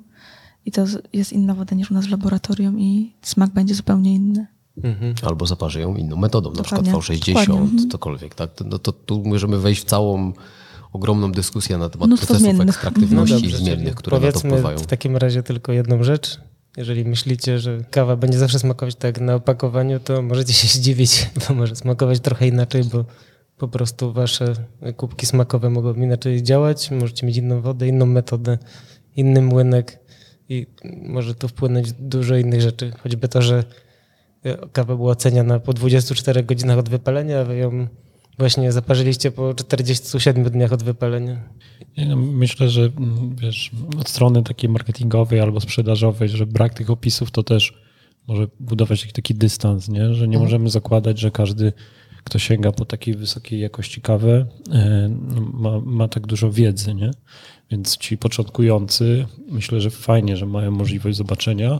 i 0.65 0.71
to 0.71 0.85
jest 1.13 1.33
inna 1.33 1.53
woda 1.55 1.75
niż 1.75 1.91
u 1.91 1.93
nas 1.93 2.05
w 2.05 2.09
laboratorium 2.09 2.79
i 2.79 3.13
smak 3.21 3.49
będzie 3.49 3.75
zupełnie 3.75 4.15
inny. 4.15 4.47
Mhm. 4.83 5.15
Albo 5.23 5.47
zaparzy 5.47 5.79
ją 5.79 5.95
inną 5.95 6.15
metodą, 6.15 6.49
na 6.49 6.55
Dokładnie. 6.55 6.99
przykład 6.99 7.19
V60, 7.19 7.35
Dokładnie, 7.35 7.61
mhm. 7.71 7.89
cokolwiek. 7.89 8.35
Tak? 8.35 8.53
To, 8.53 8.79
to 8.79 8.91
tu 8.91 9.23
możemy 9.25 9.57
wejść 9.57 9.81
w 9.81 9.85
całą 9.85 10.33
ogromną 10.93 11.31
dyskusję 11.31 11.77
na 11.77 11.89
temat 11.89 12.07
Mnóstwo 12.07 12.27
procesów 12.27 12.43
zmiennych. 12.55 12.75
ekstraktywności 12.75 13.33
No 13.35 13.41
dobrze, 13.41 13.57
zmiennych, 13.57 13.95
które 13.95 14.19
na 14.19 14.31
to 14.31 14.39
wpływają. 14.39 14.77
w 14.77 14.87
takim 14.87 15.17
razie 15.17 15.43
tylko 15.43 15.71
jedną 15.71 16.03
rzecz. 16.03 16.39
Jeżeli 16.77 17.05
myślicie, 17.05 17.59
że 17.59 17.83
kawa 17.91 18.15
będzie 18.15 18.37
zawsze 18.37 18.59
smakować 18.59 18.95
tak 18.95 19.21
na 19.21 19.35
opakowaniu, 19.35 19.99
to 19.99 20.21
możecie 20.21 20.53
się 20.53 20.67
zdziwić, 20.67 21.29
bo 21.47 21.53
może 21.53 21.75
smakować 21.75 22.19
trochę 22.19 22.47
inaczej, 22.47 22.83
bo 22.83 23.05
po 23.57 23.67
prostu 23.67 24.13
wasze 24.13 24.53
kubki 24.97 25.25
smakowe 25.25 25.69
mogą 25.69 25.93
inaczej 25.93 26.43
działać. 26.43 26.91
Możecie 26.91 27.27
mieć 27.27 27.37
inną 27.37 27.61
wodę, 27.61 27.87
inną 27.87 28.05
metodę, 28.05 28.57
inny 29.15 29.41
młynek 29.41 29.99
i 30.49 30.67
może 31.03 31.35
to 31.35 31.47
wpłynąć 31.47 31.93
dużo 31.93 32.37
innych 32.37 32.61
rzeczy. 32.61 32.91
Choćby 32.99 33.27
to, 33.27 33.41
że 33.41 33.63
e, 34.43 34.57
kawa 34.67 34.95
była 34.95 35.11
oceniana 35.11 35.59
po 35.59 35.73
24 35.73 36.43
godzinach 36.43 36.77
od 36.77 36.89
wypalenia, 36.89 37.39
a 37.39 37.43
wy 37.43 37.57
ją 37.57 37.87
właśnie 38.37 38.71
zaparzyliście 38.71 39.31
po 39.31 39.53
47 39.53 40.43
dniach 40.43 40.73
od 40.73 40.83
wypalenia. 40.83 41.43
No, 41.97 42.15
myślę, 42.15 42.69
że 42.69 42.81
mm, 42.81 43.35
wiesz, 43.35 43.71
od 43.99 44.09
strony 44.09 44.43
takiej 44.43 44.69
marketingowej 44.69 45.39
albo 45.39 45.61
sprzedażowej, 45.61 46.29
że 46.29 46.45
brak 46.45 46.73
tych 46.73 46.89
opisów 46.89 47.31
to 47.31 47.43
też 47.43 47.73
może 48.27 48.47
budować 48.59 49.13
taki 49.13 49.35
dystans, 49.35 49.89
nie? 49.89 50.13
że 50.13 50.27
nie 50.27 50.39
możemy 50.39 50.69
zakładać, 50.69 51.19
że 51.19 51.31
każdy, 51.31 51.73
kto 52.25 52.39
sięga 52.39 52.71
po 52.71 52.85
takiej 52.85 53.15
wysokiej 53.15 53.59
jakości 53.59 54.01
kawę, 54.01 54.45
e, 54.71 55.09
no, 55.09 55.41
ma, 55.41 55.79
ma 55.79 56.07
tak 56.07 56.27
dużo 56.27 56.51
wiedzy. 56.51 56.93
Nie? 56.93 57.11
Więc 57.71 57.97
ci 57.97 58.17
początkujący, 58.17 59.25
myślę, 59.49 59.81
że 59.81 59.89
fajnie, 59.89 60.37
że 60.37 60.45
mają 60.45 60.71
możliwość 60.71 61.17
zobaczenia. 61.17 61.79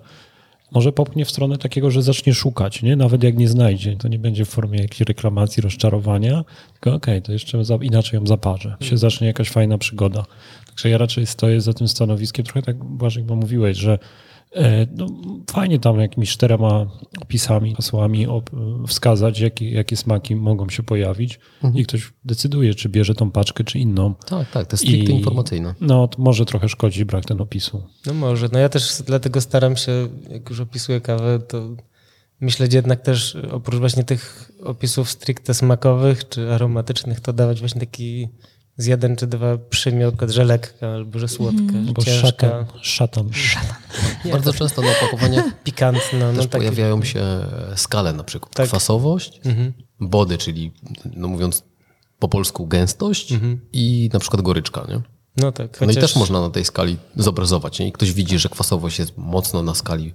Może 0.71 0.91
popchnie 0.91 1.25
w 1.25 1.31
stronę 1.31 1.57
takiego, 1.57 1.91
że 1.91 2.01
zacznie 2.01 2.33
szukać, 2.33 2.83
nie? 2.83 2.95
nawet 2.95 3.23
jak 3.23 3.37
nie 3.37 3.47
znajdzie. 3.47 3.95
To 3.95 4.07
nie 4.07 4.19
będzie 4.19 4.45
w 4.45 4.49
formie 4.49 4.79
jakiejś 4.79 5.01
reklamacji, 5.01 5.61
rozczarowania, 5.61 6.43
tylko 6.73 6.93
okej, 6.93 7.21
to 7.21 7.31
jeszcze 7.31 7.63
inaczej 7.81 8.19
ją 8.19 8.27
zaparzę. 8.27 8.75
Się 8.81 8.97
zacznie 8.97 9.27
jakaś 9.27 9.49
fajna 9.49 9.77
przygoda. 9.77 10.25
Także 10.67 10.89
ja 10.89 10.97
raczej 10.97 11.25
stoję 11.25 11.61
za 11.61 11.73
tym 11.73 11.87
stanowiskiem, 11.87 12.45
trochę 12.45 12.61
tak 12.61 12.77
Błażej, 12.83 13.23
bo 13.23 13.35
mówiłeś, 13.35 13.77
że 13.77 13.99
no, 14.95 15.07
fajnie 15.51 15.79
tam 15.79 15.99
jakimiś 15.99 16.29
czterema 16.31 16.85
opisami, 17.21 17.75
hasłami 17.75 18.27
op, 18.27 18.49
wskazać, 18.87 19.39
jakie, 19.39 19.71
jakie 19.71 19.95
smaki 19.97 20.35
mogą 20.35 20.69
się 20.69 20.83
pojawić 20.83 21.39
i 21.73 21.83
ktoś 21.85 22.13
decyduje, 22.25 22.73
czy 22.75 22.89
bierze 22.89 23.13
tą 23.13 23.31
paczkę, 23.31 23.63
czy 23.63 23.79
inną. 23.79 24.13
Tak, 24.13 24.51
tak, 24.51 24.67
to 24.67 24.73
jest 24.73 24.83
stricte 24.83 25.11
I- 25.11 25.15
informacyjne. 25.15 25.75
No, 25.81 26.07
to 26.07 26.21
może 26.21 26.45
trochę 26.45 26.69
szkodzić 26.69 27.03
brak 27.03 27.25
ten 27.25 27.41
opisu. 27.41 27.83
No 28.05 28.13
może. 28.13 28.49
No 28.51 28.59
ja 28.59 28.69
też 28.69 29.01
dlatego 29.05 29.41
staram 29.41 29.77
się, 29.77 30.07
jak 30.29 30.49
już 30.49 30.59
opisuję 30.59 31.01
kawę, 31.01 31.39
to 31.39 31.75
myśleć 32.39 32.73
jednak 32.73 33.01
też 33.01 33.37
oprócz 33.51 33.79
właśnie 33.79 34.03
tych 34.03 34.51
opisów 34.63 35.09
stricte 35.09 35.53
smakowych 35.53 36.29
czy 36.29 36.51
aromatycznych, 36.53 37.19
to 37.19 37.33
dawać 37.33 37.59
właśnie 37.59 37.79
taki 37.79 38.27
z 38.77 38.85
jeden 38.85 39.15
czy 39.15 39.27
dwa 39.27 39.57
przymiot, 39.57 40.15
że 40.27 40.43
lekka 40.43 40.87
albo 40.93 41.19
że 41.19 41.27
słodka, 41.27 41.61
Mhm. 41.61 41.85
że 41.87 41.93
Bo 41.93 42.03
ciężka, 42.03 42.27
szatan, 42.27 42.65
szatan. 42.81 43.29
Nie, 44.25 44.31
Bardzo 44.31 44.53
to 44.53 44.59
często 44.59 44.81
na 44.81 44.91
opakowaniach 44.91 45.63
pikantna. 45.63 46.31
No, 46.31 46.33
też 46.41 46.47
takie- 46.51 46.57
pojawiają 46.57 47.03
się 47.03 47.23
skale 47.75 48.13
na 48.13 48.23
przykład. 48.23 48.55
Tak. 48.55 48.67
Kwasowość, 48.67 49.39
Mhm. 49.45 49.73
body, 49.99 50.37
czyli 50.37 50.71
no 51.15 51.27
mówiąc 51.27 51.63
po 52.19 52.27
polsku 52.27 52.67
gęstość 52.67 53.31
Mhm. 53.31 53.59
i 53.73 54.09
na 54.13 54.19
przykład 54.19 54.41
goryczka. 54.41 54.85
Nie? 54.89 55.01
No 55.37 55.51
tak, 55.51 55.81
No 55.81 55.85
i 55.85 55.89
chociaż- 55.89 56.03
też 56.03 56.15
można 56.15 56.41
na 56.41 56.49
tej 56.49 56.65
skali 56.65 56.97
zobrazować. 57.15 57.79
Nie? 57.79 57.87
I 57.87 57.91
ktoś 57.91 58.13
widzi, 58.13 58.39
że 58.39 58.49
kwasowość 58.49 58.99
jest 58.99 59.17
mocno 59.17 59.63
na 59.63 59.75
skali 59.75 60.13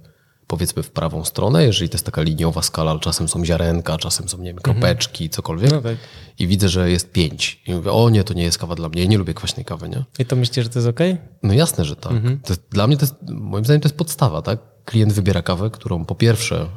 powiedzmy 0.51 0.83
w 0.83 0.91
prawą 0.91 1.25
stronę, 1.25 1.65
jeżeli 1.65 1.89
to 1.89 1.95
jest 1.95 2.05
taka 2.05 2.21
liniowa 2.21 2.61
skala, 2.61 2.91
ale 2.91 2.99
czasem 2.99 3.27
są 3.27 3.45
ziarenka, 3.45 3.97
czasem 3.97 4.29
są, 4.29 4.37
nie 4.37 4.43
wiem, 4.43 4.57
kropeczki, 4.57 5.29
cokolwiek. 5.29 5.71
No 5.71 5.81
tak. 5.81 5.97
I 6.39 6.47
widzę, 6.47 6.69
że 6.69 6.91
jest 6.91 7.11
pięć. 7.11 7.61
I 7.67 7.73
mówię, 7.73 7.91
o 7.91 8.09
nie, 8.09 8.23
to 8.23 8.33
nie 8.33 8.43
jest 8.43 8.57
kawa 8.57 8.75
dla 8.75 8.89
mnie, 8.89 9.01
ja 9.01 9.07
nie 9.07 9.17
lubię 9.17 9.33
kwaśnej 9.33 9.65
kawy, 9.65 9.89
nie? 9.89 10.03
I 10.19 10.25
to 10.25 10.35
myślicie, 10.35 10.63
że 10.63 10.69
to 10.69 10.79
jest 10.79 10.89
okej? 10.89 11.17
No 11.43 11.53
jasne, 11.53 11.85
że 11.85 11.95
tak. 11.95 12.11
Mhm. 12.11 12.39
Jest, 12.49 12.63
dla 12.69 12.87
mnie 12.87 12.97
to 12.97 13.05
jest, 13.05 13.15
moim 13.29 13.65
zdaniem 13.65 13.81
to 13.81 13.87
jest 13.87 13.97
podstawa, 13.97 14.41
tak? 14.41 14.59
Klient 14.85 15.13
wybiera 15.13 15.41
kawę, 15.41 15.69
którą 15.69 16.05
po 16.05 16.15
pierwsze 16.15 16.67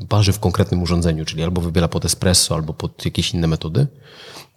yy, 0.00 0.06
parzy 0.08 0.32
w 0.32 0.40
konkretnym 0.40 0.82
urządzeniu, 0.82 1.24
czyli 1.24 1.42
albo 1.42 1.60
wybiera 1.60 1.88
pod 1.88 2.04
espresso, 2.04 2.54
albo 2.54 2.74
pod 2.74 3.04
jakieś 3.04 3.34
inne 3.34 3.46
metody. 3.46 3.86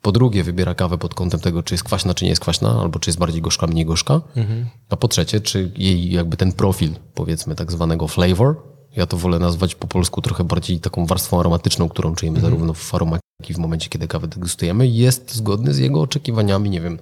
Po 0.08 0.12
drugie 0.12 0.44
wybiera 0.44 0.76
kawę 0.76 0.98
pod 0.98 1.14
kątem 1.14 1.40
tego, 1.40 1.64
czy 1.64 1.74
jest 1.74 1.84
kwaśna, 1.84 2.14
czy 2.14 2.26
nie 2.26 2.30
jest 2.30 2.42
kwaśna, 2.42 2.82
albo 2.82 3.00
czy 3.00 3.10
jest 3.10 3.20
bardziej 3.20 3.42
gorzka, 3.42 3.68
mniej 3.68 3.86
gorzka. 3.86 4.22
Mhm. 4.36 4.66
A 4.90 4.96
po 4.96 5.08
trzecie, 5.08 5.42
czy 5.42 5.72
jej 5.76 6.12
jakby 6.12 6.38
ten 6.38 6.52
profil, 6.52 6.92
powiedzmy 7.14 7.56
tak 7.56 7.72
zwanego 7.72 8.08
flavor, 8.08 8.56
ja 8.96 9.08
to 9.08 9.18
wolę 9.18 9.40
nazwać 9.40 9.76
po 9.76 9.88
polsku 9.88 10.22
trochę 10.22 10.44
bardziej 10.44 10.80
taką 10.80 11.06
warstwą 11.06 11.40
aromatyczną, 11.40 11.90
którą 11.90 12.16
czujemy 12.16 12.38
Mhm. 12.38 12.54
zarówno 12.54 12.74
w 12.74 12.96
aromacie, 12.96 13.22
jak 13.42 13.50
i 13.50 13.54
w 13.54 13.58
momencie, 13.58 13.90
kiedy 13.90 14.08
kawę 14.08 14.28
degustujemy, 14.28 14.88
jest 14.88 15.36
zgodny 15.36 15.74
z 15.74 15.78
jego 15.78 16.02
oczekiwaniami, 16.02 16.70
nie 16.70 16.82
wiem, 16.82 17.00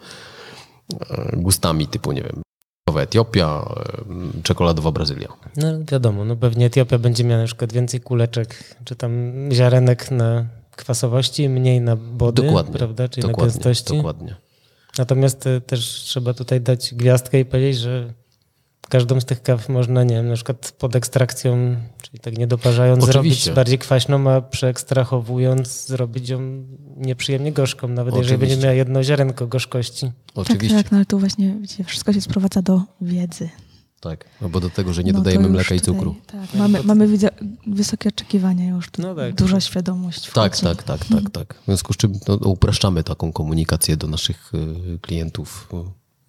e, 1.10 1.32
gustami 1.38 1.88
typu, 1.88 2.12
nie 2.12 2.22
wiem, 2.22 2.42
Etiopia, 3.00 3.66
e, 4.38 4.42
czekoladowa 4.44 4.92
Brazylia. 4.92 5.28
No 5.58 5.68
wiadomo, 5.92 6.26
no 6.26 6.36
pewnie 6.36 6.66
Etiopia 6.66 7.00
będzie 7.00 7.24
miała 7.24 7.42
na 7.42 7.48
przykład 7.48 7.74
więcej 7.74 8.02
kuleczek, 8.02 8.76
czy 8.86 8.96
tam 8.96 9.12
ziarenek 9.52 10.12
na 10.12 10.46
kwasowości, 10.76 11.50
mniej 11.50 11.82
na 11.82 11.96
body, 11.96 12.42
Dokładnie. 12.42 12.74
prawda, 12.74 13.10
czyli 13.10 13.28
na 13.28 13.32
dokładnie, 13.32 13.54
gęstości. 13.54 13.98
dokładnie. 13.98 14.36
Natomiast 14.98 15.48
e, 15.48 15.62
też 15.62 15.86
trzeba 15.86 16.34
tutaj 16.34 16.62
dać 16.62 16.94
gwiazdkę 16.96 17.40
i 17.40 17.46
powiedzieć, 17.46 17.78
że 17.78 18.14
każdą 18.90 19.22
z 19.22 19.26
tych 19.26 19.42
kaw 19.42 19.70
można, 19.70 20.04
nie 20.04 20.16
wiem, 20.16 20.28
na 20.30 20.36
przykład 20.36 20.76
pod 20.80 20.96
ekstrakcją, 20.96 21.76
czyli 22.02 22.20
tak 22.20 22.38
nie 22.38 22.48
doparzając, 22.48 23.04
Oczywiście. 23.04 23.44
zrobić 23.44 23.56
bardziej 23.56 23.80
kwaśną, 23.80 24.30
a 24.32 24.42
przeekstrahowując 24.42 25.88
zrobić 25.88 26.30
ją 26.30 26.40
nieprzyjemnie 26.98 27.52
gorzką, 27.52 27.88
nawet 27.88 28.16
jeżeli 28.16 28.36
Oczywiście. 28.36 28.56
będzie 28.56 28.68
miała 28.68 28.76
jedno 28.76 29.04
ziarenko 29.04 29.48
gorzkości. 29.48 30.12
Oczywiście, 30.36 30.76
Tak, 30.76 30.84
tak, 30.84 30.92
no 30.92 30.98
ale 30.98 31.06
tu 31.06 31.20
właśnie 31.20 31.56
widzicie, 31.62 31.84
wszystko 31.84 32.14
się 32.14 32.22
sprowadza 32.22 32.62
do 32.62 32.82
wiedzy. 33.02 33.50
Tak. 34.10 34.26
No 34.42 34.50
bo 34.50 34.60
do 34.60 34.70
tego, 34.70 34.94
że 34.94 35.04
nie 35.04 35.12
No 35.14 35.20
dodajemy 35.20 35.50
mleka 35.50 35.76
i 35.76 35.80
tutaj, 35.80 35.96
cukru. 35.96 36.16
Tak, 36.28 36.54
mamy 36.54 36.84
mamy 36.84 37.08
wysokie 37.68 38.10
oczekiwania 38.10 38.70
już, 38.70 38.92
tu 38.92 39.02
No 39.02 39.16
tak. 39.16 39.36
duża 39.36 39.60
świadomość 39.62 40.32
Tak, 40.32 40.56
wchodzi. 40.56 40.76
tak, 40.78 40.84
tak, 40.84 41.06
tak, 41.06 41.30
tak. 41.30 41.54
W 41.62 41.66
związku 41.66 41.94
z 41.94 41.98
czym 41.98 42.14
no, 42.28 42.36
upraszczamy 42.36 43.04
taką 43.04 43.32
komunikację 43.34 43.98
do 43.98 44.08
naszych 44.08 44.52
y, 44.96 45.00
klientów. 45.00 45.70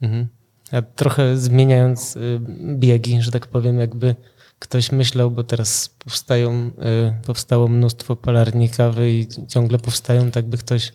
Mhm. 0.01 0.27
A 0.73 0.83
trochę 0.83 1.37
zmieniając 1.39 2.17
y, 2.17 2.41
biegi, 2.77 3.23
że 3.23 3.31
tak 3.31 3.47
powiem, 3.47 3.79
jakby 3.79 4.15
ktoś 4.59 4.93
myślał, 4.93 5.31
bo 5.31 5.45
teraz 5.45 5.89
powstają, 5.89 6.71
y, 7.21 7.27
powstało 7.27 7.69
mnóstwo 7.69 8.17
palarni 8.17 8.69
kawy 8.69 9.13
i 9.13 9.27
ciągle 9.49 9.79
powstają, 9.79 10.31
tak 10.31 10.47
by 10.47 10.59
ktoś 10.59 10.93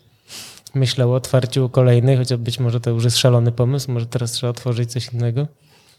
myślał 0.74 1.12
o 1.12 1.16
otwarciu 1.16 1.70
kolejnej, 1.70 2.18
chociaż 2.18 2.38
być 2.40 2.60
może 2.60 2.80
to 2.80 2.90
już 2.90 3.04
jest 3.04 3.18
szalony 3.18 3.52
pomysł, 3.52 3.92
może 3.92 4.06
teraz 4.06 4.32
trzeba 4.32 4.52
otworzyć 4.52 4.92
coś 4.92 5.14
innego 5.14 5.48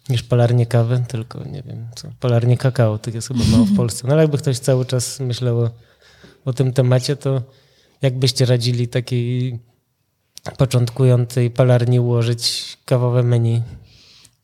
niż 0.09 0.22
palarnię 0.22 0.66
kawy, 0.66 1.05
tylko 1.09 1.44
nie 1.44 1.62
wiem 1.62 1.88
co, 1.94 2.09
palarnię 2.20 2.57
kakao, 2.57 2.98
tak 2.98 3.14
jest 3.14 3.28
chyba 3.28 3.44
mało 3.44 3.64
w 3.64 3.76
Polsce. 3.76 4.07
No 4.07 4.12
ale 4.12 4.22
jakby 4.22 4.38
ktoś 4.38 4.59
cały 4.59 4.86
czas 4.86 5.20
myślał 5.20 5.61
o, 5.61 5.70
o 6.44 6.53
tym 6.53 6.72
temacie, 6.72 7.16
to 7.16 7.42
jak 8.03 8.18
byście 8.18 8.46
radzili 8.46 8.88
takiej 8.88 9.59
początkującej 10.59 11.50
palarni 11.50 12.00
ułożyć 12.00 12.76
kawowe 12.84 13.22
menu? 13.22 13.62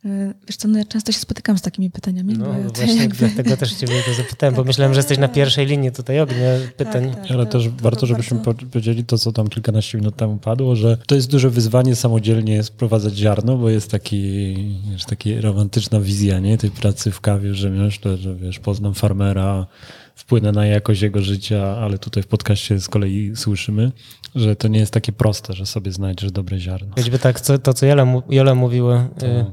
Y, 0.06 0.34
Wiesz 0.46 0.56
co, 0.56 0.68
no 0.68 0.78
ja 0.78 0.84
często 0.84 1.12
się 1.12 1.18
spotykam 1.18 1.58
z 1.58 1.62
takimi 1.62 1.90
pytaniami, 1.90 2.34
No 2.38 2.44
bo 2.46 2.70
to 2.70 2.74
właśnie 2.76 2.96
jakby... 3.02 3.16
dlatego 3.28 3.56
też 3.56 3.72
ciebie 3.74 4.02
to 4.06 4.14
zapytałem, 4.14 4.54
bo 4.54 4.62
Tak. 4.62 4.66
myślałem, 4.66 4.94
że 4.94 4.98
jesteś 4.98 5.18
na 5.18 5.28
pierwszej 5.28 5.66
linii 5.66 5.92
tutaj 5.92 6.20
ognia 6.20 6.36
pytań. 6.76 7.10
Tak, 7.14 7.30
Ale 7.30 7.46
to- 7.46 7.52
też 7.52 7.64
to 7.64 7.70
warto, 7.82 8.06
żebyśmy 8.06 8.36
bardzo- 8.36 8.54
po- 8.54 8.66
powiedzieli 8.72 9.04
to, 9.04 9.18
co 9.18 9.32
tam 9.32 9.48
kilkanaście 9.48 9.98
minut 9.98 10.16
temu 10.16 10.36
padło, 10.36 10.76
że 10.76 10.96
to 11.06 11.14
jest 11.14 11.30
duże 11.30 11.50
wyzwanie 11.50 11.96
samodzielnie 11.96 12.62
sprowadzać 12.62 13.14
ziarno, 13.16 13.56
bo 13.56 13.70
jest 13.70 13.90
taki, 13.90 14.54
wiesz, 14.92 15.04
taki 15.04 15.40
romantyczna 15.40 16.00
wizja 16.00 16.38
nie? 16.38 16.58
tej 16.58 16.70
pracy 16.70 17.10
w 17.10 17.20
kawie, 17.20 17.54
że 17.54 17.70
myślę, 17.70 18.16
że 18.16 18.34
wiesz, 18.34 18.58
poznam 18.58 18.94
farmera, 18.94 19.66
wpłynę 20.14 20.52
na 20.52 20.66
jakość 20.66 21.02
jego 21.02 21.22
życia, 21.22 21.76
ale 21.76 21.98
tutaj 21.98 22.22
w 22.22 22.26
podcaście 22.26 22.80
z 22.80 22.88
kolei 22.88 23.32
słyszymy, 23.36 23.92
że 24.34 24.56
to 24.56 24.68
nie 24.68 24.78
jest 24.78 24.92
takie 24.92 25.12
proste, 25.12 25.52
że 25.52 25.66
sobie 25.66 25.92
znajdziesz 25.92 26.32
dobre 26.32 26.58
ziarno. 26.58 26.94
Choćby 26.96 27.18
tak, 27.18 27.40
co, 27.40 27.58
to 27.58 27.74
co 27.74 27.86
Jola, 27.86 28.06
Jola 28.30 28.54
mówiła, 28.54 29.08
y, 29.22 29.44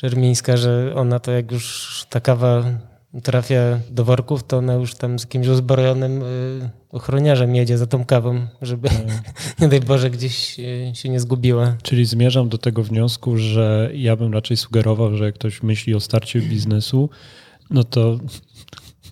Czermińska, 0.00 0.56
że 0.56 0.92
ona 0.94 1.18
to 1.18 1.32
jak 1.32 1.52
już 1.52 2.06
ta 2.10 2.20
kawa 2.20 2.64
trafia 3.22 3.80
do 3.90 4.04
worków, 4.04 4.44
to 4.44 4.58
ona 4.58 4.74
już 4.74 4.94
tam 4.94 5.18
z 5.18 5.22
jakimś 5.22 5.46
uzbrojonym 5.46 6.22
y, 6.22 6.70
ochroniarzem 6.90 7.54
jedzie 7.54 7.78
za 7.78 7.86
tą 7.86 8.04
kawą, 8.04 8.46
żeby 8.62 8.88
nie 9.60 9.68
daj 9.68 9.80
Boże 9.80 10.10
gdzieś 10.10 10.58
y, 10.58 10.92
się 10.94 11.08
nie 11.08 11.20
zgubiła. 11.20 11.76
Czyli 11.82 12.04
zmierzam 12.04 12.48
do 12.48 12.58
tego 12.58 12.82
wniosku, 12.82 13.36
że 13.36 13.90
ja 13.94 14.16
bym 14.16 14.32
raczej 14.32 14.56
sugerował, 14.56 15.16
że 15.16 15.24
jak 15.24 15.34
ktoś 15.34 15.62
myśli 15.62 15.94
o 15.94 16.00
starcie 16.00 16.40
biznesu, 16.40 17.10
no 17.70 17.84
to 17.84 18.18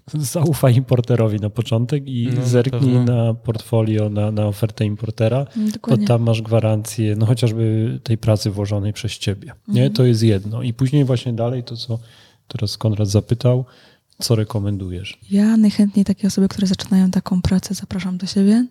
zaufaj 0.15 0.77
importerowi 0.77 1.41
na 1.41 1.51
początek 1.51 2.09
i 2.09 2.29
No, 2.37 2.47
zerknij 2.47 2.95
pewno. 2.95 3.05
na 3.05 3.35
portfolio, 3.35 4.09
na, 4.11 4.31
na 4.31 4.47
ofertę 4.47 4.85
importera, 4.85 5.47
bo 5.57 5.71
Dokładnie. 5.73 6.07
tam 6.07 6.23
masz 6.23 6.43
gwarancję, 6.43 7.17
no 7.17 7.27
chociażby 7.27 7.99
tej 8.03 8.19
pracy 8.19 8.51
włożonej 8.51 8.93
przez 8.93 9.13
ciebie. 9.19 9.53
Nie, 9.69 9.91
to 9.91 10.05
jest 10.05 10.23
jedno. 10.23 10.63
I 10.63 10.73
później 10.75 11.05
właśnie 11.05 11.33
dalej 11.33 11.65
to, 11.65 11.77
co 11.77 11.99
teraz 12.49 12.77
Konrad 12.79 13.09
zapytał, 13.09 13.65
co 14.19 14.35
rekomendujesz? 14.35 15.19
Ja 15.31 15.57
najchętniej 15.57 16.05
takie 16.05 16.27
osoby, 16.27 16.49
które 16.49 16.67
zaczynają 16.67 17.11
taką 17.11 17.43
pracę, 17.43 17.75
zapraszam 17.75 18.19
do 18.19 18.27
siebie 18.27 18.67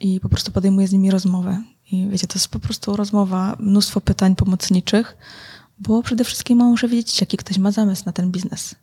i 0.00 0.20
po 0.20 0.28
prostu 0.28 0.52
podejmuję 0.52 0.88
z 0.88 0.92
nimi 0.92 1.10
rozmowę. 1.10 1.62
I 1.92 2.08
wiecie, 2.08 2.26
to 2.26 2.34
jest 2.34 2.48
po 2.48 2.58
prostu 2.58 2.96
rozmowa, 2.96 3.56
mnóstwo 3.60 4.00
pytań 4.00 4.36
pomocniczych, 4.36 5.16
bo 5.78 6.02
przede 6.02 6.24
wszystkim 6.24 6.58
muszę 6.58 6.88
wiedzieć, 6.88 7.20
jaki 7.20 7.36
ktoś 7.36 7.58
ma 7.58 7.70
zamysł 7.70 8.02
na 8.06 8.12
ten 8.12 8.30
biznes. 8.30 8.74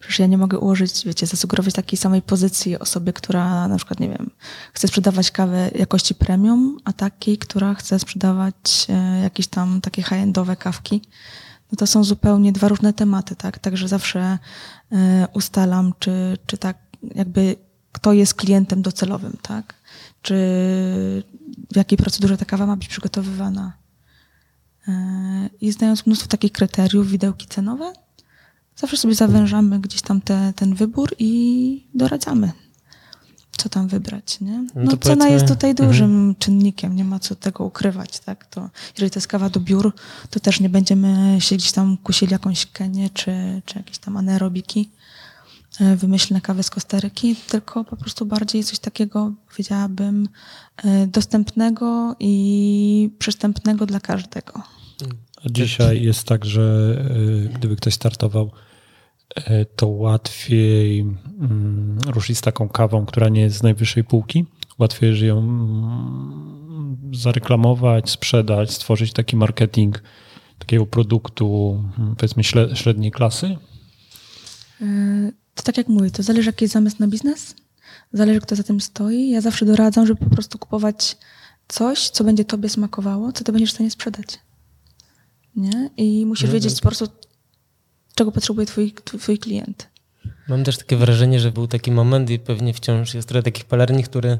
Przecież 0.00 0.18
ja 0.18 0.26
nie 0.26 0.38
mogę 0.38 0.58
ułożyć, 0.58 1.04
wiecie, 1.04 1.26
zasugerować 1.26 1.74
takiej 1.74 1.98
samej 1.98 2.22
pozycji 2.22 2.78
osobie, 2.78 3.12
która 3.12 3.68
na 3.68 3.76
przykład, 3.76 4.00
nie 4.00 4.08
wiem, 4.08 4.30
chce 4.72 4.88
sprzedawać 4.88 5.30
kawę 5.30 5.70
jakości 5.74 6.14
premium, 6.14 6.78
a 6.84 6.92
takiej, 6.92 7.38
która 7.38 7.74
chce 7.74 7.98
sprzedawać 7.98 8.86
e, 8.88 9.20
jakieś 9.22 9.46
tam 9.46 9.80
takie 9.80 10.02
high-endowe 10.02 10.56
kawki. 10.56 11.02
No 11.72 11.76
to 11.76 11.86
są 11.86 12.04
zupełnie 12.04 12.52
dwa 12.52 12.68
różne 12.68 12.92
tematy, 12.92 13.36
tak? 13.36 13.58
Także 13.58 13.88
zawsze 13.88 14.38
e, 14.92 15.28
ustalam, 15.34 15.92
czy, 15.98 16.38
czy 16.46 16.58
tak 16.58 16.78
jakby 17.14 17.56
kto 17.92 18.12
jest 18.12 18.34
klientem 18.34 18.82
docelowym, 18.82 19.36
tak? 19.42 19.74
Czy 20.22 20.34
w 21.72 21.76
jakiej 21.76 21.98
procedurze 21.98 22.36
ta 22.36 22.44
kawa 22.44 22.66
ma 22.66 22.76
być 22.76 22.88
przygotowywana. 22.88 23.72
E, 24.88 24.92
I 25.60 25.72
znając 25.72 26.06
mnóstwo 26.06 26.28
takich 26.28 26.52
kryteriów, 26.52 27.08
widełki 27.08 27.46
cenowe, 27.46 27.92
zawsze 28.80 28.96
sobie 28.96 29.14
zawężamy 29.14 29.80
gdzieś 29.80 30.02
tam 30.02 30.20
te, 30.20 30.52
ten 30.56 30.74
wybór 30.74 31.14
i 31.18 31.84
doradzamy, 31.94 32.52
co 33.56 33.68
tam 33.68 33.88
wybrać, 33.88 34.40
nie? 34.40 34.66
No 34.74 34.82
No, 34.84 34.96
cena 34.96 35.28
jest 35.28 35.48
tutaj 35.48 35.74
dużym 35.74 36.34
czynnikiem, 36.38 36.96
nie 36.96 37.04
ma 37.04 37.18
co 37.18 37.34
tego 37.34 37.64
ukrywać, 37.64 38.20
tak? 38.20 38.46
To, 38.46 38.70
jeżeli 38.96 39.10
to 39.10 39.18
jest 39.18 39.28
kawa 39.28 39.50
do 39.50 39.60
biur, 39.60 39.92
to 40.30 40.40
też 40.40 40.60
nie 40.60 40.68
będziemy 40.68 41.40
się 41.40 41.56
gdzieś 41.56 41.72
tam 41.72 41.96
kusili 41.96 42.32
jakąś 42.32 42.66
kenię 42.66 43.10
czy, 43.14 43.62
czy 43.64 43.78
jakieś 43.78 43.98
tam 43.98 44.16
anaerobiki, 44.16 44.90
e, 45.80 45.96
wymyślne 45.96 46.40
kawy 46.40 46.62
z 46.62 46.70
Kostaryki, 46.70 47.36
tylko 47.36 47.84
po 47.84 47.96
prostu 47.96 48.26
bardziej 48.26 48.64
coś 48.64 48.78
takiego, 48.78 49.32
powiedziałabym, 49.50 50.28
e, 50.84 51.06
dostępnego 51.06 52.16
i 52.20 53.10
przystępnego 53.18 53.86
dla 53.86 54.00
każdego. 54.00 54.62
A 55.44 55.48
dzisiaj 55.50 56.02
jest 56.02 56.24
tak, 56.24 56.44
że 56.44 56.96
y, 57.16 57.48
gdyby 57.54 57.76
ktoś 57.76 57.94
startował, 57.94 58.50
to 59.76 59.88
łatwiej 59.88 61.00
mm, 61.00 61.98
ruszyć 62.06 62.38
z 62.38 62.40
taką 62.40 62.68
kawą, 62.68 63.06
która 63.06 63.28
nie 63.28 63.40
jest 63.40 63.56
z 63.56 63.62
najwyższej 63.62 64.04
półki. 64.04 64.44
Łatwiej 64.78 65.26
ją 65.26 65.38
mm, 65.38 67.10
zareklamować, 67.14 68.10
sprzedać, 68.10 68.72
stworzyć 68.72 69.12
taki 69.12 69.36
marketing 69.36 70.02
takiego 70.58 70.86
produktu, 70.86 71.78
mm, 71.98 72.16
powiedzmy 72.16 72.44
średniej 72.74 73.10
klasy. 73.10 73.56
E, 74.80 75.32
To 75.54 75.62
tak 75.62 75.76
jak 75.76 75.88
mówię, 75.88 76.10
to 76.10 76.22
zależy 76.22 76.46
jaki 76.48 76.64
jest 76.64 76.74
zamysł 76.74 76.96
na 77.00 77.06
biznes, 77.08 77.54
zależy 78.12 78.40
kto 78.40 78.56
za 78.56 78.62
tym 78.62 78.80
stoi. 78.80 79.30
Ja 79.30 79.40
zawsze 79.40 79.66
doradzam, 79.66 80.06
żeby 80.06 80.24
po 80.24 80.30
prostu 80.30 80.58
kupować 80.58 81.16
coś, 81.68 82.10
co 82.10 82.24
będzie 82.24 82.44
tobie 82.44 82.68
smakowało, 82.68 83.32
co 83.32 83.44
ty 83.44 83.52
będziesz 83.52 83.70
w 83.70 83.74
stanie 83.74 83.90
sprzedać. 83.90 84.38
Nie? 85.56 85.90
I 85.96 86.26
musisz 86.26 86.46
No, 86.48 86.52
wiedzieć 86.52 86.74
po 86.80 86.88
prostu, 86.88 87.08
czego 88.20 88.32
potrzebuje 88.32 88.66
twój, 88.66 88.94
twój 89.04 89.38
klient. 89.38 89.88
Mam 90.48 90.64
też 90.64 90.78
takie 90.78 90.96
wrażenie, 90.96 91.40
że 91.40 91.52
był 91.52 91.66
taki 91.66 91.92
moment 91.92 92.30
i 92.30 92.38
pewnie 92.38 92.74
wciąż 92.74 93.14
jest 93.14 93.28
trochę 93.28 93.42
takich 93.42 93.64
palarni, 93.64 94.02
które 94.02 94.38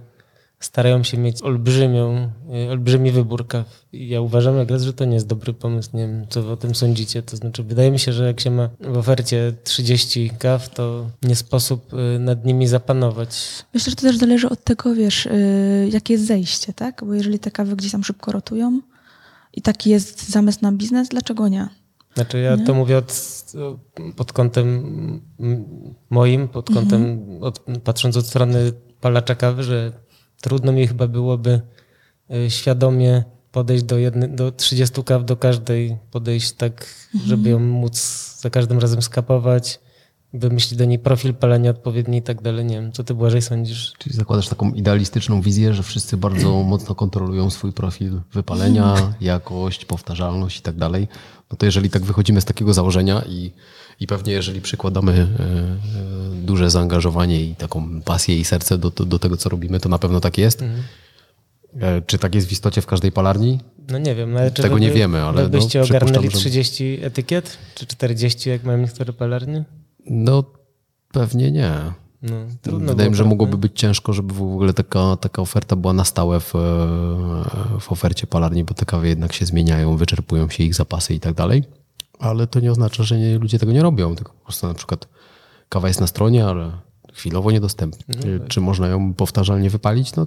starają 0.61 1.03
się 1.03 1.18
mieć 1.18 1.43
olbrzymią, 1.43 2.31
y, 2.66 2.70
olbrzymi 2.70 3.11
wybór 3.11 3.47
kaw. 3.47 3.87
I 3.93 4.09
ja 4.09 4.20
uważam 4.20 4.57
jak 4.57 4.70
raz, 4.70 4.83
że 4.83 4.93
to 4.93 5.05
nie 5.05 5.14
jest 5.14 5.26
dobry 5.26 5.53
pomysł. 5.53 5.91
Nie 5.95 6.07
wiem, 6.07 6.26
co 6.28 6.43
wy 6.43 6.51
o 6.51 6.57
tym 6.57 6.74
sądzicie. 6.74 7.22
To 7.22 7.37
znaczy, 7.37 7.62
wydaje 7.62 7.91
mi 7.91 7.99
się, 7.99 8.12
że 8.12 8.26
jak 8.26 8.41
się 8.41 8.51
ma 8.51 8.70
w 8.81 8.97
ofercie 8.97 9.53
30 9.64 10.31
kaw, 10.39 10.68
to 10.68 11.11
nie 11.22 11.37
sposób 11.37 11.95
y, 11.95 12.18
nad 12.18 12.45
nimi 12.45 12.66
zapanować. 12.66 13.64
Myślę, 13.74 13.91
że 13.91 13.97
to 13.97 14.03
też 14.03 14.16
zależy 14.16 14.49
od 14.49 14.64
tego, 14.64 14.95
wiesz, 14.95 15.24
yy, 15.24 15.89
jakie 15.89 16.14
jest 16.14 16.26
zejście, 16.26 16.72
tak? 16.72 17.05
Bo 17.07 17.14
jeżeli 17.14 17.39
te 17.39 17.51
kawy 17.51 17.76
gdzieś 17.76 17.93
tam 17.93 18.05
szybko 18.05 18.33
rotują 18.33 18.81
i 19.55 19.62
taki 19.62 19.91
jest 19.91 20.28
zamysł 20.28 20.59
na 20.62 20.72
biznes, 20.72 21.09
dlaczego 21.09 21.49
nie? 21.49 21.81
Znaczy 22.15 22.39
ja 22.39 22.57
Nie? 22.57 22.67
to 22.67 22.75
mówię 22.75 22.99
od, 22.99 23.43
pod 24.17 24.33
kątem 24.33 25.21
moim, 26.11 26.49
pod 26.49 26.71
kątem, 26.75 27.27
od, 27.41 27.65
patrząc 27.85 28.17
od 28.17 28.27
strony 28.27 28.73
palacza 29.01 29.35
kawy, 29.35 29.63
że 29.63 29.93
trudno 30.41 30.73
mi 30.73 30.87
chyba 30.87 31.07
byłoby 31.07 31.61
y, 32.35 32.51
świadomie 32.51 33.25
podejść 33.53 33.85
do, 33.85 33.99
jedny, 33.99 34.29
do 34.29 34.53
30 34.53 35.05
kaw 35.05 35.25
do 35.25 35.37
każdej, 35.37 35.97
podejść 36.11 36.53
tak, 36.53 36.87
żeby 37.27 37.51
ją 37.51 37.59
móc 37.59 37.97
za 38.41 38.51
każdym 38.51 38.79
razem 38.79 39.03
skapować, 39.03 39.81
wymyślić 40.33 40.79
do 40.79 40.85
niej 40.85 40.99
profil 40.99 41.35
palenia 41.35 41.71
odpowiedni 41.71 42.19
i 42.19 42.23
tak 42.23 42.43
dalej. 42.43 42.65
Nie 42.65 42.75
wiem, 42.75 42.93
co 42.93 43.05
ty 43.05 43.15
Błażej 43.15 43.43
sądzisz? 43.43 43.93
Czyli 43.99 44.17
zakładasz 44.17 44.49
taką 44.49 44.73
idealistyczną 44.73 45.41
wizję, 45.41 45.75
że 45.75 45.83
wszyscy 45.83 46.17
bardzo 46.17 46.63
mocno 46.63 46.95
kontrolują 46.95 47.51
swój 47.51 47.73
profil 47.73 48.21
wypalenia, 48.33 49.15
jakość, 49.21 49.85
powtarzalność 49.85 50.59
i 50.59 50.63
tak 50.63 50.77
dalej. 50.77 51.09
No 51.51 51.57
to 51.57 51.66
jeżeli 51.66 51.90
tak 51.90 52.03
wychodzimy 52.03 52.40
z 52.40 52.44
takiego 52.44 52.74
założenia 52.74 53.22
i, 53.28 53.53
i 54.01 54.07
pewnie 54.07 54.32
jeżeli 54.32 54.61
przykładamy 54.61 55.12
e, 55.12 55.16
e, 55.16 55.26
duże 56.42 56.70
zaangażowanie 56.70 57.44
i 57.44 57.55
taką 57.55 58.03
pasję 58.03 58.38
i 58.38 58.44
serce 58.44 58.78
do, 58.78 58.90
do, 58.90 59.05
do 59.05 59.18
tego, 59.18 59.36
co 59.36 59.48
robimy, 59.48 59.80
to 59.80 59.88
na 59.88 59.98
pewno 59.98 60.20
tak 60.20 60.38
jest. 60.38 60.62
E, 61.80 62.03
Czy 62.07 62.18
tak 62.18 62.34
jest 62.34 62.48
w 62.48 62.53
istocie 62.53 62.80
w 62.80 62.86
każdej 62.86 63.12
palarni? 63.12 63.61
No 63.88 63.98
nie 63.98 64.14
wiem, 64.14 64.36
ale 64.36 64.51
Tego 64.51 64.74
wy 64.74 64.80
nie 64.80 64.88
by- 64.88 64.94
wiemy, 64.94 65.22
ale 65.22 65.48
byście 65.48 65.78
no, 65.78 65.84
ogarnęli 65.84 66.30
że- 66.30 66.38
30 66.38 66.98
etykiet? 67.03 67.59
Czy 67.74 67.86
40, 67.86 68.51
jak 68.51 68.64
mają 68.64 68.78
niektóre 68.78 69.12
palarnie? 69.12 69.64
No 70.07 70.44
pewnie 71.12 71.51
nie. 71.51 71.72
No, 72.23 72.79
Wydaje 72.79 73.11
mi 73.11 73.14
się, 73.14 73.18
że 73.18 73.25
było, 73.25 73.29
mogłoby 73.29 73.59
być 73.59 73.81
ciężko, 73.81 74.12
żeby 74.12 74.35
w 74.35 74.43
ogóle 74.43 74.75
taka, 74.75 75.16
taka 75.16 75.43
oferta 75.43 75.77
była 75.77 75.93
na 75.93 76.05
stałe 76.05 76.41
w, 76.41 76.53
w 77.81 77.93
ofercie 77.93 78.27
palarni, 78.27 78.64
bo 78.64 78.75
te 78.75 78.85
kawy 78.85 79.09
jednak 79.09 79.33
się 79.33 79.47
zmieniają, 79.47 79.97
wyczerpują 79.97 80.49
się 80.49 80.64
ich 80.64 80.75
zapasy 80.75 81.14
i 81.14 81.21
tak 81.21 81.35
dalej. 81.35 81.64
Ale 82.18 82.47
to 82.47 82.61
nie 82.61 82.73
oznacza, 82.73 83.03
że 83.03 83.18
nie, 83.18 83.39
ludzie 83.39 83.59
tego 83.59 83.73
nie 83.73 83.83
robią, 83.83 84.14
tylko 84.14 84.33
po 84.33 84.45
prostu 84.45 84.66
na 84.66 84.75
przykład 84.75 85.09
kawa 85.68 85.89
jest 85.89 86.01
na 86.01 86.07
stronie, 86.07 86.47
ale 86.47 86.73
chwilowo 87.12 87.51
niedostępna. 87.51 88.05
No 88.09 88.39
tak. 88.39 88.49
Czy 88.49 88.61
można 88.61 88.89
ją 88.89 89.14
powtarzalnie 89.14 89.71
wypalić? 89.71 90.16
No 90.16 90.27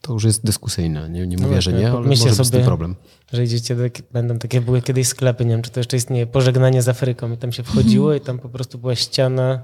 to 0.00 0.12
już 0.12 0.24
jest 0.24 0.44
dyskusyjne. 0.44 1.10
Nie, 1.10 1.26
nie 1.26 1.36
mówię, 1.36 1.62
że 1.62 1.70
właśnie, 1.70 1.72
nie, 1.72 1.92
ale 1.92 2.02
pomyślcie 2.02 2.28
może 2.28 2.42
być 2.42 2.52
sobie- 2.52 2.64
problem. 2.64 2.94
Że 3.32 3.44
idziecie, 3.44 3.76
do, 3.76 3.82
będą 4.12 4.38
takie, 4.38 4.60
były 4.60 4.82
kiedyś 4.82 5.08
sklepy, 5.08 5.44
nie 5.44 5.50
wiem, 5.50 5.62
czy 5.62 5.70
to 5.70 5.80
jeszcze 5.80 5.96
istnieje, 5.96 6.26
pożegnanie 6.26 6.82
z 6.82 6.88
Afryką 6.88 7.32
i 7.32 7.36
tam 7.36 7.52
się 7.52 7.62
wchodziło 7.62 8.14
i 8.18 8.20
tam 8.20 8.38
po 8.38 8.48
prostu 8.48 8.78
była 8.78 8.94
ściana 8.94 9.62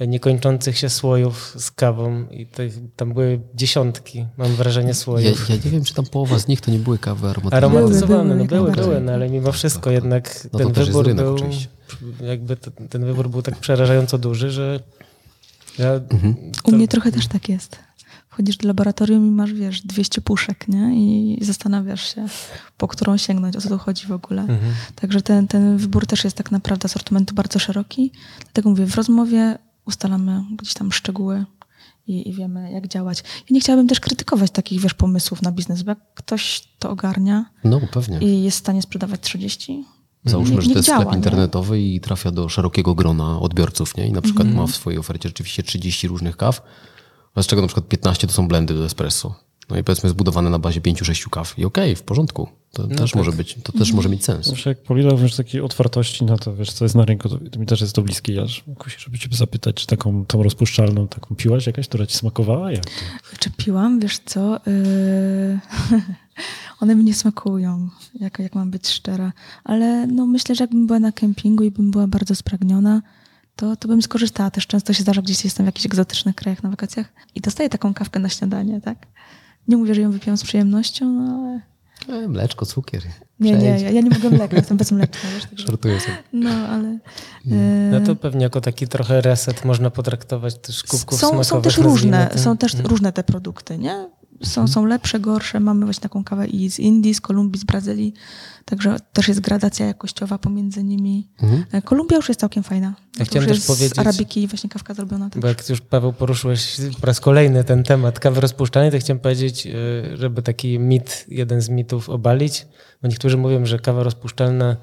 niekończących 0.00 0.78
się 0.78 0.88
słojów 0.88 1.54
z 1.58 1.70
kawą 1.70 2.26
i 2.30 2.46
tych, 2.46 2.74
tam 2.96 3.12
były 3.14 3.40
dziesiątki, 3.54 4.26
mam 4.38 4.48
wrażenie, 4.54 4.88
Ja, 4.88 4.94
słojów. 4.94 5.48
ja 5.48 5.54
nie 5.64 5.70
wiem, 5.70 5.84
czy 5.84 5.94
tam 5.94 6.04
połowa 6.06 6.38
z 6.38 6.48
nich 6.48 6.60
to 6.60 6.70
nie 6.70 6.78
były 6.78 6.98
kawy 6.98 7.28
aromatyzowane. 7.28 7.66
Aromatyzowane, 7.76 8.24
Były, 8.34 8.38
no 8.38 8.44
były, 8.44 8.60
były, 8.60 8.76
najbardziej. 8.76 9.02
no 9.06 9.12
ale 9.12 9.28
mimo 9.30 9.52
wszystko 9.52 9.90
jednak 9.90 10.48
No 10.52 10.58
to 10.58 10.70
ten 10.70 10.84
wybór 10.84 11.06
rynek 11.06 11.24
był, 11.24 11.34
oczywiście. 11.34 11.68
jakby 12.24 12.56
to, 12.56 12.70
ten 12.70 13.04
wybór 13.04 13.28
był 13.30 13.42
tak 13.42 13.56
przerażająco 13.58 14.18
duży, 14.18 14.50
że 14.50 14.80
ja, 15.78 15.92
Mhm. 15.92 16.34
U 16.64 16.70
to- 16.70 16.76
mnie 16.76 16.88
trochę 16.88 17.12
też 17.12 17.26
tak 17.26 17.48
jest. 17.48 17.78
Wchodzisz 18.28 18.56
do 18.56 18.68
laboratorium 18.68 19.26
i 19.26 19.30
masz, 19.30 19.52
wiesz, 19.52 19.80
200 19.82 20.20
puszek, 20.20 20.68
nie? 20.68 20.94
I 20.96 21.38
zastanawiasz 21.44 22.14
się, 22.14 22.26
po 22.76 22.88
którą 22.88 23.16
sięgnąć, 23.16 23.56
o 23.56 23.60
co 23.60 23.68
tu 23.68 23.78
chodzi 23.78 24.06
w 24.06 24.12
ogóle. 24.12 24.42
Mhm. 24.42 24.60
Także 24.94 25.22
ten, 25.22 25.48
ten 25.48 25.76
wybór 25.76 26.06
też 26.06 26.24
jest 26.24 26.36
tak 26.36 26.50
naprawdę 26.50 26.84
asortymentu 26.86 27.34
bardzo 27.34 27.58
szeroki. 27.58 28.12
Dlatego 28.44 28.70
mówię, 28.70 28.86
w 28.86 28.94
rozmowie 28.96 29.58
ustalamy 29.86 30.44
gdzieś 30.58 30.74
tam 30.74 30.92
szczegóły 30.92 31.44
i, 32.06 32.28
i 32.28 32.32
wiemy, 32.32 32.72
jak 32.72 32.88
działać. 32.88 33.18
Ja 33.36 33.54
nie 33.54 33.60
chciałabym 33.60 33.88
też 33.88 34.00
krytykować 34.00 34.50
takich, 34.50 34.80
wiesz, 34.80 34.94
pomysłów 34.94 35.42
na 35.42 35.52
biznes, 35.52 35.82
bo 35.82 35.90
jak 35.90 35.98
ktoś 36.14 36.68
to 36.78 36.90
ogarnia 36.90 37.44
No 37.64 37.80
pewnie. 37.92 38.18
i 38.18 38.42
jest 38.42 38.56
w 38.56 38.60
stanie 38.60 38.82
sprzedawać 38.82 39.20
30, 39.20 39.84
Załóżmy, 40.24 40.54
niech- 40.54 40.64
że 40.64 40.70
to 40.70 40.76
jest 40.78 40.88
działa, 40.88 41.00
sklep 41.00 41.12
nie? 41.12 41.16
internetowy 41.16 41.80
i 41.82 42.00
trafia 42.00 42.30
do 42.30 42.48
szerokiego 42.48 42.94
grona 42.94 43.40
odbiorców, 43.40 43.96
nie? 43.96 44.06
I 44.06 44.12
na 44.12 44.22
przykład 44.22 44.46
Mhm. 44.46 44.66
ma 44.66 44.72
w 44.72 44.76
swojej 44.76 44.98
ofercie 44.98 45.28
rzeczywiście 45.28 45.62
30 45.62 46.08
różnych 46.08 46.36
kaw, 46.36 46.62
z 47.42 47.46
czego 47.46 47.62
na 47.62 47.68
przykład 47.68 47.88
15 47.88 48.26
to 48.26 48.32
są 48.32 48.48
blendy 48.48 48.74
do 48.74 48.84
espresso. 48.84 49.34
No 49.70 49.78
i 49.78 49.84
powiedzmy 49.84 50.10
zbudowane 50.10 50.50
na 50.50 50.58
bazie 50.58 50.80
5-6 50.80 51.30
kaw. 51.30 51.58
I 51.58 51.64
okej, 51.64 51.96
w 51.96 52.02
porządku. 52.02 52.48
To 52.72 52.82
No 52.82 52.96
też 52.96 53.10
tak. 53.10 53.18
może 53.18 53.32
być, 53.32 53.56
to 53.62 53.72
też 53.72 53.92
może 53.92 54.08
mieć 54.08 54.24
sens. 54.24 54.46
Zawsze 54.46 54.70
jak 54.70 54.82
Polina 54.82 55.16
wiesz, 55.16 55.36
takiej 55.36 55.60
otwartości 55.60 56.24
na 56.24 56.38
to, 56.38 56.54
wiesz, 56.54 56.72
co 56.72 56.84
jest 56.84 56.94
na 56.94 57.04
rynku, 57.04 57.28
to, 57.28 57.38
to 57.50 57.58
mi 57.58 57.66
też 57.66 57.80
jest 57.80 57.94
to 57.94 58.02
bliskie. 58.02 58.34
Ja 58.34 58.42
kusi, 58.78 58.96
żeby 59.00 59.18
cię 59.18 59.28
zapytać, 59.32 59.76
czy 59.76 59.86
taką 59.86 60.26
tą 60.26 60.42
rozpuszczalną, 60.42 61.08
taką 61.08 61.34
piłaś 61.34 61.66
jakaś, 61.66 61.88
która 61.88 62.06
ci 62.06 62.16
smakowała? 62.16 62.72
Jak 62.72 62.84
to? 62.84 62.90
Czepiłam, 63.38 64.00
wiesz 64.00 64.18
co? 64.18 64.60
Yy... 64.66 65.58
One 66.80 66.94
mi 66.94 67.04
nie 67.04 67.14
smakują, 67.14 67.88
jak, 68.20 68.38
jak 68.38 68.54
mam 68.54 68.70
być 68.70 68.88
szczera. 68.88 69.32
Ale 69.64 70.06
no, 70.06 70.26
myślę, 70.26 70.54
że 70.54 70.64
jakbym 70.64 70.86
była 70.86 71.00
na 71.00 71.12
kempingu 71.12 71.64
i 71.64 71.70
bym 71.70 71.90
była 71.90 72.06
bardzo 72.06 72.34
spragniona, 72.34 73.02
to, 73.56 73.76
to 73.76 73.88
bym 73.88 74.02
skorzystała. 74.02 74.50
Też 74.50 74.66
często 74.66 74.92
się 74.92 75.02
zdarza, 75.02 75.22
gdzieś 75.22 75.44
jestem 75.44 75.66
w 75.66 75.68
jakichś 75.68 75.86
egzotycznych 75.86 76.36
krajach 76.36 76.62
na 76.62 76.70
wakacjach 76.70 77.12
i 77.34 77.40
dostaję 77.40 77.68
taką 77.68 77.94
kawkę 77.94 78.20
na 78.20 78.28
śniadanie, 78.28 78.80
tak? 78.80 79.06
Nie 79.68 79.76
mówię, 79.76 79.94
że 79.94 80.00
ją 80.00 80.10
wypiłam 80.10 80.36
z 80.36 80.42
przyjemnością, 80.42 81.12
no 81.12 81.22
ale... 81.22 81.60
E, 82.24 82.28
mleczko, 82.28 82.66
cukier. 82.66 83.02
Nie, 83.40 83.52
nie, 83.52 83.68
ja, 83.68 83.90
ja 83.90 84.00
nie 84.00 84.10
mogę 84.10 84.30
mleka, 84.30 84.56
jestem 84.56 84.76
bezmleczna, 84.76 85.30
wiesz? 85.34 85.44
Także... 85.46 85.66
Żartuję 85.66 86.00
sobie. 86.00 86.16
No, 86.32 86.50
ale... 86.50 86.98
No 87.90 87.98
Yy... 87.98 88.06
to 88.06 88.16
pewnie 88.16 88.42
jako 88.42 88.60
taki 88.60 88.88
trochę 88.88 89.20
reset 89.20 89.64
można 89.64 89.90
potraktować 89.90 90.58
też 90.58 90.82
kubków 90.82 91.18
są, 91.18 91.28
smakowych. 91.28 91.46
są 91.46 91.62
też 91.62 91.78
różne, 91.78 92.30
są 92.36 92.56
też 92.56 92.74
różne 92.74 93.12
te 93.12 93.24
produkty, 93.24 93.78
nie? 93.78 94.08
Są, 94.44 94.68
są 94.68 94.84
lepsze, 94.86 95.20
gorsze. 95.20 95.60
Mamy 95.60 95.84
właśnie 95.84 96.02
taką 96.02 96.24
kawę 96.24 96.46
i 96.46 96.70
z 96.70 96.78
Indii, 96.78 97.14
z 97.14 97.20
Kolumbii, 97.20 97.60
z 97.60 97.64
Brazylii. 97.64 98.14
Także 98.64 98.96
też 99.12 99.28
jest 99.28 99.40
gradacja 99.40 99.86
jakościowa 99.86 100.38
pomiędzy 100.38 100.84
nimi. 100.84 101.28
Mhm. 101.42 101.64
E, 101.72 101.82
Kolumbia 101.82 102.16
już 102.16 102.28
jest 102.28 102.40
całkiem 102.40 102.62
fajna. 102.62 102.94
To 103.18 103.24
chciałem 103.24 103.48
też 103.48 103.66
powiedzieć- 103.66 103.94
z 103.94 103.98
arabiki 103.98 104.48
właśnie 104.48 104.70
kawka 104.70 104.94
zrobiona. 104.94 105.30
Tak. 105.30 105.42
Bo 105.42 105.48
jak 105.48 105.68
już 105.68 105.80
Paweł 105.80 106.12
poruszyłeś 106.12 106.76
po 107.00 107.06
raz 107.06 107.20
kolejny 107.20 107.64
ten 107.64 107.82
temat 107.84 108.20
kawy 108.20 108.40
rozpuszczalnej, 108.40 108.92
to 108.92 108.98
chciałem 108.98 109.20
powiedzieć, 109.20 109.66
y, 109.66 110.16
żeby 110.16 110.42
taki 110.42 110.78
mit, 110.78 111.24
jeden 111.28 111.60
z 111.60 111.68
mitów 111.68 112.08
obalić, 112.08 112.66
bo 113.02 113.08
niektórzy 113.08 113.36
mówią, 113.36 113.66
że 113.66 113.78
kawa 113.78 114.02
rozpuszczalna 114.02 114.76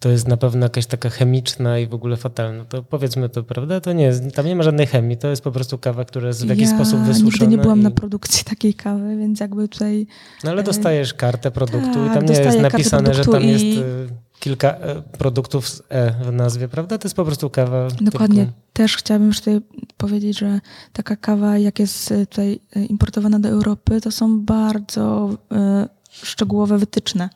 to 0.00 0.08
jest 0.08 0.28
na 0.28 0.36
pewno 0.36 0.66
jakaś 0.66 0.86
taka 0.86 1.10
chemiczna 1.10 1.78
i 1.78 1.86
w 1.86 1.94
ogóle 1.94 2.16
fatalna. 2.16 2.64
To 2.64 2.82
powiedzmy 2.82 3.28
to, 3.28 3.42
prawda? 3.42 3.80
To 3.80 3.92
nie 3.92 4.04
jest, 4.04 4.34
tam 4.34 4.46
nie 4.46 4.56
ma 4.56 4.62
żadnej 4.62 4.86
chemii, 4.86 5.16
to 5.16 5.28
jest 5.28 5.42
po 5.42 5.52
prostu 5.52 5.78
kawa, 5.78 6.04
która 6.04 6.28
jest 6.28 6.46
w 6.46 6.48
jakiś 6.48 6.68
ja 6.68 6.74
sposób 6.74 7.00
wysuszona. 7.00 7.30
nigdy 7.30 7.46
nie 7.46 7.58
byłam 7.58 7.80
i... 7.80 7.82
na 7.82 7.90
produkcji 7.90 8.44
takiej 8.44 8.74
kawy, 8.74 9.16
więc 9.16 9.40
jakby 9.40 9.68
tutaj... 9.68 10.06
No 10.44 10.50
ale 10.50 10.62
dostajesz 10.62 11.14
kartę 11.14 11.50
produktu 11.50 11.88
i 11.88 12.06
tak, 12.06 12.14
tam 12.14 12.22
nie 12.22 12.28
dostaję 12.28 12.48
jest 12.48 12.60
napisane, 12.60 13.14
że 13.14 13.24
tam 13.24 13.42
jest 13.42 13.64
i- 13.64 13.78
y, 13.78 14.08
kilka 14.40 14.68
e, 14.68 15.02
produktów 15.02 15.68
z 15.68 15.82
E 15.88 16.14
w 16.24 16.32
nazwie, 16.32 16.68
prawda? 16.68 16.98
To 16.98 17.06
jest 17.08 17.16
po 17.16 17.24
prostu 17.24 17.50
kawa. 17.50 17.88
Dokładnie. 18.00 18.44
Tylko... 18.44 18.58
Też 18.72 18.96
chciałabym 18.96 19.28
już 19.28 19.38
tutaj 19.38 19.60
powiedzieć, 19.96 20.38
że 20.38 20.60
taka 20.92 21.16
kawa, 21.16 21.58
jak 21.58 21.78
jest 21.78 22.12
e, 22.12 22.26
tutaj 22.26 22.60
e, 22.76 22.84
importowana 22.84 23.38
do 23.38 23.48
Europy, 23.48 24.00
to 24.00 24.10
są 24.10 24.40
bardzo 24.40 25.30
e, 25.52 25.88
szczegółowe 26.10 26.78
wytyczne. 26.78 27.28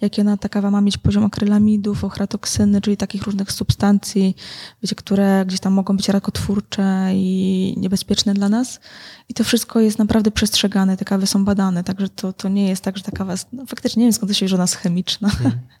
Jakie 0.00 0.22
ona 0.22 0.36
ta 0.36 0.48
kawa 0.48 0.70
ma 0.70 0.80
mieć 0.80 0.98
poziom 0.98 1.24
akrylamidów, 1.24 2.04
ochratoksyny, 2.04 2.80
czyli 2.80 2.96
takich 2.96 3.22
różnych 3.22 3.52
substancji, 3.52 4.36
wiecie, 4.82 4.94
które 4.96 5.44
gdzieś 5.46 5.60
tam 5.60 5.72
mogą 5.72 5.96
być 5.96 6.08
rakotwórcze 6.08 7.10
i 7.14 7.74
niebezpieczne 7.76 8.34
dla 8.34 8.48
nas. 8.48 8.80
I 9.28 9.34
to 9.34 9.44
wszystko 9.44 9.80
jest 9.80 9.98
naprawdę 9.98 10.30
przestrzegane, 10.30 10.96
te 10.96 11.04
kawy 11.04 11.26
są 11.26 11.44
badane, 11.44 11.84
także 11.84 12.08
to, 12.08 12.32
to 12.32 12.48
nie 12.48 12.68
jest 12.68 12.82
tak, 12.84 12.96
że 12.96 13.02
ta 13.04 13.12
kawa 13.12 13.32
jest, 13.32 13.48
no 13.52 13.66
faktycznie 13.66 14.00
nie 14.00 14.06
wiem 14.06 14.12
skąd 14.12 14.30
to 14.30 14.34
się 14.34 14.44
bierze, 14.44 14.50
że 14.50 14.56
ona 14.56 14.64
jest 14.64 14.76
chemiczna. 14.76 15.30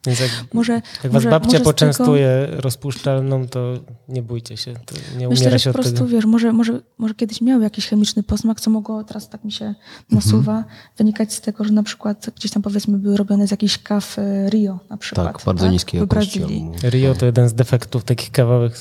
Więc 0.06 0.20
jak, 0.20 0.30
Może, 0.54 0.72
jak 0.72 0.82
was 1.02 1.12
może, 1.12 1.30
babcia 1.30 1.46
może 1.46 1.58
z 1.58 1.60
tego- 1.60 1.70
poczęstuje 1.72 2.46
rozpuszczalną, 2.50 3.48
to 3.48 3.74
nie 4.08 4.22
bójcie 4.22 4.56
się, 4.56 4.74
nie 5.18 5.28
Myślę, 5.28 5.42
umiera 5.42 5.50
że 5.50 5.58
się 5.58 5.72
po 5.72 5.78
od 5.78 5.82
prostu, 5.82 5.98
tego. 5.98 6.08
wiesz, 6.08 6.24
może, 6.24 6.52
może, 6.52 6.80
może 6.98 7.14
kiedyś 7.14 7.40
miał 7.40 7.60
jakiś 7.60 7.86
chemiczny 7.86 8.22
posmak, 8.22 8.60
co 8.60 8.70
mogło, 8.70 9.04
teraz 9.04 9.28
tak 9.28 9.44
mi 9.44 9.52
się 9.52 9.74
nasuwa, 10.10 10.64
wynikać 10.98 11.32
z 11.32 11.40
tego, 11.40 11.64
że 11.64 11.72
na 11.72 11.82
przykład 11.82 12.30
gdzieś 12.36 12.50
tam 12.52 12.62
powiedzmy 12.62 12.98
były 12.98 13.16
robione 13.16 13.46
z 13.46 13.50
jakichś 13.50 13.78
kaw 13.78 14.07
w 14.08 14.18
e, 14.18 14.50
Rio 14.50 14.78
na 14.90 14.96
przykład. 14.96 15.26
Tak, 15.36 15.44
bardzo 15.44 15.70
niskie 15.70 15.98
w 15.98 16.00
jakości. 16.00 16.40
Rio 16.82 17.14
to 17.14 17.26
jeden 17.26 17.48
z 17.48 17.54
defektów 17.54 18.04
takich 18.04 18.30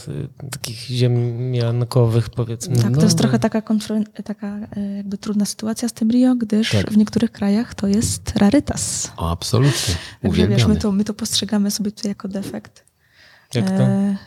y, 0.08 0.28
takich 0.52 0.76
ziemiankowych 0.80 2.30
powiedzmy. 2.30 2.76
Tak, 2.78 2.92
No. 2.92 2.98
to 2.98 3.04
jest 3.04 3.18
trochę 3.18 3.40
taka, 3.40 3.62
taka 4.24 4.48
e, 4.76 4.80
jakby 4.98 5.18
trudna 5.18 5.46
sytuacja 5.46 5.90
z 5.90 5.94
tym 5.94 6.10
Rio, 6.12 6.36
gdyż 6.36 6.72
Tak. 6.72 6.92
w 6.92 6.98
niektórych 6.98 7.32
krajach 7.32 7.76
to 7.76 7.88
jest 7.88 8.32
rarytas. 8.38 9.12
Absolutnie. 9.18 9.96
Także 10.22 10.48
wiesz, 10.48 10.48
my 10.48 10.54
Uwielbiamy. 10.56 10.76
to, 10.80 10.92
my 10.92 11.04
to 11.04 11.14
postrzegamy 11.14 11.72
sobie 11.72 11.92
tutaj 11.92 12.12
jako 12.12 12.28
defekt. 12.28 12.86
Jak 13.54 13.66
to? 13.66 13.74
E, 13.84 14.18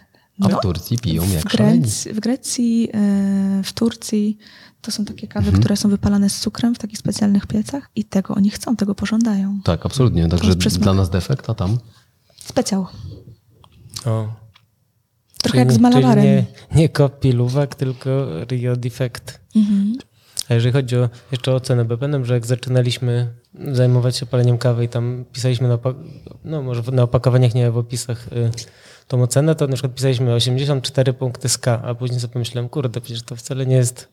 A 0.40 0.48
no, 0.48 0.58
w 0.58 0.62
Turcji 0.62 0.98
piją 0.98 1.22
w, 1.22 1.32
jak 1.32 1.50
szaleni. 1.50 1.80
Grecji, 1.80 2.12
w 2.12 2.20
Grecji, 2.20 2.88
e, 2.94 3.62
w 3.64 3.72
Turcji 3.72 4.38
to 4.80 4.90
są 4.90 5.04
takie 5.04 5.26
kawy, 5.26 5.46
Mhm. 5.46 5.60
które 5.62 5.76
są 5.76 5.88
wypalane 5.88 6.30
z 6.30 6.40
cukrem 6.40 6.74
w 6.74 6.78
takich 6.78 6.98
specjalnych 6.98 7.46
piecach 7.46 7.90
i 7.96 8.04
tego 8.04 8.34
oni 8.34 8.50
chcą, 8.50 8.76
tego 8.76 8.94
pożądają. 8.94 9.60
Tak, 9.64 9.86
absolutnie. 9.86 10.28
Także 10.28 10.54
dla 10.54 10.94
nas 10.94 11.10
defekt, 11.10 11.50
a 11.50 11.54
tam 11.54 11.78
Specjał. 12.44 12.86
O. 14.06 14.28
Trochę 15.42 15.58
jak 15.58 15.72
z 15.72 15.78
malabarem. 15.78 16.24
Czyli 16.24 16.36
nie, 16.36 16.46
nie 16.80 16.88
kopi 16.88 17.32
luwak, 17.32 17.74
tylko 17.74 18.10
Rio 18.44 18.76
defekt. 18.76 19.40
Mhm. 19.56 19.98
A 20.48 20.54
jeżeli 20.54 20.72
chodzi 20.72 20.96
o, 20.96 21.08
jeszcze 21.32 21.54
o 21.54 21.60
cenę, 21.60 21.84
bo 21.84 21.98
pamiętam, 21.98 22.24
że 22.24 22.34
jak 22.34 22.46
zaczynaliśmy 22.46 23.28
zajmować 23.72 24.16
się 24.16 24.26
paleniem 24.26 24.58
kawy 24.58 24.84
i 24.84 24.88
tam 24.88 25.24
pisaliśmy 25.32 25.68
na, 25.68 25.78
no 26.44 26.62
może 26.62 26.82
na 26.92 27.02
opakowaniach, 27.02 27.54
nie 27.54 27.70
w 27.70 27.78
opisach 27.78 28.28
y, 28.32 28.50
tą 29.10 29.22
ocenę, 29.22 29.54
to 29.54 29.66
na 29.66 29.72
przykład 29.72 29.94
pisaliśmy 29.94 30.34
84 30.34 31.12
punkty 31.12 31.48
z 31.48 31.58
K, 31.58 31.82
a 31.84 31.94
później 31.94 32.20
sobie 32.20 32.32
pomyślałem, 32.32 32.68
kurde, 32.68 33.00
przecież 33.00 33.22
to 33.22 33.36
wcale 33.36 33.66
nie 33.66 33.76
jest 33.76 34.08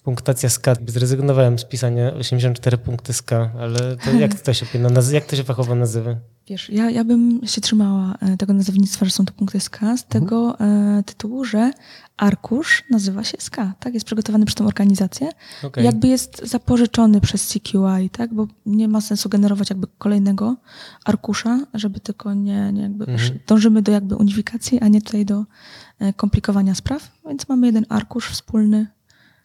punktacja 0.00 0.48
z 0.48 0.58
K. 0.58 0.74
Zrezygnowałem 0.86 1.58
z 1.58 1.64
pisania 1.64 2.14
84 2.14 2.78
punkty 2.78 3.12
z 3.12 3.22
K, 3.22 3.50
ale 3.60 3.96
to 3.96 4.12
jak 4.12 4.40
to 4.40 4.54
się, 4.54 4.66
jak 5.12 5.24
to 5.26 5.36
się 5.36 5.44
fachowo 5.44 5.74
nazywa? 5.74 6.16
Wiesz, 6.46 6.70
ja, 6.70 6.90
ja 6.90 7.04
bym 7.04 7.40
się 7.46 7.60
trzymała 7.60 8.14
e, 8.20 8.36
tego 8.36 8.52
nazewnictwa, 8.52 9.04
że 9.04 9.10
są 9.10 9.24
to 9.24 9.32
punkty 9.32 9.60
SK, 9.60 9.78
z 9.96 10.04
tego 10.04 10.60
e, 10.60 11.02
tytułu, 11.06 11.44
że 11.44 11.70
arkusz 12.16 12.84
nazywa 12.90 13.24
się 13.24 13.36
SK, 13.40 13.56
tak? 13.80 13.94
Jest 13.94 14.06
przygotowany 14.06 14.44
przez 14.46 14.54
tą 14.54 14.66
organizację. 14.66 15.30
Okej. 15.64 15.84
Jakby 15.84 16.08
jest 16.08 16.48
zapożyczony 16.48 17.20
przez 17.20 17.48
CQI, 17.48 18.10
tak? 18.12 18.34
Bo 18.34 18.46
nie 18.66 18.88
ma 18.88 19.00
sensu 19.00 19.28
generować 19.28 19.70
jakby 19.70 19.86
kolejnego 19.98 20.56
arkusza, 21.04 21.60
żeby 21.74 22.00
tylko 22.00 22.34
nie, 22.34 22.72
nie 22.72 22.82
jakby 22.82 23.04
Mhm. 23.06 23.38
dążymy 23.46 23.82
do 23.82 23.92
jakby 23.92 24.16
unifikacji, 24.16 24.80
a 24.80 24.88
nie 24.88 25.02
tutaj 25.02 25.24
do 25.24 25.44
e, 25.98 26.12
komplikowania 26.12 26.74
spraw. 26.74 27.10
Więc 27.28 27.48
mamy 27.48 27.66
jeden 27.66 27.86
arkusz 27.88 28.28
wspólny 28.28 28.86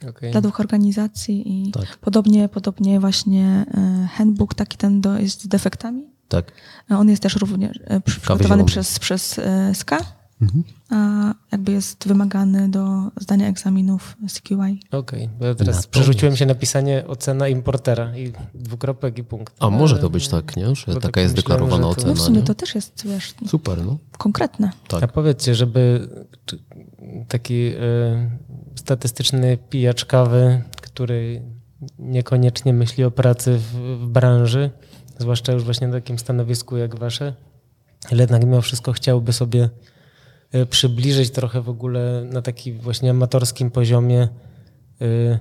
Okej. 0.10 0.32
dla 0.32 0.42
dwóch 0.42 0.60
organizacji 0.60 1.68
i 1.68 1.72
Tak. 1.72 1.98
podobnie, 1.98 2.50
podobnie 2.50 3.00
właśnie 3.00 3.66
e, 3.74 4.08
handbook 4.14 4.54
taki 4.54 4.78
ten 4.78 5.02
do, 5.02 5.20
jest 5.20 5.44
z 5.44 5.48
defektami. 5.48 6.04
tak. 6.28 6.52
A 6.90 7.00
On 7.00 7.10
jest 7.10 7.22
też 7.24 7.36
również 7.36 7.80
e, 7.84 8.02
przy- 8.02 8.20
przygotowany 8.22 8.66
przez, 8.66 9.00
przez 9.00 9.40
e, 9.40 9.72
SK, 9.76 9.92
a 10.90 11.34
jakby 11.52 11.72
jest 11.72 12.08
wymagany 12.08 12.70
do 12.70 13.12
zdania 13.22 13.48
egzaminów 13.48 14.18
CQI. 14.34 14.80
Okej, 14.92 15.30
bo 15.40 15.46
ja 15.46 15.56
teraz 15.56 15.76
Natomiast- 15.76 15.88
przerzuciłem 15.90 16.36
się 16.36 16.46
na 16.46 16.56
pisanie 16.56 17.04
ocena 17.08 17.48
importera 17.48 18.18
i 18.18 18.34
dwukropek 18.54 19.18
i 19.18 19.24
punkt. 19.24 19.56
A 19.60 19.70
może 19.70 19.98
to 20.00 20.10
być 20.10 20.28
tak, 20.28 20.58
nie? 20.58 20.76
Że 20.76 20.86
Bo 20.88 20.94
taka 20.94 21.00
tak 21.08 21.16
jest 21.24 21.36
myślałem, 21.36 21.62
deklarowana 21.62 21.88
ocena. 21.88 22.08
No 22.08 22.16
w 22.16 22.22
sumie 22.22 22.38
nie? 22.38 22.44
to 22.44 22.56
też 22.56 22.76
jest, 22.76 23.08
wiesz, 23.08 23.34
Super, 23.48 23.86
no. 23.86 23.98
konkretne. 24.18 24.72
Tak. 24.88 25.04
A 25.04 25.08
powiedzcie, 25.08 25.56
żeby 25.56 26.10
taki 27.28 27.54
y, 27.54 27.76
statystyczny 28.76 29.58
pijacz 29.70 30.06
kawy, 30.06 30.62
który 30.82 31.42
niekoniecznie 32.00 32.74
myśli 32.74 33.04
o 33.04 33.12
pracy 33.12 33.58
w, 33.58 33.74
w 34.02 34.08
branży, 34.08 34.70
zwłaszcza 35.20 35.54
już 35.54 35.64
właśnie 35.64 35.88
na 35.88 35.94
takim 35.94 36.20
stanowisku 36.20 36.78
jak 36.78 36.96
wasze, 36.96 37.34
ale 38.12 38.22
jednak 38.22 38.44
mimo 38.44 38.62
wszystko 38.62 38.94
chciałby 38.94 39.34
sobie 39.34 39.70
y, 40.56 40.66
przybliżyć 40.66 41.32
trochę 41.32 41.62
w 41.62 41.70
ogóle 41.70 42.26
na 42.34 42.42
taki 42.42 42.74
właśnie 42.74 43.10
amatorskim 43.10 43.72
poziomie 43.72 44.28
y, 45.02 45.40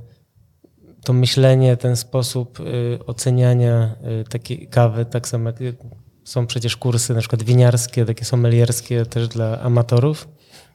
to 1.04 1.12
myślenie, 1.12 1.76
ten 1.76 1.96
sposób 1.96 2.60
y, 2.60 2.98
oceniania 3.06 3.96
takiej 4.30 4.68
kawy, 4.68 5.04
tak 5.04 5.28
samo 5.28 5.50
jak 5.60 5.76
są 6.24 6.46
przecież 6.46 6.76
kursy 6.76 7.14
na 7.14 7.20
przykład 7.20 7.42
winiarskie, 7.42 8.04
takie 8.04 8.24
sommelierskie 8.24 9.06
też 9.06 9.28
dla 9.28 9.60
amatorów, 9.60 10.28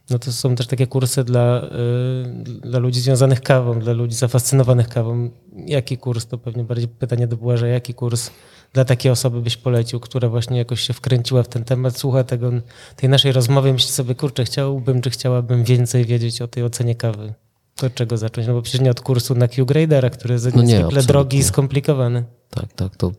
no 0.09 0.19
to 0.19 0.31
są 0.31 0.55
też 0.55 0.67
takie 0.67 0.87
kursy 0.87 1.23
dla, 1.23 1.63
y, 1.63 2.59
dla 2.61 2.79
ludzi 2.79 3.01
związanych 3.01 3.41
kawą, 3.41 3.79
dla 3.79 3.93
ludzi 3.93 4.15
zafascynowanych 4.15 4.89
kawą. 4.89 5.29
Jaki 5.65 5.97
kurs, 5.97 6.25
to 6.25 6.37
pewnie 6.37 6.63
bardziej 6.63 6.87
pytanie 6.87 7.27
do 7.27 7.37
Błaża, 7.37 7.67
jaki 7.67 7.93
kurs 7.93 8.31
dla 8.73 8.85
takiej 8.85 9.11
osoby 9.11 9.41
byś 9.41 9.57
polecił, 9.57 9.99
która 9.99 10.29
właśnie 10.29 10.57
jakoś 10.57 10.81
się 10.81 10.93
wkręciła 10.93 11.43
w 11.43 11.47
ten 11.47 11.63
temat, 11.63 11.97
słucha 11.97 12.23
tego, 12.23 12.51
tej 12.95 13.09
naszej 13.09 13.31
rozmowy 13.31 13.73
myśli 13.73 13.91
sobie, 13.91 14.15
kurczę, 14.15 14.43
chciałbym, 14.43 15.01
czy 15.01 15.09
chciałabym 15.09 15.63
więcej 15.63 16.05
wiedzieć 16.05 16.41
o 16.41 16.47
tej 16.47 16.63
ocenie 16.63 16.95
kawy. 16.95 17.33
To 17.79 17.87
od 17.87 17.93
czego 17.93 18.17
zacząć? 18.17 18.47
No 18.47 18.53
bo 18.53 18.61
przecież 18.61 18.81
nie 18.81 18.91
od 18.91 19.01
kursu 19.01 19.35
na 19.35 19.47
Q-Gradera, 19.47 20.09
który 20.09 20.33
jest 20.33 20.55
No 20.55 20.61
nie, 20.61 20.73
niezwykle 20.73 21.03
drogi 21.03 21.37
i 21.37 21.43
skomplikowany. 21.43 22.25
Tak, 22.49 22.73
tak. 22.73 22.95
To 22.95 23.11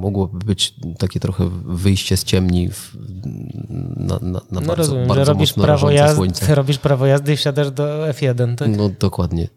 mogłoby 0.00 0.44
być 0.44 0.74
takie 0.98 1.20
trochę 1.20 1.50
wyjście 1.64 2.16
z 2.16 2.24
ciemni 2.24 2.68
w, 2.68 2.96
na, 3.96 4.18
na, 4.22 4.30
na 4.30 4.40
No 4.50 4.60
bardzo, 4.60 4.74
rozumiem, 4.74 5.08
bardzo 5.08 5.24
że 5.24 5.32
robisz 5.32 5.56
mocno 5.56 5.64
prawo, 5.64 6.14
słońce. 6.14 6.54
robisz 6.54 6.78
prawo 6.78 7.06
jazdy 7.06 7.32
i 7.32 7.36
wsiadasz 7.36 7.70
do 7.70 7.84
F1, 7.84 8.56
tak? 8.56 8.68
No 8.76 8.90
dokładnie. 9.00 9.48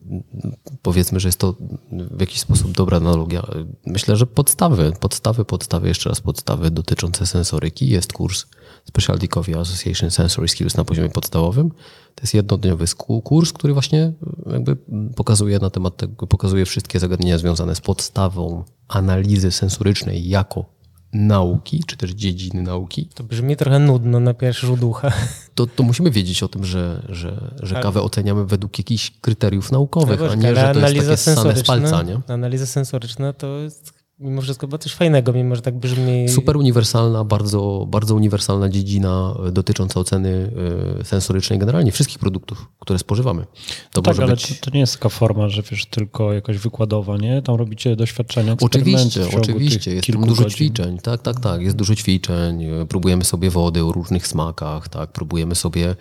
Powiedzmy, 0.82 1.20
że 1.20 1.28
jest 1.28 1.40
to 1.40 1.56
w 1.92 2.20
jakiś 2.20 2.40
sposób 2.40 2.72
dobra 2.72 2.98
analogia. 2.98 3.48
Myślę, 3.86 4.16
że 4.16 4.26
podstawy, 4.26 4.94
podstawy, 5.00 5.46
podstawy, 5.46 5.88
jeszcze 5.88 6.10
raz 6.10 6.22
podstawy 6.22 6.72
dotyczące 6.72 7.26
sensoryki. 7.26 7.90
Jest 7.90 8.14
kurs 8.14 8.46
Specialty 8.86 9.28
Coffee 9.28 9.56
Association 9.56 10.12
Sensory 10.12 10.48
Skills 10.48 10.78
na 10.78 10.84
poziomie 10.84 11.10
podstawowym. 11.10 11.72
To 12.18 12.24
jest 12.24 12.34
jednodniowy 12.34 12.86
kurs, 13.24 13.54
który 13.54 13.74
właśnie 13.74 14.14
jakby 14.52 14.78
pokazuje 15.16 15.60
na 15.60 15.70
temat 15.70 15.98
tego, 15.98 16.28
pokazuje 16.28 16.66
wszystkie 16.66 17.00
zagadnienia 17.00 17.38
związane 17.38 17.76
z 17.76 17.82
podstawą 17.82 18.64
analizy 18.88 19.52
sensorycznej 19.52 20.30
jako 20.30 20.66
nauki, 21.14 21.84
czy 21.88 21.98
też 21.98 22.12
dziedziny 22.12 22.62
nauki. 22.62 23.10
To 23.16 23.24
brzmi 23.24 23.56
trochę 23.56 23.80
nudno 23.80 24.20
na 24.20 24.34
pierwszy 24.34 24.68
rzut 24.68 24.84
ucha. 24.84 25.12
To, 25.56 25.68
to 25.68 25.84
musimy 25.84 26.12
wiedzieć 26.12 26.44
o 26.44 26.48
tym, 26.48 26.66
że, 26.66 27.06
że, 27.10 27.56
że 27.64 27.76
Ale- 27.76 27.84
kawę 27.84 28.02
oceniamy 28.02 28.46
według 28.46 28.78
jakichś 28.78 29.12
kryteriów 29.22 29.72
naukowych, 29.72 30.20
No 30.20 30.26
a 30.26 30.30
tak, 30.30 30.40
nie, 30.40 30.56
że 30.56 30.74
to 30.74 30.80
jest 30.80 30.96
takie 30.96 31.18
ssane 31.18 31.56
z 31.56 31.64
palca, 31.64 32.04
nie? 32.04 32.22
Analiza 32.28 32.66
sensoryczna 32.66 33.34
to 33.34 33.58
jest 33.58 33.97
mimo 34.20 34.42
wszystko 34.42 34.68
chyba 34.68 34.78
coś 34.78 34.94
fajnego, 34.94 35.34
mimo 35.34 35.56
że 35.56 35.62
tak 35.62 35.78
brzmi... 35.80 36.30
Super 36.30 36.58
uniwersalna, 36.58 37.24
bardzo, 37.24 37.86
bardzo 37.90 38.16
uniwersalna 38.16 38.70
dziedzina 38.70 39.36
e, 39.48 39.52
dotycząca 39.52 40.00
oceny 40.00 40.52
e, 41.00 41.06
sensorycznej 41.06 41.60
generalnie 41.60 41.92
wszystkich 41.92 42.20
produktów, 42.20 42.68
które 42.80 43.00
spożywamy. 43.00 43.46
To 43.92 44.02
tak, 44.02 44.14
może 44.14 44.24
ale 44.24 44.32
być... 44.32 44.60
to, 44.60 44.66
to 44.66 44.72
nie 44.74 44.80
jest 44.80 44.94
taka 44.94 45.10
forma, 45.10 45.50
że 45.50 45.62
wiesz, 45.72 45.86
tylko 45.86 46.34
jakaś 46.34 46.58
wykładowa, 46.58 47.18
nie? 47.18 47.42
Tam 47.42 47.56
robicie 47.56 47.96
doświadczenia, 47.96 48.56
Oczywiście, 48.62 49.22
oczywiście. 49.38 49.94
Jest 49.96 50.08
tam 50.08 50.22
dużo 50.22 50.44
godzin. 50.44 50.50
ćwiczeń. 50.56 50.98
Tak, 51.00 51.22
tak, 51.22 51.40
tak. 51.40 51.62
Jest 51.62 51.76
dużo 51.76 51.96
ćwiczeń. 51.96 52.64
e, 52.64 52.86
Próbujemy 52.86 53.24
sobie 53.24 53.50
wody 53.50 53.84
o 53.86 53.92
różnych 53.92 54.28
smakach, 54.28 54.90
tak. 54.90 55.12
Próbujemy 55.12 55.56
sobie 55.56 55.90
e, 55.90 55.96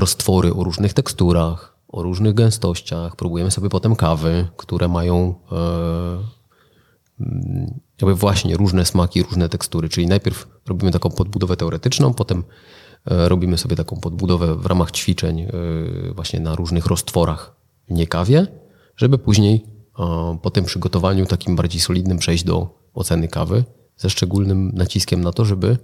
roztwory 0.00 0.54
o 0.54 0.64
różnych 0.64 0.92
teksturach, 0.92 1.76
o 1.88 2.02
różnych 2.02 2.34
gęstościach. 2.34 3.16
Próbujemy 3.16 3.50
sobie 3.50 3.68
potem 3.68 3.96
kawy, 3.96 4.48
które 4.56 4.88
mają 4.88 5.34
jakby 8.02 8.14
właśnie 8.14 8.56
różne 8.56 8.84
smaki, 8.84 9.22
różne 9.22 9.48
tekstury. 9.48 9.88
Czyli 9.88 10.06
najpierw 10.06 10.48
robimy 10.66 10.92
taką 10.92 11.10
podbudowę 11.10 11.56
teoretyczną, 11.56 12.14
potem 12.14 12.44
e, 13.10 13.28
robimy 13.28 13.58
sobie 13.58 13.76
taką 13.76 14.00
podbudowę 14.00 14.54
w 14.56 14.66
ramach 14.66 14.90
ćwiczeń 14.90 15.40
e, 15.40 15.50
właśnie 16.14 16.40
na 16.40 16.54
różnych 16.54 16.86
roztworach, 16.86 17.56
nie 17.90 18.06
kawie, 18.06 18.46
żeby 18.96 19.18
później 19.18 19.64
e, 19.98 20.38
po 20.42 20.50
tym 20.50 20.64
przygotowaniu 20.64 21.26
takim 21.26 21.56
bardziej 21.56 21.80
solidnym 21.80 22.18
przejść 22.18 22.44
do 22.44 22.78
oceny 22.94 23.28
kawy, 23.28 23.64
ze 23.96 24.10
szczególnym 24.10 24.70
naciskiem 24.74 25.20
na 25.20 25.32
to, 25.32 25.44
żeby 25.44 25.78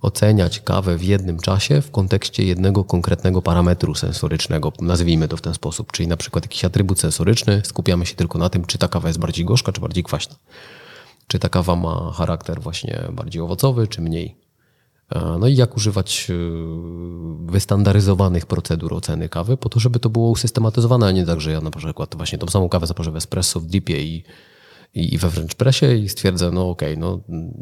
oceniać 0.00 0.60
kawę 0.60 0.96
w 0.96 1.04
jednym 1.04 1.38
czasie 1.38 1.80
w 1.80 1.90
kontekście 1.90 2.44
jednego 2.44 2.84
konkretnego 2.84 3.42
parametru 3.42 3.94
sensorycznego, 3.94 4.72
nazwijmy 4.80 5.28
to 5.28 5.36
w 5.36 5.40
ten 5.40 5.54
sposób, 5.54 5.92
czyli 5.92 6.08
na 6.08 6.16
przykład 6.16 6.44
jakiś 6.44 6.64
atrybut 6.64 7.00
sensoryczny, 7.00 7.62
skupiamy 7.64 8.06
się 8.06 8.14
tylko 8.14 8.38
na 8.38 8.50
tym, 8.50 8.64
czy 8.64 8.78
ta 8.78 8.88
kawa 8.88 9.08
jest 9.08 9.18
bardziej 9.18 9.44
gorzka, 9.44 9.72
czy 9.72 9.80
bardziej 9.80 10.04
kwaśna. 10.04 10.34
Czy 11.26 11.38
ta 11.38 11.48
kawa 11.48 11.76
ma 11.76 12.12
charakter 12.12 12.60
właśnie 12.60 13.04
bardziej 13.12 13.42
owocowy, 13.42 13.88
czy 13.88 14.00
mniej. 14.00 14.36
E, 15.10 15.36
No 15.40 15.46
i 15.46 15.56
jak 15.56 15.76
używać 15.76 16.30
e, 16.30 16.34
wystandaryzowanych 17.52 18.46
procedur 18.46 18.94
oceny 18.94 19.28
kawy, 19.28 19.56
po 19.56 19.68
to, 19.68 19.80
żeby 19.80 19.98
to 19.98 20.10
było 20.10 20.30
usystematyzowane, 20.30 21.06
a 21.06 21.10
nie 21.10 21.26
tak, 21.26 21.40
że 21.40 21.52
ja 21.52 21.60
na 21.60 21.70
przykład 21.70 22.16
właśnie 22.16 22.38
tą 22.38 22.46
samą 22.46 22.68
kawę 22.68 22.86
zaparzę 22.86 23.10
w 23.10 23.16
espresso, 23.16 23.60
w 23.60 23.66
dripie 23.66 24.02
i, 24.02 24.24
i, 24.94 25.14
i 25.14 25.18
we 25.18 25.30
French 25.30 25.54
pressie 25.54 25.86
i 25.86 26.08
stwierdzę, 26.08 26.50
no 26.50 26.70
okej, 26.70 26.98
no 26.98 27.20
mm, 27.28 27.52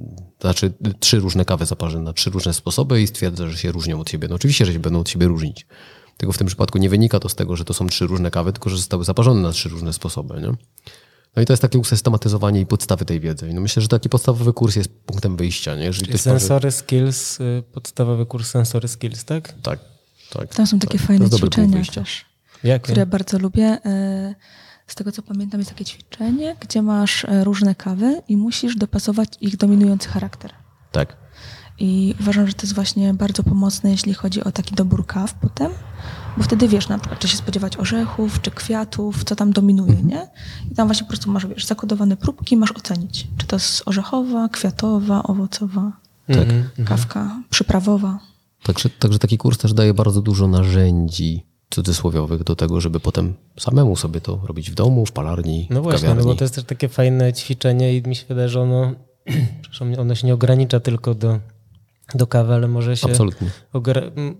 znaczy 0.40 0.72
trzy 1.00 1.20
różne 1.20 1.44
kawy 1.44 1.66
zaparzę 1.66 2.00
na 2.00 2.12
trzy 2.12 2.30
różne 2.30 2.54
sposoby 2.54 3.02
i 3.02 3.06
stwierdzę, 3.06 3.50
że 3.50 3.58
się 3.58 3.72
różnią 3.72 4.00
od 4.00 4.10
siebie. 4.10 4.28
No 4.28 4.34
oczywiście, 4.34 4.66
że 4.66 4.72
się 4.72 4.78
będą 4.78 5.00
od 5.00 5.08
siebie 5.08 5.26
różnić. 5.26 5.66
Tylko 6.16 6.32
w 6.32 6.38
tym 6.38 6.46
przypadku 6.46 6.78
nie 6.78 6.90
wynika 6.90 7.20
to 7.20 7.28
z 7.28 7.34
tego, 7.34 7.56
że 7.56 7.64
to 7.64 7.74
są 7.74 7.86
trzy 7.86 8.06
różne 8.06 8.30
kawy, 8.30 8.52
tylko 8.52 8.70
że 8.70 8.76
zostały 8.76 9.04
zaparzone 9.04 9.40
na 9.42 9.52
trzy 9.52 9.68
różne 9.68 9.92
sposoby. 9.92 10.40
Nie? 10.40 10.52
No 11.36 11.42
i 11.42 11.46
to 11.46 11.52
jest 11.52 11.62
takie 11.62 11.78
usystematyzowanie 11.78 12.60
i 12.60 12.66
podstawy 12.66 13.04
tej 13.04 13.20
wiedzy. 13.20 13.52
No 13.52 13.60
myślę, 13.60 13.82
że 13.82 13.88
taki 13.88 14.08
podstawowy 14.08 14.52
kurs 14.52 14.76
jest 14.76 14.90
punktem 15.06 15.36
wyjścia. 15.36 15.76
Nie? 15.76 15.84
Jeżeli 15.84 16.18
sensory 16.18 16.70
skills, 16.70 17.40
y, 17.40 17.62
podstawowy 17.72 18.26
kurs 18.26 18.50
sensory 18.50 18.88
skills, 18.88 19.24
tak? 19.24 19.54
Tak, 19.62 19.80
tak. 20.30 20.54
Tam 20.54 20.66
są 20.66 20.78
takie 20.78 20.98
tak. 20.98 21.06
Fajne 21.06 21.30
ćwiczenia 21.30 21.84
też, 21.94 22.24
Jakie? 22.64 22.82
które 22.82 23.06
bardzo 23.06 23.38
lubię. 23.38 23.78
Z 24.88 24.94
tego 24.94 25.12
co 25.12 25.22
pamiętam 25.22 25.60
jest 25.60 25.70
takie 25.70 25.84
ćwiczenie, 25.84 26.56
gdzie 26.60 26.82
masz 26.82 27.24
e, 27.24 27.44
różne 27.44 27.74
kawy 27.74 28.22
i 28.28 28.36
musisz 28.36 28.76
dopasować 28.76 29.28
ich 29.40 29.56
dominujący 29.56 30.08
charakter. 30.08 30.50
Tak. 30.92 31.16
I 31.78 32.14
uważam, 32.20 32.46
że 32.46 32.52
to 32.52 32.62
jest 32.62 32.74
właśnie 32.74 33.14
bardzo 33.14 33.42
pomocne, 33.42 33.90
jeśli 33.90 34.14
chodzi 34.14 34.44
o 34.44 34.52
taki 34.52 34.74
dobór 34.74 35.06
kaw 35.06 35.34
potem, 35.34 35.72
bo 36.36 36.42
wtedy 36.42 36.68
wiesz 36.68 36.88
na 36.88 36.98
przykład, 36.98 37.20
czy 37.20 37.28
się 37.28 37.36
spodziewać 37.36 37.76
orzechów, 37.76 38.40
czy 38.40 38.50
kwiatów, 38.50 39.24
co 39.24 39.36
tam 39.36 39.52
dominuje, 39.52 40.02
nie? 40.02 40.28
I 40.70 40.74
tam 40.74 40.88
właśnie 40.88 41.04
po 41.04 41.08
prostu 41.08 41.30
masz, 41.30 41.46
wiesz, 41.46 41.66
zakodowane 41.66 42.16
próbki 42.16 42.54
i 42.54 42.58
masz 42.58 42.72
ocenić, 42.72 43.26
czy 43.36 43.46
to 43.46 43.56
jest 43.56 43.82
orzechowa, 43.86 44.48
kwiatowa, 44.48 45.22
owocowa, 45.22 45.92
Mhm. 46.28 46.64
kawka, 46.86 47.42
przyprawowa. 47.50 48.18
Także, 48.62 48.90
także 48.90 49.18
taki 49.18 49.38
kurs 49.38 49.58
też 49.58 49.72
daje 49.74 49.94
bardzo 49.94 50.22
dużo 50.22 50.48
narzędzi 50.48 51.46
cudzysłowiowych 51.70 52.44
do 52.44 52.56
tego, 52.56 52.80
żeby 52.80 53.00
potem 53.00 53.34
samemu 53.58 53.96
sobie 53.96 54.20
to 54.20 54.40
robić 54.44 54.70
w 54.70 54.74
domu, 54.74 55.06
w 55.06 55.12
palarni, 55.12 55.66
No 55.70 55.82
właśnie, 55.82 56.14
no 56.14 56.24
bo 56.24 56.34
to 56.34 56.44
jest 56.44 56.54
też 56.54 56.64
takie 56.64 56.88
fajne 56.88 57.32
ćwiczenie 57.32 57.96
i 57.96 58.02
mi 58.08 58.16
się 58.16 58.24
wydaje, 58.28 58.48
że 58.48 58.60
ono, 58.60 58.92
ono 59.98 60.14
się 60.14 60.26
nie 60.26 60.34
ogranicza 60.34 60.80
tylko 60.80 61.14
do, 61.14 61.38
do 62.14 62.26
kawy, 62.26 62.54
ale 62.54 62.68
może 62.68 62.96
się 62.96 63.08
Absolutnie. 63.08 63.50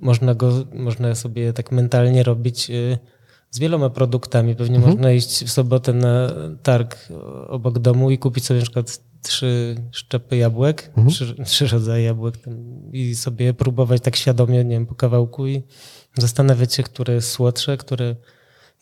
można, 0.00 0.34
go, 0.34 0.52
można 0.74 1.14
sobie 1.14 1.52
tak 1.52 1.72
mentalnie 1.72 2.22
robić 2.22 2.70
y, 2.70 2.98
z 3.50 3.58
wieloma 3.58 3.90
produktami. 3.90 4.54
Pewnie 4.56 4.76
Mhm. 4.76 4.94
można 4.94 5.12
iść 5.12 5.44
w 5.44 5.50
sobotę 5.50 5.92
na 5.92 6.30
targ 6.62 7.08
obok 7.48 7.78
domu 7.78 8.10
i 8.10 8.18
kupić 8.18 8.44
sobie 8.44 8.60
na 8.60 8.64
przykład 8.64 9.00
trzy 9.22 9.76
szczepy 9.92 10.36
jabłek, 10.36 10.86
Mhm. 10.96 11.08
trzy, 11.08 11.34
trzy 11.44 11.66
rodzaje 11.66 12.04
jabłek 12.04 12.34
i 12.92 13.14
sobie 13.14 13.54
próbować 13.54 14.02
tak 14.02 14.16
świadomie, 14.16 14.64
nie 14.64 14.70
wiem, 14.70 14.86
po 14.86 14.94
kawałku 14.94 15.46
i 15.46 15.62
zastanawiać 16.20 16.74
się, 16.74 16.82
które 16.82 17.14
jest 17.14 17.30
słodsze, 17.30 17.76
które 17.76 18.16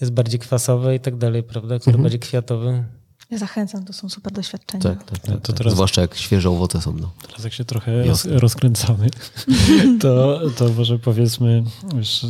jest 0.01 0.13
bardziej 0.13 0.41
kwasowe 0.41 0.95
i 0.95 1.01
tak 1.01 1.17
dalej, 1.17 1.43
prawda? 1.43 1.79
Które 1.79 1.99
bardziej 1.99 2.21
kwiatowe. 2.21 2.85
Ja 3.31 3.39
zachęcam, 3.39 3.85
to 3.85 3.93
są 3.93 4.09
super 4.09 4.33
doświadczenia. 4.33 4.83
Tak, 4.83 5.05
tak, 5.05 5.19
tak, 5.19 5.41
To 5.41 5.41
tak. 5.53 5.57
teraz- 5.57 5.73
Zwłaszcza 5.73 6.01
jak 6.01 6.15
świeże 6.17 6.51
owoce 6.51 6.81
są. 6.81 6.93
No. 7.01 7.13
Teraz 7.29 7.45
jak 7.45 7.53
się 7.53 7.65
trochę 7.65 8.03
roz, 8.05 8.25
rozkręcamy, 8.25 9.07
to, 10.03 10.41
to 10.57 10.69
może 10.69 10.99
powiedzmy, 10.99 11.65
już 11.97 12.27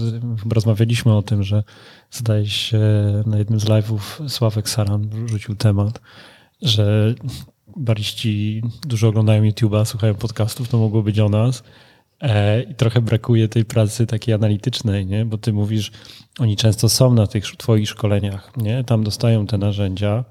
rozmawialiśmy 0.50 1.16
o 1.16 1.22
tym, 1.22 1.42
że 1.42 1.64
zdaje 2.10 2.46
się 2.48 2.80
na 3.26 3.38
jednym 3.38 3.60
z 3.60 3.64
live'ów 3.64 4.28
Sławek 4.28 4.68
Saran 4.68 5.10
rzucił 5.26 5.54
temat, 5.54 6.00
że 6.62 7.14
bariści 7.76 8.62
dużo 8.86 9.08
oglądają 9.08 9.42
YouTube'a, 9.42 9.84
słuchają 9.84 10.14
podcastów, 10.14 10.68
to 10.68 10.78
mogło 10.78 11.02
być 11.02 11.18
o 11.18 11.28
nas. 11.28 11.62
E, 12.20 12.62
I 12.62 12.74
trochę 12.74 13.00
brakuje 13.00 13.48
tej 13.48 13.64
pracy 13.64 14.06
takiej 14.06 14.34
analitycznej, 14.34 15.06
nie? 15.06 15.24
bo 15.24 15.38
ty 15.38 15.52
mówisz, 15.52 15.92
oni 16.38 16.56
często 16.56 16.88
są 16.88 17.14
na 17.14 17.26
tych 17.26 17.44
twoich 17.44 17.88
szkoleniach, 17.88 18.52
nie? 18.56 18.84
tam 18.84 19.04
dostają 19.04 19.46
te 19.46 19.58
narzędzia, 19.58 20.24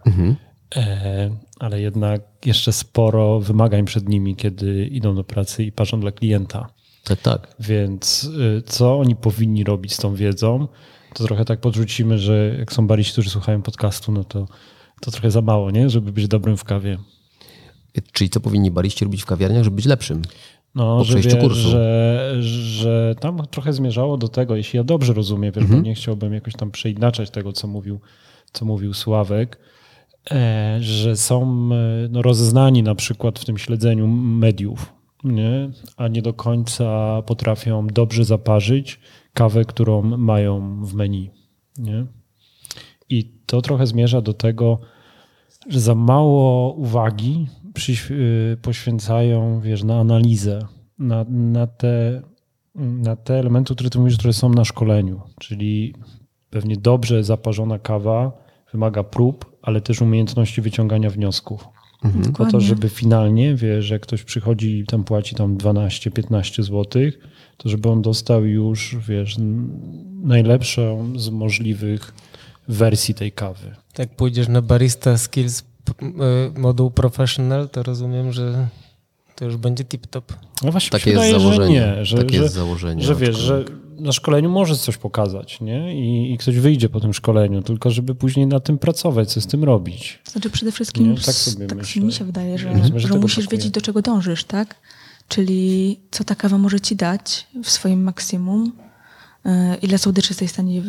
E, 0.75 1.29
ale 1.59 1.81
jednak 1.81 2.21
jeszcze 2.45 2.73
sporo 2.73 3.39
wymagań 3.39 3.85
przed 3.85 4.09
nimi, 4.09 4.35
kiedy 4.35 4.85
idą 4.85 5.15
do 5.15 5.23
pracy 5.23 5.63
i 5.63 5.71
parzą 5.71 5.99
dla 5.99 6.11
klienta. 6.11 6.69
Tak, 7.03 7.21
tak. 7.21 7.55
Więc 7.59 8.23
y, 8.23 8.63
co 8.65 8.99
oni 8.99 9.15
powinni 9.15 9.63
robić 9.63 9.93
z 9.93 9.97
tą 9.97 10.15
wiedzą, 10.15 10.67
to 11.13 11.23
trochę 11.23 11.45
tak 11.45 11.59
podrzucimy, 11.59 12.19
że 12.19 12.55
jak 12.59 12.73
są 12.73 12.87
bariści, 12.87 13.11
którzy 13.11 13.29
słuchają 13.29 13.61
podcastu, 13.61 14.11
no 14.11 14.23
to, 14.23 14.47
to 15.01 15.11
trochę 15.11 15.31
za 15.31 15.41
mało, 15.41 15.71
nie? 15.71 15.89
żeby 15.89 16.11
być 16.11 16.27
dobrym 16.27 16.57
w 16.57 16.63
kawie. 16.63 16.97
Czyli 18.11 18.29
co 18.29 18.39
powinni 18.39 18.71
bariści 18.71 19.05
robić 19.05 19.21
w 19.21 19.25
kawiarniach, 19.25 19.63
żeby 19.63 19.75
być 19.75 19.85
lepszym? 19.85 20.21
No, 20.75 20.97
Po 20.97 21.03
że, 21.03 21.09
przejściu 21.13 21.35
wiesz, 21.35 21.43
kursu. 21.47 21.69
że, 21.69 22.35
że 22.41 23.15
tam 23.19 23.37
trochę 23.51 23.73
zmierzało 23.73 24.17
do 24.17 24.27
tego, 24.27 24.55
jeśli 24.55 24.77
ja 24.77 24.83
dobrze 24.83 25.13
rozumiem, 25.13 25.51
wiesz, 25.51 25.63
Mhm. 25.63 25.81
bo 25.81 25.87
nie 25.89 25.95
chciałbym 25.95 26.33
jakoś 26.33 26.53
tam 26.53 26.71
przeinaczać 26.71 27.29
tego, 27.29 27.53
co 27.53 27.67
mówił, 27.67 27.99
co 28.53 28.65
mówił 28.65 28.93
Sławek, 28.93 29.59
e, 30.31 30.77
że 30.81 31.15
są 31.15 31.69
e, 31.73 32.07
no, 32.09 32.21
rozeznani 32.21 32.83
na 32.83 32.95
przykład 32.95 33.39
w 33.39 33.45
tym 33.45 33.57
śledzeniu 33.57 34.07
mediów, 34.07 34.93
nie? 35.23 35.69
a 35.97 36.07
nie 36.07 36.21
do 36.21 36.33
końca 36.33 37.21
potrafią 37.21 37.87
dobrze 37.87 38.25
zaparzyć 38.25 38.99
kawę, 39.33 39.65
którą 39.65 40.01
mają 40.01 40.85
w 40.85 40.93
menu. 40.93 41.31
Nie? 41.77 42.05
I 43.09 43.31
to 43.45 43.61
trochę 43.61 43.87
zmierza 43.87 44.21
do 44.21 44.33
tego, 44.33 44.79
że 45.69 45.79
za 45.79 45.95
mało 45.95 46.73
uwagi 46.73 47.47
poświęcają 48.61 49.59
wiesz, 49.59 49.83
na 49.83 49.99
analizę, 49.99 50.59
na, 50.99 51.25
na, 51.29 51.67
te, 51.67 52.21
na 52.75 53.15
te 53.15 53.39
elementy, 53.39 53.75
które 53.75 53.89
ty 53.89 53.99
mówisz, 53.99 54.17
które 54.17 54.33
są 54.33 54.49
na 54.49 54.65
szkoleniu. 54.65 55.21
Czyli 55.39 55.93
pewnie 56.49 56.77
dobrze 56.77 57.23
zaparzona 57.23 57.79
kawa 57.79 58.31
wymaga 58.71 59.03
prób, 59.03 59.57
ale 59.61 59.81
też 59.81 60.01
umiejętności 60.01 60.61
wyciągania 60.61 61.09
wniosków. 61.09 61.67
Po 62.37 62.45
to, 62.45 62.61
żeby 62.61 62.89
finalnie, 62.89 63.55
wiesz, 63.55 63.85
że 63.85 63.99
ktoś 63.99 64.23
przychodzi 64.23 64.79
i 64.79 64.85
tam 64.85 65.03
płaci 65.03 65.35
tam 65.35 65.57
12-15 65.57 66.63
zł, 66.63 67.01
to 67.57 67.69
żeby 67.69 67.89
on 67.89 68.01
dostał 68.01 68.45
już, 68.45 68.97
wiesz, 69.07 69.35
najlepszą 70.23 71.13
z 71.19 71.29
możliwych 71.29 72.13
wersji 72.67 73.13
tej 73.13 73.31
kawy. 73.31 73.75
Jak 73.97 74.15
pójdziesz 74.15 74.47
na 74.47 74.61
barista 74.61 75.17
skills 75.17 75.59
y, 75.59 75.63
moduł 76.57 76.91
professional, 76.91 77.69
to 77.69 77.83
rozumiem, 77.83 78.31
że 78.33 78.67
to 79.35 79.45
już 79.45 79.57
będzie 79.57 79.83
tip-top. 79.83 80.21
No 80.63 80.71
właśnie 80.71 80.89
Takie 80.89 81.09
jest 81.09 81.23
wydaje, 81.23 81.39
założenie. 81.39 81.81
Że 81.81 81.95
nie, 81.97 82.05
że, 82.05 82.17
Takie 82.17 82.37
że, 82.37 82.43
jest 82.43 82.55
założenie, 82.55 83.03
Że 83.03 83.15
wiesz, 83.15 83.35
że 83.37 83.65
na 83.99 84.11
szkoleniu 84.11 84.49
możesz 84.49 84.77
coś 84.77 84.97
pokazać, 84.97 85.61
nie? 85.61 85.95
I, 85.95 86.33
I 86.33 86.37
ktoś 86.37 86.59
wyjdzie 86.59 86.89
po 86.89 86.99
tym 86.99 87.13
szkoleniu, 87.13 87.61
tylko 87.61 87.91
żeby 87.91 88.15
później 88.15 88.47
na 88.47 88.59
tym 88.59 88.77
pracować, 88.77 89.33
co 89.33 89.41
z 89.41 89.47
tym 89.47 89.63
robić. 89.63 90.19
Znaczy 90.31 90.49
przede 90.49 90.71
wszystkim, 90.71 91.11
Nie, 91.11 91.15
tak 91.17 91.35
sobie 91.35 91.67
tak 91.67 91.77
myślę. 91.77 92.01
mi 92.01 92.11
się 92.13 92.25
wydaje, 92.25 92.57
że, 92.57 92.73
Rozumiem, 92.73 92.99
że 92.99 93.07
że 93.07 93.13
musisz 93.19 93.37
brakuje. 93.37 93.57
wiedzieć, 93.57 93.71
do 93.71 93.81
czego 93.81 94.01
dążysz, 94.01 94.43
tak? 94.43 94.75
Czyli 95.27 95.99
co 96.11 96.23
ta 96.23 96.35
kawa 96.35 96.57
może 96.57 96.79
ci 96.79 96.95
dać 96.95 97.47
w 97.63 97.69
swoim 97.69 98.03
maksimum, 98.03 98.71
e, 98.79 98.84
ile 99.81 99.97
słodyczy 99.97 100.27
jesteś 100.31 100.49
w 100.49 100.53
stanie 100.53 100.81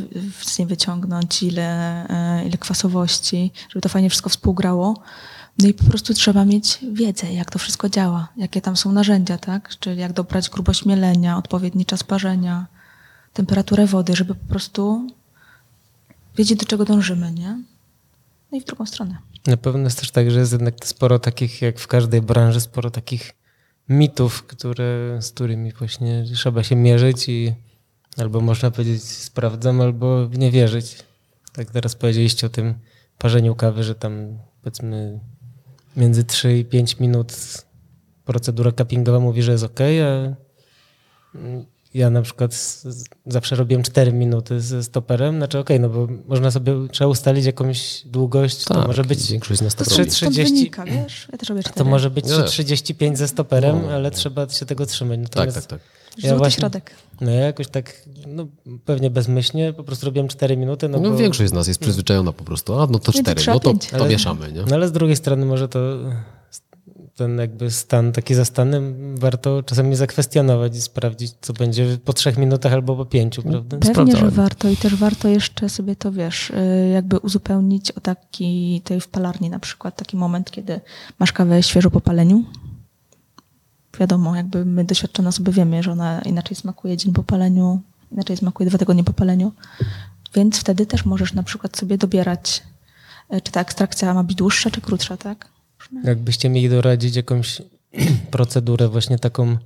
z 0.43 0.59
niej 0.59 0.69
wyciągnąć, 0.69 1.43
ile, 1.43 2.09
e, 2.09 2.47
ile 2.47 2.59
kwasowości, 2.59 3.53
żeby 3.69 3.81
to 3.81 3.89
fajnie 3.89 4.11
wszystko 4.11 4.31
współgrało. 4.31 5.03
No 5.59 5.69
i 5.69 5.75
po 5.75 5.85
prostu 5.85 6.15
trzeba 6.15 6.45
mieć 6.45 6.79
wiedzę, 6.93 7.33
jak 7.33 7.51
to 7.51 7.59
wszystko 7.59 7.89
działa, 7.89 8.29
jakie 8.37 8.61
tam 8.61 8.77
są 8.77 8.93
narzędzia, 8.93 9.39
tak? 9.39 9.69
Czyli 9.81 10.01
jak 10.01 10.13
dobrać 10.13 10.51
grubość 10.51 10.85
mielenia, 10.85 11.39
odpowiedni 11.39 11.87
czas 11.87 12.05
parzenia, 12.05 12.67
temperaturę 13.33 13.87
wody, 13.87 14.17
żeby 14.17 14.35
po 14.35 14.47
prostu 14.49 15.11
wiedzieć, 16.37 16.59
do 16.59 16.67
czego 16.67 16.85
dążymy, 16.85 17.33
nie? 17.33 17.63
No 18.53 18.59
i 18.59 18.61
w 18.61 18.65
drugą 18.65 18.87
stronę. 18.87 19.19
Na 19.47 19.57
pewno 19.57 19.85
jest 19.85 20.01
też 20.01 20.11
tak, 20.11 20.31
że 20.31 20.39
jest 20.39 20.53
jednak 20.53 20.75
sporo 20.85 21.19
takich, 21.19 21.63
jak 21.63 21.79
w 21.79 21.87
każdej 21.87 22.23
branży, 22.23 22.61
sporo 22.61 22.91
takich 22.91 23.33
mitów, 23.89 24.43
które, 24.43 25.19
z 25.21 25.31
którymi 25.31 25.73
właśnie 25.73 26.25
trzeba 26.35 26.63
się 26.63 26.77
mierzyć 26.77 27.29
i 27.29 27.55
albo 28.17 28.41
można 28.41 28.71
powiedzieć 28.71 29.03
sprawdzam, 29.05 29.81
albo 29.81 30.29
nie 30.33 30.51
wierzyć. 30.51 30.97
Tak 31.53 31.71
teraz 31.71 31.95
powiedzieliście 31.95 32.47
o 32.47 32.51
tym 32.51 32.75
parzeniu 33.19 33.55
kawy, 33.55 33.85
że 33.85 33.95
tam 33.95 34.39
powiedzmy 34.63 35.21
między 35.97 36.25
3 36.25 36.59
i 36.59 36.65
5 36.65 36.99
minut 37.01 37.33
procedura 38.25 38.73
cuppingowa 38.73 39.21
mówi, 39.21 39.43
że 39.43 39.53
jest 39.53 39.65
ok, 39.65 39.81
a 40.05 40.35
ja 41.95 42.11
na 42.11 42.23
przykład 42.23 42.55
z, 42.55 42.87
zawsze 43.27 43.57
robiłem 43.57 43.83
4 43.83 44.13
minuty 44.13 44.61
ze 44.61 44.83
stoperem, 44.85 45.37
znaczy 45.37 45.59
okej, 45.59 45.81
no 45.81 45.89
bo 45.89 46.09
można 46.29 46.51
sobie, 46.51 46.73
trzeba 46.93 47.09
ustalić 47.11 47.45
jakąś 47.45 48.03
długość, 48.07 48.65
to 48.65 48.75
Tak, 48.75 48.87
może 48.87 49.05
być 49.05 49.31
większość 49.31 49.61
z 49.61 49.63
nas 49.63 49.75
tak 49.75 49.87
trzy- 49.89 49.99
robi. 49.99 50.11
trzy- 50.11 50.17
Stąd 50.19 50.33
30 50.35 50.55
wynika, 50.55 50.85
wiesz? 50.85 51.29
Ja 51.33 51.39
też 51.39 51.49
robię 51.49 51.63
to 51.63 51.85
może 51.85 52.11
być 52.11 52.25
Nie. 52.25 52.31
3,35 52.31 53.17
ze 53.17 53.29
stoperem, 53.29 53.83
No. 53.83 53.91
ale 53.91 54.11
trzeba 54.11 54.49
się 54.49 54.67
tego 54.67 54.87
trzymać. 54.87 55.21
Tak, 55.21 55.29
Natomiast 55.37 55.69
tak, 55.69 55.81
tak. 55.81 55.89
Złoty 56.17 56.29
ja 56.29 56.37
właśnie- 56.37 56.61
środek. 56.61 56.91
No 57.21 57.31
ja 57.31 57.41
jakoś 57.41 57.69
tak, 57.69 58.03
no 58.27 58.47
pewnie 58.85 59.11
bezmyślnie, 59.11 59.73
po 59.73 59.85
prostu 59.85 60.07
robiłem 60.07 60.29
4 60.29 60.57
minuty. 60.57 60.89
No, 60.89 60.99
No, 61.01 61.11
bo, 61.11 61.17
większość 61.17 61.51
z 61.51 61.53
nas 61.53 61.69
jest 61.69 61.81
przyzwyczajona 61.81 62.33
po 62.33 62.45
prostu. 62.45 62.75
A 62.75 62.87
no 62.87 62.99
to 62.99 63.13
Między 63.13 63.23
cztery, 63.23 63.41
trzy 63.41 63.51
a 63.51 63.55
no 63.55 63.61
to, 63.61 63.75
to 63.75 63.97
Ale- 63.97 64.09
mieszamy, 64.09 64.53
nie? 64.53 64.63
No 64.69 64.75
ale 64.75 64.89
z 64.89 64.93
drugiej 64.93 65.17
strony 65.17 65.47
może 65.47 65.69
to 65.69 65.79
ten 67.17 67.39
jakby 67.39 67.71
stan 67.71 68.13
taki 68.13 68.35
za 68.35 68.45
stanem 68.45 69.15
warto 69.19 69.63
czasami 69.63 69.97
zakwestionować 69.97 70.77
i 70.77 70.81
sprawdzić, 70.81 71.35
co 71.41 71.53
będzie 71.53 71.99
po 72.05 72.13
trzech 72.13 72.39
minutach 72.39 72.73
albo 72.73 72.97
po 72.97 73.05
pięciu, 73.07 73.43
prawda? 73.43 73.77
Pewnie, 73.79 73.95
Sprawdzałem. 73.95 74.31
że 74.31 74.37
warto 74.37 74.69
i 74.69 74.77
też 74.77 74.95
warto 74.97 75.29
jeszcze 75.29 75.69
sobie 75.69 75.97
to, 75.97 76.13
wiesz, 76.13 76.51
y, 76.51 76.91
jakby 76.95 77.19
uzupełnić 77.19 77.91
o 77.91 78.01
taki, 78.01 78.81
tej 78.85 79.01
w 79.01 79.09
palarni 79.09 79.51
na 79.51 79.59
przykład, 79.59 79.97
taki 79.97 80.17
moment, 80.17 80.51
kiedy 80.51 80.81
masz 81.19 81.33
kawę 81.33 81.63
świeżo 81.63 81.91
po 81.91 82.01
paleniu. 82.01 82.45
Wiadomo, 84.01 84.37
jakby 84.37 84.65
my 84.65 84.85
doświadczone 84.85 85.29
osoby 85.29 85.53
wiemy, 85.53 85.83
że 85.83 85.93
ona 85.93 86.23
inaczej 86.23 86.57
smakuje 86.57 86.97
dzień 86.97 87.13
po 87.13 87.23
paleniu, 87.23 87.81
inaczej 88.13 88.37
smakuje 88.37 88.69
dwa 88.69 88.79
tygodnie 88.79 89.05
po 89.05 89.13
paleniu, 89.13 89.53
więc 90.35 90.59
wtedy 90.59 90.87
też 90.87 91.05
możesz 91.05 91.33
na 91.33 91.43
przykład 91.43 91.77
sobie 91.77 91.99
dobierać 91.99 92.63
e, 93.29 93.41
czy 93.41 93.53
ta 93.53 93.61
ekstrakcja 93.61 94.15
ma 94.15 94.25
być 94.25 94.37
dłuższa, 94.37 94.71
czy 94.71 94.81
krótsza, 94.81 95.17
tak? 95.17 95.49
Jakbyście 96.05 96.49
mieli 96.49 96.69
doradzić 96.69 97.17
jakąś 97.17 97.63
procedurę 98.31 98.89
właśnie 98.89 99.19
taką 99.19 99.57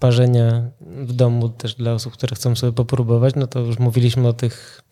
parzenia 0.00 0.70
w 0.80 1.12
domu 1.12 1.48
też 1.48 1.74
dla 1.74 1.92
osób, 1.92 2.12
które 2.12 2.36
chcą 2.36 2.56
sobie 2.56 2.72
popróbować, 2.72 3.34
no 3.34 3.46
to 3.46 3.60
już 3.60 3.78
mówiliśmy 3.78 4.28
o 4.28 4.32
tych 4.32 4.82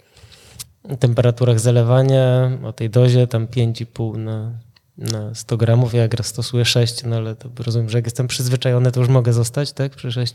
temperaturach 0.98 1.60
zalewania, 1.60 2.50
o 2.64 2.72
tej 2.72 2.90
dozie, 2.90 3.26
tam 3.26 3.46
5,5 3.46 4.16
na, 4.16 4.52
na 4.98 5.34
100 5.34 5.56
gramów. 5.56 5.94
Ja 5.94 6.02
jak 6.02 6.26
stosuję 6.26 6.64
6, 6.64 7.04
no 7.04 7.16
ale 7.16 7.36
to 7.36 7.48
rozumiem, 7.58 7.88
że 7.88 7.98
jak 7.98 8.06
jestem 8.06 8.26
przyzwyczajony, 8.26 8.92
to 8.92 9.00
już 9.00 9.08
mogę 9.08 9.32
zostać, 9.32 9.72
tak? 9.72 9.96
Przy 9.96 10.12
6? 10.12 10.34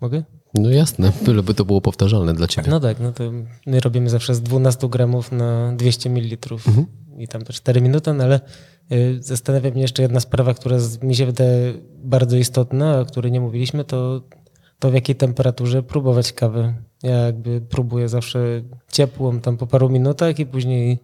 Mogę? 0.00 0.22
No 0.54 0.70
jasne, 0.70 1.12
byleby 1.24 1.54
to 1.54 1.64
było 1.64 1.80
powtarzalne 1.80 2.34
dla 2.34 2.46
ciebie. 2.46 2.70
No 2.70 2.80
tak, 2.80 3.00
no 3.00 3.12
to 3.12 3.32
my 3.66 3.80
robimy 3.80 4.10
zawsze 4.10 4.34
z 4.34 4.42
12 4.42 4.88
gramów 4.88 5.32
na 5.32 5.72
200 5.76 6.10
ml 6.10 6.36
i 7.18 7.28
tam 7.28 7.44
to 7.44 7.52
4 7.52 7.80
minuty, 7.80 8.12
no 8.14 8.24
ale 8.24 8.40
y, 8.92 9.22
zastanawia 9.22 9.70
mnie 9.70 9.82
jeszcze 9.82 10.02
jedna 10.02 10.20
sprawa, 10.20 10.54
która 10.54 10.76
mi 11.02 11.16
się 11.16 11.26
wydaje 11.26 11.74
bardzo 12.04 12.36
istotna, 12.36 13.00
o 13.00 13.06
której 13.06 13.32
nie 13.32 13.40
mówiliśmy, 13.40 13.84
to, 13.84 14.22
to 14.78 14.90
w 14.90 14.94
jakiej 14.94 15.16
temperaturze 15.16 15.82
próbować 15.82 16.32
kawę. 16.32 16.74
Ja 17.02 17.16
jakby 17.16 17.60
próbuję 17.60 18.08
zawsze 18.08 18.62
ciepłą 18.92 19.40
tam 19.40 19.56
po 19.56 19.66
paru 19.66 19.88
minutach 19.88 20.38
i 20.38 20.46
później 20.46 20.98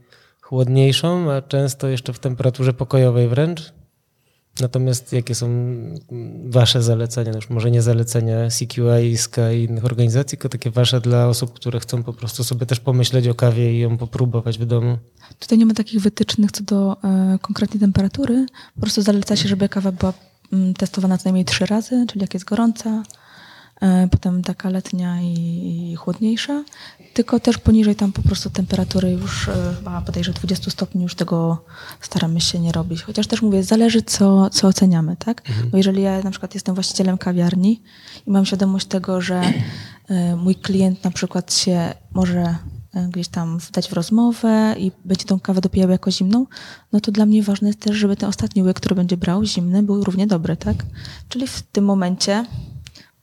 chłodniejszą, 0.51 1.33
a 1.33 1.43
często 1.43 1.89
jeszcze 1.89 2.13
w 2.13 2.19
temperaturze 2.19 2.73
pokojowej 2.73 3.29
wręcz. 3.29 3.73
Natomiast 4.61 5.13
jakie 5.13 5.35
są 5.35 5.49
wasze 6.45 6.83
zalecenia? 6.83 7.31
No 7.31 7.37
już 7.37 7.51
może 7.51 7.71
nie 7.71 7.83
zalecenia 7.83 8.49
CQI, 8.49 9.17
Sky 9.17 9.41
i 9.57 9.65
innych 9.65 9.85
organizacji, 9.85 10.39
tylko 10.39 10.49
takie 10.49 10.71
wasze 10.71 11.01
dla 11.01 11.29
osób, 11.29 11.53
które 11.53 11.81
chcą 11.81 12.03
po 12.03 12.13
prostu 12.13 12.45
sobie 12.45 12.67
też 12.67 12.81
pomyśleć 12.81 13.29
o 13.29 13.35
kawie 13.35 13.75
i 13.75 13.79
ją 13.79 13.99
popróbować 13.99 14.59
w 14.59 14.67
domu. 14.67 14.99
Tutaj 15.39 15.59
nie 15.59 15.67
ma 15.67 15.75
takich 15.75 16.01
wytycznych 16.01 16.53
co 16.53 16.65
do 16.65 16.97
e, 17.05 17.39
konkretnej 17.43 17.81
temperatury. 17.81 18.47
Po 18.75 18.81
prostu 18.81 19.03
zaleca 19.03 19.37
się, 19.37 19.49
żeby 19.49 19.69
kawa 19.69 19.93
była 19.93 20.13
mm, 20.53 20.75
testowana 20.75 21.19
co 21.19 21.25
najmniej 21.25 21.45
trzy 21.45 21.67
razy, 21.67 22.05
czyli 22.09 22.21
jak 22.21 22.35
jest 22.35 22.47
gorąca, 22.47 23.03
potem 24.11 24.43
taka 24.43 24.71
letnia 24.71 25.23
i, 25.23 25.95
chłodniejsza. 25.99 26.65
Tylko 27.15 27.41
też 27.41 27.59
poniżej 27.59 27.97
tam 27.97 28.13
po 28.13 28.23
prostu 28.23 28.51
temperatury 28.51 29.11
już 29.11 29.49
e, 29.49 29.75
chyba 29.77 30.01
bodajże 30.01 30.33
20 30.33 30.71
stopni 30.71 31.03
już 31.03 31.15
tego 31.15 31.65
staramy 32.01 32.41
się 32.41 32.59
nie 32.59 32.73
robić. 32.73 33.03
Chociaż 33.03 33.27
też 33.27 33.43
mówię, 33.43 33.63
zależy 33.63 34.03
co, 34.03 34.51
co 34.51 34.69
oceniamy, 34.69 35.17
tak? 35.17 35.43
Bo 35.71 35.77
jeżeli 35.77 36.03
ja 36.03 36.23
na 36.23 36.31
przykład 36.31 36.55
jestem 36.55 36.75
właścicielem 36.75 37.19
kawiarni 37.19 37.83
i 38.27 38.31
mam 38.31 38.47
świadomość 38.47 38.87
tego, 38.87 39.21
że 39.21 39.43
e, 40.09 40.37
mój 40.37 40.55
klient 40.55 41.05
na 41.05 41.11
przykład 41.11 41.55
się 41.55 41.95
może 42.15 42.57
e, 42.95 43.09
gdzieś 43.09 43.29
tam 43.29 43.59
wdać 43.59 43.89
w 43.89 43.93
rozmowę 43.93 44.75
i 44.79 44.93
będzie 45.05 45.25
tą 45.25 45.41
kawę 45.41 45.61
dopijał 45.61 45.91
jako 45.91 46.11
zimną, 46.11 46.47
no 46.93 47.01
to 47.01 47.13
dla 47.13 47.27
mnie 47.27 47.43
ważne 47.43 47.69
jest 47.69 47.81
też, 47.81 47.97
żeby 47.97 48.17
ten 48.17 48.29
ostatni 48.29 48.63
łyk, 48.63 48.77
który 48.77 48.95
będzie 48.95 49.17
brał 49.17 49.45
zimny, 49.45 49.83
był 49.83 50.05
równie 50.05 50.27
dobry, 50.27 50.57
tak? 50.57 50.77
Czyli 51.29 51.47
w 51.47 51.63
tym 51.63 51.85
momencie 51.85 52.45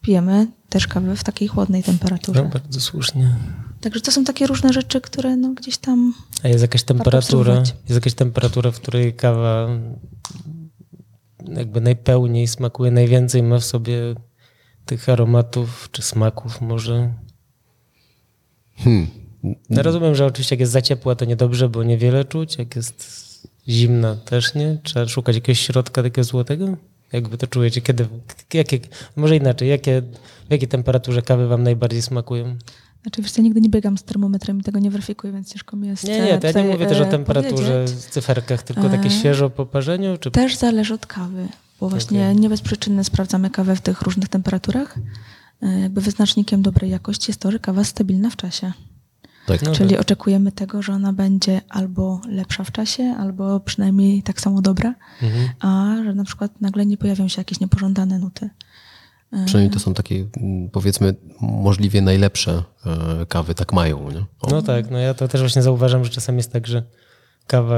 pijemy 0.08 0.48
też 0.70 0.88
kawę 0.88 1.16
w 1.16 1.24
takiej 1.24 1.48
chłodnej 1.48 1.84
temperaturze. 1.84 2.44
No, 2.44 2.50
bardzo 2.50 2.82
słusznie. 2.82 3.36
Także 3.82 4.02
to 4.02 4.12
są 4.12 4.24
takie 4.24 4.48
różne 4.48 4.74
rzeczy, 4.74 5.02
które 5.02 5.38
no 5.38 5.54
gdzieś 5.54 5.78
tam 5.78 6.14
A 6.44 6.48
jest 6.48 6.62
jakaś 6.62 6.84
temperatura, 6.84 7.56
jest 7.56 7.90
jakaś 7.90 8.14
temperatura, 8.14 8.72
w 8.72 8.80
której 8.80 9.14
kawa 9.14 9.68
jakby 11.48 11.82
najpełniej 11.82 12.48
smakuje, 12.48 12.92
najwięcej 12.92 13.44
ma 13.44 13.60
w 13.60 13.66
sobie 13.66 14.16
tych 14.86 15.10
aromatów 15.10 15.90
czy 15.92 16.02
smaków 16.02 16.62
może. 16.62 17.14
Hmm. 18.78 19.08
No 19.70 19.82
rozumiem, 19.82 20.16
że 20.16 20.26
oczywiście 20.26 20.56
jak 20.56 20.60
jest 20.60 20.72
za 20.72 20.82
ciepła, 20.82 21.16
to 21.16 21.26
niedobrze, 21.26 21.70
bo 21.70 21.84
niewiele 21.84 22.26
czuć. 22.26 22.58
Jak 22.58 22.76
jest 22.76 23.04
zimna, 23.70 24.16
też 24.16 24.56
nie. 24.56 24.78
Trzeba 24.84 25.08
szukać 25.08 25.36
jakiegoś 25.36 25.60
środka 25.60 26.04
takiego 26.04 26.24
złotego. 26.24 26.78
Jak 27.14 27.30
wy 27.30 27.38
to 27.38 27.48
czujecie? 27.48 27.82
Kiedy, 27.82 28.08
jakie, 28.54 28.80
może 29.16 29.36
inaczej, 29.36 29.70
jakie, 29.70 30.02
w 30.48 30.52
jakiej 30.52 30.68
temperaturze 30.68 31.22
kawy 31.22 31.48
wam 31.48 31.64
najbardziej 31.64 32.02
smakują? 32.02 32.58
Znaczy, 33.02 33.22
wiesz, 33.22 33.38
ja 33.38 33.44
nigdy 33.44 33.62
nie 33.62 33.70
biegam 33.70 33.98
z 33.98 34.04
termometrem 34.04 34.60
i 34.60 34.64
tego 34.64 34.80
nie 34.80 34.92
weryfikuję, 34.92 35.34
więc 35.34 35.54
ciężko 35.54 35.78
mi 35.78 35.88
jest 35.88 36.04
Nie, 36.04 36.20
nie, 36.20 36.38
to 36.38 36.48
ja 36.48 36.54
nie 36.54 36.70
mówię 36.70 36.86
też 36.86 37.00
o 37.00 37.04
e, 37.04 37.12
temperaturze, 37.12 37.84
powiedzieć. 37.86 38.06
cyferkach, 38.06 38.64
tylko 38.64 38.90
takie 38.90 39.08
E, 39.08 39.12
świeżo 39.12 39.50
po 39.50 39.66
parzeniu? 39.66 40.18
Czy... 40.18 40.32
Też 40.32 40.56
zależy 40.56 40.94
od 40.94 41.06
kawy, 41.06 41.48
bo 41.80 41.90
właśnie 41.90 42.22
Okej. 42.22 42.36
nie 42.36 42.50
bez 42.50 42.62
przyczyny 42.62 43.04
sprawdzamy 43.04 43.50
kawę 43.50 43.76
w 43.76 43.82
tych 43.82 44.02
różnych 44.02 44.30
temperaturach. 44.30 44.96
E, 45.62 45.80
Jakby 45.80 46.02
wyznacznikiem 46.02 46.62
dobrej 46.62 46.92
jakości 46.92 47.32
jest 47.32 47.40
to, 47.40 47.52
że 47.52 47.60
kawa 47.60 47.82
jest 47.82 47.92
stabilna 47.92 48.30
w 48.30 48.36
czasie. 48.36 48.72
Tak. 49.48 49.62
No 49.62 49.72
Czyli 49.76 49.90
tak. 49.90 50.00
oczekujemy 50.02 50.52
tego, 50.52 50.82
że 50.82 50.94
ona 50.94 51.14
będzie 51.14 51.62
albo 51.70 52.22
lepsza 52.30 52.64
w 52.64 52.72
czasie, 52.72 53.04
albo 53.20 53.60
przynajmniej 53.60 54.24
tak 54.24 54.42
samo 54.42 54.62
dobra, 54.62 54.96
Mhm. 55.22 55.50
a 55.60 55.96
że 56.04 56.14
na 56.16 56.24
przykład 56.24 56.62
nagle 56.62 56.86
nie 56.86 56.98
pojawią 56.98 57.28
się 57.28 57.42
jakieś 57.42 57.60
niepożądane 57.60 58.20
nuty. 58.20 58.50
Przynajmniej 59.46 59.74
to 59.74 59.80
są 59.80 59.94
takie, 59.94 60.26
mm, 60.38 60.70
powiedzmy, 60.70 61.16
możliwie 61.42 62.02
najlepsze 62.02 62.64
e, 62.86 63.26
kawy, 63.26 63.56
tak 63.56 63.74
mają. 63.74 64.12
Nie? 64.12 64.20
O, 64.42 64.48
No 64.52 64.62
tak, 64.62 64.92
no 64.92 64.98
ja 64.98 65.14
to 65.14 65.28
też 65.28 65.42
właśnie 65.42 65.62
zauważam, 65.62 66.04
że 66.06 66.10
czasem 66.12 66.38
jest 66.38 66.52
tak, 66.54 66.68
że 66.68 66.84
kawa 67.48 67.76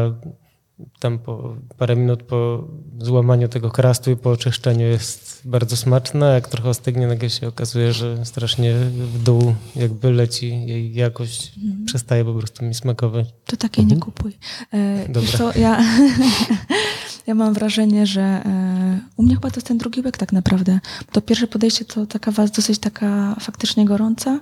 tam 1.00 1.20
po 1.20 1.56
parę 1.78 1.96
minut 1.96 2.24
po 2.24 2.68
złamaniu 3.00 3.48
tego 3.48 3.70
krastu 3.70 4.12
i 4.12 4.16
po 4.16 4.32
oczyszczeniu 4.32 4.86
jest 4.86 5.42
bardzo 5.46 5.78
smaczna, 5.78 6.34
jak 6.34 6.48
trochę 6.48 6.70
ostygnie, 6.70 7.08
nagle 7.08 7.30
się 7.30 7.48
okazuje, 7.48 7.94
że 7.94 8.26
strasznie 8.26 8.74
w 9.14 9.24
dół 9.24 9.56
jakby 9.76 10.12
leci 10.12 10.66
jej 10.66 10.94
jakość, 10.94 11.54
przestaje 11.86 12.26
po 12.26 12.34
prostu 12.34 12.66
mi 12.66 12.74
smakować. 12.74 13.28
To 13.46 13.58
takiej 13.58 13.86
nie 13.86 13.98
kupuj. 13.98 14.38
E, 14.74 15.10
Dobra. 15.10 15.38
co, 15.38 15.60
ja, 15.60 15.84
ja 17.28 17.36
mam 17.36 17.54
wrażenie, 17.54 18.08
że 18.08 18.22
e, 18.22 19.00
u 19.18 19.24
mnie 19.24 19.36
chyba 19.36 19.50
to 19.50 19.56
jest 19.56 19.68
ten 19.68 19.78
drugi 19.78 20.02
łyk 20.02 20.18
tak 20.18 20.34
naprawdę. 20.34 20.80
To 21.12 21.22
pierwsze 21.22 21.48
podejście 21.48 21.86
to 21.86 22.06
ta 22.06 22.20
kawa 22.20 22.42
jest 22.42 22.56
dosyć 22.56 22.80
taka 22.80 23.36
faktycznie 23.40 23.86
gorąca, 23.86 24.40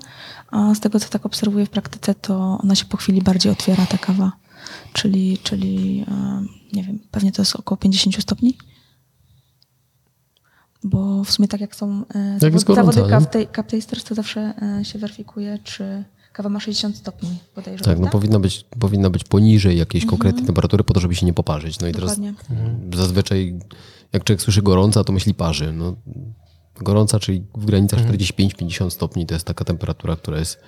a 0.51 0.76
z 0.76 0.80
tego 0.80 0.99
co 0.99 1.09
tak 1.09 1.26
obserwuję 1.26 1.65
w 1.65 1.69
praktyce, 1.69 2.15
to 2.15 2.59
ona 2.64 2.76
się 2.76 2.85
po 2.85 2.97
chwili 2.97 3.22
bardziej 3.22 3.51
otwiera 3.51 3.85
ta 3.85 3.97
kawa. 3.97 4.31
Czyli, 4.93 5.38
czyli 5.38 6.05
e, 6.07 6.41
nie 6.73 6.84
wiem, 6.84 6.99
pewnie 7.11 7.31
to 7.31 7.41
jest 7.41 7.55
około 7.55 7.77
50 7.77 8.22
stopni. 8.22 8.57
Bo 10.84 11.23
w 11.23 11.31
sumie 11.31 11.47
tak 11.47 11.61
jak 11.61 11.76
są 11.76 12.05
e, 12.15 12.38
Jak 12.41 12.59
zawody, 12.59 12.65
gorąca, 12.65 12.93
zawody 12.93 13.47
to 14.05 14.15
zawsze 14.15 14.53
e, 14.80 14.85
się 14.85 14.99
weryfikuje, 14.99 15.59
czy 15.64 16.03
kawa 16.34 16.49
ma 16.49 16.59
60 16.59 16.97
stopni 16.97 17.30
bodajże. 17.55 17.84
Tak, 17.84 17.93
no 17.93 18.01
prawda? 18.01 18.11
powinna 18.11 18.39
być, 18.39 18.65
powinna 18.80 19.09
być 19.09 19.23
poniżej 19.23 19.77
jakiejś 19.77 20.05
konkretnej 20.05 20.45
temperatury 20.45 20.84
po 20.84 20.93
to, 20.93 20.99
żeby 20.99 21.15
się 21.15 21.26
nie 21.26 21.34
poparzyć. 21.34 21.80
No 21.80 21.88
i 21.88 21.93
teraz 21.93 22.19
zazwyczaj 22.93 23.59
jak 24.14 24.23
człowiek 24.23 24.41
słyszy 24.41 24.61
gorąca, 24.61 25.03
to 25.03 25.14
myśli 25.14 25.34
parzy. 25.34 25.73
No, 25.73 25.95
gorąca, 26.76 27.19
czyli 27.19 27.43
w 27.55 27.65
granicach 27.65 27.99
45-50 27.99 28.89
stopni 28.89 29.26
to 29.26 29.34
jest 29.34 29.45
taka 29.45 29.65
temperatura, 29.65 30.15
która 30.15 30.39
jest 30.39 30.59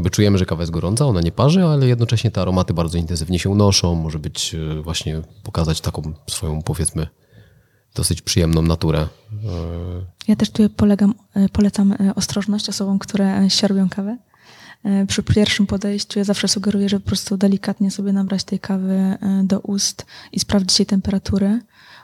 jakby 0.00 0.10
czujemy, 0.10 0.38
że 0.38 0.46
kawa 0.46 0.62
jest 0.62 0.72
gorąca, 0.72 1.06
ona 1.06 1.20
nie 1.20 1.32
parzy, 1.32 1.64
ale 1.64 1.86
jednocześnie 1.86 2.30
te 2.30 2.40
aromaty 2.40 2.74
bardzo 2.74 2.98
intensywnie 2.98 3.38
się 3.38 3.50
unoszą, 3.50 3.94
może 3.94 4.18
być 4.18 4.54
e, 4.54 4.82
właśnie 4.82 5.22
pokazać 5.42 5.80
taką 5.80 6.12
swoją 6.26 6.62
powiedzmy 6.62 7.06
dosyć 7.94 8.22
przyjemną 8.22 8.62
naturę. 8.62 8.98
E, 9.00 9.06
Ja 10.28 10.36
też 10.36 10.50
tutaj 10.50 10.70
polegam, 10.70 11.14
e, 11.34 11.48
polecam 11.48 11.94
ostrożność 12.14 12.68
osobom, 12.68 12.98
które 12.98 13.50
siorbią 13.50 13.88
kawę. 13.88 14.16
Przy 15.08 15.22
pierwszym 15.22 15.66
podejściu 15.66 16.18
ja 16.18 16.24
zawsze 16.24 16.48
sugeruję, 16.48 16.88
żeby 16.88 17.00
po 17.00 17.06
prostu 17.06 17.36
delikatnie 17.36 17.90
sobie 17.90 18.12
nabrać 18.12 18.44
tej 18.44 18.58
kawy 18.58 19.18
do 19.44 19.60
ust 19.60 20.06
i 20.32 20.40
sprawdzić 20.40 20.78
jej 20.78 20.86
temperaturę, 20.86 21.60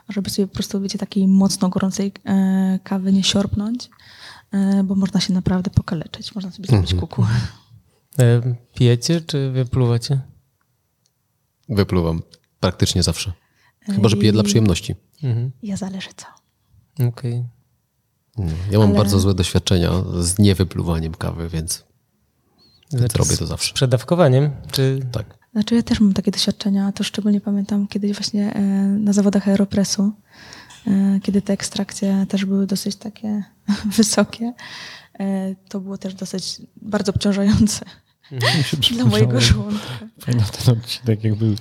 żeby 0.09 0.29
sobie 0.29 0.47
po 0.47 0.53
prostu, 0.53 0.81
wiecie, 0.81 0.99
takiej 0.99 1.27
mocno 1.27 1.69
gorącej 1.69 2.11
kawy 2.83 3.13
nie 3.13 3.23
siorbnąć, 3.23 3.89
e, 4.51 4.83
bo 4.83 4.95
można 4.95 5.19
się 5.19 5.33
naprawdę 5.33 5.69
pokaleczyć, 5.69 6.35
można 6.35 6.51
sobie 6.51 6.67
zrobić 6.67 6.93
kuku. 6.93 7.25
E, 8.19 8.55
Pijecie 8.75 9.21
czy 9.21 9.51
wypluwacie? 9.51 10.19
Wypluwam 11.69 12.21
praktycznie 12.59 13.03
zawsze. 13.03 13.33
Chyba, 13.85 14.09
że 14.09 14.17
piję 14.17 14.31
dla 14.31 14.43
przyjemności. 14.43 14.95
Mhm. 15.23 15.51
Ja 15.63 15.77
zależy 15.77 16.09
co. 16.17 16.25
Okej. 17.07 17.43
No, 18.37 18.45
Ja 18.71 18.79
mam 18.79 18.89
Ale- 18.89 18.97
bardzo 18.97 19.19
złe 19.19 19.33
doświadczenia 19.33 19.91
z 20.19 20.39
niewykluwaniem 20.39 21.13
kawy, 21.15 21.49
więc, 21.49 21.83
więc 22.91 22.99
Znaczy 23.01 23.17
robię 23.17 23.35
z- 23.35 23.39
to 23.39 23.45
zawsze. 23.45 23.69
Z 23.69 23.73
przedawkowaniem? 23.73 24.51
Czy... 24.71 24.99
Tak. 25.11 25.37
Znaczy 25.53 25.75
ja 25.75 25.83
też 25.83 25.99
mam 25.99 26.13
takie 26.13 26.31
doświadczenia, 26.31 26.91
to 26.91 27.03
szczególnie 27.03 27.41
pamiętam 27.41 27.87
kiedyś 27.87 28.11
właśnie 28.13 28.53
e, 28.53 28.61
na 28.87 29.13
zawodach 29.13 29.47
Aeropressu, 29.47 30.11
e, 30.87 31.19
kiedy 31.23 31.41
te 31.41 31.53
ekstrakcje 31.53 32.25
też 32.29 32.45
były 32.45 32.67
dosyć 32.67 32.95
takie 32.95 33.43
wysokie. 33.97 34.53
E, 35.19 35.55
To 35.69 35.79
było 35.79 35.97
też 35.97 36.13
dosyć 36.13 36.61
bardzo 36.81 37.11
obciążające 37.11 37.85
Się 38.81 38.95
dla 38.95 39.05
mojego 39.05 39.41
żołądka. 39.41 39.87
Pamiętam 40.25 40.49
ten 40.65 40.77
odcinek, 40.77 41.23
jak 41.23 41.35
był 41.35 41.55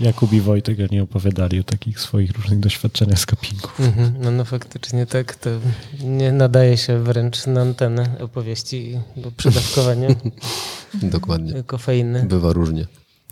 Jakub 0.00 0.32
i 0.32 0.40
Wojtek, 0.40 0.78
oni 0.90 1.00
opowiadali 1.00 1.60
o 1.60 1.64
takich 1.64 2.00
swoich 2.00 2.30
różnych 2.30 2.60
doświadczeniach 2.60 3.18
z 3.18 3.26
kapingów. 3.26 3.80
Mhm, 3.80 4.14
no, 4.20 4.30
no 4.30 4.44
faktycznie 4.44 5.06
tak, 5.06 5.34
to 5.34 5.50
nie 6.04 6.32
nadaje 6.32 6.76
się 6.76 7.02
wręcz 7.02 7.46
na 7.46 7.60
antenę 7.60 8.16
opowieści, 8.20 8.98
bo 9.16 9.30
przedawkowanie 9.30 10.08
Dokładnie. 11.02 11.62
kofeiny. 11.62 12.26
Bywa 12.28 12.52
różnie. 12.52 12.86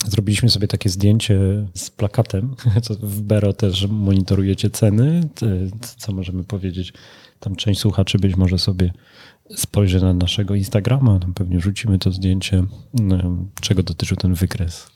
Zrobiliśmy 0.07 0.51
sobie 0.51 0.69
takie 0.69 0.89
zdjęcie 0.89 1.39
z 1.75 1.91
plakatem. 1.91 2.57
Co 2.83 2.95
w 2.95 3.21
Bero 3.21 3.53
też 3.53 3.87
monitorujecie 3.87 4.71
ceny. 4.71 5.29
Co 5.97 6.13
możemy 6.13 6.45
powiedzieć? 6.45 6.93
Tam 7.41 7.57
część 7.57 7.81
słuchaczy 7.81 8.19
być 8.19 8.37
może 8.37 8.59
sobie 8.59 8.93
spojrzy 9.57 10.01
na 10.01 10.15
naszego 10.15 10.55
Instagrama. 10.55 11.19
Tam 11.19 11.35
pewnie 11.35 11.61
rzucimy 11.61 11.99
to 11.99 12.13
zdjęcie, 12.13 12.65
no, 12.95 13.19
czego 13.61 13.83
dotyczył 13.83 14.17
ten 14.17 14.35
wykres. 14.35 14.87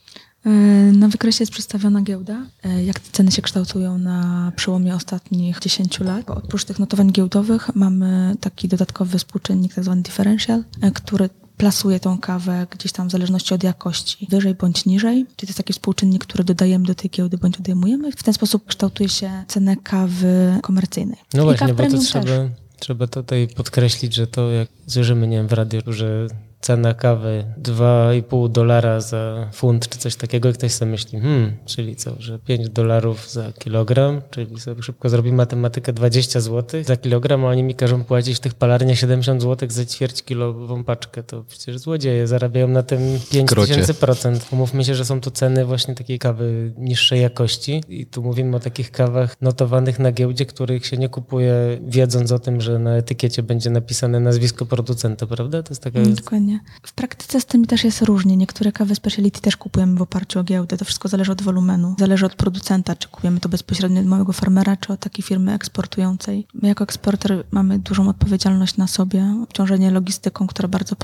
E, 0.46 0.50
na 0.92 1.08
wykresie 1.08 1.42
jest 1.42 1.52
przedstawiona 1.52 2.02
giełda, 2.02 2.46
e, 2.62 2.84
jak 2.84 3.00
te 3.00 3.10
ceny 3.12 3.30
się 3.30 3.42
kształtują 3.42 3.98
na 3.98 4.52
przełomie 4.56 4.94
ostatnich 4.94 5.58
10 5.60 6.00
lat. 6.00 6.30
Oprócz 6.30 6.64
tych 6.64 6.78
notowań 6.78 7.12
giełdowych 7.12 7.74
mamy 7.74 8.36
taki 8.40 8.68
dodatkowy 8.68 9.18
współczynnik, 9.18 9.74
tak 9.74 9.84
zwany 9.84 10.02
differential, 10.02 10.64
e, 10.80 10.90
który 10.90 11.28
plasuje 11.56 12.00
tą 12.00 12.18
kawę 12.18 12.66
gdzieś 12.70 12.92
tam 12.92 13.08
w 13.08 13.10
zależności 13.10 13.54
od 13.54 13.62
jakości, 13.62 14.26
wyżej 14.30 14.54
bądź 14.54 14.86
niżej. 14.86 15.26
Czyli 15.36 15.36
to 15.36 15.46
jest 15.46 15.56
taki 15.56 15.72
współczynnik, 15.72 16.24
który 16.24 16.44
dodajemy 16.44 16.86
do 16.86 16.94
tej 16.94 17.10
giełdy 17.10 17.38
bądź 17.38 17.58
odejmujemy. 17.58 18.12
W 18.12 18.22
ten 18.22 18.34
sposób 18.34 18.66
kształtuje 18.66 19.08
się 19.08 19.44
cenę 19.48 19.76
kawy 19.76 20.58
komercyjnej. 20.62 21.18
No 21.34 21.42
I 21.42 21.44
właśnie, 21.44 21.74
bo 21.74 21.86
to 21.86 21.98
trzeba, 21.98 22.24
trzeba 22.82 23.06
tutaj 23.06 23.48
podkreślić, 23.56 24.14
że 24.14 24.26
to 24.26 24.50
jak 24.50 24.68
słyszymy, 24.86 25.26
nie 25.26 25.36
wiem, 25.36 25.48
w 25.48 25.52
radiu, 25.52 25.80
że 25.86 26.26
cena 26.62 26.94
kawy 26.94 27.44
2,5 27.62 28.50
dolara 28.50 29.00
za 29.00 29.50
funt 29.52 29.88
czy 29.88 29.98
coś 29.98 30.16
takiego 30.16 30.48
i 30.48 30.52
ktoś 30.52 30.72
sobie 30.72 30.90
myśli, 30.90 31.20
hmm, 31.20 31.52
czyli 31.66 31.96
co, 31.96 32.10
że 32.18 32.38
5 32.38 32.68
dolarów 32.68 33.30
za 33.30 33.52
kilogram, 33.52 34.22
czyli 34.30 34.60
sobie 34.60 34.82
szybko 34.82 35.08
zrobi 35.08 35.32
matematykę 35.32 35.92
20 35.92 36.40
zł 36.40 36.84
za 36.84 36.96
kilogram, 36.96 37.44
a 37.44 37.48
oni 37.48 37.62
mi 37.62 37.74
każą 37.74 38.04
płacić 38.04 38.36
w 38.36 38.40
tych 38.40 38.54
palarniach 38.54 38.98
70 38.98 39.42
zł 39.42 39.68
za 39.70 39.86
ćwierć 39.86 40.22
kilową 40.22 40.84
paczkę, 40.84 41.22
to 41.22 41.44
przecież 41.48 41.78
złodzieje 41.78 42.26
zarabiają 42.26 42.68
na 42.68 42.82
tym 42.82 43.00
5000 43.30 43.94
procent. 43.94 44.46
Umówmy 44.52 44.84
się, 44.84 44.94
że 44.94 45.04
są 45.04 45.20
to 45.20 45.30
ceny 45.30 45.64
właśnie 45.64 45.94
takiej 45.94 46.18
kawy 46.18 46.72
niższej 46.78 47.22
jakości 47.22 47.82
i 47.88 48.06
tu 48.06 48.22
mówimy 48.22 48.56
o 48.56 48.60
takich 48.60 48.90
kawach 48.90 49.36
notowanych 49.40 49.98
na 49.98 50.12
giełdzie, 50.12 50.46
których 50.46 50.86
się 50.86 50.96
nie 50.96 51.08
kupuje 51.08 51.54
wiedząc 51.86 52.32
o 52.32 52.38
tym, 52.38 52.60
że 52.60 52.78
na 52.78 52.96
etykiecie 52.96 53.42
będzie 53.42 53.70
napisane 53.70 54.20
nazwisko 54.20 54.66
producenta, 54.66 55.26
prawda? 55.26 55.62
To 55.62 55.70
jest 55.70 55.82
taka... 55.82 56.00
Dokładnie. 56.00 56.51
W 56.82 56.92
praktyce 56.92 57.40
z 57.40 57.46
tym 57.46 57.66
też 57.66 57.84
jest 57.84 58.02
różnie. 58.02 58.36
Niektóre 58.36 58.72
kawy 58.72 58.94
speciality 58.94 59.40
też 59.40 59.56
kupujemy 59.56 59.98
w 59.98 60.02
oparciu 60.02 60.40
o 60.40 60.44
giełdę. 60.44 60.76
To 60.76 60.84
wszystko 60.84 61.08
zależy 61.08 61.32
od 61.32 61.42
wolumenu, 61.42 61.94
zależy 61.98 62.26
od 62.26 62.34
producenta, 62.34 62.96
czy 62.96 63.08
kupujemy 63.08 63.40
to 63.40 63.48
bezpośrednio 63.48 64.00
od 64.00 64.06
małego 64.06 64.32
farmera, 64.32 64.76
czy 64.76 64.92
od 64.92 65.00
takiej 65.00 65.22
firmy 65.22 65.52
eksportującej. 65.52 66.46
My 66.54 66.68
jako 66.68 66.84
eksporter 66.84 67.44
mamy 67.50 67.78
dużą 67.78 68.08
odpowiedzialność 68.08 68.76
na 68.76 68.86
sobie, 68.86 69.34
obciążenie 69.42 69.90
logistyką, 69.90 70.46
która 70.46 70.68
bardzo 70.68 70.96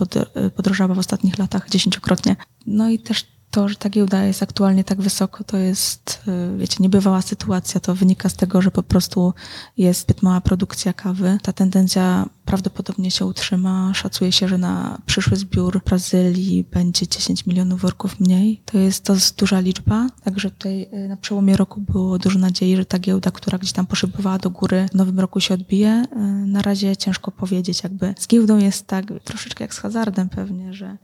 podrożała 0.57 0.95
w 0.95 0.99
ostatnich 0.99 1.39
latach 1.39 1.71
dziesięciokrotnie. 1.71 2.37
No 2.67 2.91
i 2.91 2.99
też 2.99 3.38
to, 3.51 3.69
że 3.69 3.77
ta 3.77 3.91
giełda 3.91 4.25
jest 4.25 4.43
aktualnie 4.43 4.85
tak 4.85 5.01
wysoko, 5.01 5.45
to 5.45 5.57
jest, 5.57 6.23
y, 6.55 6.59
wiecie, 6.59 6.77
niebywała 6.81 7.23
sytuacja. 7.23 7.81
To 7.81 7.95
wynika 7.95 8.29
z 8.29 8.35
tego, 8.35 8.63
że 8.63 8.71
po 8.71 8.83
prostu 8.83 9.35
jest 9.77 10.01
zbyt 10.01 10.23
mała 10.23 10.41
produkcja 10.41 10.93
kawy. 10.93 11.39
Ta 11.43 11.53
tendencja 11.53 12.29
prawdopodobnie 12.45 13.11
się 13.11 13.27
utrzyma. 13.27 13.95
Szacuje 13.95 14.33
się, 14.33 14.49
że 14.49 14.59
na 14.59 14.99
przyszły 15.07 15.37
zbiór 15.37 15.83
Brazylii 15.85 16.65
będzie 16.65 17.09
10 17.09 17.47
milionów 17.47 17.81
worków 17.81 18.21
mniej. 18.21 18.63
To 18.65 18.79
jest 18.79 19.05
to 19.05 19.15
duża 19.39 19.61
liczba. 19.61 20.07
Także 20.25 20.51
tutaj 20.51 20.83
y, 20.83 21.09
na 21.09 21.17
przełomie 21.17 21.57
roku 21.57 21.81
było 21.81 22.19
dużo 22.19 22.39
nadziei, 22.39 22.77
że 22.77 22.85
ta 22.85 22.99
giełda, 22.99 23.31
która 23.31 23.59
gdzieś 23.59 23.73
tam 23.73 23.87
poszybowała 23.87 24.39
do 24.39 24.51
góry, 24.51 24.87
w 24.93 24.95
nowym 24.95 25.21
roku 25.21 25.41
się 25.41 25.55
odbije. 25.55 26.05
Y, 26.13 26.19
na 26.47 26.63
razie 26.63 26.97
ciężko 26.97 27.31
powiedzieć, 27.31 27.83
jakby 27.83 28.15
z 28.19 28.29
giełdą 28.29 28.59
jest 28.59 28.87
tak 28.87 29.05
troszeczkę 29.25 29.65
jak 29.65 29.75
z 29.75 29.79
hazardem 29.79 30.29
pewnie, 30.29 30.73
że 30.73 30.97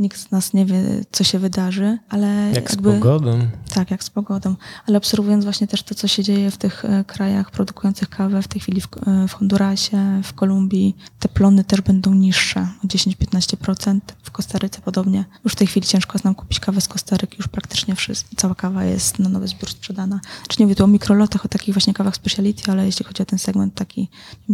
Nikt 0.00 0.20
z 0.20 0.30
nas 0.30 0.52
nie 0.52 0.66
wie, 0.66 0.82
co 1.12 1.24
się 1.24 1.38
wydarzy, 1.38 1.98
ale. 2.08 2.50
Jak 2.54 2.70
jakby, 2.70 2.90
z 2.90 2.94
pogodą. 2.94 3.38
Tak, 3.74 3.90
jak 3.90 4.04
z 4.04 4.10
pogodą. 4.10 4.56
Ale 4.86 4.98
obserwując 4.98 5.44
właśnie 5.44 5.66
też 5.66 5.82
to, 5.82 5.94
co 5.94 6.08
się 6.08 6.22
dzieje 6.22 6.50
w 6.50 6.56
tych 6.56 6.84
e, 6.84 7.04
krajach 7.04 7.50
produkujących 7.50 8.08
kawę, 8.08 8.42
w 8.42 8.48
tej 8.48 8.60
chwili 8.60 8.80
w, 8.80 8.88
e, 9.06 9.28
w 9.28 9.32
Hondurasie, 9.32 10.20
w 10.24 10.32
Kolumbii, 10.32 10.96
te 11.18 11.28
plony 11.28 11.64
też 11.64 11.80
będą 11.80 12.14
niższe 12.14 12.68
o 12.84 12.86
10-15%. 12.86 14.00
W 14.22 14.30
Kostaryce 14.30 14.80
podobnie. 14.80 15.24
Już 15.44 15.52
w 15.52 15.56
tej 15.56 15.66
chwili 15.66 15.86
ciężko 15.86 16.12
jest 16.14 16.24
nam 16.24 16.34
kupić 16.34 16.60
kawę 16.60 16.80
z 16.80 16.88
Kostaryki, 16.88 17.36
już 17.38 17.48
praktycznie 17.48 17.94
wszystko. 17.94 18.30
Cała 18.36 18.54
kawa 18.54 18.84
jest 18.84 19.18
na 19.18 19.28
nowy 19.28 19.48
zbiór 19.48 19.70
sprzedana. 19.70 20.20
Czy 20.48 20.56
nie 20.60 20.66
mówię 20.66 20.74
tu 20.74 20.84
o 20.84 20.86
mikrolotach, 20.86 21.44
o 21.44 21.48
takich 21.48 21.74
właśnie 21.74 21.94
kawach 21.94 22.16
speciality, 22.16 22.70
ale 22.70 22.86
jeśli 22.86 23.04
chodzi 23.04 23.22
o 23.22 23.26
ten 23.26 23.38
segment 23.38 23.74
taki, 23.74 24.08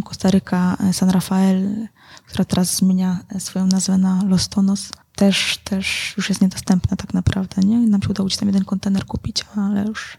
Kostaryka, 0.05 0.77
e, 0.79 0.93
San 0.93 1.09
Rafael, 1.09 1.87
która 2.27 2.45
teraz 2.45 2.75
zmienia 2.75 3.19
swoją 3.39 3.67
nazwę 3.67 3.97
na 3.97 4.23
Los 4.27 4.49
Tonos, 4.49 4.89
też, 5.17 5.57
też 5.63 6.13
już 6.17 6.29
jest 6.29 6.41
niedostępna 6.41 6.97
tak 6.97 7.13
naprawdę. 7.13 7.61
Nie? 7.61 7.77
Nam 7.77 8.01
się 8.01 8.09
udało 8.09 8.27
gdzieś 8.27 8.37
tam 8.37 8.49
jeden 8.49 8.65
kontener 8.65 9.05
kupić, 9.05 9.45
ale 9.55 9.85
już... 9.85 10.17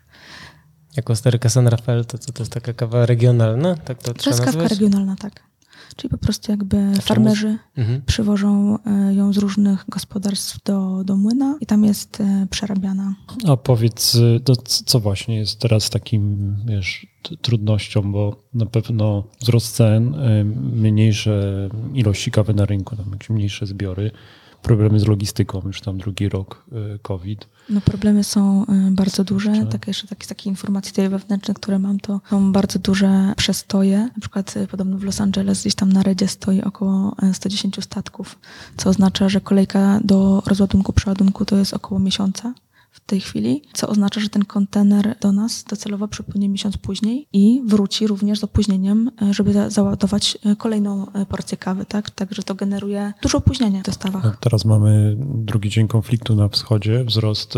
Jako 0.97 1.17
Staryka 1.17 1.49
San 1.49 1.69
Rafael 1.69 2.05
to, 2.05 2.19
to, 2.19 2.33
to 2.33 2.43
jest 2.43 2.53
taka 2.53 2.73
kawa 2.73 3.07
regionalna? 3.07 3.77
Tak 3.77 4.03
to, 4.03 4.15
to 4.15 4.31
jest 4.31 4.43
kawka 4.43 4.69
regionalna, 4.69 5.17
tak. 5.17 5.49
Czyli 5.97 6.11
po 6.11 6.19
prostu 6.19 6.53
jakby 6.53 6.95
farmerzy 7.03 7.59
mhm. 7.77 8.03
przywożą 8.07 8.79
e, 8.87 9.15
ją 9.15 9.33
z 9.33 9.39
różnych 9.39 9.85
gospodarstw 9.89 10.65
do, 10.65 11.05
do 11.05 11.17
młyna 11.17 11.57
i 11.61 11.67
tam 11.67 11.85
jest 11.85 12.21
e, 12.21 12.47
przerabiana. 12.51 13.15
A 13.47 13.57
powiedz, 13.57 14.15
e, 14.37 14.41
to 14.41 14.57
co 14.57 15.01
właśnie 15.01 15.37
jest 15.37 15.59
teraz 15.59 15.91
takim 15.91 16.57
wiesz, 16.67 17.07
trudnością, 17.43 18.13
bo 18.13 18.45
na 18.55 18.67
pewno 18.67 19.25
wzrost 19.41 19.75
cen, 19.75 20.15
mniejsze 20.73 21.69
ilości 21.95 22.31
kawy 22.31 22.55
na 22.55 22.65
rynku, 22.65 22.97
tam 22.97 23.13
jakieś 23.13 23.31
mniejsze 23.31 23.67
zbiory, 23.67 24.11
problemy 24.63 25.01
z 25.01 25.07
logistyką, 25.07 25.63
już 25.67 25.81
tam 25.81 25.99
drugi 25.99 26.29
rok 26.29 26.65
y, 26.95 26.99
COVID. 26.99 27.49
No 27.71 27.81
problemy 27.81 28.25
są 28.25 28.65
y, 28.89 28.91
bardzo 28.91 29.25
duże. 29.25 29.67
Tak, 29.71 29.89
jeszcze 29.89 30.07
takie, 30.07 30.27
takie 30.27 30.51
informacje 30.51 30.91
tutaj 30.91 31.09
wewnętrzne, 31.09 31.55
które 31.55 31.79
mam, 31.79 32.01
to 32.01 32.21
są 32.31 32.53
bardzo 32.53 32.79
duże 32.79 33.33
przestoje. 33.37 33.99
Na 33.99 34.21
przykład 34.21 34.57
y, 34.57 34.67
podobno 34.67 34.99
w 34.99 35.03
Los 35.05 35.21
Angeles 35.21 35.61
gdzieś 35.61 35.75
tam 35.75 35.93
na 35.93 36.03
redzie 36.03 36.29
stoi 36.29 36.63
około 36.63 37.17
110 37.33 37.85
statków, 37.85 38.39
co 38.77 38.91
oznacza, 38.91 39.29
że 39.29 39.41
kolejka 39.41 40.01
do 40.05 40.43
rozładunku, 40.47 40.93
przeładunku 40.93 41.45
to 41.45 41.57
jest 41.57 41.75
około 41.75 42.01
miesiąca 42.01 42.55
tej 43.09 43.21
chwili, 43.21 43.63
co 43.73 43.89
oznacza, 43.89 44.21
że 44.21 44.29
ten 44.29 44.45
kontener 44.45 45.17
do 45.21 45.33
nas 45.33 45.65
docelowo 45.65 46.09
przypłynie 46.09 46.49
miesiąc 46.49 46.77
później 46.77 47.29
i 47.33 47.63
wróci 47.67 48.07
również 48.07 48.41
z 48.41 48.45
opóźnieniem, 48.45 49.11
e, 49.23 49.35
żeby 49.35 49.71
załadować 49.71 50.39
e, 50.45 50.57
kolejną 50.57 51.13
e, 51.13 51.27
porcję 51.27 51.59
kawy, 51.59 51.85
tak? 51.85 52.11
Także 52.11 52.43
to 52.43 52.55
generuje 52.55 53.13
dużo 53.23 53.39
opóźnienia 53.39 53.81
w 53.81 53.85
dostawach. 53.85 54.39
Teraz 54.41 54.65
mamy 54.65 55.17
drugi 55.21 55.71
dzień 55.71 55.89
konfliktu 55.89 56.35
na 56.35 56.49
wschodzie, 56.49 57.05
wzrost 57.05 57.55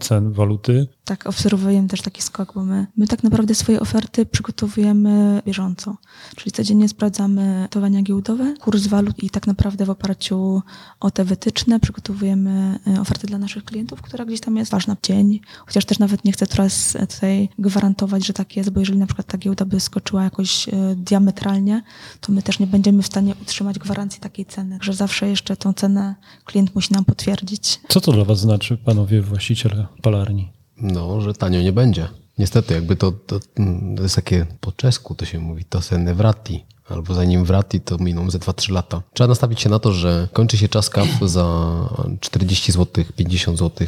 cen 0.00 0.32
waluty. 0.32 0.86
Tak, 1.04 1.26
obserwujemy 1.26 1.88
też 1.88 2.02
taki 2.02 2.22
skok, 2.22 2.54
bo 2.54 2.64
my, 2.64 2.86
my 2.96 3.06
tak 3.06 3.22
naprawdę 3.22 3.54
swoje 3.54 3.80
oferty 3.80 4.26
przygotowujemy 4.26 5.42
bieżąco. 5.46 5.96
Czyli 6.36 6.52
codziennie 6.52 6.88
sprawdzamy 6.88 7.68
towania 7.70 8.02
giełdowe, 8.02 8.54
kurs 8.60 8.86
walut 8.86 9.22
i 9.22 9.30
tak 9.30 9.46
naprawdę 9.46 9.84
w 9.84 9.90
oparciu 9.90 10.62
o 11.00 11.10
te 11.10 11.24
wytyczne 11.24 11.80
przygotowujemy 11.80 12.78
oferty 13.00 13.26
dla 13.26 13.38
naszych 13.38 13.64
klientów, 13.64 14.02
która 14.02 14.24
gdzieś 14.24 14.40
tam 14.40 14.56
jest 14.56 14.70
ważna 14.70 14.79
dzień, 15.02 15.40
chociaż 15.66 15.84
też 15.84 15.98
nawet 15.98 16.24
nie 16.24 16.32
chcę 16.32 16.46
teraz 16.46 16.96
tutaj 17.10 17.48
gwarantować, 17.58 18.26
że 18.26 18.32
tak 18.32 18.56
jest, 18.56 18.70
bo 18.70 18.80
jeżeli 18.80 18.98
na 18.98 19.06
przykład 19.06 19.26
ta 19.26 19.38
giełda 19.38 19.64
by 19.64 19.80
skoczyła 19.80 20.24
jakoś 20.24 20.68
e, 20.68 20.72
diametralnie, 20.96 21.82
to 22.20 22.32
my 22.32 22.42
też 22.42 22.58
nie 22.58 22.66
będziemy 22.66 23.02
w 23.02 23.06
stanie 23.06 23.34
utrzymać 23.42 23.78
gwarancji 23.78 24.20
takiej 24.20 24.46
ceny, 24.46 24.78
że 24.82 24.92
zawsze 24.92 25.28
jeszcze 25.28 25.56
tą 25.56 25.72
cenę 25.72 26.14
klient 26.44 26.74
musi 26.74 26.94
nam 26.94 27.04
potwierdzić. 27.04 27.80
Co 27.88 28.00
to 28.00 28.12
dla 28.12 28.24
was 28.24 28.40
znaczy, 28.40 28.76
panowie 28.76 29.22
właściciele 29.22 29.86
palarni? 30.02 30.52
No, 30.76 31.20
że 31.20 31.34
tanio 31.34 31.62
nie 31.62 31.72
będzie. 31.72 32.08
Niestety, 32.38 32.74
jakby 32.74 32.96
to, 32.96 33.12
to, 33.12 33.40
to 33.96 34.02
jest 34.02 34.16
takie 34.16 34.46
po 34.60 34.72
czesku 34.72 35.14
to 35.14 35.24
się 35.24 35.38
mówi, 35.38 35.64
to 35.64 35.82
se 35.82 35.98
ne 35.98 36.14
wrati 36.14 36.64
albo 36.90 37.14
zanim 37.14 37.44
wrati, 37.44 37.80
to 37.80 37.98
miną 37.98 38.30
ze 38.30 38.38
2-3 38.38 38.72
lata. 38.72 39.02
Trzeba 39.12 39.28
nastawić 39.28 39.60
się 39.60 39.70
na 39.70 39.78
to, 39.78 39.92
że 39.92 40.28
kończy 40.32 40.56
się 40.56 40.68
czas 40.68 40.90
kaw 40.90 41.08
za 41.22 41.76
40 42.20 42.72
zł, 42.72 43.04
50 43.16 43.58
zł 43.58 43.86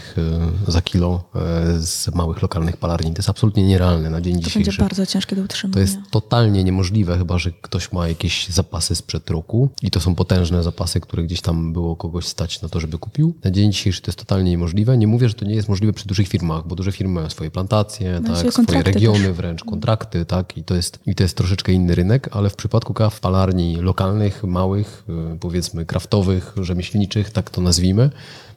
za 0.68 0.82
kilo 0.82 1.24
e, 1.34 1.78
z 1.78 2.14
małych 2.14 2.42
lokalnych 2.42 2.76
palarni. 2.76 3.12
To 3.12 3.18
jest 3.18 3.30
absolutnie 3.30 3.66
nierealne 3.66 4.10
na 4.10 4.20
dzień 4.20 4.34
to 4.34 4.40
dzisiejszy. 4.40 4.58
To 4.58 4.70
będzie 4.70 4.82
bardzo 4.82 5.06
ciężkie 5.06 5.36
do 5.36 5.42
utrzymania. 5.42 5.74
To 5.74 5.80
jest 5.80 5.98
totalnie 6.10 6.64
niemożliwe, 6.64 7.18
chyba 7.18 7.38
że 7.38 7.52
ktoś 7.52 7.92
ma 7.92 8.08
jakieś 8.08 8.48
zapasy 8.48 8.94
sprzed 8.94 9.30
roku 9.30 9.68
i 9.82 9.90
to 9.90 10.00
są 10.00 10.14
potężne 10.14 10.62
zapasy, 10.62 11.00
które 11.00 11.22
gdzieś 11.22 11.40
tam 11.40 11.72
było 11.72 11.96
kogoś 11.96 12.26
stać 12.26 12.62
na 12.62 12.68
to, 12.68 12.80
żeby 12.80 12.98
kupił. 12.98 13.34
Na 13.44 13.50
dzień 13.50 13.72
dzisiejszy 13.72 14.02
to 14.02 14.08
jest 14.08 14.18
totalnie 14.18 14.50
niemożliwe. 14.50 14.98
Nie 14.98 15.06
mówię, 15.06 15.28
że 15.28 15.34
to 15.34 15.44
nie 15.44 15.54
jest 15.54 15.68
możliwe 15.68 15.92
przy 15.92 16.06
dużych 16.06 16.28
firmach, 16.28 16.66
bo 16.66 16.74
duże 16.74 16.92
firmy 16.92 17.14
mają 17.14 17.30
swoje 17.30 17.50
plantacje, 17.50 18.20
no 18.22 18.34
tak, 18.34 18.52
swoje 18.52 18.82
regiony 18.82 19.24
też. 19.24 19.36
wręcz, 19.36 19.64
kontrakty, 19.64 20.24
tak, 20.24 20.58
i 20.58 20.64
to, 20.64 20.74
jest, 20.74 20.98
i 21.06 21.14
to 21.14 21.22
jest 21.22 21.36
troszeczkę 21.36 21.72
inny 21.72 21.94
rynek, 21.94 22.28
ale 22.32 22.50
w 22.50 22.56
przypadku 22.56 22.91
przypadku 22.92 23.10
kaw 23.10 23.20
palarni 23.20 23.76
lokalnych, 23.76 24.44
małych, 24.44 25.04
y, 25.34 25.38
powiedzmy 25.38 25.86
kraftowych, 25.86 26.54
rzemieślniczych, 26.56 27.30
tak 27.30 27.50
to 27.50 27.60
nazwijmy, 27.60 28.10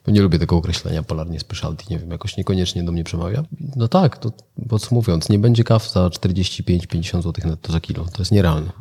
bo 0.06 0.12
nie 0.12 0.22
lubię 0.22 0.38
tego 0.38 0.56
określenia 0.56 1.02
palarnie 1.02 1.40
specialty, 1.40 1.84
nie 1.90 1.98
wiem, 1.98 2.10
jakoś 2.10 2.36
niekoniecznie 2.36 2.84
do 2.84 2.92
mnie 2.92 3.04
przemawia. 3.04 3.44
No 3.76 3.88
tak, 3.88 4.18
to 4.18 4.32
podsumowując, 4.68 5.28
nie 5.28 5.38
będzie 5.38 5.64
kaw 5.64 5.92
za 5.92 6.08
45-50 6.08 7.22
zł 7.22 7.32
netto 7.50 7.72
za 7.72 7.80
kilo. 7.80 8.04
To 8.04 8.18
jest 8.18 8.32
nierealne. 8.32 8.72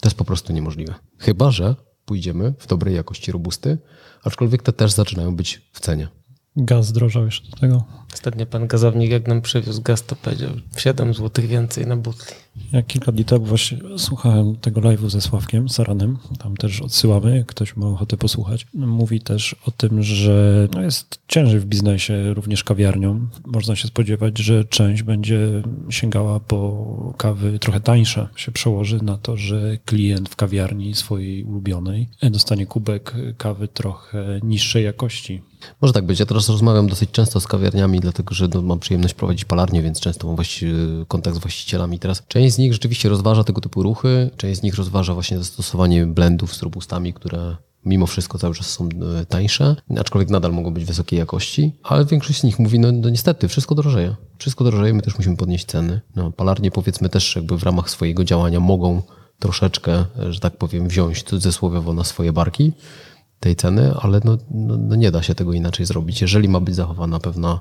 To 0.00 0.08
jest 0.08 0.16
po 0.16 0.24
prostu 0.24 0.52
niemożliwe. 0.52 0.94
Chyba, 1.18 1.50
że 1.50 1.74
pójdziemy 2.04 2.54
w 2.58 2.66
dobrej 2.66 2.94
jakości 2.94 3.32
robusty, 3.32 3.78
aczkolwiek 4.24 4.62
te 4.62 4.72
też 4.72 4.92
zaczynają 4.92 5.36
być 5.36 5.62
w 5.72 5.80
cenie. 5.80 6.08
Gaz 6.56 6.92
drożał 6.92 7.24
jeszcze 7.24 7.50
do 7.50 7.56
tego. 7.56 7.84
Ostatnio 8.14 8.46
pan 8.46 8.66
gazownik, 8.66 9.10
jak 9.10 9.28
nam 9.28 9.42
przywiózł 9.42 9.82
gaz, 9.82 10.02
to 10.02 10.16
powiedział 10.16 10.50
7 10.76 11.14
zł 11.14 11.46
więcej 11.46 11.86
na 11.86 11.96
butli. 11.96 12.34
Ja 12.72 12.82
kilka 12.82 13.12
dni 13.12 13.24
temu 13.24 13.44
właśnie 13.44 13.78
słuchałem 13.96 14.56
tego 14.56 14.80
live'u 14.80 15.10
ze 15.10 15.20
Sławkiem 15.20 15.68
Saranem. 15.68 16.18
Tam 16.38 16.56
też 16.56 16.80
odsyłamy, 16.80 17.36
jak 17.36 17.46
ktoś 17.46 17.76
ma 17.76 17.86
ochotę 17.86 18.16
posłuchać. 18.16 18.66
Mówi 18.74 19.20
też 19.20 19.56
o 19.66 19.70
tym, 19.70 20.02
że 20.02 20.68
no 20.74 20.82
jest 20.82 21.18
ciężej 21.28 21.60
w 21.60 21.64
biznesie, 21.64 22.34
również 22.34 22.64
kawiarniom. 22.64 23.30
Można 23.46 23.76
się 23.76 23.88
spodziewać, 23.88 24.38
że 24.38 24.64
część 24.64 25.02
będzie 25.02 25.62
sięgała 25.90 26.40
po 26.40 27.14
kawy 27.16 27.58
trochę 27.58 27.80
tańsze. 27.80 28.28
Się 28.36 28.52
przełoży 28.52 28.98
na 29.02 29.18
to, 29.18 29.36
że 29.36 29.78
klient 29.84 30.28
w 30.28 30.36
kawiarni 30.36 30.94
swojej 30.94 31.44
ulubionej 31.44 32.08
dostanie 32.30 32.66
kubek 32.66 33.14
kawy 33.38 33.68
trochę 33.68 34.40
niższej 34.42 34.84
jakości. 34.84 35.42
Może 35.80 35.92
tak 35.92 36.06
być. 36.06 36.20
Ja 36.20 36.26
teraz 36.26 36.48
rozmawiam 36.48 36.88
dosyć 36.88 37.10
często 37.10 37.40
z 37.40 37.46
kawiarniami, 37.46 38.00
dlatego 38.00 38.34
że 38.34 38.48
no, 38.54 38.62
mam 38.62 38.78
przyjemność 38.78 39.14
prowadzić 39.14 39.44
palarnię, 39.44 39.82
więc 39.82 40.00
często 40.00 40.26
mam 40.26 40.36
kontakt 41.08 41.36
z 41.36 41.40
właścicielami. 41.40 41.98
Teraz 41.98 42.22
część 42.28 42.49
z 42.52 42.58
nich 42.58 42.72
rzeczywiście 42.72 43.08
rozważa 43.08 43.44
tego 43.44 43.60
typu 43.60 43.82
ruchy, 43.82 44.30
część 44.36 44.60
z 44.60 44.62
nich 44.62 44.74
rozważa 44.74 45.14
właśnie 45.14 45.38
zastosowanie 45.38 46.06
blendów 46.06 46.54
z 46.54 46.62
robustami, 46.62 47.14
które 47.14 47.56
mimo 47.84 48.06
wszystko 48.06 48.38
cały 48.38 48.54
czas 48.54 48.70
są 48.70 48.88
e, 49.20 49.26
tańsze, 49.26 49.76
aczkolwiek 49.98 50.30
nadal 50.30 50.52
mogą 50.52 50.74
być 50.74 50.84
wysokiej 50.84 51.18
jakości, 51.18 51.72
ale 51.82 52.04
większość 52.04 52.40
z 52.40 52.44
nich 52.44 52.58
mówi, 52.58 52.78
no, 52.78 52.92
no 52.92 53.10
niestety, 53.10 53.48
wszystko 53.48 53.74
drożeje. 53.74 54.16
Wszystko 54.38 54.64
drożeje, 54.64 54.94
my 54.94 55.02
też 55.02 55.16
musimy 55.18 55.36
podnieść 55.36 55.64
ceny. 55.64 56.00
No, 56.16 56.30
palarnie 56.32 56.70
powiedzmy 56.70 57.08
też 57.08 57.36
jakby 57.36 57.58
w 57.58 57.62
ramach 57.62 57.90
swojego 57.90 58.24
działania 58.24 58.60
mogą 58.60 59.02
troszeczkę, 59.38 60.04
że 60.30 60.40
tak 60.40 60.56
powiem, 60.56 60.88
wziąć 60.88 61.22
cudzysłowiowo 61.22 61.94
na 61.94 62.04
swoje 62.04 62.32
barki 62.32 62.72
tej 63.40 63.56
ceny, 63.56 63.94
ale 64.00 64.20
no, 64.24 64.38
no, 64.50 64.76
no 64.76 64.96
nie 64.96 65.10
da 65.10 65.22
się 65.22 65.34
tego 65.34 65.52
inaczej 65.52 65.86
zrobić. 65.86 66.20
Jeżeli 66.20 66.48
ma 66.48 66.60
być 66.60 66.74
zachowana 66.74 67.20
pewna 67.20 67.60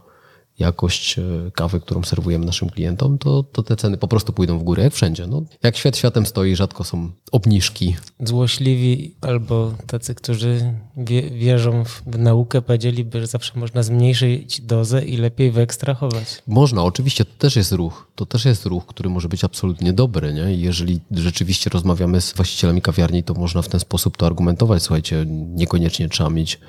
jakość 0.59 1.19
e, 1.19 1.51
kawy, 1.51 1.79
którą 1.79 2.03
serwujemy 2.03 2.45
naszym 2.45 2.69
klientom, 2.69 3.17
to, 3.17 3.43
to 3.43 3.63
te 3.63 3.75
ceny 3.75 3.97
po 3.97 4.07
prostu 4.07 4.33
pójdą 4.33 4.59
w 4.59 4.63
górę, 4.63 4.83
jak 4.83 4.93
wszędzie. 4.93 5.27
No, 5.27 5.43
jak 5.63 5.77
świat 5.77 5.97
światem 5.97 6.25
stoi, 6.25 6.55
rzadko 6.55 6.83
są 6.83 7.11
obniżki. 7.31 7.95
Złośliwi 8.19 9.15
albo 9.21 9.73
tacy, 9.87 10.15
którzy 10.15 10.73
wie, 10.97 11.21
wierzą 11.29 11.83
w, 11.85 12.17
naukę, 12.17 12.61
powiedzieliby, 12.61 13.19
że 13.19 13.27
zawsze 13.27 13.59
można 13.59 13.83
zmniejszyć 13.83 14.61
dozę 14.61 15.05
i 15.05 15.17
lepiej 15.17 15.51
wyekstrahować. 15.51 16.43
Można, 16.47 16.83
oczywiście 16.83 17.25
to 17.25 17.31
też 17.37 17.55
jest 17.55 17.71
ruch. 17.71 18.07
To 18.15 18.25
też 18.25 18.45
jest 18.45 18.65
ruch, 18.65 18.85
który 18.85 19.09
może 19.09 19.29
być 19.29 19.43
absolutnie 19.43 19.93
dobry. 19.93 20.33
Nie? 20.33 20.53
Jeżeli 20.53 20.99
rzeczywiście 21.11 21.69
rozmawiamy 21.69 22.21
z 22.21 22.33
właścicielami 22.33 22.81
kawiarni, 22.81 23.23
to 23.23 23.33
można 23.33 23.61
w 23.61 23.67
ten 23.67 23.79
sposób 23.79 24.17
to 24.17 24.25
argumentować. 24.25 24.83
Słuchajcie, 24.83 25.25
niekoniecznie 25.27 26.09
trzeba 26.09 26.29
mieć 26.29 26.59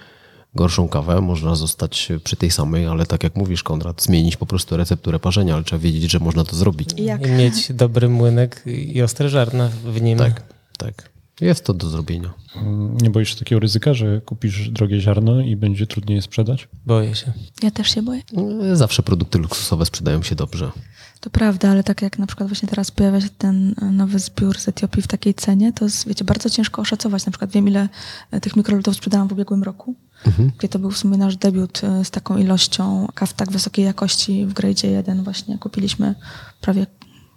gorszą 0.54 0.88
kawę, 0.88 1.20
można 1.20 1.54
zostać 1.54 2.08
przy 2.24 2.36
tej 2.36 2.50
samej, 2.50 2.86
ale 2.86 3.06
tak 3.06 3.22
jak 3.22 3.36
mówisz, 3.36 3.62
Konrad, 3.62 4.02
zmienić 4.02 4.36
po 4.36 4.46
prostu 4.46 4.76
recepturę 4.76 5.18
parzenia, 5.18 5.54
ale 5.54 5.64
trzeba 5.64 5.82
wiedzieć, 5.82 6.10
że 6.10 6.18
można 6.18 6.44
to 6.44 6.56
zrobić. 6.56 6.90
I 6.96 7.04
jak? 7.04 7.26
I 7.26 7.30
mieć 7.30 7.72
dobry 7.72 8.08
młynek 8.08 8.62
i 8.66 9.02
ostre 9.02 9.28
żarna 9.28 9.68
w 9.68 10.02
nim. 10.02 10.18
Tak, 10.18 10.42
tak. 10.78 11.10
Jest 11.40 11.64
to 11.64 11.74
do 11.74 11.88
zrobienia. 11.88 12.34
Nie 13.02 13.10
boisz 13.10 13.30
się 13.30 13.38
takiego 13.38 13.60
ryzyka, 13.60 13.94
że 13.94 14.20
kupisz 14.20 14.68
drogie 14.68 15.00
ziarno 15.00 15.40
i 15.40 15.56
będzie 15.56 15.86
trudniej 15.86 16.16
je 16.16 16.22
sprzedać? 16.22 16.68
Boję 16.86 17.14
się. 17.14 17.32
Ja 17.62 17.70
też 17.70 17.94
się 17.94 18.02
boję. 18.02 18.22
Zawsze 18.72 19.02
produkty 19.02 19.38
luksusowe 19.38 19.86
sprzedają 19.86 20.22
się 20.22 20.34
dobrze. 20.34 20.70
To 21.20 21.30
prawda, 21.30 21.70
ale 21.70 21.84
tak 21.84 22.02
jak 22.02 22.18
na 22.18 22.26
przykład 22.26 22.48
właśnie 22.48 22.68
teraz 22.68 22.90
pojawia 22.90 23.20
się 23.20 23.28
ten 23.38 23.74
e, 23.82 23.84
nowy 23.84 24.18
zbiór 24.18 24.58
z 24.58 24.68
Etiopii 24.68 25.02
w 25.02 25.06
takiej 25.06 25.34
cenie, 25.34 25.72
to 25.72 25.84
jest, 25.84 26.08
wiecie, 26.08 26.24
bardzo 26.24 26.50
ciężko 26.50 26.82
oszacować. 26.82 27.26
Na 27.26 27.32
przykład 27.32 27.50
wiem, 27.50 27.68
ile 27.68 27.88
e, 28.30 28.40
tych 28.40 28.56
mikrolutów 28.56 28.96
sprzedałam 28.96 29.28
w 29.28 29.32
ubiegłym 29.32 29.62
roku, 29.62 29.94
gdzie 30.58 30.68
to 30.68 30.78
był 30.78 30.90
w 30.90 30.98
sumie 30.98 31.18
nasz 31.18 31.36
debiut 31.36 31.84
e, 31.84 32.04
z 32.04 32.10
taką 32.10 32.36
ilością 32.36 33.08
kaw 33.14 33.32
tak 33.32 33.50
wysokiej 33.50 33.84
jakości 33.84 34.46
w 34.46 34.52
grade 34.52 34.88
1 34.88 35.24
właśnie. 35.24 35.58
Kupiliśmy 35.58 36.14
prawie 36.60 36.86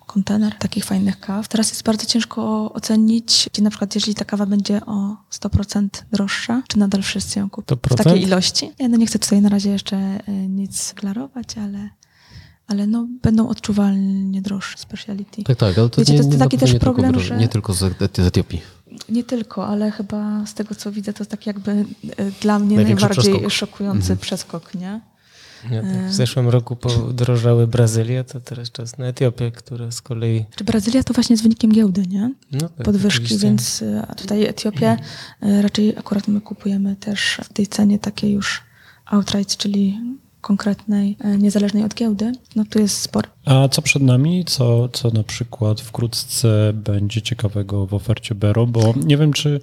kontener 0.08 0.56
takich 0.58 0.86
fajnych 0.86 1.20
kaw. 1.20 1.48
Teraz 1.48 1.70
jest 1.70 1.84
bardzo 1.84 2.06
ciężko 2.06 2.74
ocenić, 2.74 3.50
gdzie 3.54 3.64
na 3.64 3.70
przykład 3.70 3.96
jeżeli 3.96 4.16
ta 4.16 4.26
kawa 4.26 4.46
będzie 4.46 4.86
o 4.86 5.16
100% 5.32 5.88
droższa, 6.12 6.64
czy 6.68 6.80
nadal 6.80 7.02
wszyscy 7.02 7.40
ją 7.40 7.50
kupią 7.50 7.76
w 7.76 7.80
100%? 7.80 7.96
takiej 7.96 8.24
ilości. 8.24 8.72
Ja 8.80 8.88
no 8.88 8.98
nie 8.98 9.06
chcę 9.06 9.20
tutaj 9.20 9.42
na 9.42 9.50
razie 9.50 9.70
jeszcze 9.70 9.98
e, 9.98 10.32
nic 10.32 10.94
deklarować, 10.94 11.58
ale, 11.58 11.90
ale 12.74 12.88
no, 12.88 13.08
będą 13.22 13.50
odczuwalnie 13.50 14.42
droższe 14.42 14.78
speciality. 14.78 15.44
Tak, 15.44 15.58
tak, 15.58 15.78
ale 15.78 15.90
to 15.90 16.02
Wiecie, 16.02 16.14
nie, 16.14 16.20
to 16.20 16.24
jest 16.24 16.34
nie, 16.34 16.40
taki 16.40 16.58
też 16.58 16.74
nie 16.74 16.80
problem, 16.80 17.12
tylko, 17.14 17.20
że- 17.28 17.38
nie 17.38 17.48
tylko 17.48 17.74
z, 17.74 17.80
z 18.16 18.20
Etiopii. 18.20 18.62
Nie 19.10 19.24
tylko, 19.24 19.68
ale 19.68 19.92
chyba 19.92 20.46
z 20.46 20.54
tego 20.54 20.76
co 20.76 20.92
widzę, 20.92 21.14
to 21.14 21.22
jest 21.24 21.32
tak 21.32 21.48
jakby 21.48 21.72
e, 21.72 21.86
dla 22.42 22.60
mnie 22.60 22.76
Największy 22.76 23.06
najbardziej 23.06 23.34
przeskok. 23.34 23.52
szokujący 23.52 24.16
przeskok, 24.18 24.76
nie? 24.76 25.02
Ja 25.72 25.82
tak 25.82 26.08
w 26.10 26.14
zeszłym 26.14 26.50
roku 26.50 26.76
podrożały 26.76 27.68
Brazylia, 27.68 28.24
to 28.24 28.40
teraz 28.40 28.72
czas 28.72 28.98
na 28.98 29.06
Etiopię, 29.06 29.52
która 29.52 29.92
z 29.92 30.02
kolei... 30.02 30.46
Czy 30.56 30.64
Brazylia 30.64 31.04
to 31.04 31.14
właśnie 31.14 31.38
z 31.38 31.42
wynikiem 31.42 31.72
giełdy, 31.72 32.08
nie? 32.08 32.32
No 32.52 32.70
tak, 32.70 32.86
Podwyżki, 32.86 33.24
oczywiście. 33.26 33.48
więc 33.48 33.82
e, 33.82 34.06
a 34.08 34.16
tutaj 34.16 34.46
Etiopię 34.46 34.98
e, 35.42 35.62
raczej 35.62 35.98
akurat 35.98 36.28
my 36.28 36.42
kupujemy 36.42 36.96
też 36.96 37.40
w 37.44 37.54
tej 37.54 37.68
cenie 37.68 38.00
takiej 38.00 38.32
już 38.32 38.62
outright, 39.06 39.58
czyli 39.58 40.00
konkretnej, 40.44 41.18
e, 41.20 41.38
niezależnej 41.38 41.84
od 41.84 41.96
giełdy. 41.96 42.32
No 42.56 42.64
tu 42.70 42.80
jest 42.80 42.98
sporo. 42.98 43.30
A 43.46 43.68
co 43.68 43.82
przed 43.82 44.04
nami? 44.04 44.46
Co, 44.46 44.90
co 44.90 45.10
na 45.10 45.24
przykład 45.24 45.82
wkrótce 45.82 46.74
będzie 46.74 47.22
ciekawego 47.22 47.86
w 47.88 47.94
ofercie 47.94 48.36
Bero? 48.36 48.68
Bo 48.68 48.94
nie 49.06 49.18
wiem, 49.18 49.34
czy 49.34 49.60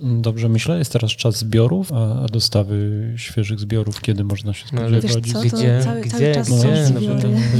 dobrze 0.00 0.48
myślę, 0.48 0.78
jest 0.78 0.92
teraz 0.92 1.10
czas 1.10 1.38
zbiorów, 1.38 1.92
a, 1.92 2.26
dostawy 2.26 3.12
świeżych 3.16 3.60
zbiorów, 3.60 4.00
kiedy 4.00 4.24
można 4.24 4.52
się 4.52 4.64
No, 4.72 4.78
spodziewać? 4.80 5.12
To 5.32 5.40
Gdzie, 5.40 5.50
cały- 5.50 5.80
cały 5.82 6.00
gdzie, 6.00 6.34
czas 6.34 6.48
gdzie? 6.48 6.86
są 6.86 6.94
No 6.94 7.00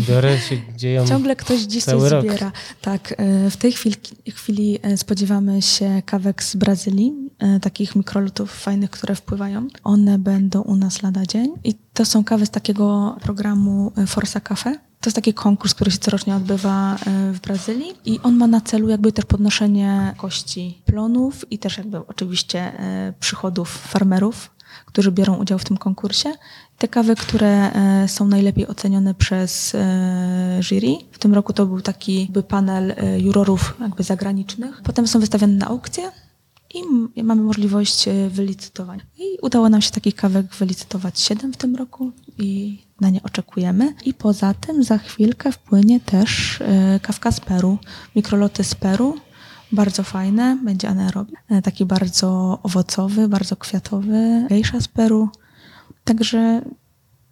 zbiory. 0.01 0.39
się 0.39 0.57
dzieją... 0.77 1.07
Ciągle 1.07 1.37
ktoś 1.37 1.67
gdzieś 1.67 1.85
cały 1.85 2.01
coś 2.03 2.11
rok. 2.11 2.25
zbiera. 2.27 2.53
Tak, 2.83 3.15
e, 3.19 3.51
w 3.51 3.57
tej 3.57 3.73
chwili, 3.73 3.97
chwili 4.35 4.79
e, 4.83 4.97
spodziewamy 4.97 5.63
się 5.63 6.03
kawek 6.07 6.43
z 6.43 6.57
Brazylii, 6.57 7.13
e, 7.39 7.61
takich 7.61 7.97
mikrolutów 7.97 8.53
fajnych, 8.53 8.91
które 8.91 9.15
wpływają. 9.15 9.69
One 9.85 10.19
będą 10.19 10.61
u 10.63 10.77
nas 10.77 11.03
lada 11.03 11.27
dzień 11.27 11.53
i 11.65 11.75
to 11.95 12.05
są 12.05 12.25
kawy 12.25 12.47
z 12.47 12.51
takiego 12.51 13.17
programu 13.23 13.93
Forza 14.07 14.41
Cafe. 14.41 14.79
To 15.05 15.09
jest 15.09 15.15
taki 15.15 15.35
konkurs, 15.35 15.75
który 15.75 15.91
się 15.91 15.99
corocznie 15.99 16.37
odbywa 16.37 16.95
e, 16.95 17.33
w 17.33 17.41
Brazylii 17.41 17.93
i 18.05 18.21
on 18.23 18.37
ma 18.37 18.47
na 18.47 18.61
celu 18.61 18.89
jakby 18.89 19.13
też 19.13 19.25
podnoszenie 19.25 20.15
kości 20.17 20.83
plonów 20.85 21.53
i 21.53 21.59
też 21.59 21.79
jakby 21.79 22.07
oczywiście 22.07 22.61
e, 22.61 23.13
przychodów 23.21 23.69
farmerów, 23.69 24.51
którzy 24.87 25.13
biorą 25.13 25.37
udział 25.37 25.59
w 25.59 25.65
tym 25.65 25.77
konkursie. 25.77 26.33
Te 26.79 26.89
kawy, 26.89 27.17
które 27.17 27.73
e, 27.73 28.09
są 28.09 28.27
najlepiej 28.27 28.67
ocenione 28.67 29.15
przez 29.15 29.77
jury. 30.61 30.97
W 31.13 31.19
tym 31.19 31.35
roku 31.35 31.53
to 31.53 31.67
był 31.67 31.81
taki 31.81 32.31
panel 32.49 32.95
jurorów 33.19 33.75
jakby 33.81 34.03
zagranicznych. 34.03 34.81
Potem 34.85 35.07
są 35.07 35.21
wystawione 35.21 35.53
na 35.53 35.67
aukcję 35.67 36.11
i 37.17 37.25
mamy 37.25 37.43
możliwość 37.43 38.09
e, 38.09 38.31
wylicytowania. 38.31 39.03
I 39.19 39.39
udało 39.43 39.69
nam 39.69 39.83
się 39.83 39.91
takich 39.91 40.15
kawek 40.15 40.55
wylicytować 40.55 41.21
7 41.21 41.53
w 41.53 41.57
tym 41.57 41.77
roku 41.77 42.13
i 42.39 42.79
na 43.01 43.11
nie 43.11 43.23
oczekujemy. 43.23 43.95
I 44.05 44.15
poza 44.15 44.55
tym 44.55 44.85
za 44.85 44.99
chwilkę 44.99 45.53
wpłynie 45.53 46.01
też 46.01 46.61
e, 46.61 47.01
kawka 47.03 47.33
z 47.33 47.41
Peru, 47.41 47.79
mikroloty 48.17 48.65
z 48.65 48.75
Peru. 48.75 49.17
Bardzo 49.73 50.03
fajne, 50.03 50.59
będzie 50.65 50.89
anaerobi. 50.89 51.33
E, 51.49 51.63
Taki 51.63 51.85
bardzo 51.85 52.59
owocowy, 52.63 53.29
bardzo 53.29 53.57
kwiatowy, 53.57 54.47
gejsza 54.49 54.81
z 54.81 54.89
Peru. 54.89 55.29
Także 56.05 56.63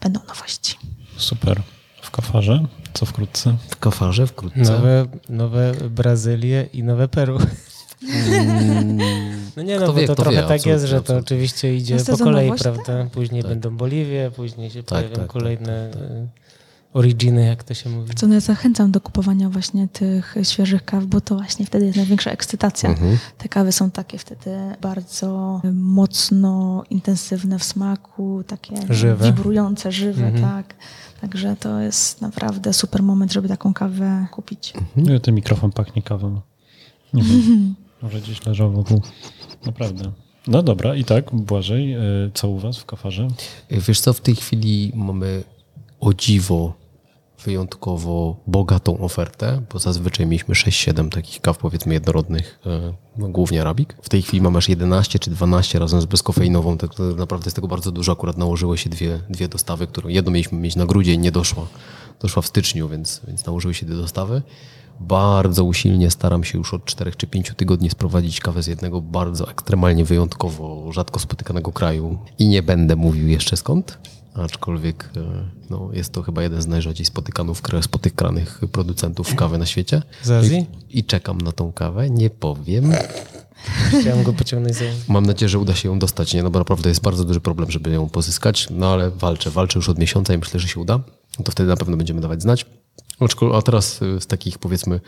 będą 0.01 0.21
nowości. 0.29 0.75
Super. 1.17 1.63
W 2.03 2.11
kafarze? 2.11 2.67
Co 2.95 3.07
wkrótce? 3.07 3.57
W 3.69 3.77
kafarze 3.77 4.27
wkrótce. 4.27 4.61
Nowe, 4.61 5.07
nowe 5.29 5.73
Brazylie 5.91 6.69
i 6.73 6.83
nowe 6.83 7.09
Peru. 7.09 7.39
No 9.57 9.63
nie, 9.63 9.77
no 9.77 9.83
Kto 9.83 9.93
bo 9.93 10.01
wie, 10.01 10.07
to 10.07 10.15
trochę 10.15 10.43
wie, 10.43 10.49
tak 10.49 10.67
jest, 10.67 10.85
że 10.85 11.03
to 11.03 11.17
oczywiście 11.17 11.77
idzie 11.77 11.97
No 12.09 12.17
po 12.19 12.25
kolei, 12.25 12.51
tak. 12.51 12.59
prawda? 12.59 13.07
Później 13.13 13.43
będą 13.43 13.77
Boliwie, 13.77 14.31
później 14.37 14.71
się 14.71 14.83
Tak, 14.83 14.89
pojawią 14.89 15.09
tak, 15.09 15.19
tak, 15.19 15.27
kolejne 15.33 15.91
y, 15.91 16.29
originy, 16.93 17.45
jak 17.47 17.65
to 17.65 17.75
się 17.75 17.91
mówi. 17.91 18.15
Co 18.15 18.27
no 18.27 18.35
ja 18.35 18.41
zachęcam 18.41 18.91
do 18.91 19.01
kupowania 19.01 19.49
właśnie 19.49 19.89
tych 19.89 20.35
świeżych 20.43 20.85
kaw, 20.85 21.05
bo 21.05 21.21
to 21.21 21.35
właśnie 21.37 21.67
wtedy 21.67 21.85
jest 21.87 21.97
największa 21.97 22.31
ekscytacja. 22.31 22.91
Mhm. 22.91 23.19
Te 23.39 23.49
kawy 23.49 23.73
są 23.73 23.91
takie 23.91 24.19
wtedy 24.19 24.51
bardzo 24.81 25.61
mocno 25.75 26.85
intensywne 26.91 27.59
w 27.59 27.65
smaku, 27.65 28.43
takie 28.47 28.75
Żywe. 28.91 29.27
wibrujące, 29.27 29.93
żywe, 29.93 30.27
Mhm. 30.27 30.43
tak. 30.45 30.75
Także 31.21 31.57
to 31.61 31.81
jest 31.81 32.21
naprawdę 32.21 32.73
super 32.73 33.03
moment, 33.03 33.33
żeby 33.33 33.49
taką 33.49 33.75
kawę 33.75 34.27
kupić. 34.33 34.73
Nie, 34.97 35.21
ten 35.21 35.35
mikrofon 35.35 35.73
pachnie 35.73 36.03
kawą. 36.03 36.41
Nie 37.15 37.23
wiem. 37.23 37.75
Może 38.03 38.21
gdzieś 38.21 38.47
leżał 38.47 38.73
wokół. 38.73 39.03
Naprawdę. 39.67 40.13
No 40.47 40.63
dobra, 40.63 40.95
i 40.95 41.05
tak, 41.05 41.35
Błażej, 41.35 41.93
e, 41.93 42.01
co 42.35 42.49
u 42.49 42.59
was 42.59 42.79
w 42.79 42.85
kafarze? 42.85 43.29
Wiesz 43.71 44.01
co, 44.01 44.13
w 44.13 44.21
tej 44.21 44.37
chwili 44.37 44.93
mamy 44.95 45.45
o 46.01 46.15
dziwo 46.15 46.83
wyjątkowo 47.45 48.37
bogatą 48.47 48.99
ofertę, 48.99 49.63
bo 49.73 49.79
zazwyczaj 49.79 50.27
mieliśmy 50.27 50.55
6-7 50.55 51.09
takich 51.09 51.41
kaw, 51.41 51.59
powiedzmy, 51.59 51.95
jednorodnych, 51.95 52.61
e, 52.67 52.93
no, 53.17 53.29
głównie 53.29 53.61
arabik. 53.61 53.97
W 54.03 54.09
tej 54.09 54.23
chwili 54.23 54.43
mamy 54.43 54.59
aż 54.59 54.69
11 54.69 55.19
czy 55.19 55.31
12 55.31 55.79
razem 55.79 56.01
z 56.01 56.05
bezkofeinową, 56.05 56.79
tak 56.79 56.91
naprawdę 57.17 57.47
jest 57.47 57.57
tego 57.57 57.69
bardzo 57.69 57.93
dużo. 57.93 58.13
Akurat 58.13 58.39
nałożyły 58.39 58.79
się 58.79 58.91
dwie, 58.91 59.21
dwie 59.31 59.49
dostawy, 59.49 59.87
którą 59.87 60.09
jedną 60.09 60.33
mieliśmy 60.33 60.59
mieć 60.59 60.77
na 60.77 60.87
grudzień, 60.87 61.21
nie 61.21 61.33
doszła. 61.33 61.67
Doszła 62.21 62.43
w 62.43 62.47
styczniu, 62.47 62.89
więc, 62.89 63.21
więc 63.27 63.47
nałożyły 63.47 63.75
się 63.75 63.87
dwie 63.87 63.97
dostawy. 63.97 64.43
Bardzo 65.09 65.65
usilnie 65.65 66.11
staram 66.11 66.45
się 66.45 66.59
już 66.59 66.75
od 66.75 66.85
4 66.85 67.13
czy 67.17 67.27
5 67.27 67.53
tygodni 67.57 67.91
sprowadzić 67.91 68.41
kawę 68.41 68.63
z 68.63 68.67
jednego 68.67 69.01
bardzo 69.01 69.51
ekstremalnie 69.51 70.05
wyjątkowo 70.05 70.93
rzadko 70.93 71.21
spotykanego 71.21 71.73
kraju 71.73 72.19
i 72.39 72.49
nie 72.49 72.63
będę 72.63 72.97
mówił 72.97 73.29
jeszcze 73.29 73.57
skąd, 73.57 73.99
aczkolwiek 74.35 75.11
e, 75.17 75.21
no, 75.71 75.91
jest 75.93 76.13
to 76.13 76.23
chyba 76.23 76.43
jeden 76.43 76.63
z 76.63 76.67
najrzadziej 76.67 77.07
spotykanych, 77.07 77.59
spotykanych 77.81 78.61
producentów 78.73 79.35
kawy 79.35 79.59
na 79.59 79.67
świecie. 79.67 80.03
Z 80.23 80.31
Azji? 80.31 80.67
I, 80.91 80.99
I 80.99 81.05
czekam 81.05 81.39
na 81.39 81.53
tą 81.53 81.73
kawę, 81.73 82.11
nie 82.11 82.31
powiem. 82.31 82.93
Chciałem 84.01 84.23
go 84.23 84.33
pociągnąć 84.33 84.77
za... 84.77 84.85
Mam 85.09 85.27
nadzieję, 85.27 85.49
że 85.49 85.59
uda 85.59 85.75
się 85.75 85.89
ją 85.89 85.99
dostać, 85.99 86.35
nie? 86.35 86.43
no 86.43 86.51
bo 86.51 86.59
naprawdę 86.59 86.89
jest 86.89 87.03
bardzo 87.03 87.25
duży 87.25 87.41
problem, 87.41 87.71
żeby 87.71 87.91
ją 87.91 88.09
pozyskać, 88.09 88.69
no 88.71 88.93
ale 88.93 89.11
walczę, 89.11 89.51
walczę 89.51 89.79
już 89.79 89.89
od 89.89 89.99
miesiąca 89.99 90.35
i 90.35 90.39
myślę, 90.39 90.61
że 90.61 90.69
się 90.69 90.81
uda. 90.81 91.01
To 91.45 91.53
wtedy 91.53 91.69
na 91.69 91.77
pewno 91.77 91.97
będziemy 91.97 92.21
dawać 92.21 92.43
znać. 92.43 92.67
A 93.55 93.63
teraz 93.63 94.03
y, 94.03 94.21
z 94.21 94.27
takich 94.27 94.59
powiedzmy 94.59 95.01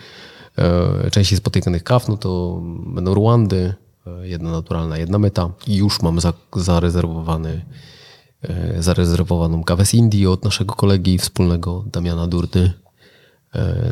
e, 0.58 1.10
częściej 1.10 1.38
spotykanych 1.38 1.84
kaw, 1.84 2.08
no 2.08 2.16
to 2.16 2.60
będą 2.86 3.14
Ruandy, 3.14 3.74
e, 4.06 4.28
jedna 4.28 4.50
naturalna, 4.50 4.98
jedna 4.98 5.18
meta 5.18 5.50
i 5.66 5.76
już 5.76 6.02
mam 6.02 6.20
za, 6.20 6.32
zarezerwowany, 6.56 7.64
e, 8.42 8.82
zarezerwowaną 8.82 9.64
kawę 9.64 9.86
z 9.86 9.94
Indii 9.94 10.26
od 10.26 10.44
naszego 10.44 10.74
kolegi 10.74 11.18
wspólnego 11.18 11.84
Damiana 11.86 12.26
Durdy. 12.26 12.72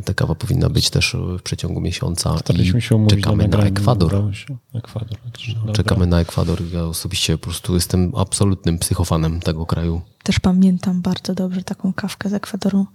Ta 0.04 0.14
kawa 0.14 0.34
powinna 0.34 0.68
być 0.68 0.90
też 0.90 1.16
w 1.38 1.42
przeciągu 1.42 1.80
miesiąca 1.80 2.38
Staraliśmy 2.38 2.80
się 2.80 2.96
umówić 2.96 3.14
czekamy 3.14 3.48
na, 3.48 3.58
na 3.58 3.64
Ekwador. 3.64 4.34
się. 4.34 4.56
Ekwador. 4.74 5.18
dobra. 5.56 5.72
Czekamy 5.72 6.06
na 6.06 6.20
Ekwador. 6.20 6.58
Ja 6.72 6.84
osobiście 6.84 7.38
po 7.38 7.44
prostu 7.44 7.74
jestem 7.74 8.12
absolutnym 8.16 8.78
psychofanem 8.78 9.40
tego 9.40 9.66
kraju. 9.66 10.00
Też 10.22 10.40
pamiętam 10.40 11.02
bardzo 11.02 11.34
dobrze 11.34 11.62
taką 11.62 11.92
kawkę 11.92 12.28
z 12.28 12.32
Ekwadoru, 12.32 12.86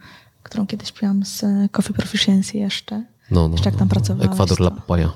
którą 0.47 0.67
kiedyś 0.67 0.91
piłam 0.91 1.25
z 1.25 1.43
e, 1.43 1.69
Coffee 1.71 1.93
Proficiency 1.93 2.57
jeszcze. 2.57 3.03
No, 3.31 3.47
no, 3.47 3.51
Jeszcze 3.55 3.69
jak 3.69 3.79
tam 3.79 3.87
no, 3.87 3.95
no. 3.95 4.01
pracowałeś, 4.01 4.31
Ekwador 4.31 4.57
to- 4.57 4.63
La 4.63 4.71
Papaya. 4.71 5.09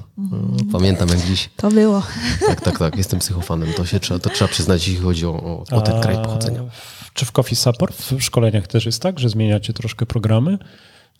Pamiętam 0.72 1.10
jak 1.10 1.22
dziś. 1.22 1.50
To 1.58 1.70
było. 1.72 2.04
Tak, 2.48 2.62
tak, 2.62 2.80
tak. 2.80 2.96
Jestem 2.96 3.20
psychofanem. 3.20 3.74
To, 3.74 3.86
się 3.86 4.00
trzeba, 4.00 4.20
to 4.20 4.30
trzeba 4.30 4.48
przyznać, 4.52 4.88
jeśli 4.88 5.04
chodzi 5.04 5.26
o, 5.26 5.30
o, 5.44 5.64
o 5.72 5.82
ten 5.82 6.02
kraj 6.02 6.16
A 6.16 6.20
pochodzenia. 6.22 6.62
w- 6.72 7.12
Czy 7.14 7.26
w 7.26 7.32
Coffee 7.32 7.56
Support 7.56 7.98
w 8.02 8.22
szkoleniach 8.22 8.68
też 8.68 8.86
jest 8.86 9.02
tak, 9.02 9.20
że 9.20 9.30
zmieniacie 9.30 9.74
troszkę 9.74 10.06
programy? 10.06 10.58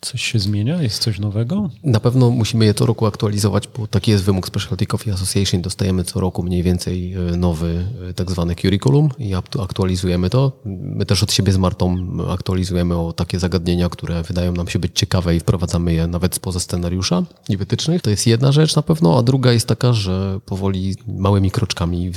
Coś 0.04 0.22
się 0.22 0.38
zmienia? 0.38 0.82
Jest 0.82 1.02
coś 1.02 1.18
nowego? 1.18 1.70
Na 1.84 2.00
pewno 2.00 2.30
musimy 2.30 2.64
je 2.64 2.74
co 2.74 2.86
roku 2.86 3.06
aktualizować, 3.06 3.68
bo 3.78 3.86
taki 3.86 4.10
jest 4.10 4.24
wymóg 4.24 4.46
Specialty 4.46 4.86
Coffee 4.86 5.10
Association. 5.10 5.62
Dostajemy 5.62 6.04
co 6.04 6.20
roku 6.20 6.42
mniej 6.42 6.62
więcej 6.62 7.14
e, 7.14 7.18
nowy 7.36 7.84
e, 8.10 8.14
tak 8.14 8.30
zwany 8.30 8.54
curriculum 8.54 9.08
i 9.18 9.34
aktu- 9.34 9.62
aktualizujemy 9.62 10.30
to. 10.30 10.52
My 10.64 11.06
też 11.06 11.22
od 11.22 11.32
siebie 11.32 11.52
z 11.52 11.58
Martą 11.58 11.96
aktualizujemy 12.30 12.96
o 12.96 13.12
takie 13.12 13.38
zagadnienia, 13.38 13.88
które 13.88 14.22
wydają 14.22 14.52
nam 14.52 14.68
się 14.68 14.78
być 14.78 14.92
ciekawe 14.94 15.36
i 15.36 15.40
wprowadzamy 15.40 15.94
je 15.94 16.06
nawet 16.06 16.34
spoza 16.34 16.60
scenariusza 16.60 17.22
i 17.48 17.56
wytycznych. 17.56 18.02
To 18.02 18.10
jest 18.10 18.26
jedna 18.26 18.52
rzecz 18.52 18.76
na 18.76 18.82
pewno, 18.82 19.18
a 19.18 19.22
druga 19.22 19.52
jest 19.52 19.68
taka, 19.68 19.92
że 19.92 20.40
powoli 20.46 20.96
małymi 21.06 21.50
kroczkami 21.50 22.08
e, 22.08 22.12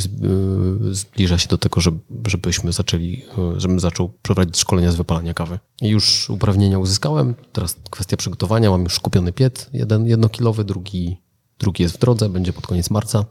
zbliża 0.93 1.37
się 1.37 1.47
do 1.47 1.57
tego, 1.57 1.81
żeby, 1.81 1.97
żebyśmy 2.27 2.73
zaczęli, 2.73 3.21
żebym 3.57 3.79
zaczął 3.79 4.09
prowadzić 4.09 4.57
szkolenia 4.57 4.91
z 4.91 4.95
wypalania 4.95 5.33
kawy. 5.33 5.59
Już 5.81 6.29
uprawnienia 6.29 6.79
uzyskałem. 6.79 7.35
Teraz 7.53 7.74
kwestia 7.89 8.17
przygotowania. 8.17 8.69
Mam 8.69 8.83
już 8.83 8.99
kupiony 8.99 9.33
piec, 9.33 9.69
jeden 9.73 10.05
jednokilowy, 10.05 10.63
drugi, 10.63 11.21
drugi 11.59 11.83
jest 11.83 11.95
w 11.95 11.99
drodze, 11.99 12.29
będzie 12.29 12.53
pod 12.53 12.67
koniec 12.67 12.89
marca. 12.89 13.25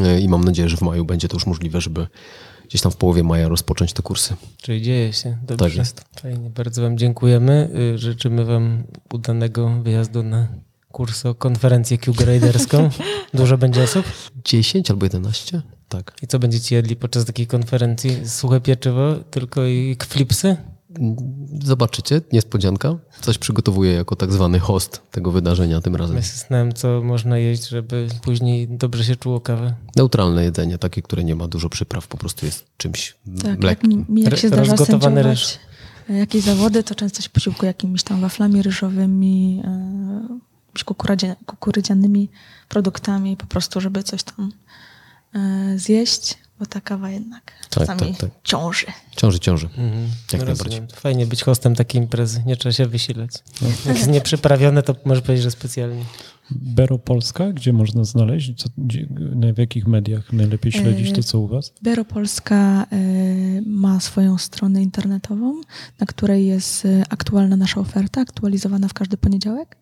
E, 0.00 0.20
I 0.20 0.28
mam 0.28 0.44
nadzieję, 0.44 0.68
że 0.68 0.76
w 0.76 0.82
maju 0.82 1.04
będzie 1.04 1.28
to 1.28 1.36
już 1.36 1.46
możliwe, 1.46 1.80
żeby 1.80 2.06
gdzieś 2.68 2.80
tam 2.80 2.92
w 2.92 2.96
połowie 2.96 3.22
maja 3.22 3.48
rozpocząć 3.48 3.92
te 3.92 4.02
kursy. 4.02 4.36
Czyli 4.62 4.82
dzieje 4.82 5.12
się. 5.12 5.38
Dobrze. 5.42 5.64
Tak 5.64 5.76
jest. 5.76 6.04
Fajnie. 6.20 6.50
Bardzo 6.50 6.82
Wam 6.82 6.98
dziękujemy. 6.98 7.70
Y, 7.94 7.98
Życzymy 7.98 8.44
Wam 8.44 8.82
udanego 9.12 9.70
wyjazdu 9.82 10.22
na 10.22 10.48
kurs 10.92 11.26
o 11.26 11.34
konferencję 11.34 11.98
Q-Graderską. 11.98 12.90
Dużo 13.34 13.58
będzie 13.58 13.82
osób? 13.82 14.06
10 14.44 14.90
albo 14.90 15.06
11? 15.06 15.62
Tak. 15.88 16.16
I 16.22 16.26
co 16.26 16.38
będziecie 16.38 16.76
jedli 16.76 16.96
podczas 16.96 17.24
takiej 17.24 17.46
konferencji? 17.46 18.28
Suche 18.28 18.60
pieczywo, 18.60 19.14
tylko 19.30 19.66
i 19.66 19.96
flipsy? 20.08 20.56
Zobaczycie, 21.64 22.20
niespodzianka. 22.32 22.98
Coś 23.20 23.38
przygotowuję 23.38 23.92
jako 23.92 24.16
tak 24.16 24.32
zwany 24.32 24.58
host 24.58 25.02
tego 25.10 25.30
wydarzenia 25.30 25.80
tym 25.80 25.96
razem. 25.96 26.16
Ja 26.16 26.22
zastanawiam, 26.22 26.72
co 26.72 27.02
można 27.02 27.38
jeść, 27.38 27.68
żeby 27.68 28.08
później 28.22 28.68
dobrze 28.68 29.04
się 29.04 29.16
czuło 29.16 29.40
kawę. 29.40 29.74
Neutralne 29.96 30.44
jedzenie, 30.44 30.78
takie, 30.78 31.02
które 31.02 31.24
nie 31.24 31.34
ma 31.34 31.48
dużo 31.48 31.68
przypraw, 31.68 32.08
po 32.08 32.16
prostu 32.16 32.46
jest 32.46 32.64
czymś 32.76 33.14
Tak, 33.36 33.46
jak 33.46 33.62
lekkim. 33.62 33.90
mi, 33.90 34.04
mi 34.08 34.22
jak 34.22 34.36
się 34.36 34.48
zdarza 34.48 34.70
rozgotowany 34.76 35.22
sędziować 35.22 35.58
e, 36.10 36.18
jakieś 36.18 36.42
zawody, 36.42 36.82
to 36.82 36.94
często 36.94 37.22
się 37.22 37.30
posiłkuję 37.30 37.66
jakimiś 37.66 38.02
tam 38.02 38.20
waflami 38.20 38.62
ryżowymi, 38.62 39.62
e, 39.64 40.38
jakimiś 40.66 40.84
kukurydzia, 40.84 41.36
kukurydzianymi 41.46 42.28
produktami, 42.68 43.36
po 43.36 43.46
prostu, 43.46 43.80
żeby 43.80 44.02
coś 44.02 44.22
tam 44.22 44.52
e, 45.34 45.78
zjeść, 45.78 46.38
bo 46.58 46.66
ta 46.66 46.80
kawa 46.80 47.10
jednak 47.10 47.44
Tak, 47.44 47.68
czasami 47.70 48.00
tak, 48.00 48.20
tak. 48.20 48.30
ciąży. 48.44 48.86
Ciąży, 49.16 49.38
ciąży. 49.38 49.66
Mhm. 49.66 49.92
Jak 50.32 50.40
No 50.42 50.46
najbardziej. 50.46 50.64
rozumiem. 50.64 50.88
Fajnie 50.94 51.26
być 51.26 51.42
hostem 51.42 51.74
takiej 51.74 52.00
imprezy. 52.00 52.42
Nie 52.46 52.56
trzeba 52.56 52.72
się 52.72 52.86
wysilać. 52.86 53.30
Jak 53.86 53.96
jest 53.96 54.08
nieprzyprawione, 54.08 54.82
to 54.82 54.94
może 55.04 55.22
powiedzieć, 55.22 55.42
że 55.44 55.50
specjalnie. 55.50 56.04
Bero 56.50 56.98
Polska, 56.98 57.52
gdzie 57.52 57.72
można 57.72 58.04
znaleźć? 58.04 58.52
Co, 58.62 58.68
gdzie, 58.78 59.06
w 59.54 59.58
jakich 59.58 59.86
mediach 59.86 60.32
najlepiej 60.32 60.72
śledzić 60.72 61.12
to, 61.12 61.22
co 61.22 61.38
u 61.38 61.46
was? 61.48 61.72
Bero 61.82 62.04
Polska 62.04 62.86
e, 62.92 62.96
ma 63.66 64.00
swoją 64.00 64.38
stronę 64.38 64.82
internetową, 64.82 65.60
na 66.00 66.06
której 66.06 66.46
jest 66.46 66.84
e, 66.84 67.02
aktualna 67.08 67.56
nasza 67.56 67.80
oferta, 67.80 68.20
aktualizowana 68.20 68.88
w 68.88 68.94
każdy 68.94 69.16
poniedziałek. 69.16 69.76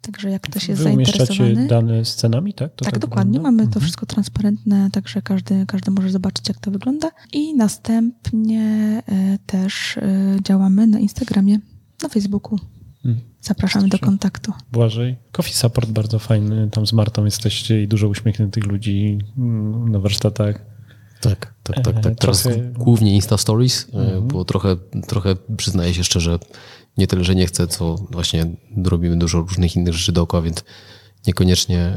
Także 0.00 0.30
jak 0.30 0.42
ktoś 0.42 0.68
jest 0.68 0.82
Wy 0.82 0.90
umieszczacie 0.90 1.24
zainteresowany. 1.34 1.68
dane 1.68 2.04
z 2.04 2.14
cenami, 2.14 2.54
tak? 2.54 2.74
To 2.74 2.84
tak, 2.84 2.98
dokładnie. 2.98 3.32
wygląda? 3.38 3.62
Mamy 3.62 3.72
to 3.72 3.80
wszystko 3.80 4.06
transparentne, 4.06 4.90
także 4.92 5.22
każdy, 5.22 5.66
każdy 5.66 5.90
może 5.90 6.10
zobaczyć, 6.10 6.48
jak 6.48 6.58
to 6.58 6.70
wygląda. 6.70 7.10
I 7.32 7.54
następnie 7.54 8.62
e, 9.08 9.38
też 9.46 9.96
e, 9.98 10.36
działamy 10.44 10.86
na 10.86 10.98
Instagramie, 10.98 11.58
na 12.02 12.08
Facebooku. 12.08 12.58
Mm. 13.04 13.18
Zapraszamy 13.40 13.88
do 13.88 13.98
kontaktu. 13.98 14.52
Błażej. 14.72 15.16
Coffee 15.32 15.52
Support 15.54 15.90
bardzo 15.90 16.18
fajny. 16.18 16.70
Tam 16.70 16.86
z 16.86 16.92
Martą 16.92 17.24
jesteście 17.24 17.82
i 17.82 17.88
dużo 17.88 18.08
uśmiechniętych 18.08 18.66
ludzi 18.66 19.18
mm, 19.38 19.88
na 19.88 19.98
warsztatach. 19.98 20.66
Tak, 21.20 21.54
tak, 21.62 21.80
tak. 21.84 21.96
E, 21.96 22.00
tak. 22.00 22.14
Teraz 22.18 22.42
trochę- 22.42 22.56
Mhm. 22.56 22.74
głównie 22.74 23.14
Insta 23.14 23.36
Stories, 23.38 23.86
e, 23.94 24.20
bo 24.20 24.44
trochę, 24.44 24.76
trochę 25.06 25.36
przyznaję 25.56 25.94
się 25.94 26.04
szczerze, 26.04 26.38
nie 26.98 27.06
tyle, 27.06 27.24
że 27.24 27.34
nie 27.34 27.46
chcę, 27.46 27.66
co 27.66 27.94
właśnie 28.10 28.46
robimy 28.84 29.16
dużo 29.16 29.40
różnych 29.40 29.76
innych 29.76 29.94
rzeczy 29.94 30.12
dookoła, 30.12 30.42
więc 30.42 30.64
niekoniecznie 31.26 31.96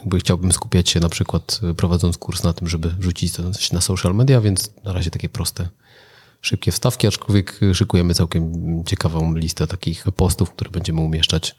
jakby 0.00 0.18
chciałbym 0.18 0.52
skupiać 0.52 0.88
się 0.90 1.00
na 1.00 1.08
przykład 1.08 1.60
e, 1.70 1.74
prowadząc 1.74 2.18
kurs 2.18 2.42
na 2.42 2.52
tym, 2.52 2.68
żeby 2.68 2.88
wrzucić 2.88 3.32
to 3.32 3.42
na 3.72 3.80
social 3.80 4.14
media, 4.14 4.40
więc 4.40 4.70
na 4.84 4.92
razie 4.92 5.10
takie 5.10 5.28
proste, 5.28 5.68
szybkie 6.40 6.72
wstawki, 6.72 7.06
aczkolwiek 7.06 7.60
szykujemy 7.72 8.14
całkiem 8.14 8.52
ciekawą 8.84 9.34
listę 9.34 9.66
takich 9.66 10.04
postów, 10.16 10.50
które 10.50 10.70
będziemy 10.70 11.00
umieszczać. 11.00 11.56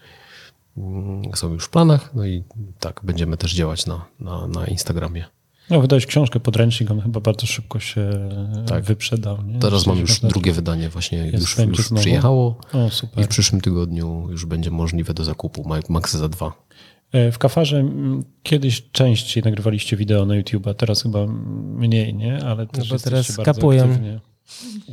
Mm, 0.77 1.21
Są 1.35 1.53
już 1.53 1.65
w 1.65 1.69
planach, 1.69 2.15
no 2.15 2.25
i 2.25 2.43
tak, 2.79 3.01
będziemy 3.03 3.37
też 3.37 3.53
działać 3.53 3.85
na, 3.85 4.05
na, 4.19 4.47
na 4.47 4.67
Instagramie. 4.67 5.25
No, 5.69 5.81
wydałeś 5.81 6.05
książkę, 6.05 6.39
podręcznik, 6.39 6.91
on 6.91 7.01
chyba 7.01 7.19
bardzo 7.19 7.47
szybko 7.47 7.79
się 7.79 8.29
Tak. 8.67 8.83
wyprzedał. 8.83 9.43
Nie? 9.43 9.59
Teraz 9.59 9.87
mam 9.87 9.97
już 9.99 10.19
drugie 10.19 10.51
wydanie, 10.53 10.89
właśnie 10.89 11.17
Jest 11.17 11.57
już, 11.57 11.57
już 11.77 11.89
przyjechało 11.99 12.57
O, 12.73 12.89
i 13.21 13.23
w 13.23 13.27
przyszłym 13.27 13.61
tygodniu 13.61 14.27
już 14.29 14.45
będzie 14.45 14.71
możliwe 14.71 15.13
do 15.13 15.23
zakupu, 15.23 15.67
ma- 15.69 15.79
max 15.89 16.15
za 16.15 16.29
dwa. 16.29 16.53
E, 17.11 17.31
W 17.31 17.37
kafarze 17.37 17.77
mm, 17.79 18.23
kiedyś 18.43 18.91
częściej 18.91 19.43
nagrywaliście 19.43 19.97
wideo 19.97 20.25
na 20.25 20.35
YouTube, 20.35 20.67
a 20.67 20.73
teraz 20.73 21.03
chyba 21.03 21.27
mniej, 21.27 22.13
nie? 22.13 22.45
Ale 22.45 22.67
też 22.67 22.89
bo 22.89 22.95
jesteście 22.95 23.33
teraz 23.33 23.45
kapują. 23.45 23.83
aktywnie. 23.83 24.19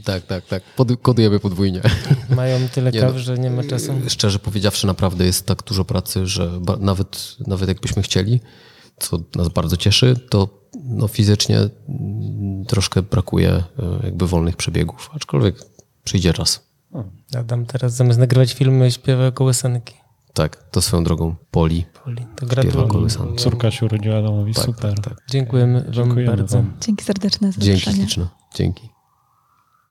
Tak, 0.04 0.26
tak, 0.26 0.46
tak. 0.46 0.62
Pod, 0.76 0.88
kodujemy 1.02 1.40
podwójnie. 1.40 1.80
Mają 2.36 2.68
tyle 2.68 2.90
Nie, 2.92 3.00
kaw, 3.00 3.12
no, 3.12 3.18
że 3.18 3.38
nie 3.38 3.50
ma 3.50 3.64
czasu. 3.64 3.92
Szczerze 4.08 4.38
powiedziawszy, 4.38 4.86
naprawdę 4.86 5.24
jest 5.24 5.46
tak 5.46 5.62
dużo 5.62 5.84
pracy, 5.84 6.26
że 6.26 6.50
ba- 6.60 6.76
nawet, 6.76 7.36
nawet 7.46 7.68
jakbyśmy 7.68 8.02
chcieli, 8.02 8.40
co 8.98 9.20
nas 9.36 9.48
bardzo 9.48 9.76
cieszy, 9.76 10.16
to 10.30 10.63
no, 10.84 11.08
fizycznie 11.08 11.58
troszkę 12.68 13.02
brakuje 13.02 13.50
e, 13.50 13.64
jakby 14.04 14.26
wolnych 14.26 14.56
przebiegów, 14.56 15.10
aczkolwiek 15.14 15.56
przyjdzie 16.04 16.32
czas. 16.32 16.64
Adam 17.38 17.66
teraz 17.66 17.92
zamiast 17.94 18.18
nagrywać 18.18 18.52
filmy 18.52 18.90
śpiewa 18.90 19.30
kołysanki. 19.30 19.94
Tak, 20.34 20.70
to 20.70 20.82
swoją 20.82 21.04
drogą 21.04 21.34
Poli. 21.50 21.84
Poli. 22.04 22.26
To 22.36 22.46
Śpiewa 22.46 22.62
gratuluję. 22.62 23.36
Córka 23.36 23.70
się 23.70 23.86
urodziła 23.86 24.18
Adamowi, 24.18 24.54
Tak, 24.54 24.64
super. 24.64 24.94
tak, 24.94 25.04
tak. 25.04 25.22
Dziękujemy 25.30 25.80
Wam 25.82 25.92
Dziękujemy 25.92 26.36
bardzo. 26.36 26.56
wam. 26.56 26.72
Dzięki 26.80 27.04
serdeczne 27.04 27.52
za 27.52 27.60
Dzięki 27.60 27.80
śliczne. 27.80 28.28
Dzięki. 28.54 28.93